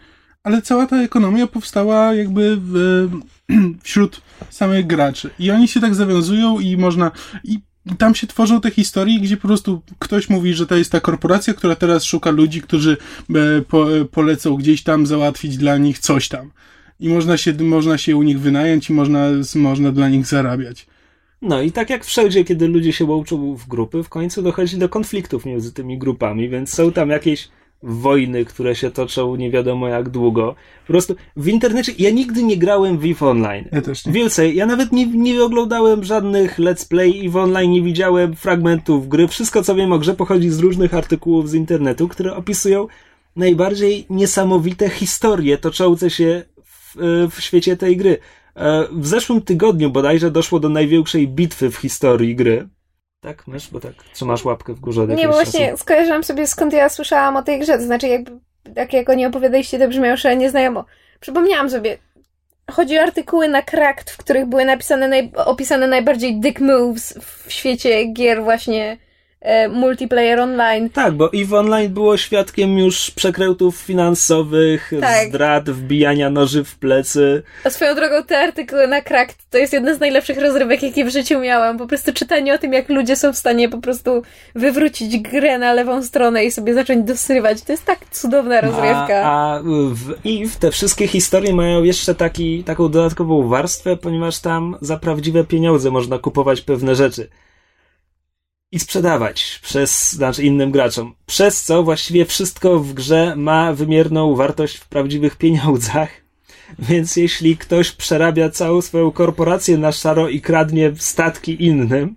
ale 0.44 0.62
cała 0.62 0.88
ta 0.88 0.98
ekonomia 0.98 1.48
powstała 1.48 2.14
jakby 2.14 2.58
w, 2.62 3.08
wśród 3.84 4.22
samych 4.50 4.88
graczy. 4.88 5.30
I 5.40 5.52
oni 5.52 5.68
się 5.68 5.80
tak 5.80 5.96
zawiązują 5.96 6.60
i 6.60 6.78
można, 6.78 7.12
i 7.44 7.60
tam 7.98 8.16
się 8.16 8.28
tworzą 8.28 8.62
te 8.62 8.72
historie, 8.72 9.20
gdzie 9.20 9.38
po 9.38 9.48
prostu 9.48 9.82
ktoś 10.00 10.30
mówi, 10.30 10.54
że 10.54 10.68
to 10.68 10.76
jest 10.76 10.92
ta 10.92 11.00
korporacja, 11.00 11.54
która 11.54 11.76
teraz 11.76 12.04
szuka 12.04 12.32
ludzi, 12.32 12.62
którzy 12.62 12.98
e, 13.30 13.62
po, 13.62 13.98
e, 13.98 14.06
polecą 14.06 14.56
gdzieś 14.56 14.84
tam 14.84 15.06
załatwić 15.06 15.58
dla 15.58 15.78
nich 15.78 16.00
coś 16.00 16.28
tam. 16.28 16.52
I 17.00 17.10
można 17.10 17.38
się, 17.38 17.54
można 17.54 17.98
się 17.98 18.16
u 18.16 18.24
nich 18.24 18.40
wynająć 18.40 18.90
i 18.90 18.94
można, 18.94 19.28
można 19.56 19.92
dla 19.92 20.10
nich 20.10 20.26
zarabiać. 20.26 20.88
No 21.42 21.62
i 21.62 21.72
tak 21.72 21.90
jak 21.90 22.06
wszędzie, 22.06 22.44
kiedy 22.44 22.68
ludzie 22.68 22.94
się 22.94 23.06
łączą 23.06 23.56
w 23.56 23.68
grupy, 23.68 24.04
w 24.04 24.10
końcu 24.10 24.42
dochodzi 24.42 24.78
do 24.78 24.90
konfliktów 24.90 25.46
między 25.46 25.74
tymi 25.74 25.98
grupami, 25.98 26.50
więc 26.50 26.74
są 26.74 26.92
tam 26.92 27.10
jakieś 27.10 27.50
wojny, 27.84 28.46
które 28.46 28.76
się 28.76 28.92
toczą 28.92 29.36
nie 29.36 29.52
wiadomo 29.52 29.88
jak 29.88 30.10
długo. 30.10 30.56
Po 30.82 30.88
prostu 30.88 31.16
w 31.36 31.48
internecie, 31.48 31.92
ja 31.98 32.10
nigdy 32.10 32.44
nie 32.44 32.58
grałem 32.58 32.98
w 32.98 33.06
EVE 33.06 33.28
Online. 33.28 33.66
Ja 33.72 33.82
też 33.82 34.06
nie. 34.06 34.14
Więcej, 34.14 34.56
ja 34.56 34.66
nawet 34.66 34.92
nie, 34.92 35.06
nie 35.06 35.44
oglądałem 35.44 36.04
żadnych 36.04 36.60
let's 36.60 36.90
play 36.90 37.28
EVE 37.28 37.42
Online, 37.42 37.72
nie 37.72 37.82
widziałem 37.82 38.36
fragmentów 38.36 39.08
gry. 39.08 39.28
Wszystko 39.28 39.64
co 39.64 39.76
wiem 39.76 39.92
o 39.92 40.00
grze 40.00 40.14
pochodzi 40.14 40.50
z 40.50 40.60
różnych 40.60 40.94
artykułów 40.94 41.50
z 41.50 41.54
internetu, 41.54 42.08
które 42.08 42.36
opisują 42.36 42.88
najbardziej 43.36 44.06
niesamowite 44.10 44.90
historie 44.90 45.58
toczące 45.58 46.10
się 46.10 46.44
w, 46.64 46.96
w 47.32 47.42
świecie 47.42 47.78
tej 47.78 47.98
gry. 47.98 48.18
E, 48.58 48.88
w 48.92 49.08
zeszłym 49.08 49.42
tygodniu 49.42 49.90
bodajże 49.90 50.32
doszło 50.32 50.60
do 50.60 50.70
największej 50.70 51.28
bitwy 51.28 51.72
w 51.72 51.76
historii 51.76 52.36
gry. 52.36 52.68
Tak, 53.22 53.48
mysz, 53.48 53.70
bo 53.72 53.80
tak 53.80 53.94
trzymasz 54.14 54.46
łapkę 54.46 54.74
w 54.74 54.80
górze. 54.80 55.08
Nie, 55.08 55.28
właśnie 55.28 55.66
czasu. 55.66 55.78
skojarzyłam 55.78 56.24
sobie 56.24 56.48
skąd 56.48 56.74
ja 56.74 56.90
słyszałam 56.90 57.36
o 57.36 57.44
tej 57.44 57.60
grze. 57.60 57.78
To 57.78 57.84
znaczy, 57.84 58.08
jakby, 58.08 58.32
tak 58.76 58.94
jak 58.94 59.10
o 59.10 59.14
niej 59.14 59.26
opowiadaliście, 59.26 59.80
to 59.80 59.88
brzmiało 59.88 60.18
szalenie 60.18 60.50
znajomo. 60.50 60.86
Przypomniałam 61.20 61.70
sobie. 61.70 61.98
Chodzi 62.72 63.00
o 63.00 63.02
artykuły 63.02 63.48
na 63.48 63.62
Cracked, 63.62 64.10
w 64.10 64.18
których 64.18 64.46
były 64.46 64.66
napisane 64.66 65.08
naj, 65.08 65.32
opisane 65.36 65.88
najbardziej 65.88 66.40
dick 66.40 66.60
moves 66.60 67.20
w 67.22 67.52
świecie 67.52 68.06
gier 68.06 68.44
właśnie 68.44 68.98
multiplayer 69.70 70.40
online. 70.40 70.90
Tak, 70.90 71.14
bo 71.14 71.30
EVE 71.34 71.58
Online 71.60 71.94
było 71.94 72.18
świadkiem 72.18 72.78
już 72.80 73.12
przekrętów 73.12 73.78
finansowych, 73.78 74.92
Tak. 75.02 75.30
zdrad, 75.30 75.70
wbijania 75.70 76.30
noży 76.30 76.64
w 76.64 76.76
plecy. 76.76 77.44
A 77.64 77.70
swoją 77.70 77.96
drogą 77.96 78.24
te 78.24 78.40
artykuły 78.40 78.88
na 78.88 79.02
Cracked 79.02 79.38
to 79.50 79.58
jest 79.58 79.74
jedna 79.74 79.94
z 79.94 80.00
najlepszych 80.00 80.38
rozrywek, 80.42 80.84
jakie 80.84 81.06
w 81.06 81.10
życiu 81.10 81.40
miałam. 81.40 81.78
Po 81.78 81.88
prostu 81.88 82.14
czytanie 82.14 82.54
o 82.54 82.58
tym, 82.58 82.74
jak 82.74 82.90
ludzie 82.90 83.16
są 83.16 83.34
w 83.34 83.38
stanie 83.38 83.70
po 83.70 83.78
prostu 83.78 84.24
wywrócić 84.56 85.18
grę 85.18 85.58
na 85.58 85.74
lewą 85.74 86.04
stronę 86.04 86.46
i 86.46 86.52
sobie 86.52 86.74
zacząć 86.74 87.08
dosywać. 87.08 87.62
To 87.62 87.72
jest 87.72 87.86
tak 87.86 88.00
cudowna 88.12 88.62
rozrywka. 88.62 89.22
A, 89.24 89.56
a 89.56 89.60
w 89.92 90.12
EVE 90.26 90.60
te 90.60 90.72
wszystkie 90.72 91.08
historie 91.08 91.54
mają 91.56 91.84
jeszcze 91.84 92.16
taki, 92.16 92.64
taką 92.64 92.90
dodatkową 92.90 93.48
warstwę, 93.48 93.98
ponieważ 93.98 94.40
tam 94.40 94.78
za 94.82 94.98
prawdziwe 94.98 95.44
pieniądze 95.44 95.92
można 95.92 96.18
kupować 96.18 96.62
pewne 96.62 96.96
rzeczy. 96.96 97.30
I 98.72 98.80
sprzedawać 98.80 99.60
przez, 99.64 100.12
znaczy 100.12 100.44
innym 100.44 100.72
graczom. 100.72 101.16
Przez 101.26 101.64
co 101.64 101.84
właściwie 101.84 102.26
wszystko 102.26 102.80
w 102.80 102.94
grze 102.94 103.34
ma 103.36 103.74
wymierną 103.74 104.36
wartość 104.36 104.78
w 104.78 104.88
prawdziwych 104.88 105.36
pieniądzach. 105.36 106.10
Więc 106.90 107.16
jeśli 107.16 107.58
ktoś 107.58 107.92
przerabia 107.92 108.50
całą 108.50 108.82
swoją 108.82 109.12
korporację 109.12 109.78
na 109.78 109.92
szaro 109.92 110.30
i 110.30 110.42
kradnie 110.42 110.92
statki 110.98 111.66
innym, 111.66 112.16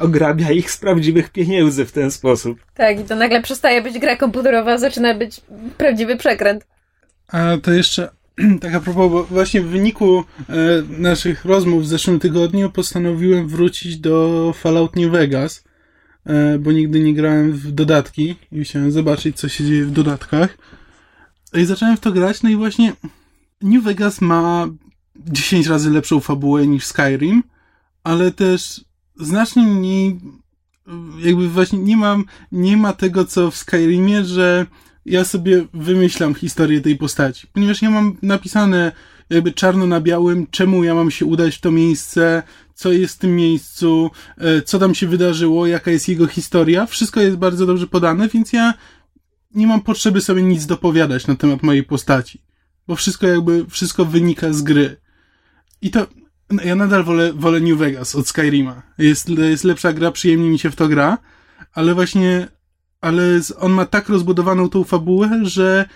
ograbia 0.00 0.50
ich 0.50 0.70
z 0.70 0.76
prawdziwych 0.76 1.30
pieniędzy 1.30 1.84
w 1.84 1.92
ten 1.92 2.10
sposób. 2.10 2.58
Tak, 2.74 3.00
i 3.00 3.04
to 3.04 3.16
nagle 3.16 3.42
przestaje 3.42 3.82
być 3.82 3.98
gra 3.98 4.16
komputerowa, 4.16 4.78
zaczyna 4.78 5.14
być 5.14 5.40
prawdziwy 5.76 6.16
przekręt. 6.16 6.66
A 7.28 7.56
to 7.62 7.72
jeszcze 7.72 8.10
tak 8.60 8.74
a 8.74 8.80
propos, 8.80 9.28
właśnie 9.28 9.60
w 9.60 9.66
wyniku 9.66 10.18
e, 10.18 10.54
naszych 10.88 11.44
rozmów 11.44 11.82
w 11.82 11.86
zeszłym 11.86 12.20
tygodniu 12.20 12.70
postanowiłem 12.70 13.48
wrócić 13.48 13.96
do 13.96 14.54
Fallout 14.56 14.96
New 14.96 15.10
Vegas, 15.10 15.64
e, 16.26 16.58
bo 16.58 16.72
nigdy 16.72 17.00
nie 17.00 17.14
grałem 17.14 17.52
w 17.52 17.72
dodatki 17.72 18.36
i 18.52 18.64
chciałem 18.64 18.92
zobaczyć, 18.92 19.36
co 19.36 19.48
się 19.48 19.64
dzieje 19.64 19.84
w 19.84 19.90
dodatkach. 19.90 20.58
I 21.54 21.64
zacząłem 21.64 21.96
w 21.96 22.00
to 22.00 22.12
grać, 22.12 22.42
no 22.42 22.50
i 22.50 22.56
właśnie 22.56 22.92
New 23.62 23.84
Vegas 23.84 24.20
ma 24.20 24.68
10 25.16 25.66
razy 25.66 25.90
lepszą 25.90 26.20
fabułę 26.20 26.66
niż 26.66 26.86
Skyrim, 26.86 27.42
ale 28.04 28.30
też 28.30 28.84
znacznie 29.16 29.62
mniej 29.62 30.20
jakby 31.18 31.48
właśnie 31.48 31.78
nie 31.78 31.96
mam, 31.96 32.24
nie 32.52 32.76
ma 32.76 32.92
tego, 32.92 33.24
co 33.24 33.50
w 33.50 33.56
Skyrimie, 33.56 34.24
że 34.24 34.66
ja 35.06 35.24
sobie 35.24 35.66
wymyślam 35.74 36.34
historię 36.34 36.80
tej 36.80 36.96
postaci, 36.96 37.46
ponieważ 37.52 37.82
ja 37.82 37.90
mam 37.90 38.16
napisane 38.22 38.92
jakby 39.30 39.52
czarno 39.52 39.86
na 39.86 40.00
białym, 40.00 40.46
czemu 40.50 40.84
ja 40.84 40.94
mam 40.94 41.10
się 41.10 41.26
udać 41.26 41.56
w 41.56 41.60
to 41.60 41.70
miejsce, 41.70 42.42
co 42.74 42.92
jest 42.92 43.14
w 43.14 43.18
tym 43.18 43.36
miejscu, 43.36 44.10
e, 44.38 44.62
co 44.62 44.78
tam 44.78 44.94
się 44.94 45.06
wydarzyło, 45.06 45.66
jaka 45.66 45.90
jest 45.90 46.08
jego 46.08 46.26
historia. 46.26 46.86
Wszystko 46.86 47.20
jest 47.20 47.36
bardzo 47.36 47.66
dobrze 47.66 47.86
podane, 47.86 48.28
więc 48.28 48.52
ja 48.52 48.74
nie 49.54 49.66
mam 49.66 49.80
potrzeby 49.80 50.20
sobie 50.20 50.42
nic 50.42 50.66
dopowiadać 50.66 51.26
na 51.26 51.36
temat 51.36 51.62
mojej 51.62 51.82
postaci, 51.82 52.42
bo 52.88 52.96
wszystko 52.96 53.26
jakby, 53.26 53.66
wszystko 53.66 54.04
wynika 54.04 54.52
z 54.52 54.62
gry. 54.62 54.96
I 55.82 55.90
to, 55.90 56.06
ja 56.64 56.74
nadal 56.74 57.04
wolę, 57.04 57.32
wolę 57.32 57.60
New 57.60 57.78
Vegas 57.78 58.14
od 58.14 58.28
Skyrima. 58.28 58.82
Jest, 58.98 59.28
jest 59.28 59.64
lepsza 59.64 59.92
gra, 59.92 60.10
przyjemnie 60.10 60.50
mi 60.50 60.58
się 60.58 60.70
w 60.70 60.76
to 60.76 60.88
gra, 60.88 61.18
ale 61.72 61.94
właśnie 61.94 62.48
ale 63.02 63.40
on 63.58 63.72
ma 63.72 63.86
tak 63.86 64.08
rozbudowaną 64.08 64.68
tą 64.68 64.84
fabułę, 64.84 65.40
że 65.42 65.88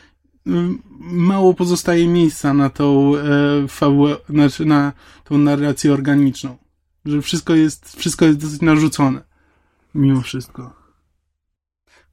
ym, 0.47 0.83
mało 1.01 1.55
pozostaje 1.55 2.09
miejsca 2.09 2.55
na 2.55 2.71
tą 2.71 3.17
e, 3.17 3.69
fabułę, 3.69 4.17
znaczy 4.29 4.65
na 4.65 4.93
tą 5.25 5.39
narrację 5.39 5.93
organiczną. 5.93 6.57
Że 7.05 7.23
wszystko 7.23 7.55
jest, 7.55 7.97
wszystko 7.97 8.25
jest 8.25 8.39
dosyć 8.39 8.61
narzucone. 8.61 9.21
Mimo 9.95 10.21
wszystko. 10.21 10.73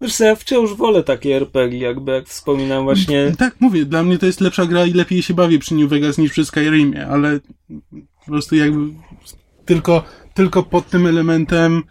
Wiesz 0.02 0.16
co, 0.16 0.24
ja 0.24 0.36
wciąż 0.36 0.74
wolę 0.74 1.04
takie 1.04 1.36
RPG, 1.36 1.80
jakby 1.80 2.12
jak 2.12 2.28
wspominam 2.28 2.84
właśnie... 2.84 3.34
Tak, 3.38 3.56
mówię, 3.60 3.86
dla 3.86 4.04
mnie 4.04 4.18
to 4.18 4.26
jest 4.26 4.42
lepsza 4.42 4.66
gra 4.66 4.86
i 4.86 4.94
lepiej 4.94 5.22
się 5.22 5.34
bawię 5.34 5.60
przy 5.60 5.76
New 5.76 5.90
Vegas 5.90 6.18
niż 6.18 6.32
przy 6.32 6.46
Skyrimie, 6.46 7.08
ale 7.08 7.40
po 8.20 8.26
prostu 8.26 8.56
jakby 8.56 8.94
tylko, 9.66 10.04
tylko 10.34 10.64
pod 10.64 10.90
tym 10.90 11.08
elementem 11.08 11.84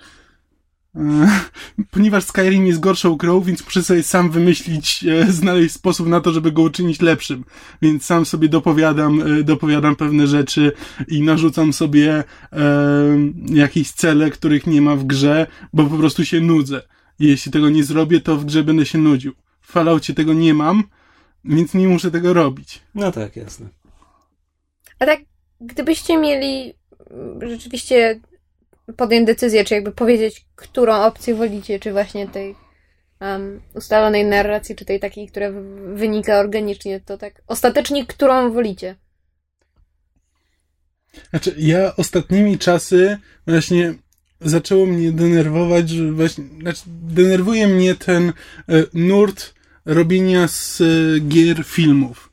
ponieważ 1.90 2.24
Skyrim 2.24 2.66
jest 2.66 2.80
gorszą 2.80 3.16
grą, 3.16 3.40
więc 3.40 3.64
muszę 3.64 3.82
sobie 3.82 4.03
sam 4.03 4.30
wymyślić, 4.30 5.05
e, 5.05 5.32
znaleźć 5.32 5.74
sposób 5.74 6.07
na 6.07 6.20
to, 6.20 6.32
żeby 6.32 6.53
go 6.53 6.62
uczynić 6.62 7.01
lepszym. 7.01 7.45
Więc 7.82 8.05
sam 8.05 8.26
sobie 8.26 8.49
dopowiadam, 8.49 9.22
e, 9.22 9.43
dopowiadam 9.43 9.97
pewne 9.97 10.26
rzeczy 10.26 10.72
i 11.09 11.22
narzucam 11.22 11.72
sobie 11.72 12.24
e, 12.53 12.64
jakieś 13.47 13.90
cele, 13.90 14.30
których 14.30 14.66
nie 14.66 14.82
ma 14.82 14.97
w 14.97 15.05
grze, 15.05 15.47
bo 15.72 15.84
po 15.84 15.97
prostu 15.97 16.24
się 16.24 16.40
nudzę. 16.40 16.82
I 17.18 17.26
jeśli 17.26 17.53
tego 17.53 17.70
nie 17.70 17.84
zrobię, 17.84 18.20
to 18.20 18.36
w 18.36 18.45
grze 18.45 18.64
będę 18.64 18.86
się 18.86 18.99
nudził. 18.99 19.32
W 19.61 19.72
Falloutie 19.72 20.14
tego 20.14 20.32
nie 20.32 20.55
mam, 20.55 20.84
więc 21.45 21.74
nie 21.74 21.88
muszę 21.88 22.11
tego 22.11 22.32
robić. 22.32 22.82
No 22.95 23.12
tak, 23.12 23.36
jasne. 23.36 23.66
A 24.98 25.06
tak, 25.06 25.20
gdybyście 25.60 26.19
mieli 26.19 26.74
mm, 27.10 27.51
rzeczywiście 27.51 28.20
podjąć 28.97 29.27
decyzję, 29.27 29.64
czy 29.64 29.74
jakby 29.74 29.93
powiedzieć, 29.93 30.47
którą 30.56 30.94
opcję 30.94 31.35
wolicie, 31.35 31.81
czy 31.81 31.93
właśnie 31.93 32.28
tej 32.28 32.55
um, 33.20 33.60
ustalonej 33.74 34.24
narracji, 34.24 34.77
czy 34.77 34.85
tej 34.85 35.01
takiej, 35.01 35.28
która 35.28 35.51
wynika 35.94 36.39
organicznie, 36.39 37.01
to 37.01 37.19
tak 37.19 37.43
ostatecznie, 37.47 38.06
którą 38.06 38.52
wolicie? 38.52 38.97
Znaczy, 41.31 41.55
ja 41.59 41.97
ostatnimi 41.97 42.59
czasy 42.59 43.19
właśnie 43.47 43.94
zaczęło 44.40 44.86
mnie 44.86 45.12
denerwować, 45.12 45.90
że 45.90 46.12
właśnie, 46.12 46.44
znaczy, 46.60 46.82
denerwuje 46.86 47.69
mnie 47.69 47.94
ten 47.94 48.28
e, 48.28 48.32
nurt 48.94 49.55
robienia 49.85 50.48
z 50.48 50.81
e, 50.81 50.85
gier 51.20 51.64
filmów. 51.64 52.31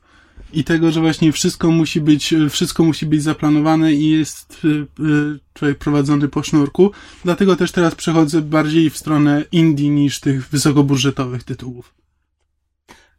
I 0.52 0.64
tego, 0.64 0.90
że 0.90 1.00
właśnie 1.00 1.32
wszystko 1.32 1.70
musi 1.70 2.00
być, 2.00 2.34
wszystko 2.50 2.84
musi 2.84 3.06
być 3.06 3.22
zaplanowane 3.22 3.92
i 3.92 4.10
jest 4.10 4.62
e, 4.64 4.68
e, 4.68 5.38
człowiek 5.54 5.78
prowadzony 5.78 6.28
po 6.28 6.42
sznurku. 6.42 6.90
Dlatego 7.24 7.56
też 7.56 7.72
teraz 7.72 7.94
przechodzę 7.94 8.40
bardziej 8.40 8.90
w 8.90 8.98
stronę 8.98 9.44
indie 9.52 9.88
niż 9.88 10.20
tych 10.20 10.48
wysokobudżetowych 10.48 11.44
tytułów. 11.44 11.94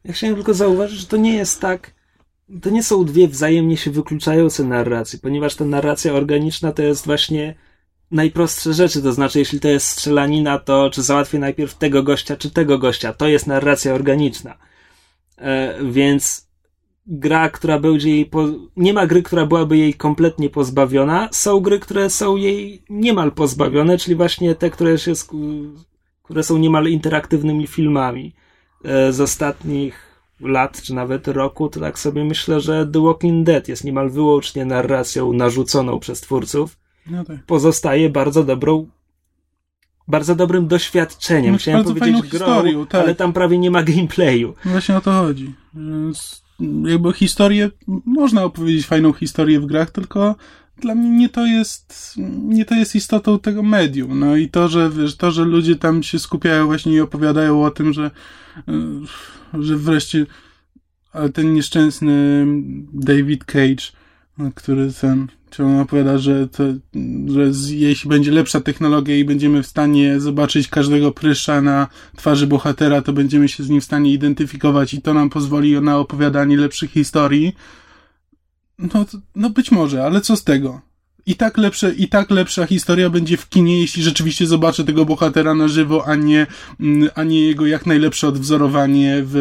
Ja 0.03 0.13
chciałem 0.13 0.35
tylko 0.35 0.53
zauważyć, 0.53 0.99
że 0.99 1.07
to 1.07 1.17
nie 1.17 1.33
jest 1.33 1.61
tak. 1.61 1.93
To 2.61 2.69
nie 2.69 2.83
są 2.83 3.05
dwie 3.05 3.27
wzajemnie 3.27 3.77
się 3.77 3.91
wykluczające 3.91 4.63
narracje, 4.63 5.19
ponieważ 5.19 5.55
ta 5.55 5.65
narracja 5.65 6.13
organiczna 6.13 6.71
to 6.71 6.81
jest 6.81 7.05
właśnie 7.05 7.55
najprostsze 8.11 8.73
rzeczy. 8.73 9.01
To 9.01 9.13
znaczy, 9.13 9.39
jeśli 9.39 9.59
to 9.59 9.67
jest 9.67 9.87
strzelanina, 9.87 10.59
to 10.59 10.89
czy 10.93 11.01
załatwię 11.03 11.39
najpierw 11.39 11.77
tego 11.77 12.03
gościa, 12.03 12.37
czy 12.37 12.51
tego 12.51 12.77
gościa. 12.79 13.13
To 13.13 13.27
jest 13.27 13.47
narracja 13.47 13.93
organiczna. 13.93 14.57
E, 15.37 15.75
więc 15.83 16.50
gra, 17.11 17.49
która 17.49 17.79
będzie 17.79 18.09
jej. 18.09 18.25
Po... 18.25 18.47
Nie 18.77 18.93
ma 18.93 19.07
gry, 19.07 19.23
która 19.23 19.45
byłaby 19.45 19.77
jej 19.77 19.93
kompletnie 19.93 20.49
pozbawiona. 20.49 21.29
Są 21.31 21.59
gry, 21.59 21.79
które 21.79 22.09
są 22.09 22.35
jej 22.35 22.83
niemal 22.89 23.31
pozbawione, 23.31 23.97
czyli 23.97 24.15
właśnie 24.15 24.55
te, 24.55 24.69
które 24.69 24.97
się 24.97 25.13
które 26.23 26.43
są 26.43 26.57
niemal 26.57 26.87
interaktywnymi 26.87 27.67
filmami 27.67 28.33
e, 28.83 29.13
z 29.13 29.21
ostatnich 29.21 30.11
lat, 30.39 30.81
czy 30.81 30.93
nawet 30.93 31.27
roku, 31.27 31.69
to 31.69 31.79
tak 31.79 31.99
sobie 31.99 32.23
myślę, 32.23 32.61
że 32.61 32.87
The 32.87 33.03
Walking 33.03 33.45
Dead 33.45 33.67
jest 33.67 33.83
niemal 33.83 34.09
wyłącznie 34.09 34.65
narracją 34.65 35.33
narzuconą 35.33 35.99
przez 35.99 36.21
twórców. 36.21 36.77
No 37.09 37.23
tak. 37.23 37.45
Pozostaje 37.45 38.09
bardzo 38.09 38.43
dobrą 38.43 38.87
bardzo 40.07 40.35
dobrym 40.35 40.67
doświadczeniem. 40.67 41.57
Chciałem 41.57 41.83
bardzo 41.83 41.99
powiedzieć 41.99 42.21
grą, 42.21 42.29
historią, 42.31 42.85
tak. 42.85 43.01
ale 43.01 43.15
tam 43.15 43.33
prawie 43.33 43.57
nie 43.57 43.71
ma 43.71 43.83
gameplayu. 43.83 44.53
Właśnie 44.65 44.97
o 44.97 45.01
to 45.01 45.11
chodzi. 45.11 45.53
Więc 45.73 46.43
jakby 46.85 47.13
historię, 47.13 47.69
można 48.05 48.43
opowiedzieć 48.43 48.85
fajną 48.85 49.13
historię 49.13 49.59
w 49.59 49.65
grach, 49.65 49.91
tylko 49.91 50.35
dla 50.77 50.95
mnie 50.95 51.09
nie 51.09 51.29
to 51.29 51.45
jest, 51.45 52.15
nie 52.43 52.65
to 52.65 52.75
jest 52.75 52.95
istotą 52.95 53.39
tego 53.39 53.63
medium. 53.63 54.19
No 54.19 54.35
i 54.35 54.49
to, 54.49 54.67
że 54.67 54.89
wiesz, 54.89 55.15
to, 55.15 55.31
że 55.31 55.45
ludzie 55.45 55.75
tam 55.75 56.03
się 56.03 56.19
skupiają 56.19 56.65
właśnie 56.65 56.93
i 56.93 56.99
opowiadają 56.99 57.63
o 57.63 57.71
tym, 57.71 57.93
że, 57.93 58.11
y, 59.53 59.63
że 59.63 59.77
wreszcie 59.77 60.25
ten 61.33 61.53
nieszczęsny 61.53 62.45
David 62.93 63.45
Cage, 63.45 63.83
który 64.55 64.93
ten, 65.01 65.27
czy 65.51 65.63
on 65.63 65.79
opowiada, 65.79 66.17
że, 66.17 66.47
to, 66.47 66.63
że 67.27 67.51
jeśli 67.69 68.09
będzie 68.09 68.31
lepsza 68.31 68.61
technologia 68.61 69.15
i 69.15 69.25
będziemy 69.25 69.63
w 69.63 69.67
stanie 69.67 70.19
zobaczyć 70.19 70.67
każdego 70.67 71.11
pryszcza 71.11 71.61
na 71.61 71.87
twarzy 72.17 72.47
bohatera, 72.47 73.01
to 73.01 73.13
będziemy 73.13 73.49
się 73.49 73.63
z 73.63 73.69
nim 73.69 73.81
w 73.81 73.83
stanie 73.83 74.13
identyfikować 74.13 74.93
i 74.93 75.01
to 75.01 75.13
nam 75.13 75.29
pozwoli 75.29 75.81
na 75.81 75.97
opowiadanie 75.97 76.57
lepszych 76.57 76.91
historii. 76.91 77.55
No, 78.79 79.05
no 79.35 79.49
być 79.49 79.71
może, 79.71 80.03
ale 80.05 80.21
co 80.21 80.35
z 80.35 80.43
tego? 80.43 80.90
I 81.25 81.35
tak, 81.35 81.57
lepsze, 81.57 81.93
I 81.93 82.07
tak 82.07 82.29
lepsza 82.29 82.65
historia 82.65 83.09
będzie 83.09 83.37
w 83.37 83.49
kinie, 83.49 83.81
jeśli 83.81 84.03
rzeczywiście 84.03 84.47
zobaczę 84.47 84.83
tego 84.83 85.05
bohatera 85.05 85.53
na 85.53 85.67
żywo, 85.67 86.07
a 86.07 86.15
nie, 86.15 86.47
mm, 86.79 87.09
a 87.15 87.23
nie 87.23 87.41
jego 87.41 87.65
jak 87.65 87.85
najlepsze 87.85 88.27
odwzorowanie 88.27 89.21
w, 89.25 89.33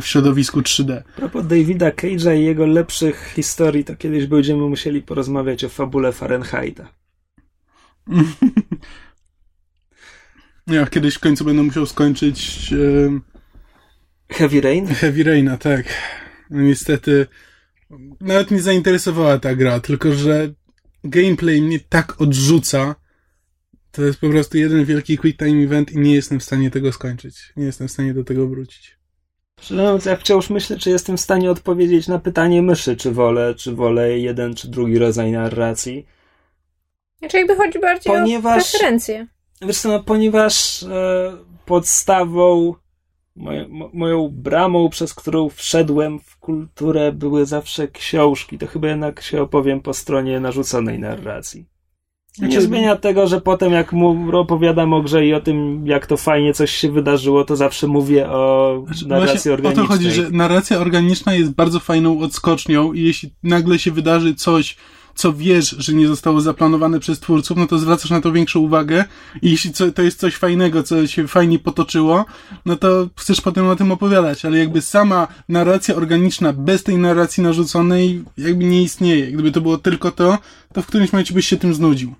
w, 0.00 0.06
środowisku 0.06 0.60
3D. 0.60 1.02
A 1.16 1.16
propos 1.16 1.46
Davida 1.46 1.90
Cage'a 1.90 2.36
i 2.36 2.44
jego 2.44 2.66
lepszych 2.66 3.32
historii, 3.36 3.84
to 3.84 3.96
kiedyś 3.96 4.26
będziemy 4.26 4.68
musieli 4.68 5.02
porozmawiać 5.02 5.64
o 5.64 5.68
fabule 5.68 6.12
Fahrenheita. 6.12 6.88
Ja 10.66 10.86
kiedyś 10.86 11.14
w 11.14 11.18
końcu 11.18 11.44
będę 11.44 11.62
musiał 11.62 11.86
skończyć 11.86 12.70
em, 12.72 13.20
Heavy 14.28 14.60
Rain? 14.60 14.86
Heavy 14.86 15.24
Raina, 15.24 15.56
tak. 15.56 15.84
No 16.50 16.62
niestety 16.62 17.26
nawet 18.20 18.50
mnie 18.50 18.62
zainteresowała 18.62 19.38
ta 19.38 19.54
gra, 19.54 19.80
tylko 19.80 20.12
że 20.12 20.52
gameplay 21.04 21.62
mnie 21.62 21.80
tak 21.88 22.20
odrzuca. 22.20 22.94
To 23.92 24.02
jest 24.02 24.20
po 24.20 24.28
prostu 24.28 24.58
jeden 24.58 24.84
wielki 24.84 25.18
quick 25.18 25.38
time 25.38 25.64
event 25.64 25.92
i 25.92 25.98
nie 25.98 26.14
jestem 26.14 26.40
w 26.40 26.44
stanie 26.44 26.70
tego 26.70 26.92
skończyć. 26.92 27.52
Nie 27.56 27.64
jestem 27.64 27.88
w 27.88 27.90
stanie 27.90 28.14
do 28.14 28.24
tego 28.24 28.48
wrócić. 28.48 28.98
Szczerze 29.60 29.82
mówiąc, 29.82 30.04
ja 30.04 30.16
wciąż 30.16 30.50
myślę, 30.50 30.78
czy 30.78 30.90
jestem 30.90 31.16
w 31.16 31.20
stanie 31.20 31.50
odpowiedzieć 31.50 32.08
na 32.08 32.18
pytanie 32.18 32.62
myszy, 32.62 32.96
czy 32.96 33.12
wolę, 33.12 33.54
czy 33.54 33.74
wolę 33.74 34.18
jeden, 34.18 34.54
czy 34.54 34.68
drugi 34.68 34.98
rodzaj 34.98 35.32
narracji. 35.32 36.06
Znaczy 37.18 37.36
jakby 37.38 37.56
chodzi 37.56 37.78
bardziej 37.80 38.12
Ponieważ- 38.12 38.62
o 38.62 38.70
preferencje. 38.70 39.26
Wiesz 39.62 39.78
co, 39.78 39.88
no, 39.88 40.02
ponieważ 40.02 40.82
e, 40.82 41.32
podstawą, 41.66 42.74
moje, 43.36 43.68
mo, 43.68 43.90
moją 43.94 44.28
bramą, 44.32 44.88
przez 44.88 45.14
którą 45.14 45.48
wszedłem 45.48 46.18
w 46.20 46.36
kulturę, 46.36 47.12
były 47.12 47.46
zawsze 47.46 47.88
książki, 47.88 48.58
to 48.58 48.66
chyba 48.66 48.88
jednak 48.88 49.22
się 49.22 49.42
opowiem 49.42 49.80
po 49.80 49.94
stronie 49.94 50.40
narzuconej 50.40 50.98
narracji. 50.98 51.66
Nie 52.38 52.46
Znaczy- 52.46 52.62
zmienia 52.62 52.96
tego, 52.96 53.26
że 53.26 53.40
potem 53.40 53.72
jak 53.72 53.92
mu 53.92 54.36
opowiadam 54.38 54.92
o 54.92 55.02
grze 55.02 55.26
i 55.26 55.34
o 55.34 55.40
tym, 55.40 55.86
jak 55.86 56.06
to 56.06 56.16
fajnie 56.16 56.54
coś 56.54 56.70
się 56.70 56.92
wydarzyło, 56.92 57.44
to 57.44 57.56
zawsze 57.56 57.86
mówię 57.86 58.28
o 58.30 58.74
narracji 58.78 59.06
Znaczy, 59.06 59.26
Właśnie 59.26 59.50
o 59.50 59.54
organicznej. 59.54 59.86
to 59.86 59.92
chodzi, 59.92 60.10
że 60.10 60.30
narracja 60.30 60.78
organiczna 60.78 61.34
jest 61.34 61.52
bardzo 61.54 61.80
fajną 61.80 62.20
odskocznią 62.20 62.92
i 62.92 63.02
jeśli 63.02 63.30
nagle 63.42 63.78
się 63.78 63.90
wydarzy 63.90 64.34
coś, 64.34 64.76
co 65.14 65.32
wiesz, 65.32 65.76
że 65.78 65.92
nie 65.92 66.08
zostało 66.08 66.40
zaplanowane 66.40 67.00
przez 67.00 67.20
twórców, 67.20 67.56
no 67.56 67.66
to 67.66 67.78
zwracasz 67.78 68.10
na 68.10 68.20
to 68.20 68.32
większą 68.32 68.60
uwagę 68.60 69.04
i 69.42 69.50
jeśli 69.50 69.72
co, 69.72 69.92
to 69.92 70.02
jest 70.02 70.20
coś 70.20 70.36
fajnego, 70.36 70.82
co 70.82 71.06
się 71.06 71.28
fajnie 71.28 71.58
potoczyło, 71.58 72.24
no 72.66 72.76
to 72.76 73.08
chcesz 73.16 73.40
potem 73.40 73.66
o 73.66 73.76
tym 73.76 73.92
opowiadać, 73.92 74.44
ale 74.44 74.58
jakby 74.58 74.80
sama 74.80 75.28
narracja 75.48 75.94
organiczna 75.94 76.52
bez 76.52 76.82
tej 76.82 76.96
narracji 76.96 77.42
narzuconej 77.42 78.24
jakby 78.38 78.64
nie 78.64 78.82
istnieje. 78.82 79.32
Gdyby 79.32 79.52
to 79.52 79.60
było 79.60 79.78
tylko 79.78 80.10
to, 80.10 80.38
to 80.72 80.82
w 80.82 80.86
którymś 80.86 81.12
momencie 81.12 81.34
byś 81.34 81.48
się 81.48 81.56
tym 81.56 81.74
znudził. 81.74 82.14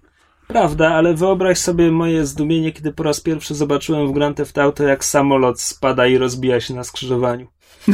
Prawda, 0.48 0.94
ale 0.94 1.14
wyobraź 1.14 1.58
sobie 1.58 1.90
moje 1.90 2.26
zdumienie, 2.26 2.72
kiedy 2.72 2.92
po 2.92 3.02
raz 3.02 3.20
pierwszy 3.20 3.54
zobaczyłem 3.54 4.08
w 4.08 4.12
Grand 4.12 4.36
Theft 4.36 4.58
Auto, 4.58 4.84
jak 4.84 5.04
samolot 5.04 5.60
spada 5.60 6.06
i 6.06 6.18
rozbija 6.18 6.60
się 6.60 6.74
na 6.74 6.84
skrzyżowaniu. 6.84 7.46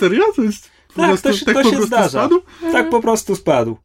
Serio? 0.00 0.24
To 0.36 0.42
jest 0.42 0.71
po 0.94 1.00
Tak, 1.00 1.10
prostu, 1.10 1.28
to 1.28 1.34
się- 1.34 1.44
tak 1.46 1.54
to 1.54 1.62
po 1.62 1.68
się 1.70 1.76
prostu 1.76 1.86
zdarza. 1.86 2.08
spadł? 2.08 2.40
Tak 2.72 2.90
po 2.90 3.00
prostu 3.00 3.36
spadł. 3.36 3.76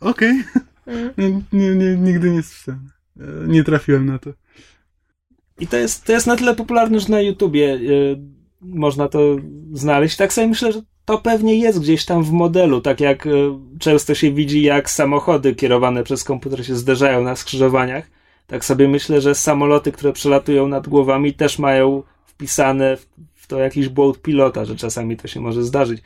Okej. 0.00 0.44
Mm. 0.86 1.10
Nie, 1.18 1.30
nie, 1.60 1.74
nie, 1.74 1.96
nigdy 1.96 2.30
nie 2.30 2.42
słyszałem. 2.42 2.88
E, 3.20 3.48
Nie 3.48 3.64
trafiłem 3.64 4.06
na 4.06 4.18
to. 4.18 4.30
I 5.60 5.66
to 5.66 5.76
jest, 5.76 6.04
to 6.04 6.12
jest 6.12 6.26
na 6.26 6.36
tyle 6.36 6.54
popularne, 6.54 7.00
że 7.00 7.08
na 7.08 7.20
YouTubie 7.20 7.74
y, 7.74 8.16
można 8.62 9.08
to 9.08 9.36
znaleźć. 9.72 10.16
Tak 10.16 10.32
sobie 10.32 10.46
myślę, 10.46 10.72
że 10.72 10.82
to 11.04 11.18
pewnie 11.18 11.56
jest 11.58 11.80
gdzieś 11.80 12.04
tam 12.04 12.24
w 12.24 12.30
modelu, 12.32 12.80
tak 12.80 13.00
jak 13.00 13.26
y, 13.26 13.30
często 13.78 14.14
się 14.14 14.32
widzi, 14.32 14.62
jak 14.62 14.90
samochody 14.90 15.54
kierowane 15.54 16.02
przez 16.04 16.24
komputer 16.24 16.66
się 16.66 16.74
zderzają 16.76 17.22
na 17.24 17.36
skrzyżowaniach. 17.36 18.10
Tak 18.46 18.64
sobie 18.64 18.88
myślę, 18.88 19.20
że 19.20 19.34
samoloty, 19.34 19.92
które 19.92 20.12
przelatują 20.12 20.68
nad 20.68 20.88
głowami, 20.88 21.34
też 21.34 21.58
mają 21.58 22.02
wpisane 22.26 22.96
w, 22.96 23.06
w 23.34 23.46
to 23.46 23.58
jakiś 23.58 23.88
błąd 23.88 24.22
pilota, 24.22 24.64
że 24.64 24.76
czasami 24.76 25.16
to 25.16 25.28
się 25.28 25.40
może 25.40 25.62
zdarzyć. 25.62 26.02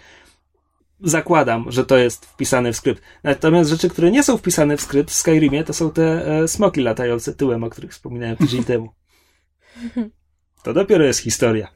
Zakładam, 1.01 1.65
że 1.69 1.85
to 1.85 1.97
jest 1.97 2.27
wpisane 2.27 2.73
w 2.73 2.77
skrypt. 2.77 3.03
Natomiast 3.23 3.71
rzeczy, 3.71 3.89
które 3.89 4.11
nie 4.11 4.23
są 4.23 4.37
wpisane 4.37 4.77
w 4.77 4.81
skrypt 4.81 5.11
w 5.11 5.15
Skyrimie, 5.15 5.65
to 5.65 5.73
są 5.73 5.91
te 5.91 6.27
e, 6.27 6.49
smoki 6.49 6.81
latające 6.81 7.35
tyłem, 7.35 7.65
o 7.65 7.71
których 7.71 7.91
wspominałem 7.91 8.37
tydzień 8.37 8.65
temu. 8.65 8.89
To 10.63 10.73
dopiero 10.73 11.05
jest 11.05 11.21
historia. 11.21 11.69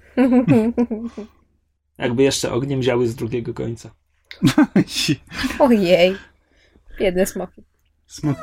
Jakby 1.99 2.23
jeszcze 2.23 2.53
ogniem 2.53 2.83
działy 2.83 3.09
z 3.09 3.15
drugiego 3.15 3.55
końca. 3.55 3.95
Ojej. 5.59 6.17
Biedne 6.99 7.27
smoki. 7.27 7.63
Smok 8.07 8.39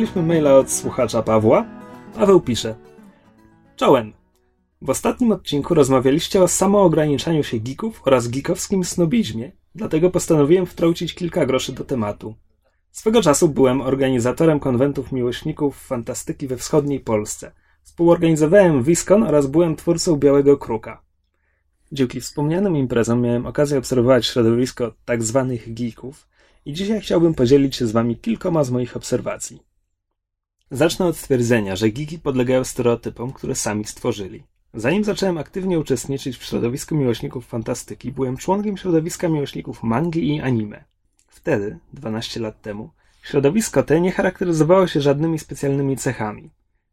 Dostaliśmy 0.00 0.22
maila 0.22 0.54
od 0.54 0.70
słuchacza 0.70 1.22
Pawła. 1.22 1.66
Paweł 2.14 2.40
pisze. 2.40 2.74
Czołem. 3.76 4.12
W 4.82 4.90
ostatnim 4.90 5.32
odcinku 5.32 5.74
rozmawialiście 5.74 6.42
o 6.42 6.48
samoograniczaniu 6.48 7.42
się 7.42 7.58
geeków 7.58 8.02
oraz 8.04 8.28
geekowskim 8.28 8.84
snobizmie, 8.84 9.52
dlatego 9.74 10.10
postanowiłem 10.10 10.66
wtrącić 10.66 11.14
kilka 11.14 11.46
groszy 11.46 11.72
do 11.72 11.84
tematu. 11.84 12.34
Swego 12.90 13.22
czasu 13.22 13.48
byłem 13.48 13.80
organizatorem 13.80 14.60
konwentów 14.60 15.12
miłośników 15.12 15.86
fantastyki 15.86 16.46
we 16.46 16.56
wschodniej 16.56 17.00
Polsce. 17.00 17.52
Współorganizowałem 17.82 18.82
Wiskon 18.82 19.22
oraz 19.22 19.46
byłem 19.46 19.76
twórcą 19.76 20.16
Białego 20.16 20.56
Kruka. 20.56 21.02
Dzięki 21.92 22.20
wspomnianym 22.20 22.76
imprezom 22.76 23.20
miałem 23.20 23.46
okazję 23.46 23.78
obserwować 23.78 24.26
środowisko 24.26 24.92
tak 25.04 25.22
zwanych 25.22 25.74
geeków 25.74 26.28
i 26.64 26.72
dzisiaj 26.72 27.00
chciałbym 27.00 27.34
podzielić 27.34 27.76
się 27.76 27.86
z 27.86 27.92
wami 27.92 28.16
kilkoma 28.16 28.64
z 28.64 28.70
moich 28.70 28.96
obserwacji. 28.96 29.69
Zacznę 30.72 31.06
od 31.06 31.16
stwierdzenia, 31.16 31.76
że 31.76 31.90
geeki 31.90 32.18
podlegają 32.18 32.64
stereotypom, 32.64 33.32
które 33.32 33.54
sami 33.54 33.84
stworzyli. 33.84 34.42
Zanim 34.74 35.04
zacząłem 35.04 35.38
aktywnie 35.38 35.78
uczestniczyć 35.78 36.36
w 36.36 36.44
środowisku 36.44 36.94
miłośników 36.94 37.46
fantastyki, 37.46 38.12
byłem 38.12 38.36
członkiem 38.36 38.76
środowiska 38.76 39.28
miłośników 39.28 39.82
mangi 39.82 40.28
i 40.28 40.40
anime. 40.40 40.84
Wtedy, 41.28 41.78
12 41.92 42.40
lat 42.40 42.62
temu, 42.62 42.90
środowisko 43.22 43.82
te 43.82 44.00
nie 44.00 44.12
charakteryzowało 44.12 44.86
się 44.86 45.00
żadnymi 45.00 45.38
specjalnymi 45.38 45.96
cechami. 45.96 46.50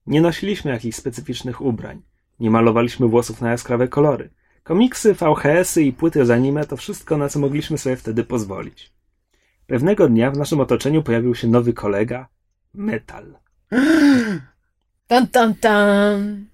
Nie 0.08 0.22
nosiliśmy 0.22 0.72
jakichś 0.72 0.98
specyficznych 0.98 1.62
ubrań, 1.62 2.02
nie 2.40 2.52
malowaliśmy 2.52 3.08
włosów 3.08 3.41
na 3.41 3.52
jaskrawe 3.52 3.88
kolory. 3.88 4.30
Komiksy, 4.64 5.14
VHS-y 5.14 5.84
i 5.84 5.94
płyty 5.94 6.26
z 6.26 6.32
anime 6.32 6.66
to 6.66 6.78
wszystko, 6.78 7.18
na 7.18 7.30
co 7.30 7.40
mogliśmy 7.40 7.78
sobie 7.78 7.95
wtedy 7.95 8.24
pozwolić. 8.24 8.94
Pewnego 9.68 10.08
dnia 10.08 10.32
w 10.32 10.38
naszym 10.38 10.60
otoczeniu 10.60 11.04
pojawił 11.04 11.36
się 11.36 11.48
nowy 11.48 11.74
kolega 11.74 12.28
metal. 12.74 13.47
Tam, 15.07 15.27
tam, 15.27 15.56
tam. 15.56 16.45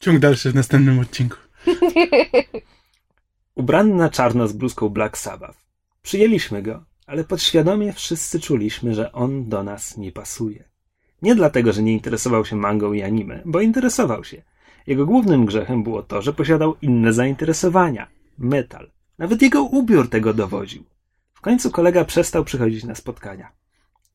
Ciąg 0.00 0.18
dalszy 0.18 0.50
w 0.50 0.54
następnym 0.54 0.98
odcinku. 0.98 1.36
Ubrany 3.54 3.94
na 3.94 4.10
czarno 4.10 4.48
z 4.48 4.52
bluzką 4.52 4.88
Black 4.88 5.18
Sabbath. 5.18 5.58
Przyjęliśmy 6.02 6.62
go 6.62 6.84
ale 7.06 7.24
podświadomie 7.24 7.92
wszyscy 7.92 8.40
czuliśmy, 8.40 8.94
że 8.94 9.12
on 9.12 9.48
do 9.48 9.62
nas 9.62 9.96
nie 9.96 10.12
pasuje. 10.12 10.64
Nie 11.22 11.34
dlatego, 11.34 11.72
że 11.72 11.82
nie 11.82 11.92
interesował 11.92 12.44
się 12.44 12.56
mangą 12.56 12.92
i 12.92 13.02
anime, 13.02 13.42
bo 13.44 13.60
interesował 13.60 14.24
się. 14.24 14.42
Jego 14.86 15.06
głównym 15.06 15.46
grzechem 15.46 15.82
było 15.82 16.02
to, 16.02 16.22
że 16.22 16.32
posiadał 16.32 16.76
inne 16.82 17.12
zainteresowania 17.12 18.06
metal. 18.38 18.90
Nawet 19.18 19.42
jego 19.42 19.62
ubiór 19.62 20.10
tego 20.10 20.34
dowodził. 20.34 20.84
W 21.34 21.40
końcu 21.40 21.70
kolega 21.70 22.04
przestał 22.04 22.44
przychodzić 22.44 22.84
na 22.84 22.94
spotkania. 22.94 23.52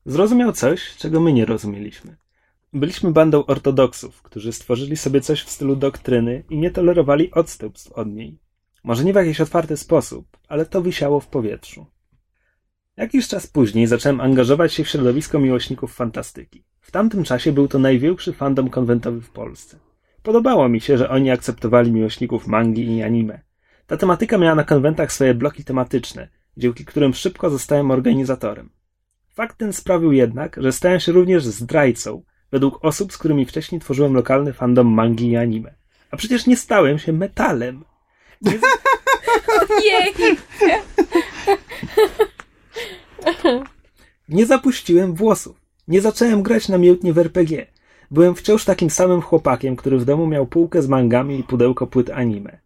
Zrozumiał 0.06 0.52
coś, 0.52 0.96
czego 0.96 1.20
my 1.20 1.32
nie 1.32 1.44
rozumieliśmy. 1.44 2.16
Byliśmy 2.72 3.12
bandą 3.12 3.46
ortodoksów, 3.46 4.22
którzy 4.22 4.52
stworzyli 4.52 4.96
sobie 4.96 5.20
coś 5.20 5.42
w 5.42 5.50
stylu 5.50 5.76
doktryny 5.76 6.44
i 6.50 6.58
nie 6.58 6.70
tolerowali 6.70 7.30
odstępstw 7.30 7.92
od 7.92 8.08
niej. 8.08 8.38
Może 8.84 9.04
nie 9.04 9.12
w 9.12 9.16
jakiś 9.16 9.40
otwarty 9.40 9.76
sposób, 9.76 10.26
ale 10.48 10.66
to 10.66 10.82
wisiało 10.82 11.20
w 11.20 11.26
powietrzu. 11.26 11.86
Jakiś 12.96 13.28
czas 13.28 13.46
później 13.46 13.86
zacząłem 13.86 14.20
angażować 14.20 14.74
się 14.74 14.84
w 14.84 14.88
środowisko 14.88 15.38
miłośników 15.38 15.94
fantastyki. 15.94 16.64
W 16.80 16.90
tamtym 16.90 17.24
czasie 17.24 17.52
był 17.52 17.68
to 17.68 17.78
największy 17.78 18.32
fandom 18.32 18.70
konwentowy 18.70 19.20
w 19.20 19.30
Polsce. 19.30 19.78
Podobało 20.22 20.68
mi 20.68 20.80
się, 20.80 20.98
że 20.98 21.10
oni 21.10 21.30
akceptowali 21.30 21.92
miłośników 21.92 22.46
mangi 22.46 22.96
i 22.96 23.02
anime. 23.02 23.40
Ta 23.86 23.96
tematyka 23.96 24.38
miała 24.38 24.54
na 24.54 24.64
konwentach 24.64 25.12
swoje 25.12 25.34
bloki 25.34 25.64
tematyczne, 25.64 26.28
dzięki 26.56 26.84
którym 26.84 27.14
szybko 27.14 27.50
zostałem 27.50 27.90
organizatorem. 27.90 28.70
Fakt 29.28 29.58
ten 29.58 29.72
sprawił 29.72 30.12
jednak, 30.12 30.56
że 30.62 30.72
stałem 30.72 31.00
się 31.00 31.12
również 31.12 31.44
zdrajcą, 31.44 32.22
według 32.52 32.84
osób, 32.84 33.12
z 33.12 33.18
którymi 33.18 33.46
wcześniej 33.46 33.80
tworzyłem 33.80 34.14
lokalny 34.14 34.52
fandom 34.52 34.86
mangi 34.86 35.30
i 35.30 35.36
anime. 35.36 35.74
A 36.10 36.16
przecież 36.16 36.46
nie 36.46 36.56
stałem 36.56 36.98
się 36.98 37.12
metalem. 37.12 37.84
Nie... 38.42 38.58
Jej! 39.90 40.14
nie 44.28 44.46
zapuściłem 44.46 45.14
włosów. 45.14 45.60
Nie 45.88 46.00
zacząłem 46.00 46.42
grać 46.42 46.68
na 46.68 46.78
miętnie 46.78 47.12
w 47.12 47.18
RPG. 47.18 47.66
Byłem 48.10 48.34
wciąż 48.34 48.64
takim 48.64 48.90
samym 48.90 49.20
chłopakiem, 49.20 49.76
który 49.76 49.98
w 49.98 50.04
domu 50.04 50.26
miał 50.26 50.46
półkę 50.46 50.82
z 50.82 50.88
mangami 50.88 51.38
i 51.38 51.44
pudełko 51.44 51.86
płyt 51.86 52.10
anime. 52.10 52.58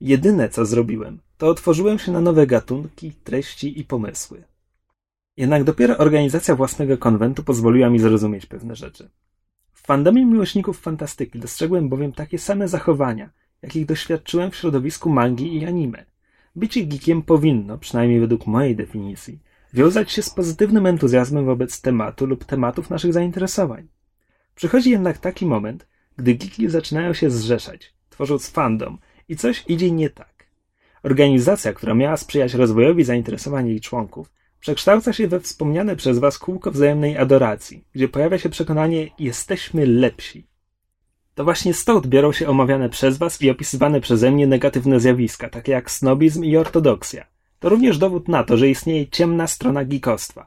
Jedyne, 0.00 0.48
co 0.48 0.66
zrobiłem, 0.66 1.18
to 1.38 1.48
otworzyłem 1.48 1.98
się 1.98 2.12
na 2.12 2.20
nowe 2.20 2.46
gatunki, 2.46 3.12
treści 3.24 3.80
i 3.80 3.84
pomysły. 3.84 4.44
Jednak 5.38 5.64
dopiero 5.64 5.98
organizacja 5.98 6.54
własnego 6.54 6.98
konwentu 6.98 7.42
pozwoliła 7.42 7.90
mi 7.90 7.98
zrozumieć 7.98 8.46
pewne 8.46 8.76
rzeczy. 8.76 9.10
W 9.72 9.86
fandomie 9.86 10.26
miłośników 10.26 10.80
fantastyki 10.80 11.38
dostrzegłem 11.38 11.88
bowiem 11.88 12.12
takie 12.12 12.38
same 12.38 12.68
zachowania, 12.68 13.30
jakich 13.62 13.86
doświadczyłem 13.86 14.50
w 14.50 14.56
środowisku 14.56 15.10
mangi 15.10 15.56
i 15.56 15.66
anime. 15.66 16.04
Bycie 16.56 16.84
geekiem 16.84 17.22
powinno, 17.22 17.78
przynajmniej 17.78 18.20
według 18.20 18.46
mojej 18.46 18.76
definicji, 18.76 19.38
wiązać 19.74 20.12
się 20.12 20.22
z 20.22 20.30
pozytywnym 20.30 20.86
entuzjazmem 20.86 21.44
wobec 21.44 21.80
tematu 21.80 22.26
lub 22.26 22.44
tematów 22.44 22.90
naszych 22.90 23.12
zainteresowań. 23.12 23.88
Przychodzi 24.54 24.90
jednak 24.90 25.18
taki 25.18 25.46
moment, 25.46 25.86
gdy 26.16 26.34
geeki 26.34 26.68
zaczynają 26.68 27.12
się 27.12 27.30
zrzeszać, 27.30 27.94
tworząc 28.10 28.50
fandom 28.50 28.98
i 29.28 29.36
coś 29.36 29.64
idzie 29.68 29.90
nie 29.90 30.10
tak. 30.10 30.46
Organizacja, 31.02 31.72
która 31.72 31.94
miała 31.94 32.16
sprzyjać 32.16 32.54
rozwojowi 32.54 33.04
zainteresowań 33.04 33.68
jej 33.68 33.80
członków, 33.80 34.38
przekształca 34.60 35.12
się 35.12 35.28
we 35.28 35.40
wspomniane 35.40 35.96
przez 35.96 36.18
Was 36.18 36.38
kółko 36.38 36.70
wzajemnej 36.70 37.18
adoracji, 37.18 37.84
gdzie 37.94 38.08
pojawia 38.08 38.38
się 38.38 38.48
przekonanie 38.48 39.08
jesteśmy 39.18 39.86
lepsi. 39.86 40.46
To 41.34 41.44
właśnie 41.44 41.74
stąd 41.74 42.06
biorą 42.06 42.32
się 42.32 42.48
omawiane 42.48 42.88
przez 42.88 43.18
Was 43.18 43.42
i 43.42 43.50
opisywane 43.50 44.00
przeze 44.00 44.30
mnie 44.30 44.46
negatywne 44.46 45.00
zjawiska, 45.00 45.48
takie 45.48 45.72
jak 45.72 45.90
snobizm 45.90 46.44
i 46.44 46.56
ortodoksja. 46.56 47.26
To 47.58 47.68
również 47.68 47.98
dowód 47.98 48.28
na 48.28 48.44
to, 48.44 48.56
że 48.56 48.68
istnieje 48.68 49.06
ciemna 49.06 49.46
strona 49.46 49.84
gikostwa. 49.84 50.46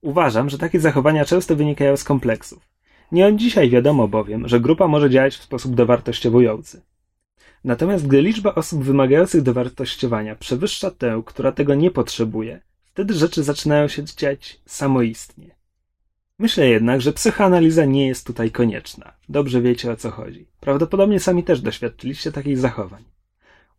Uważam, 0.00 0.50
że 0.50 0.58
takie 0.58 0.80
zachowania 0.80 1.24
często 1.24 1.56
wynikają 1.56 1.96
z 1.96 2.04
kompleksów. 2.04 2.68
Nie 3.12 3.26
od 3.26 3.36
dzisiaj 3.36 3.70
wiadomo 3.70 4.08
bowiem, 4.08 4.48
że 4.48 4.60
grupa 4.60 4.88
może 4.88 5.10
działać 5.10 5.36
w 5.36 5.42
sposób 5.42 5.74
dowartościowujący. 5.74 6.82
Natomiast 7.64 8.06
gdy 8.06 8.22
liczba 8.22 8.54
osób 8.54 8.84
wymagających 8.84 9.42
dowartościowania 9.42 10.36
przewyższa 10.36 10.90
tę, 10.90 11.22
która 11.26 11.52
tego 11.52 11.74
nie 11.74 11.90
potrzebuje, 11.90 12.60
wtedy 12.92 13.14
rzeczy 13.14 13.42
zaczynają 13.42 13.88
się 13.88 14.04
dziać 14.04 14.60
samoistnie. 14.66 15.60
Myślę 16.38 16.68
jednak, 16.68 17.00
że 17.00 17.12
psychoanaliza 17.12 17.84
nie 17.84 18.06
jest 18.06 18.26
tutaj 18.26 18.50
konieczna. 18.50 19.12
Dobrze 19.28 19.60
wiecie 19.60 19.92
o 19.92 19.96
co 19.96 20.10
chodzi. 20.10 20.46
Prawdopodobnie 20.60 21.20
sami 21.20 21.44
też 21.44 21.60
doświadczyliście 21.60 22.32
takich 22.32 22.58
zachowań. 22.58 23.04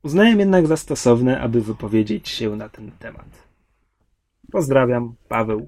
Uznaję 0.03 0.35
jednak 0.35 0.67
za 0.67 0.77
stosowne, 0.77 1.41
aby 1.41 1.61
wypowiedzieć 1.61 2.29
się 2.29 2.55
na 2.55 2.69
ten 2.69 2.91
temat. 2.91 3.25
Pozdrawiam, 4.51 5.15
Paweł, 5.27 5.67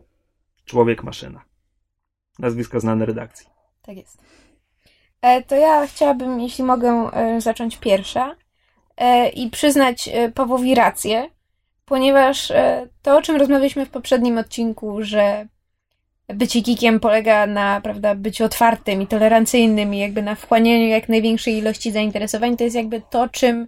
człowiek 0.66 1.04
maszyna. 1.04 1.42
Nazwisko 2.40 2.80
znane 2.80 3.06
redakcji. 3.06 3.48
Tak 3.82 3.98
jest. 3.98 4.18
E, 5.22 5.44
to 5.44 5.56
ja 5.56 5.88
chciałabym, 5.88 6.40
jeśli 6.40 6.64
mogę, 6.64 6.90
e, 7.14 7.42
zacząć 7.42 7.78
pierwsza 7.78 8.36
e, 8.98 9.30
i 9.30 9.50
przyznać 9.50 10.10
Pawłowi 10.36 10.76
rację, 10.76 11.30
ponieważ 11.86 12.52
e, 12.52 12.88
to, 13.02 13.18
o 13.18 13.22
czym 13.22 13.36
rozmawialiśmy 13.36 13.86
w 13.86 13.90
poprzednim 13.90 14.38
odcinku, 14.38 15.04
że 15.04 15.48
bycie 16.28 16.62
geekiem 16.62 17.00
polega 17.00 17.48
na, 17.48 17.82
prawda, 17.82 18.16
byciu 18.16 18.46
otwartym 18.46 19.02
i 19.02 19.08
tolerancyjnym 19.08 19.94
i 19.94 20.00
jakby 20.00 20.22
na 20.22 20.36
wchłanianiu 20.36 20.88
jak 20.88 21.10
największej 21.10 21.58
ilości 21.58 21.92
zainteresowań, 21.92 22.58
to 22.58 22.64
jest 22.64 22.76
jakby 22.76 23.02
to, 23.10 23.30
czym 23.30 23.68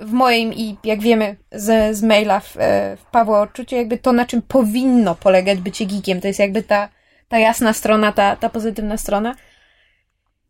w 0.00 0.12
moim 0.12 0.54
i 0.54 0.76
jak 0.84 1.00
wiemy 1.00 1.36
z, 1.52 1.96
z 1.96 2.02
maila 2.02 2.40
w, 2.40 2.56
e, 2.56 2.96
w 2.96 3.04
Pawła 3.04 3.40
odczuciu, 3.40 3.76
jakby 3.76 3.98
to, 3.98 4.12
na 4.12 4.26
czym 4.26 4.42
powinno 4.42 5.14
polegać 5.14 5.58
bycie 5.58 5.86
geekiem. 5.86 6.20
To 6.20 6.26
jest 6.26 6.40
jakby 6.40 6.62
ta, 6.62 6.88
ta 7.28 7.38
jasna 7.38 7.72
strona, 7.72 8.12
ta, 8.12 8.36
ta 8.36 8.48
pozytywna 8.48 8.96
strona. 8.96 9.34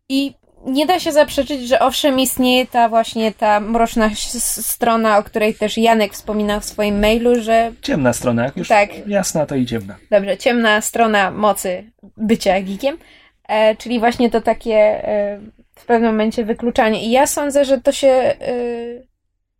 I 0.09 0.33
nie 0.65 0.85
da 0.85 0.99
się 0.99 1.11
zaprzeczyć, 1.11 1.67
że 1.67 1.79
owszem, 1.79 2.19
istnieje 2.19 2.65
ta 2.65 2.89
właśnie 2.89 3.31
ta 3.31 3.59
mroczna 3.59 4.09
strona, 4.39 5.17
o 5.17 5.23
której 5.23 5.53
też 5.53 5.77
Janek 5.77 6.13
wspominał 6.13 6.61
w 6.61 6.65
swoim 6.65 6.99
mailu, 6.99 7.41
że. 7.41 7.71
Ciemna 7.81 8.13
strona, 8.13 8.43
jak 8.43 8.57
już 8.57 8.67
tak. 8.67 9.07
jasna, 9.07 9.45
to 9.45 9.55
i 9.55 9.65
ciemna. 9.65 9.95
Dobrze, 10.11 10.37
ciemna 10.37 10.81
strona 10.81 11.31
mocy 11.31 11.91
bycia 12.17 12.61
geekiem, 12.61 12.97
e, 13.47 13.75
czyli 13.75 13.99
właśnie 13.99 14.29
to 14.29 14.41
takie 14.41 14.75
e, 14.75 15.39
w 15.75 15.85
pewnym 15.85 16.11
momencie 16.11 16.45
wykluczanie. 16.45 17.05
I 17.05 17.11
ja 17.11 17.27
sądzę, 17.27 17.65
że 17.65 17.81
to 17.81 17.91
się. 17.91 18.07
E, 18.07 18.35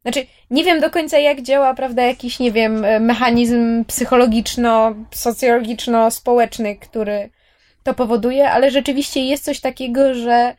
znaczy, 0.01 0.25
nie 0.49 0.63
wiem 0.63 0.79
do 0.79 0.89
końca, 0.89 1.19
jak 1.19 1.41
działa, 1.41 1.73
prawda, 1.73 2.03
jakiś, 2.03 2.39
nie 2.39 2.51
wiem, 2.51 2.85
mechanizm 2.99 3.85
psychologiczno-socjologiczno-społeczny, 3.85 6.75
który 6.75 7.29
to 7.83 7.93
powoduje, 7.93 8.51
ale 8.51 8.71
rzeczywiście 8.71 9.25
jest 9.25 9.43
coś 9.43 9.59
takiego, 9.59 10.13
że 10.13 10.55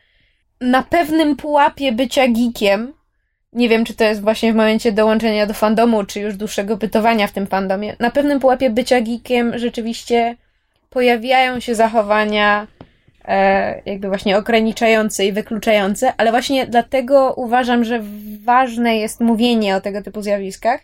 na 0.61 0.83
pewnym 0.83 1.35
pułapie 1.35 1.91
bycia 1.91 2.27
geekiem, 2.27 2.93
nie 3.53 3.69
wiem, 3.69 3.85
czy 3.85 3.93
to 3.93 4.03
jest 4.03 4.21
właśnie 4.21 4.53
w 4.53 4.55
momencie 4.55 4.91
dołączenia 4.91 5.45
do 5.45 5.53
fandomu, 5.53 6.03
czy 6.03 6.19
już 6.19 6.35
dłuższego 6.35 6.77
bytowania 6.77 7.27
w 7.27 7.31
tym 7.31 7.47
fandomie, 7.47 7.95
na 7.99 8.11
pewnym 8.11 8.39
pułapie 8.39 8.69
bycia 8.69 9.01
geekiem 9.01 9.59
rzeczywiście 9.59 10.35
pojawiają 10.89 11.59
się 11.59 11.75
zachowania 11.75 12.67
e, 13.25 13.81
jakby 13.85 14.07
właśnie 14.07 14.37
ograniczające 14.37 15.25
i 15.25 15.31
wykluczające, 15.31 16.13
ale 16.17 16.31
właśnie 16.31 16.67
dlatego 16.67 17.33
uważam, 17.33 17.83
że 17.83 18.01
ważne 18.43 18.97
jest 18.97 19.19
mówienie 19.19 19.75
o 19.75 19.81
tego 19.81 20.01
typu 20.01 20.21
zjawiskach, 20.21 20.81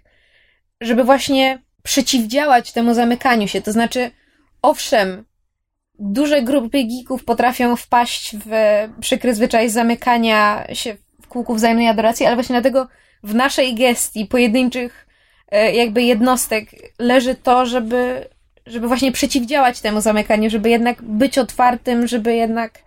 żeby 0.82 1.04
właśnie 1.04 1.60
przeciwdziałać 1.84 2.72
temu 2.72 2.94
zamykaniu 2.94 3.48
się. 3.48 3.62
To 3.62 3.72
znaczy, 3.72 4.12
owszem, 4.62 5.26
duże 6.00 6.42
grupy 6.42 6.84
geeków 6.84 7.24
potrafią 7.24 7.76
wpaść 7.76 8.36
w 8.46 8.50
przykry 9.00 9.36
zwyczaj 9.36 9.70
zamykania 9.70 10.68
się 10.74 10.96
w 11.22 11.28
kółku 11.28 11.56
wzajemnej 11.56 11.88
adoracji, 11.88 12.26
ale 12.26 12.36
właśnie 12.36 12.54
dlatego 12.54 12.88
w 13.24 13.36
naszej 13.36 13.76
gestii 13.76 14.26
pojedynczych 14.26 15.08
e, 15.52 15.72
jakby 15.72 16.04
jednostek 16.04 16.70
leży 17.00 17.36
to, 17.36 17.66
żeby, 17.66 18.28
żeby 18.66 18.88
właśnie 18.88 19.12
przeciwdziałać 19.12 19.82
temu 19.82 20.02
zamykaniu, 20.02 20.50
żeby 20.50 20.70
jednak 20.70 21.02
być 21.02 21.38
otwartym, 21.38 22.08
żeby 22.08 22.36
jednak 22.36 22.80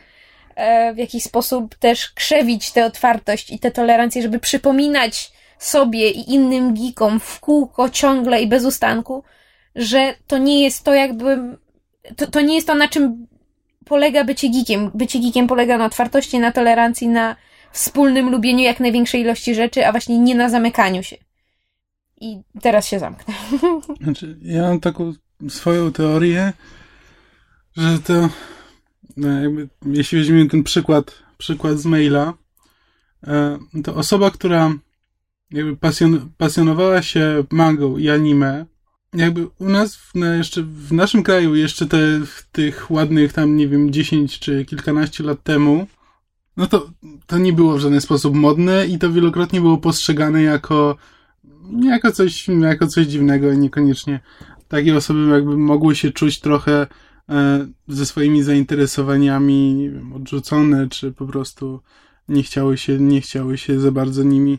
e, 0.55 0.95
w 0.95 0.99
jakiś 0.99 1.23
sposób 1.23 1.75
też 1.75 2.11
krzewić 2.11 2.73
tę 2.73 2.87
otwartość 2.87 3.51
i 3.51 3.59
tę 3.59 3.71
tolerancję, 3.71 4.23
żeby 4.23 4.39
przypominać 4.39 5.33
sobie 5.59 6.11
i 6.11 6.35
innym 6.35 6.75
geekom 6.75 7.21
w 7.21 7.41
kółko 7.41 7.89
ciągle 7.89 8.43
i 8.43 8.47
bez 8.47 8.65
ustanku, 8.65 9.25
że 9.75 10.15
to 10.27 10.39
nie 10.39 10.63
jest 10.63 10.85
to, 10.85 10.95
jakby 10.95 11.39
to, 12.17 12.27
to 12.27 12.41
nie 12.41 12.55
jest 12.55 12.67
to, 12.67 12.75
na 12.75 12.89
czym 12.89 13.27
polega 13.85 14.25
bycie 14.25 14.51
geekiem. 14.51 14.91
Bycie 14.95 15.21
geekiem 15.21 15.47
polega 15.47 15.79
na 15.79 15.85
otwartości, 15.85 16.39
na 16.39 16.53
tolerancji, 16.53 17.09
na 17.09 17.37
wspólnym 17.73 18.31
lubieniu 18.31 18.65
jak 18.65 18.81
największej 18.81 19.21
ilości 19.21 19.55
rzeczy, 19.55 19.87
a 19.87 19.91
właśnie 19.91 20.19
nie 20.19 20.35
na 20.35 20.49
zamykaniu 20.49 21.03
się. 21.03 21.17
I 22.21 22.41
teraz 22.61 22.87
się 22.87 22.99
zamknę. 22.99 23.35
Znaczy, 24.05 24.39
ja 24.43 24.63
mam 24.63 24.81
taką 24.81 25.13
swoją 25.49 25.93
teorię, 25.93 26.53
że 27.77 27.99
to 27.99 28.29
no 29.17 29.41
jakby, 29.41 29.69
jeśli 29.87 30.19
weźmiemy 30.19 30.51
ten 30.51 30.63
przykład, 30.63 31.23
przykład 31.39 31.79
z 31.79 31.87
maila, 31.87 32.35
e, 33.27 33.59
to 33.85 33.95
osoba, 33.95 34.31
która 34.31 34.75
jakby 35.51 35.77
pasjon, 35.77 36.31
pasjonowała 36.37 37.03
się 37.03 37.45
mangą 37.51 37.97
i 37.97 38.11
anime, 38.11 38.67
jakby 39.15 39.49
u 39.59 39.69
nas, 39.69 39.97
w, 39.97 40.15
na 40.15 40.35
jeszcze 40.35 40.63
w 40.63 40.93
naszym 40.93 41.23
kraju, 41.23 41.55
jeszcze 41.55 41.87
te, 41.87 42.21
tych 42.53 42.91
ładnych 42.91 43.33
tam, 43.33 43.57
nie 43.57 43.69
wiem, 43.69 43.93
10 43.93 44.39
czy 44.39 44.65
kilkanaście 44.65 45.25
lat 45.25 45.43
temu, 45.43 45.87
no 46.57 46.67
to, 46.67 46.91
to 47.27 47.39
nie 47.39 47.53
było 47.53 47.75
w 47.77 47.81
żaden 47.81 48.01
sposób 48.01 48.35
modne 48.35 48.87
i 48.87 48.99
to 48.99 49.13
wielokrotnie 49.13 49.61
było 49.61 49.79
postrzegane 49.79 50.43
jako, 50.43 50.97
jako 51.83 52.13
coś, 52.13 52.49
jako 52.49 52.87
coś 52.87 53.07
dziwnego 53.07 53.53
i 53.53 53.59
niekoniecznie 53.59 54.21
takie 54.69 54.97
osoby 54.97 55.29
jakby 55.29 55.57
mogły 55.57 55.97
się 55.97 56.11
czuć 56.11 56.41
trochę 56.41 56.87
e, 57.29 57.67
ze 57.89 58.07
swoimi 58.07 58.43
zainteresowaniami, 58.43 59.75
nie 59.75 59.91
wiem, 59.91 60.13
odrzucone, 60.13 60.89
czy 60.89 61.13
po 61.13 61.27
prostu 61.27 61.81
nie 62.29 62.43
chciały 62.43 62.79
się, 62.79 62.99
nie 62.99 63.21
chciały 63.21 63.59
się 63.59 63.81
za 63.81 63.93
bardzo 63.93 64.23
nimi 64.23 64.59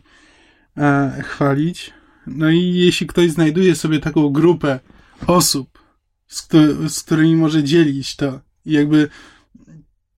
e, 0.77 1.21
chwalić. 1.23 1.93
No 2.27 2.49
i 2.49 2.73
jeśli 2.73 3.07
ktoś 3.07 3.31
znajduje 3.31 3.75
sobie 3.75 3.99
taką 3.99 4.29
grupę 4.29 4.79
osób, 5.27 5.83
z, 6.27 6.47
z 6.93 7.03
którymi 7.03 7.35
może 7.35 7.63
dzielić 7.63 8.15
to, 8.15 8.39
jakby 8.65 9.09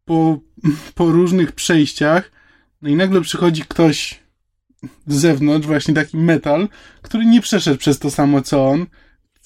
po, 0.06 0.40
po 0.96 1.12
różnych 1.12 1.52
przejściach, 1.52 2.32
no 2.82 2.90
i 2.90 2.96
nagle 2.96 3.22
przychodzi 3.22 3.62
ktoś 3.62 4.24
z 5.08 5.16
zewnątrz, 5.16 5.68
właśnie 5.68 5.94
taki 5.94 6.18
metal, 6.18 6.70
który 7.02 7.26
nie 7.26 7.42
przeszedł 7.42 7.78
przez 7.78 8.00
to 8.00 8.12
samo 8.12 8.42
co 8.42 8.68
on, 8.70 8.86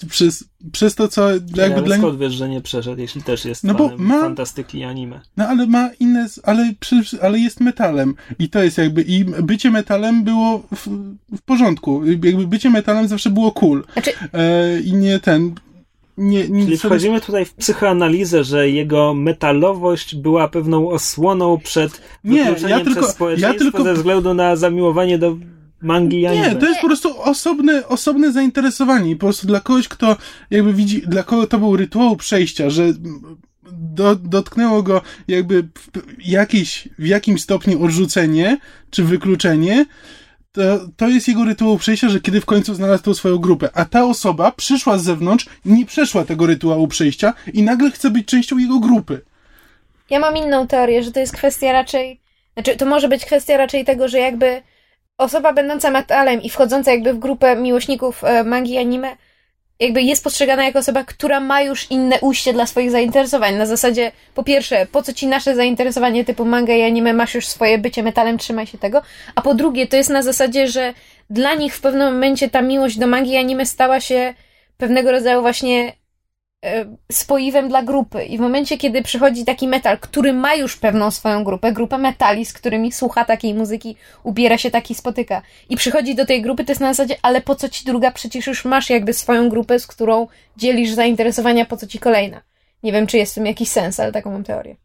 przez, 0.05 0.43
przez 0.71 0.95
to, 0.95 1.07
co 1.07 1.31
jakby 1.31 1.61
ale 1.63 1.81
dla 1.81 1.97
skąd 1.97 2.19
wiesz, 2.19 2.33
że 2.33 2.49
nie 2.49 2.61
przeszedł, 2.61 3.01
jeśli 3.01 3.23
też 3.23 3.45
jest 3.45 3.63
No 3.63 3.73
bo 3.73 3.91
ma- 3.97 4.21
fantastyki 4.21 4.77
i 4.79 4.83
anime? 4.83 5.21
No 5.37 5.47
ale 5.47 5.67
ma 5.67 5.89
inne, 5.99 6.27
ale, 6.43 6.73
przy- 6.79 7.21
ale 7.21 7.39
jest 7.39 7.59
metalem. 7.59 8.15
I 8.39 8.49
to 8.49 8.63
jest 8.63 8.77
jakby, 8.77 9.01
i 9.01 9.25
bycie 9.25 9.71
metalem 9.71 10.23
było 10.23 10.63
w, 10.75 10.87
w 11.37 11.41
porządku. 11.41 12.01
Jakby 12.05 12.47
bycie 12.47 12.69
metalem 12.69 13.07
zawsze 13.07 13.29
było 13.29 13.51
cool. 13.51 13.83
Znaczy, 13.93 14.11
E, 14.33 14.79
I 14.79 14.93
nie 14.93 15.19
ten, 15.19 15.55
nie, 16.17 16.49
nie 16.49 16.63
Czyli 16.65 16.77
sobie- 16.77 16.89
wchodzimy 16.95 17.21
tutaj 17.21 17.45
w 17.45 17.53
psychoanalizę, 17.53 18.43
że 18.43 18.69
jego 18.69 19.13
metalowość 19.13 20.15
była 20.15 20.47
pewną 20.47 20.89
osłoną 20.89 21.57
przed 21.63 22.01
Nie, 22.23 22.39
ja 22.67 22.79
tylko- 22.79 22.91
przez 23.01 23.11
społeczeństwo 23.11 23.53
ja 23.53 23.59
tylko- 23.59 23.83
ze 23.83 23.93
względu 23.93 24.33
na 24.33 24.55
zamiłowanie 24.55 25.17
do 25.17 25.37
mangi 25.81 26.21
i 26.21 26.25
anime. 26.25 26.49
Nie, 26.49 26.55
to 26.55 26.67
jest 26.67 26.81
po 26.81 26.87
prostu 26.87 27.21
osobne, 27.21 27.87
osobne 27.87 28.31
zainteresowanie. 28.31 29.11
I 29.11 29.15
po 29.15 29.25
prostu 29.25 29.47
dla 29.47 29.59
kogoś, 29.59 29.87
kto 29.87 30.15
jakby 30.51 30.73
widzi, 30.73 31.01
dla 31.01 31.23
kogo 31.23 31.47
to 31.47 31.59
był 31.59 31.77
rytuał 31.77 32.15
przejścia, 32.15 32.69
że 32.69 32.93
do, 33.71 34.15
dotknęło 34.15 34.83
go 34.83 35.01
jakby 35.27 35.63
w, 35.63 35.89
jakiś, 36.25 36.89
w 36.99 37.05
jakimś 37.07 37.41
stopniu 37.41 37.83
odrzucenie 37.83 38.57
czy 38.89 39.03
wykluczenie, 39.03 39.85
to, 40.51 40.61
to 40.97 41.07
jest 41.07 41.27
jego 41.27 41.45
rytuał 41.45 41.77
przejścia, 41.77 42.09
że 42.09 42.21
kiedy 42.21 42.41
w 42.41 42.45
końcu 42.45 42.73
znalazł 42.73 43.03
tą 43.03 43.13
swoją 43.13 43.37
grupę. 43.37 43.69
A 43.73 43.85
ta 43.85 44.05
osoba 44.05 44.51
przyszła 44.51 44.97
z 44.97 45.03
zewnątrz, 45.03 45.45
nie 45.65 45.85
przeszła 45.85 46.25
tego 46.25 46.45
rytuału 46.45 46.87
przejścia 46.87 47.33
i 47.53 47.63
nagle 47.63 47.91
chce 47.91 48.09
być 48.09 48.27
częścią 48.27 48.57
jego 48.57 48.79
grupy. 48.79 49.21
Ja 50.09 50.19
mam 50.19 50.37
inną 50.37 50.67
teorię, 50.67 51.03
że 51.03 51.11
to 51.11 51.19
jest 51.19 51.33
kwestia 51.33 51.71
raczej. 51.71 52.19
Znaczy, 52.53 52.75
to 52.75 52.85
może 52.85 53.07
być 53.07 53.25
kwestia 53.25 53.57
raczej 53.57 53.85
tego, 53.85 54.07
że 54.07 54.19
jakby 54.19 54.61
osoba 55.17 55.53
będąca 55.53 55.91
metalem 55.91 56.41
i 56.41 56.49
wchodząca 56.49 56.91
jakby 56.91 57.13
w 57.13 57.19
grupę 57.19 57.55
miłośników 57.55 58.23
e, 58.23 58.43
mangi 58.43 58.77
anime, 58.77 59.15
jakby 59.79 60.01
jest 60.01 60.23
postrzegana 60.23 60.65
jako 60.65 60.79
osoba, 60.79 61.03
która 61.03 61.39
ma 61.39 61.61
już 61.61 61.91
inne 61.91 62.19
ujście 62.19 62.53
dla 62.53 62.65
swoich 62.65 62.91
zainteresowań. 62.91 63.55
Na 63.55 63.65
zasadzie, 63.65 64.11
po 64.35 64.43
pierwsze, 64.43 64.85
po 64.91 65.03
co 65.03 65.13
ci 65.13 65.27
nasze 65.27 65.55
zainteresowanie 65.55 66.25
typu 66.25 66.45
manga 66.45 66.73
i 66.73 66.81
anime, 66.81 67.13
masz 67.13 67.35
już 67.35 67.47
swoje 67.47 67.77
bycie 67.77 68.03
metalem, 68.03 68.37
trzymaj 68.37 68.67
się 68.67 68.77
tego. 68.77 69.01
A 69.35 69.41
po 69.41 69.53
drugie, 69.53 69.87
to 69.87 69.97
jest 69.97 70.09
na 70.09 70.21
zasadzie, 70.21 70.67
że 70.67 70.93
dla 71.29 71.53
nich 71.53 71.75
w 71.75 71.81
pewnym 71.81 72.13
momencie 72.13 72.49
ta 72.49 72.61
miłość 72.61 72.97
do 72.97 73.07
mangi 73.07 73.31
i 73.31 73.37
anime 73.37 73.65
stała 73.65 73.99
się 73.99 74.33
pewnego 74.77 75.11
rodzaju 75.11 75.41
właśnie 75.41 75.93
spoiwem 77.11 77.69
dla 77.69 77.83
grupy. 77.83 78.23
I 78.23 78.37
w 78.37 78.41
momencie, 78.41 78.77
kiedy 78.77 79.01
przychodzi 79.03 79.45
taki 79.45 79.67
metal, 79.67 79.99
który 79.99 80.33
ma 80.33 80.55
już 80.55 80.77
pewną 80.77 81.11
swoją 81.11 81.43
grupę, 81.43 81.73
grupę 81.73 81.97
metali, 81.97 82.45
z 82.45 82.53
którymi 82.53 82.91
słucha 82.91 83.25
takiej 83.25 83.53
muzyki, 83.53 83.95
ubiera 84.23 84.57
się 84.57 84.71
taki, 84.71 84.95
spotyka. 84.95 85.41
I 85.69 85.75
przychodzi 85.75 86.15
do 86.15 86.25
tej 86.25 86.41
grupy, 86.41 86.65
to 86.65 86.71
jest 86.71 86.81
na 86.81 86.93
zasadzie, 86.93 87.15
ale 87.21 87.41
po 87.41 87.55
co 87.55 87.69
ci 87.69 87.85
druga? 87.85 88.11
Przecież 88.11 88.47
już 88.47 88.65
masz 88.65 88.89
jakby 88.89 89.13
swoją 89.13 89.49
grupę, 89.49 89.79
z 89.79 89.87
którą 89.87 90.27
dzielisz 90.57 90.91
zainteresowania, 90.91 91.65
po 91.65 91.77
co 91.77 91.87
ci 91.87 91.99
kolejna? 91.99 92.41
Nie 92.83 92.91
wiem, 92.91 93.07
czy 93.07 93.17
jest 93.17 93.31
w 93.31 93.35
tym 93.35 93.45
jakiś 93.45 93.69
sens, 93.69 93.99
ale 93.99 94.11
taką 94.11 94.31
mam 94.31 94.43
teorię. 94.43 94.75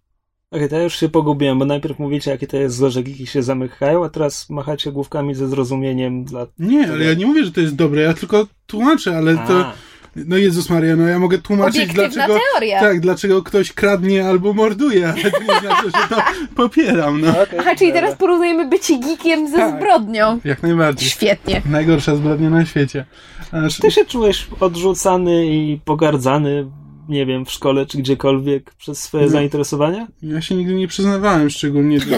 Okej, 0.50 0.68
to 0.68 0.76
ja 0.76 0.82
już 0.82 1.00
się 1.00 1.08
pogubiłem, 1.08 1.58
bo 1.58 1.64
najpierw 1.64 1.98
mówicie, 1.98 2.30
jakie 2.30 2.46
to 2.46 2.56
jest 2.56 2.76
złe, 2.76 2.90
że 2.90 3.02
geeki 3.02 3.26
się 3.26 3.42
zamykają, 3.42 4.04
a 4.04 4.08
teraz 4.08 4.50
machacie 4.50 4.92
główkami 4.92 5.34
ze 5.34 5.48
zrozumieniem 5.48 6.24
dla... 6.24 6.46
Nie, 6.58 6.92
ale 6.92 7.04
ja 7.04 7.14
nie 7.14 7.26
mówię, 7.26 7.44
że 7.44 7.52
to 7.52 7.60
jest 7.60 7.74
dobre, 7.74 8.02
ja 8.02 8.14
tylko 8.14 8.46
tłumaczę, 8.66 9.16
ale 9.16 9.34
to, 9.34 9.66
A, 9.66 9.72
no 10.16 10.36
Jezus 10.36 10.70
Maria, 10.70 10.96
no 10.96 11.08
ja 11.08 11.18
mogę 11.18 11.38
tłumaczyć, 11.38 11.76
Obiektywna 11.82 12.08
dlaczego, 12.26 12.38
teoria. 12.52 12.80
tak, 12.80 13.00
dlaczego 13.00 13.42
ktoś 13.42 13.72
kradnie 13.72 14.28
albo 14.28 14.52
morduje, 14.52 15.08
ale 15.08 15.30
to 15.30 15.38
nie 15.40 15.60
znaczy, 15.60 15.84
że 15.86 16.16
to 16.16 16.22
popieram, 16.62 17.20
no. 17.20 17.42
okej, 17.42 17.58
Aha, 17.58 17.74
czyli 17.76 17.90
dobra. 17.90 18.00
teraz 18.00 18.18
porównujemy 18.18 18.68
bycie 18.68 18.98
geekiem 18.98 19.48
ze 19.50 19.56
Tak. 19.56 19.76
zbrodnią. 19.80 20.40
Jak 20.44 20.62
najbardziej. 20.62 21.08
Świetnie. 21.10 21.62
Najgorsza 21.66 22.16
zbrodnia 22.16 22.50
na 22.50 22.66
świecie. 22.66 23.04
Aż, 23.52 23.78
Ty 23.78 23.90
się 23.90 24.04
czułeś 24.04 24.46
odrzucany 24.60 25.46
i 25.46 25.80
pogardzany, 25.84 26.66
nie 27.08 27.26
wiem, 27.26 27.46
w 27.46 27.50
szkole 27.50 27.86
czy 27.86 27.98
gdziekolwiek 27.98 28.74
przez 28.74 28.98
swoje 29.02 29.24
No. 29.24 29.30
zainteresowania? 29.30 30.06
ja 30.22 30.40
się 30.42 30.54
nigdy 30.54 30.74
nie 30.74 30.88
przyznawałem, 30.88 31.50
szczególnie 31.50 31.98
do, 31.98 32.16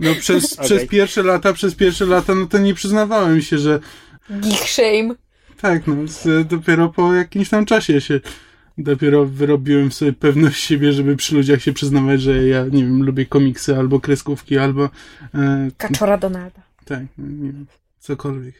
no, 0.00 0.10
przez, 0.20 0.52
Okej. 0.52 0.64
przez 0.66 0.86
pierwsze 0.86 1.22
lata, 1.22 1.52
przez 1.52 1.74
pierwsze 1.74 2.06
lata, 2.06 2.34
no 2.34 2.46
to 2.46 2.58
nie 2.58 2.74
przyznawałem 2.74 3.42
się, 3.42 3.58
że 3.58 3.80
Geek 4.30 4.58
shame. 4.68 5.14
Tak, 5.60 5.86
no, 5.86 5.94
z, 6.06 6.48
dopiero 6.48 6.88
po 6.88 7.14
jakimś 7.14 7.48
tam 7.48 7.64
czasie 7.64 8.00
się 8.00 8.20
dopiero 8.78 9.26
wyrobiłem 9.26 9.92
sobie 9.92 10.12
pewność 10.12 10.64
siebie, 10.64 10.92
żeby 10.92 11.16
przy 11.16 11.34
ludziach 11.34 11.62
się 11.62 11.72
przyznawać, 11.72 12.22
że 12.22 12.46
ja, 12.46 12.64
nie 12.64 12.84
wiem, 12.84 13.02
lubię 13.02 13.26
komiksy 13.26 13.76
albo 13.76 14.00
kreskówki, 14.00 14.58
albo 14.58 14.84
e, 15.34 15.70
Kaczora 15.76 16.18
Donalda. 16.18 16.60
tak, 16.84 17.02
nie 17.18 17.52
wiem, 17.52 17.66
cokolwiek. 17.98 18.54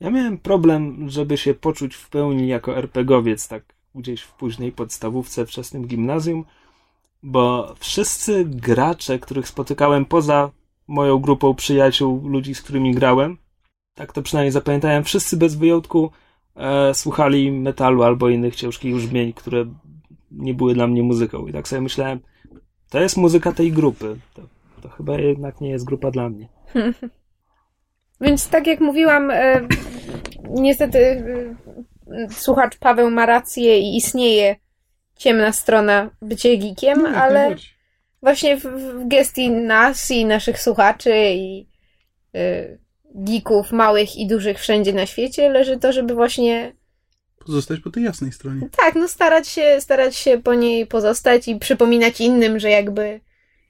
Ja 0.00 0.10
miałem 0.10 0.38
problem, 0.38 1.10
żeby 1.10 1.36
się 1.36 1.54
poczuć 1.54 1.94
w 1.94 2.08
pełni 2.08 2.48
jako 2.48 2.76
RPGowiec, 2.78 3.48
tak 3.48 3.62
gdzieś 3.94 4.22
w 4.22 4.32
późnej 4.32 4.72
podstawówce, 4.72 5.46
wczesnym 5.46 5.86
gimnazjum, 5.86 6.44
bo 7.22 7.74
wszyscy 7.78 8.44
gracze, 8.44 9.18
których 9.18 9.48
spotykałem 9.48 10.04
poza 10.04 10.50
moją 10.88 11.18
grupą 11.18 11.54
przyjaciół, 11.54 12.28
ludzi, 12.28 12.54
z 12.54 12.62
którymi 12.62 12.94
grałem, 12.94 13.38
tak 13.96 14.12
to 14.12 14.22
przynajmniej 14.22 14.52
zapamiętałem, 14.52 15.04
wszyscy 15.04 15.36
bez 15.36 15.54
wyjątku 15.54 16.10
e, 16.56 16.94
słuchali 16.94 17.52
metalu 17.52 18.02
albo 18.02 18.28
innych 18.28 18.56
ciężkich 18.56 18.94
brzmień, 18.94 19.32
które 19.32 19.64
nie 20.30 20.54
były 20.54 20.74
dla 20.74 20.86
mnie 20.86 21.02
muzyką. 21.02 21.46
I 21.46 21.52
tak 21.52 21.68
sobie 21.68 21.82
myślałem, 21.82 22.20
to 22.90 23.00
jest 23.00 23.16
muzyka 23.16 23.52
tej 23.52 23.72
grupy. 23.72 24.16
To, 24.34 24.42
to 24.82 24.88
chyba 24.88 25.18
jednak 25.18 25.60
nie 25.60 25.70
jest 25.70 25.84
grupa 25.84 26.10
dla 26.10 26.28
mnie. 26.28 26.48
Więc 28.20 28.48
tak 28.48 28.66
jak 28.66 28.80
mówiłam, 28.80 29.30
e, 29.30 29.68
niestety 30.50 30.98
e, 30.98 32.30
słuchacz 32.30 32.78
Paweł 32.78 33.10
ma 33.10 33.26
rację 33.26 33.78
i 33.78 33.96
istnieje 33.96 34.56
ciemna 35.16 35.52
strona 35.52 36.10
bycie 36.22 36.58
geekiem, 36.58 37.02
No, 37.02 37.08
ale 37.08 37.56
właśnie 38.22 38.56
w, 38.56 38.62
w 38.62 39.08
gestii 39.08 39.50
nas 39.50 40.10
i 40.10 40.24
naszych 40.24 40.62
słuchaczy 40.62 41.12
i 41.34 41.66
y, 42.36 42.85
geeków 43.16 43.72
małych 43.72 44.16
i 44.16 44.26
dużych 44.26 44.58
wszędzie 44.60 44.92
na 44.92 45.06
świecie 45.06 45.48
leży 45.48 45.78
to, 45.78 45.92
żeby 45.92 46.14
właśnie 46.14 46.72
Pozostać 47.46 47.80
po 47.80 47.90
tej 47.90 48.02
jasnej 48.04 48.32
stronie. 48.32 48.68
tak, 48.76 48.94
no 48.94 49.08
starać 49.08 49.48
się, 49.48 49.76
starać 49.80 50.16
się 50.16 50.38
po 50.42 50.54
niej 50.54 50.86
pozostać 50.86 51.48
i 51.48 51.56
przypominać 51.56 52.20
innym, 52.20 52.58
że 52.58 52.70
jakby 52.70 53.20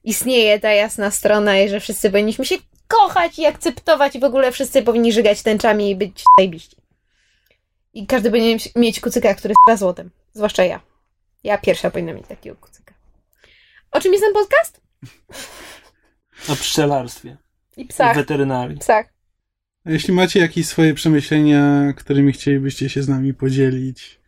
istnieje 0.05 0.61
ta 0.61 0.71
jasna 0.73 1.11
strona 1.11 1.59
i 1.59 1.69
że 1.69 1.81
wszyscy 1.81 2.11
powinniśmy 2.11 2.45
się 2.47 2.55
kochać 2.89 3.39
i 3.39 3.47
akceptować 3.47 4.17
i 4.17 4.21
w 4.21 4.25
ogóle 4.25 4.53
wszyscy 4.53 4.83
powinni 4.83 5.13
żygać 5.13 5.43
tęczami 5.43 5.91
i 5.91 5.97
być 5.97 6.25
zajebiści. 6.39 6.77
I 7.95 8.07
każdy 8.07 8.31
powinien 8.31 8.59
mieć 8.77 9.01
kucyka, 9.01 9.35
który 9.35 9.55
jest 9.69 9.81
złotem. 9.81 10.11
Zwłaszcza 10.33 10.65
ja. 10.65 10.81
Ja 11.45 11.59
pierwsza 11.59 11.91
powinna 11.91 12.13
mieć 12.13 12.27
takiego 12.27 12.57
kucyka. 12.57 12.95
O 13.91 14.01
czym 14.01 14.13
jest 14.13 14.25
ten 14.25 14.33
podcast? 14.35 14.81
O 16.49 16.57
pszczelarstwie 16.57 17.37
I 17.77 17.83
i 17.83 17.87
psach. 17.87 18.17
weterynarii. 18.17 18.79
Psach. 18.79 19.16
A 19.87 19.91
jeśli 19.91 20.15
macie 20.15 20.41
jakieś 20.41 20.67
swoje 20.67 20.95
przemyślenia, 20.95 21.93
którymi 21.93 22.33
chcielibyście 22.33 22.89
się 22.89 23.03
z 23.03 23.09
nami 23.09 23.35
podzielić, 23.35 24.21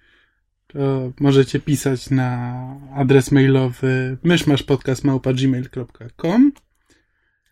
to 0.67 0.79
możecie 1.21 1.61
pisać 1.61 2.11
na 2.11 2.61
adres 2.95 3.33
mailowy 3.33 4.19
myszmaszpodcast.gmail.com 4.23 6.53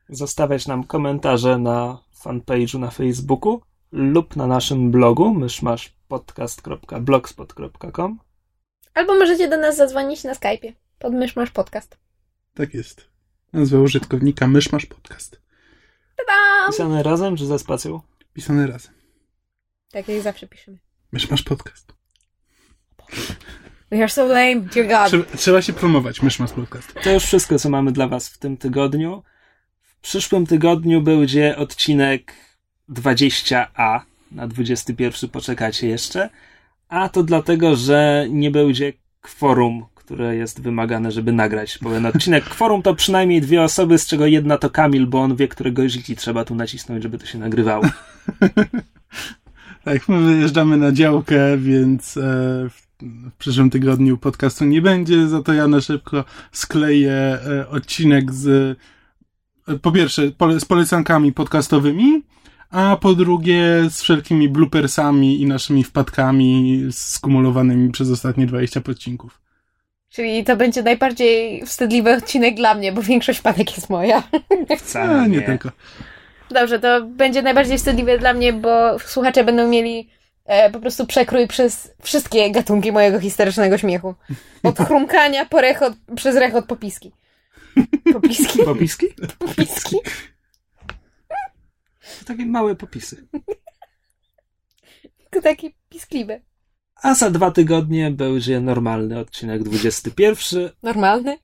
Zostawiać 0.08 0.66
nam 0.66 0.84
komentarze 0.84 1.58
na 1.58 1.98
fanpage'u 2.24 2.78
na 2.78 2.90
Facebooku 2.90 3.60
lub 3.92 4.36
na 4.36 4.46
naszym 4.46 4.90
blogu 4.90 5.34
myszmaszpodcast.blogspot.com 5.34 8.18
Albo 8.94 9.14
możecie 9.14 9.48
do 9.48 9.56
nas 9.56 9.76
zadzwonić 9.76 10.24
na 10.24 10.32
Skype'ie. 10.32 10.72
Pod 10.98 11.14
mysz 11.14 11.36
masz 11.36 11.50
podcast. 11.50 11.98
Tak 12.54 12.74
jest. 12.74 13.08
Nazwa 13.52 13.80
użytkownika 13.80 14.46
Myszmasz 14.46 14.86
Podcast. 14.86 15.45
Ta-dam! 16.16 16.70
Pisane 16.72 17.02
razem 17.02 17.36
czy 17.36 17.46
ze 17.46 17.58
spacją? 17.58 18.00
Pisane 18.32 18.66
razem. 18.66 18.92
Tak 19.90 20.08
jak 20.08 20.22
zawsze 20.22 20.46
piszemy. 20.46 20.78
Mysz 21.12 21.30
masz 21.30 21.42
podcast. 21.42 21.92
We 23.90 23.96
are 23.98 24.08
so 24.08 24.26
lame, 24.26 24.60
dear 24.60 24.88
God. 24.88 25.08
Trzeba, 25.08 25.36
trzeba 25.36 25.62
się 25.62 25.72
promować, 25.72 26.22
mysz 26.22 26.38
masz 26.38 26.52
podcast. 26.52 26.94
To 27.02 27.12
już 27.12 27.24
wszystko, 27.24 27.58
co 27.58 27.70
mamy 27.70 27.92
dla 27.92 28.08
Was 28.08 28.28
w 28.28 28.38
tym 28.38 28.56
tygodniu. 28.56 29.22
W 29.82 30.00
przyszłym 30.00 30.46
tygodniu 30.46 31.02
będzie 31.02 31.56
odcinek 31.56 32.32
20A. 32.90 34.00
Na 34.32 34.46
21 34.46 35.30
poczekacie 35.30 35.88
jeszcze. 35.88 36.30
A 36.88 37.08
to 37.08 37.22
dlatego, 37.22 37.76
że 37.76 38.26
nie 38.30 38.50
będzie 38.50 38.92
kworum, 39.20 39.86
które 40.06 40.36
jest 40.36 40.62
wymagane, 40.62 41.10
żeby 41.10 41.32
nagrać 41.32 41.78
pełen 41.78 42.06
odcinek. 42.06 42.44
Kworum 42.54 42.82
to 42.82 42.94
przynajmniej 42.94 43.40
dwie 43.40 43.62
osoby, 43.62 43.98
z 43.98 44.06
czego 44.06 44.26
jedna 44.26 44.58
to 44.58 44.70
Kamil, 44.70 45.06
bo 45.06 45.20
on 45.20 45.36
wie, 45.36 45.48
którego 45.48 45.82
jeśli 45.82 46.16
trzeba 46.16 46.44
tu 46.44 46.54
nacisnąć, 46.54 47.02
żeby 47.02 47.18
to 47.18 47.26
się 47.26 47.38
nagrywało. 47.38 47.84
Tak, 49.84 50.08
my 50.08 50.20
wyjeżdżamy 50.20 50.76
na 50.76 50.92
działkę, 50.92 51.58
więc 51.58 52.16
e, 52.16 52.20
w, 52.70 52.86
przyszłym 53.38 53.70
tygodniu 53.70 54.18
podcastu 54.18 54.64
nie 54.64 54.82
będzie, 54.82 55.28
za 55.28 55.42
to 55.42 55.52
ja 55.52 55.68
na 55.68 55.80
szybko 55.80 56.24
skleję 56.52 57.12
e, 57.12 57.68
odcinek 57.68 58.32
z 58.32 58.78
e, 59.68 59.78
po 59.78 59.92
pierwsze 59.92 60.22
z 60.58 60.64
polecankami 60.64 61.32
podcastowymi, 61.32 62.22
a 62.70 62.96
po 63.00 63.14
drugie 63.14 63.64
z 63.90 64.02
wszelkimi 64.02 64.48
bloopersami 64.48 65.40
i 65.40 65.46
naszymi 65.46 65.84
wpadkami 65.84 66.82
skumulowanymi 66.90 67.92
przez 67.92 68.10
ostatnie 68.10 68.46
20 68.46 68.80
odcinków. 68.90 69.45
Czyli 70.16 70.44
to 70.44 70.56
będzie 70.56 70.82
najbardziej 70.82 71.66
wstydliwy 71.66 72.12
odcinek 72.16 72.54
dla 72.54 72.74
mnie, 72.74 72.92
bo 72.92 73.02
większość 73.02 73.40
padek 73.40 73.76
jest 73.76 73.90
moja. 73.90 74.22
Wcale 74.78 75.20
A, 75.20 75.26
nie 75.26 75.36
nie. 75.36 75.42
tylko. 75.42 75.70
Dobrze, 76.50 76.78
to 76.78 77.02
będzie 77.02 77.42
najbardziej 77.42 77.78
wstydliwe 77.78 78.18
dla 78.18 78.34
mnie, 78.34 78.52
bo 78.52 78.98
słuchacze 78.98 79.44
będą 79.44 79.68
mieli 79.68 80.10
e, 80.44 80.70
po 80.70 80.80
prostu 80.80 81.06
przekrój 81.06 81.48
przez 81.48 81.92
wszystkie 82.02 82.50
gatunki 82.50 82.92
mojego 82.92 83.20
historycznego 83.20 83.78
śmiechu. 83.78 84.14
Od 84.62 84.78
chrumkania 84.78 85.46
po 85.46 85.60
rechot, 85.60 85.92
przez 86.16 86.36
rechot 86.36 86.66
popiski. 86.66 87.12
Popiski? 88.12 88.58
Popiski? 88.64 89.06
Popiski? 89.38 89.96
To 92.18 92.24
takie 92.26 92.46
małe 92.46 92.76
popisy. 92.76 93.26
Tylko 95.30 95.42
takie 95.42 95.70
piskliwe. 95.88 96.40
A 97.02 97.14
za 97.14 97.30
dwa 97.30 97.50
tygodnie 97.50 98.10
będzie 98.10 98.60
normalny 98.60 99.18
odcinek 99.18 99.62
21. 99.62 100.70
Normalny? 100.82 101.38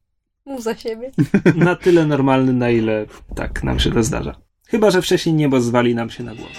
Mów 0.46 0.62
za 0.62 0.76
siebie. 0.76 1.10
Na 1.56 1.76
tyle 1.76 2.06
normalny, 2.06 2.52
na 2.52 2.70
ile 2.70 3.06
tak 3.34 3.64
nam 3.64 3.80
się 3.80 3.92
to 3.92 4.02
zdarza. 4.02 4.34
Chyba, 4.68 4.90
że 4.90 5.02
wcześniej 5.02 5.34
niebo 5.34 5.60
zwali 5.60 5.94
nam 5.94 6.10
się 6.10 6.24
na 6.24 6.34
głowę. 6.34 6.52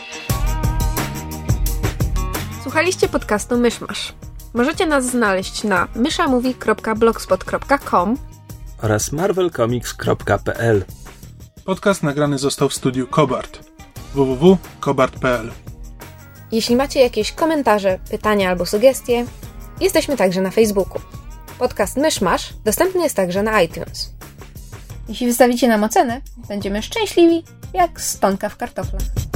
Słuchaliście 2.63 3.09
podcastu 3.09 3.57
Myszmasz. 3.57 4.13
Możecie 4.53 4.85
nas 4.85 5.05
znaleźć 5.05 5.63
na 5.63 5.87
myszamovie.blogspot.com 5.95 8.17
Oraz 8.81 9.11
marvelcomics.pl 9.11 10.85
Podcast 11.65 12.03
nagrany 12.03 12.37
został 12.37 12.69
w 12.69 12.73
studiu 12.73 13.07
Kobart. 13.07 13.59
www.kobart.pl 14.13 15.51
Jeśli 16.53 16.75
macie 16.75 16.99
jakieś 16.99 17.31
komentarze, 17.31 17.99
pytania 18.09 18.49
albo 18.49 18.65
sugestie, 18.65 19.25
jesteśmy 19.81 20.17
także 20.17 20.41
na 20.41 20.51
Facebooku. 20.51 21.01
Podcast 21.59 21.97
Myszmasz 21.97 22.53
dostępny 22.65 23.03
jest 23.03 23.15
także 23.15 23.43
na 23.43 23.61
iTunes. 23.61 24.13
Jeśli 25.09 25.27
wystawicie 25.27 25.67
nam 25.67 25.83
ocenę, 25.83 26.21
będziemy 26.47 26.81
szczęśliwi 26.81 27.43
jak 27.73 28.01
stonka 28.01 28.49
w 28.49 28.57
kartoflach. 28.57 29.32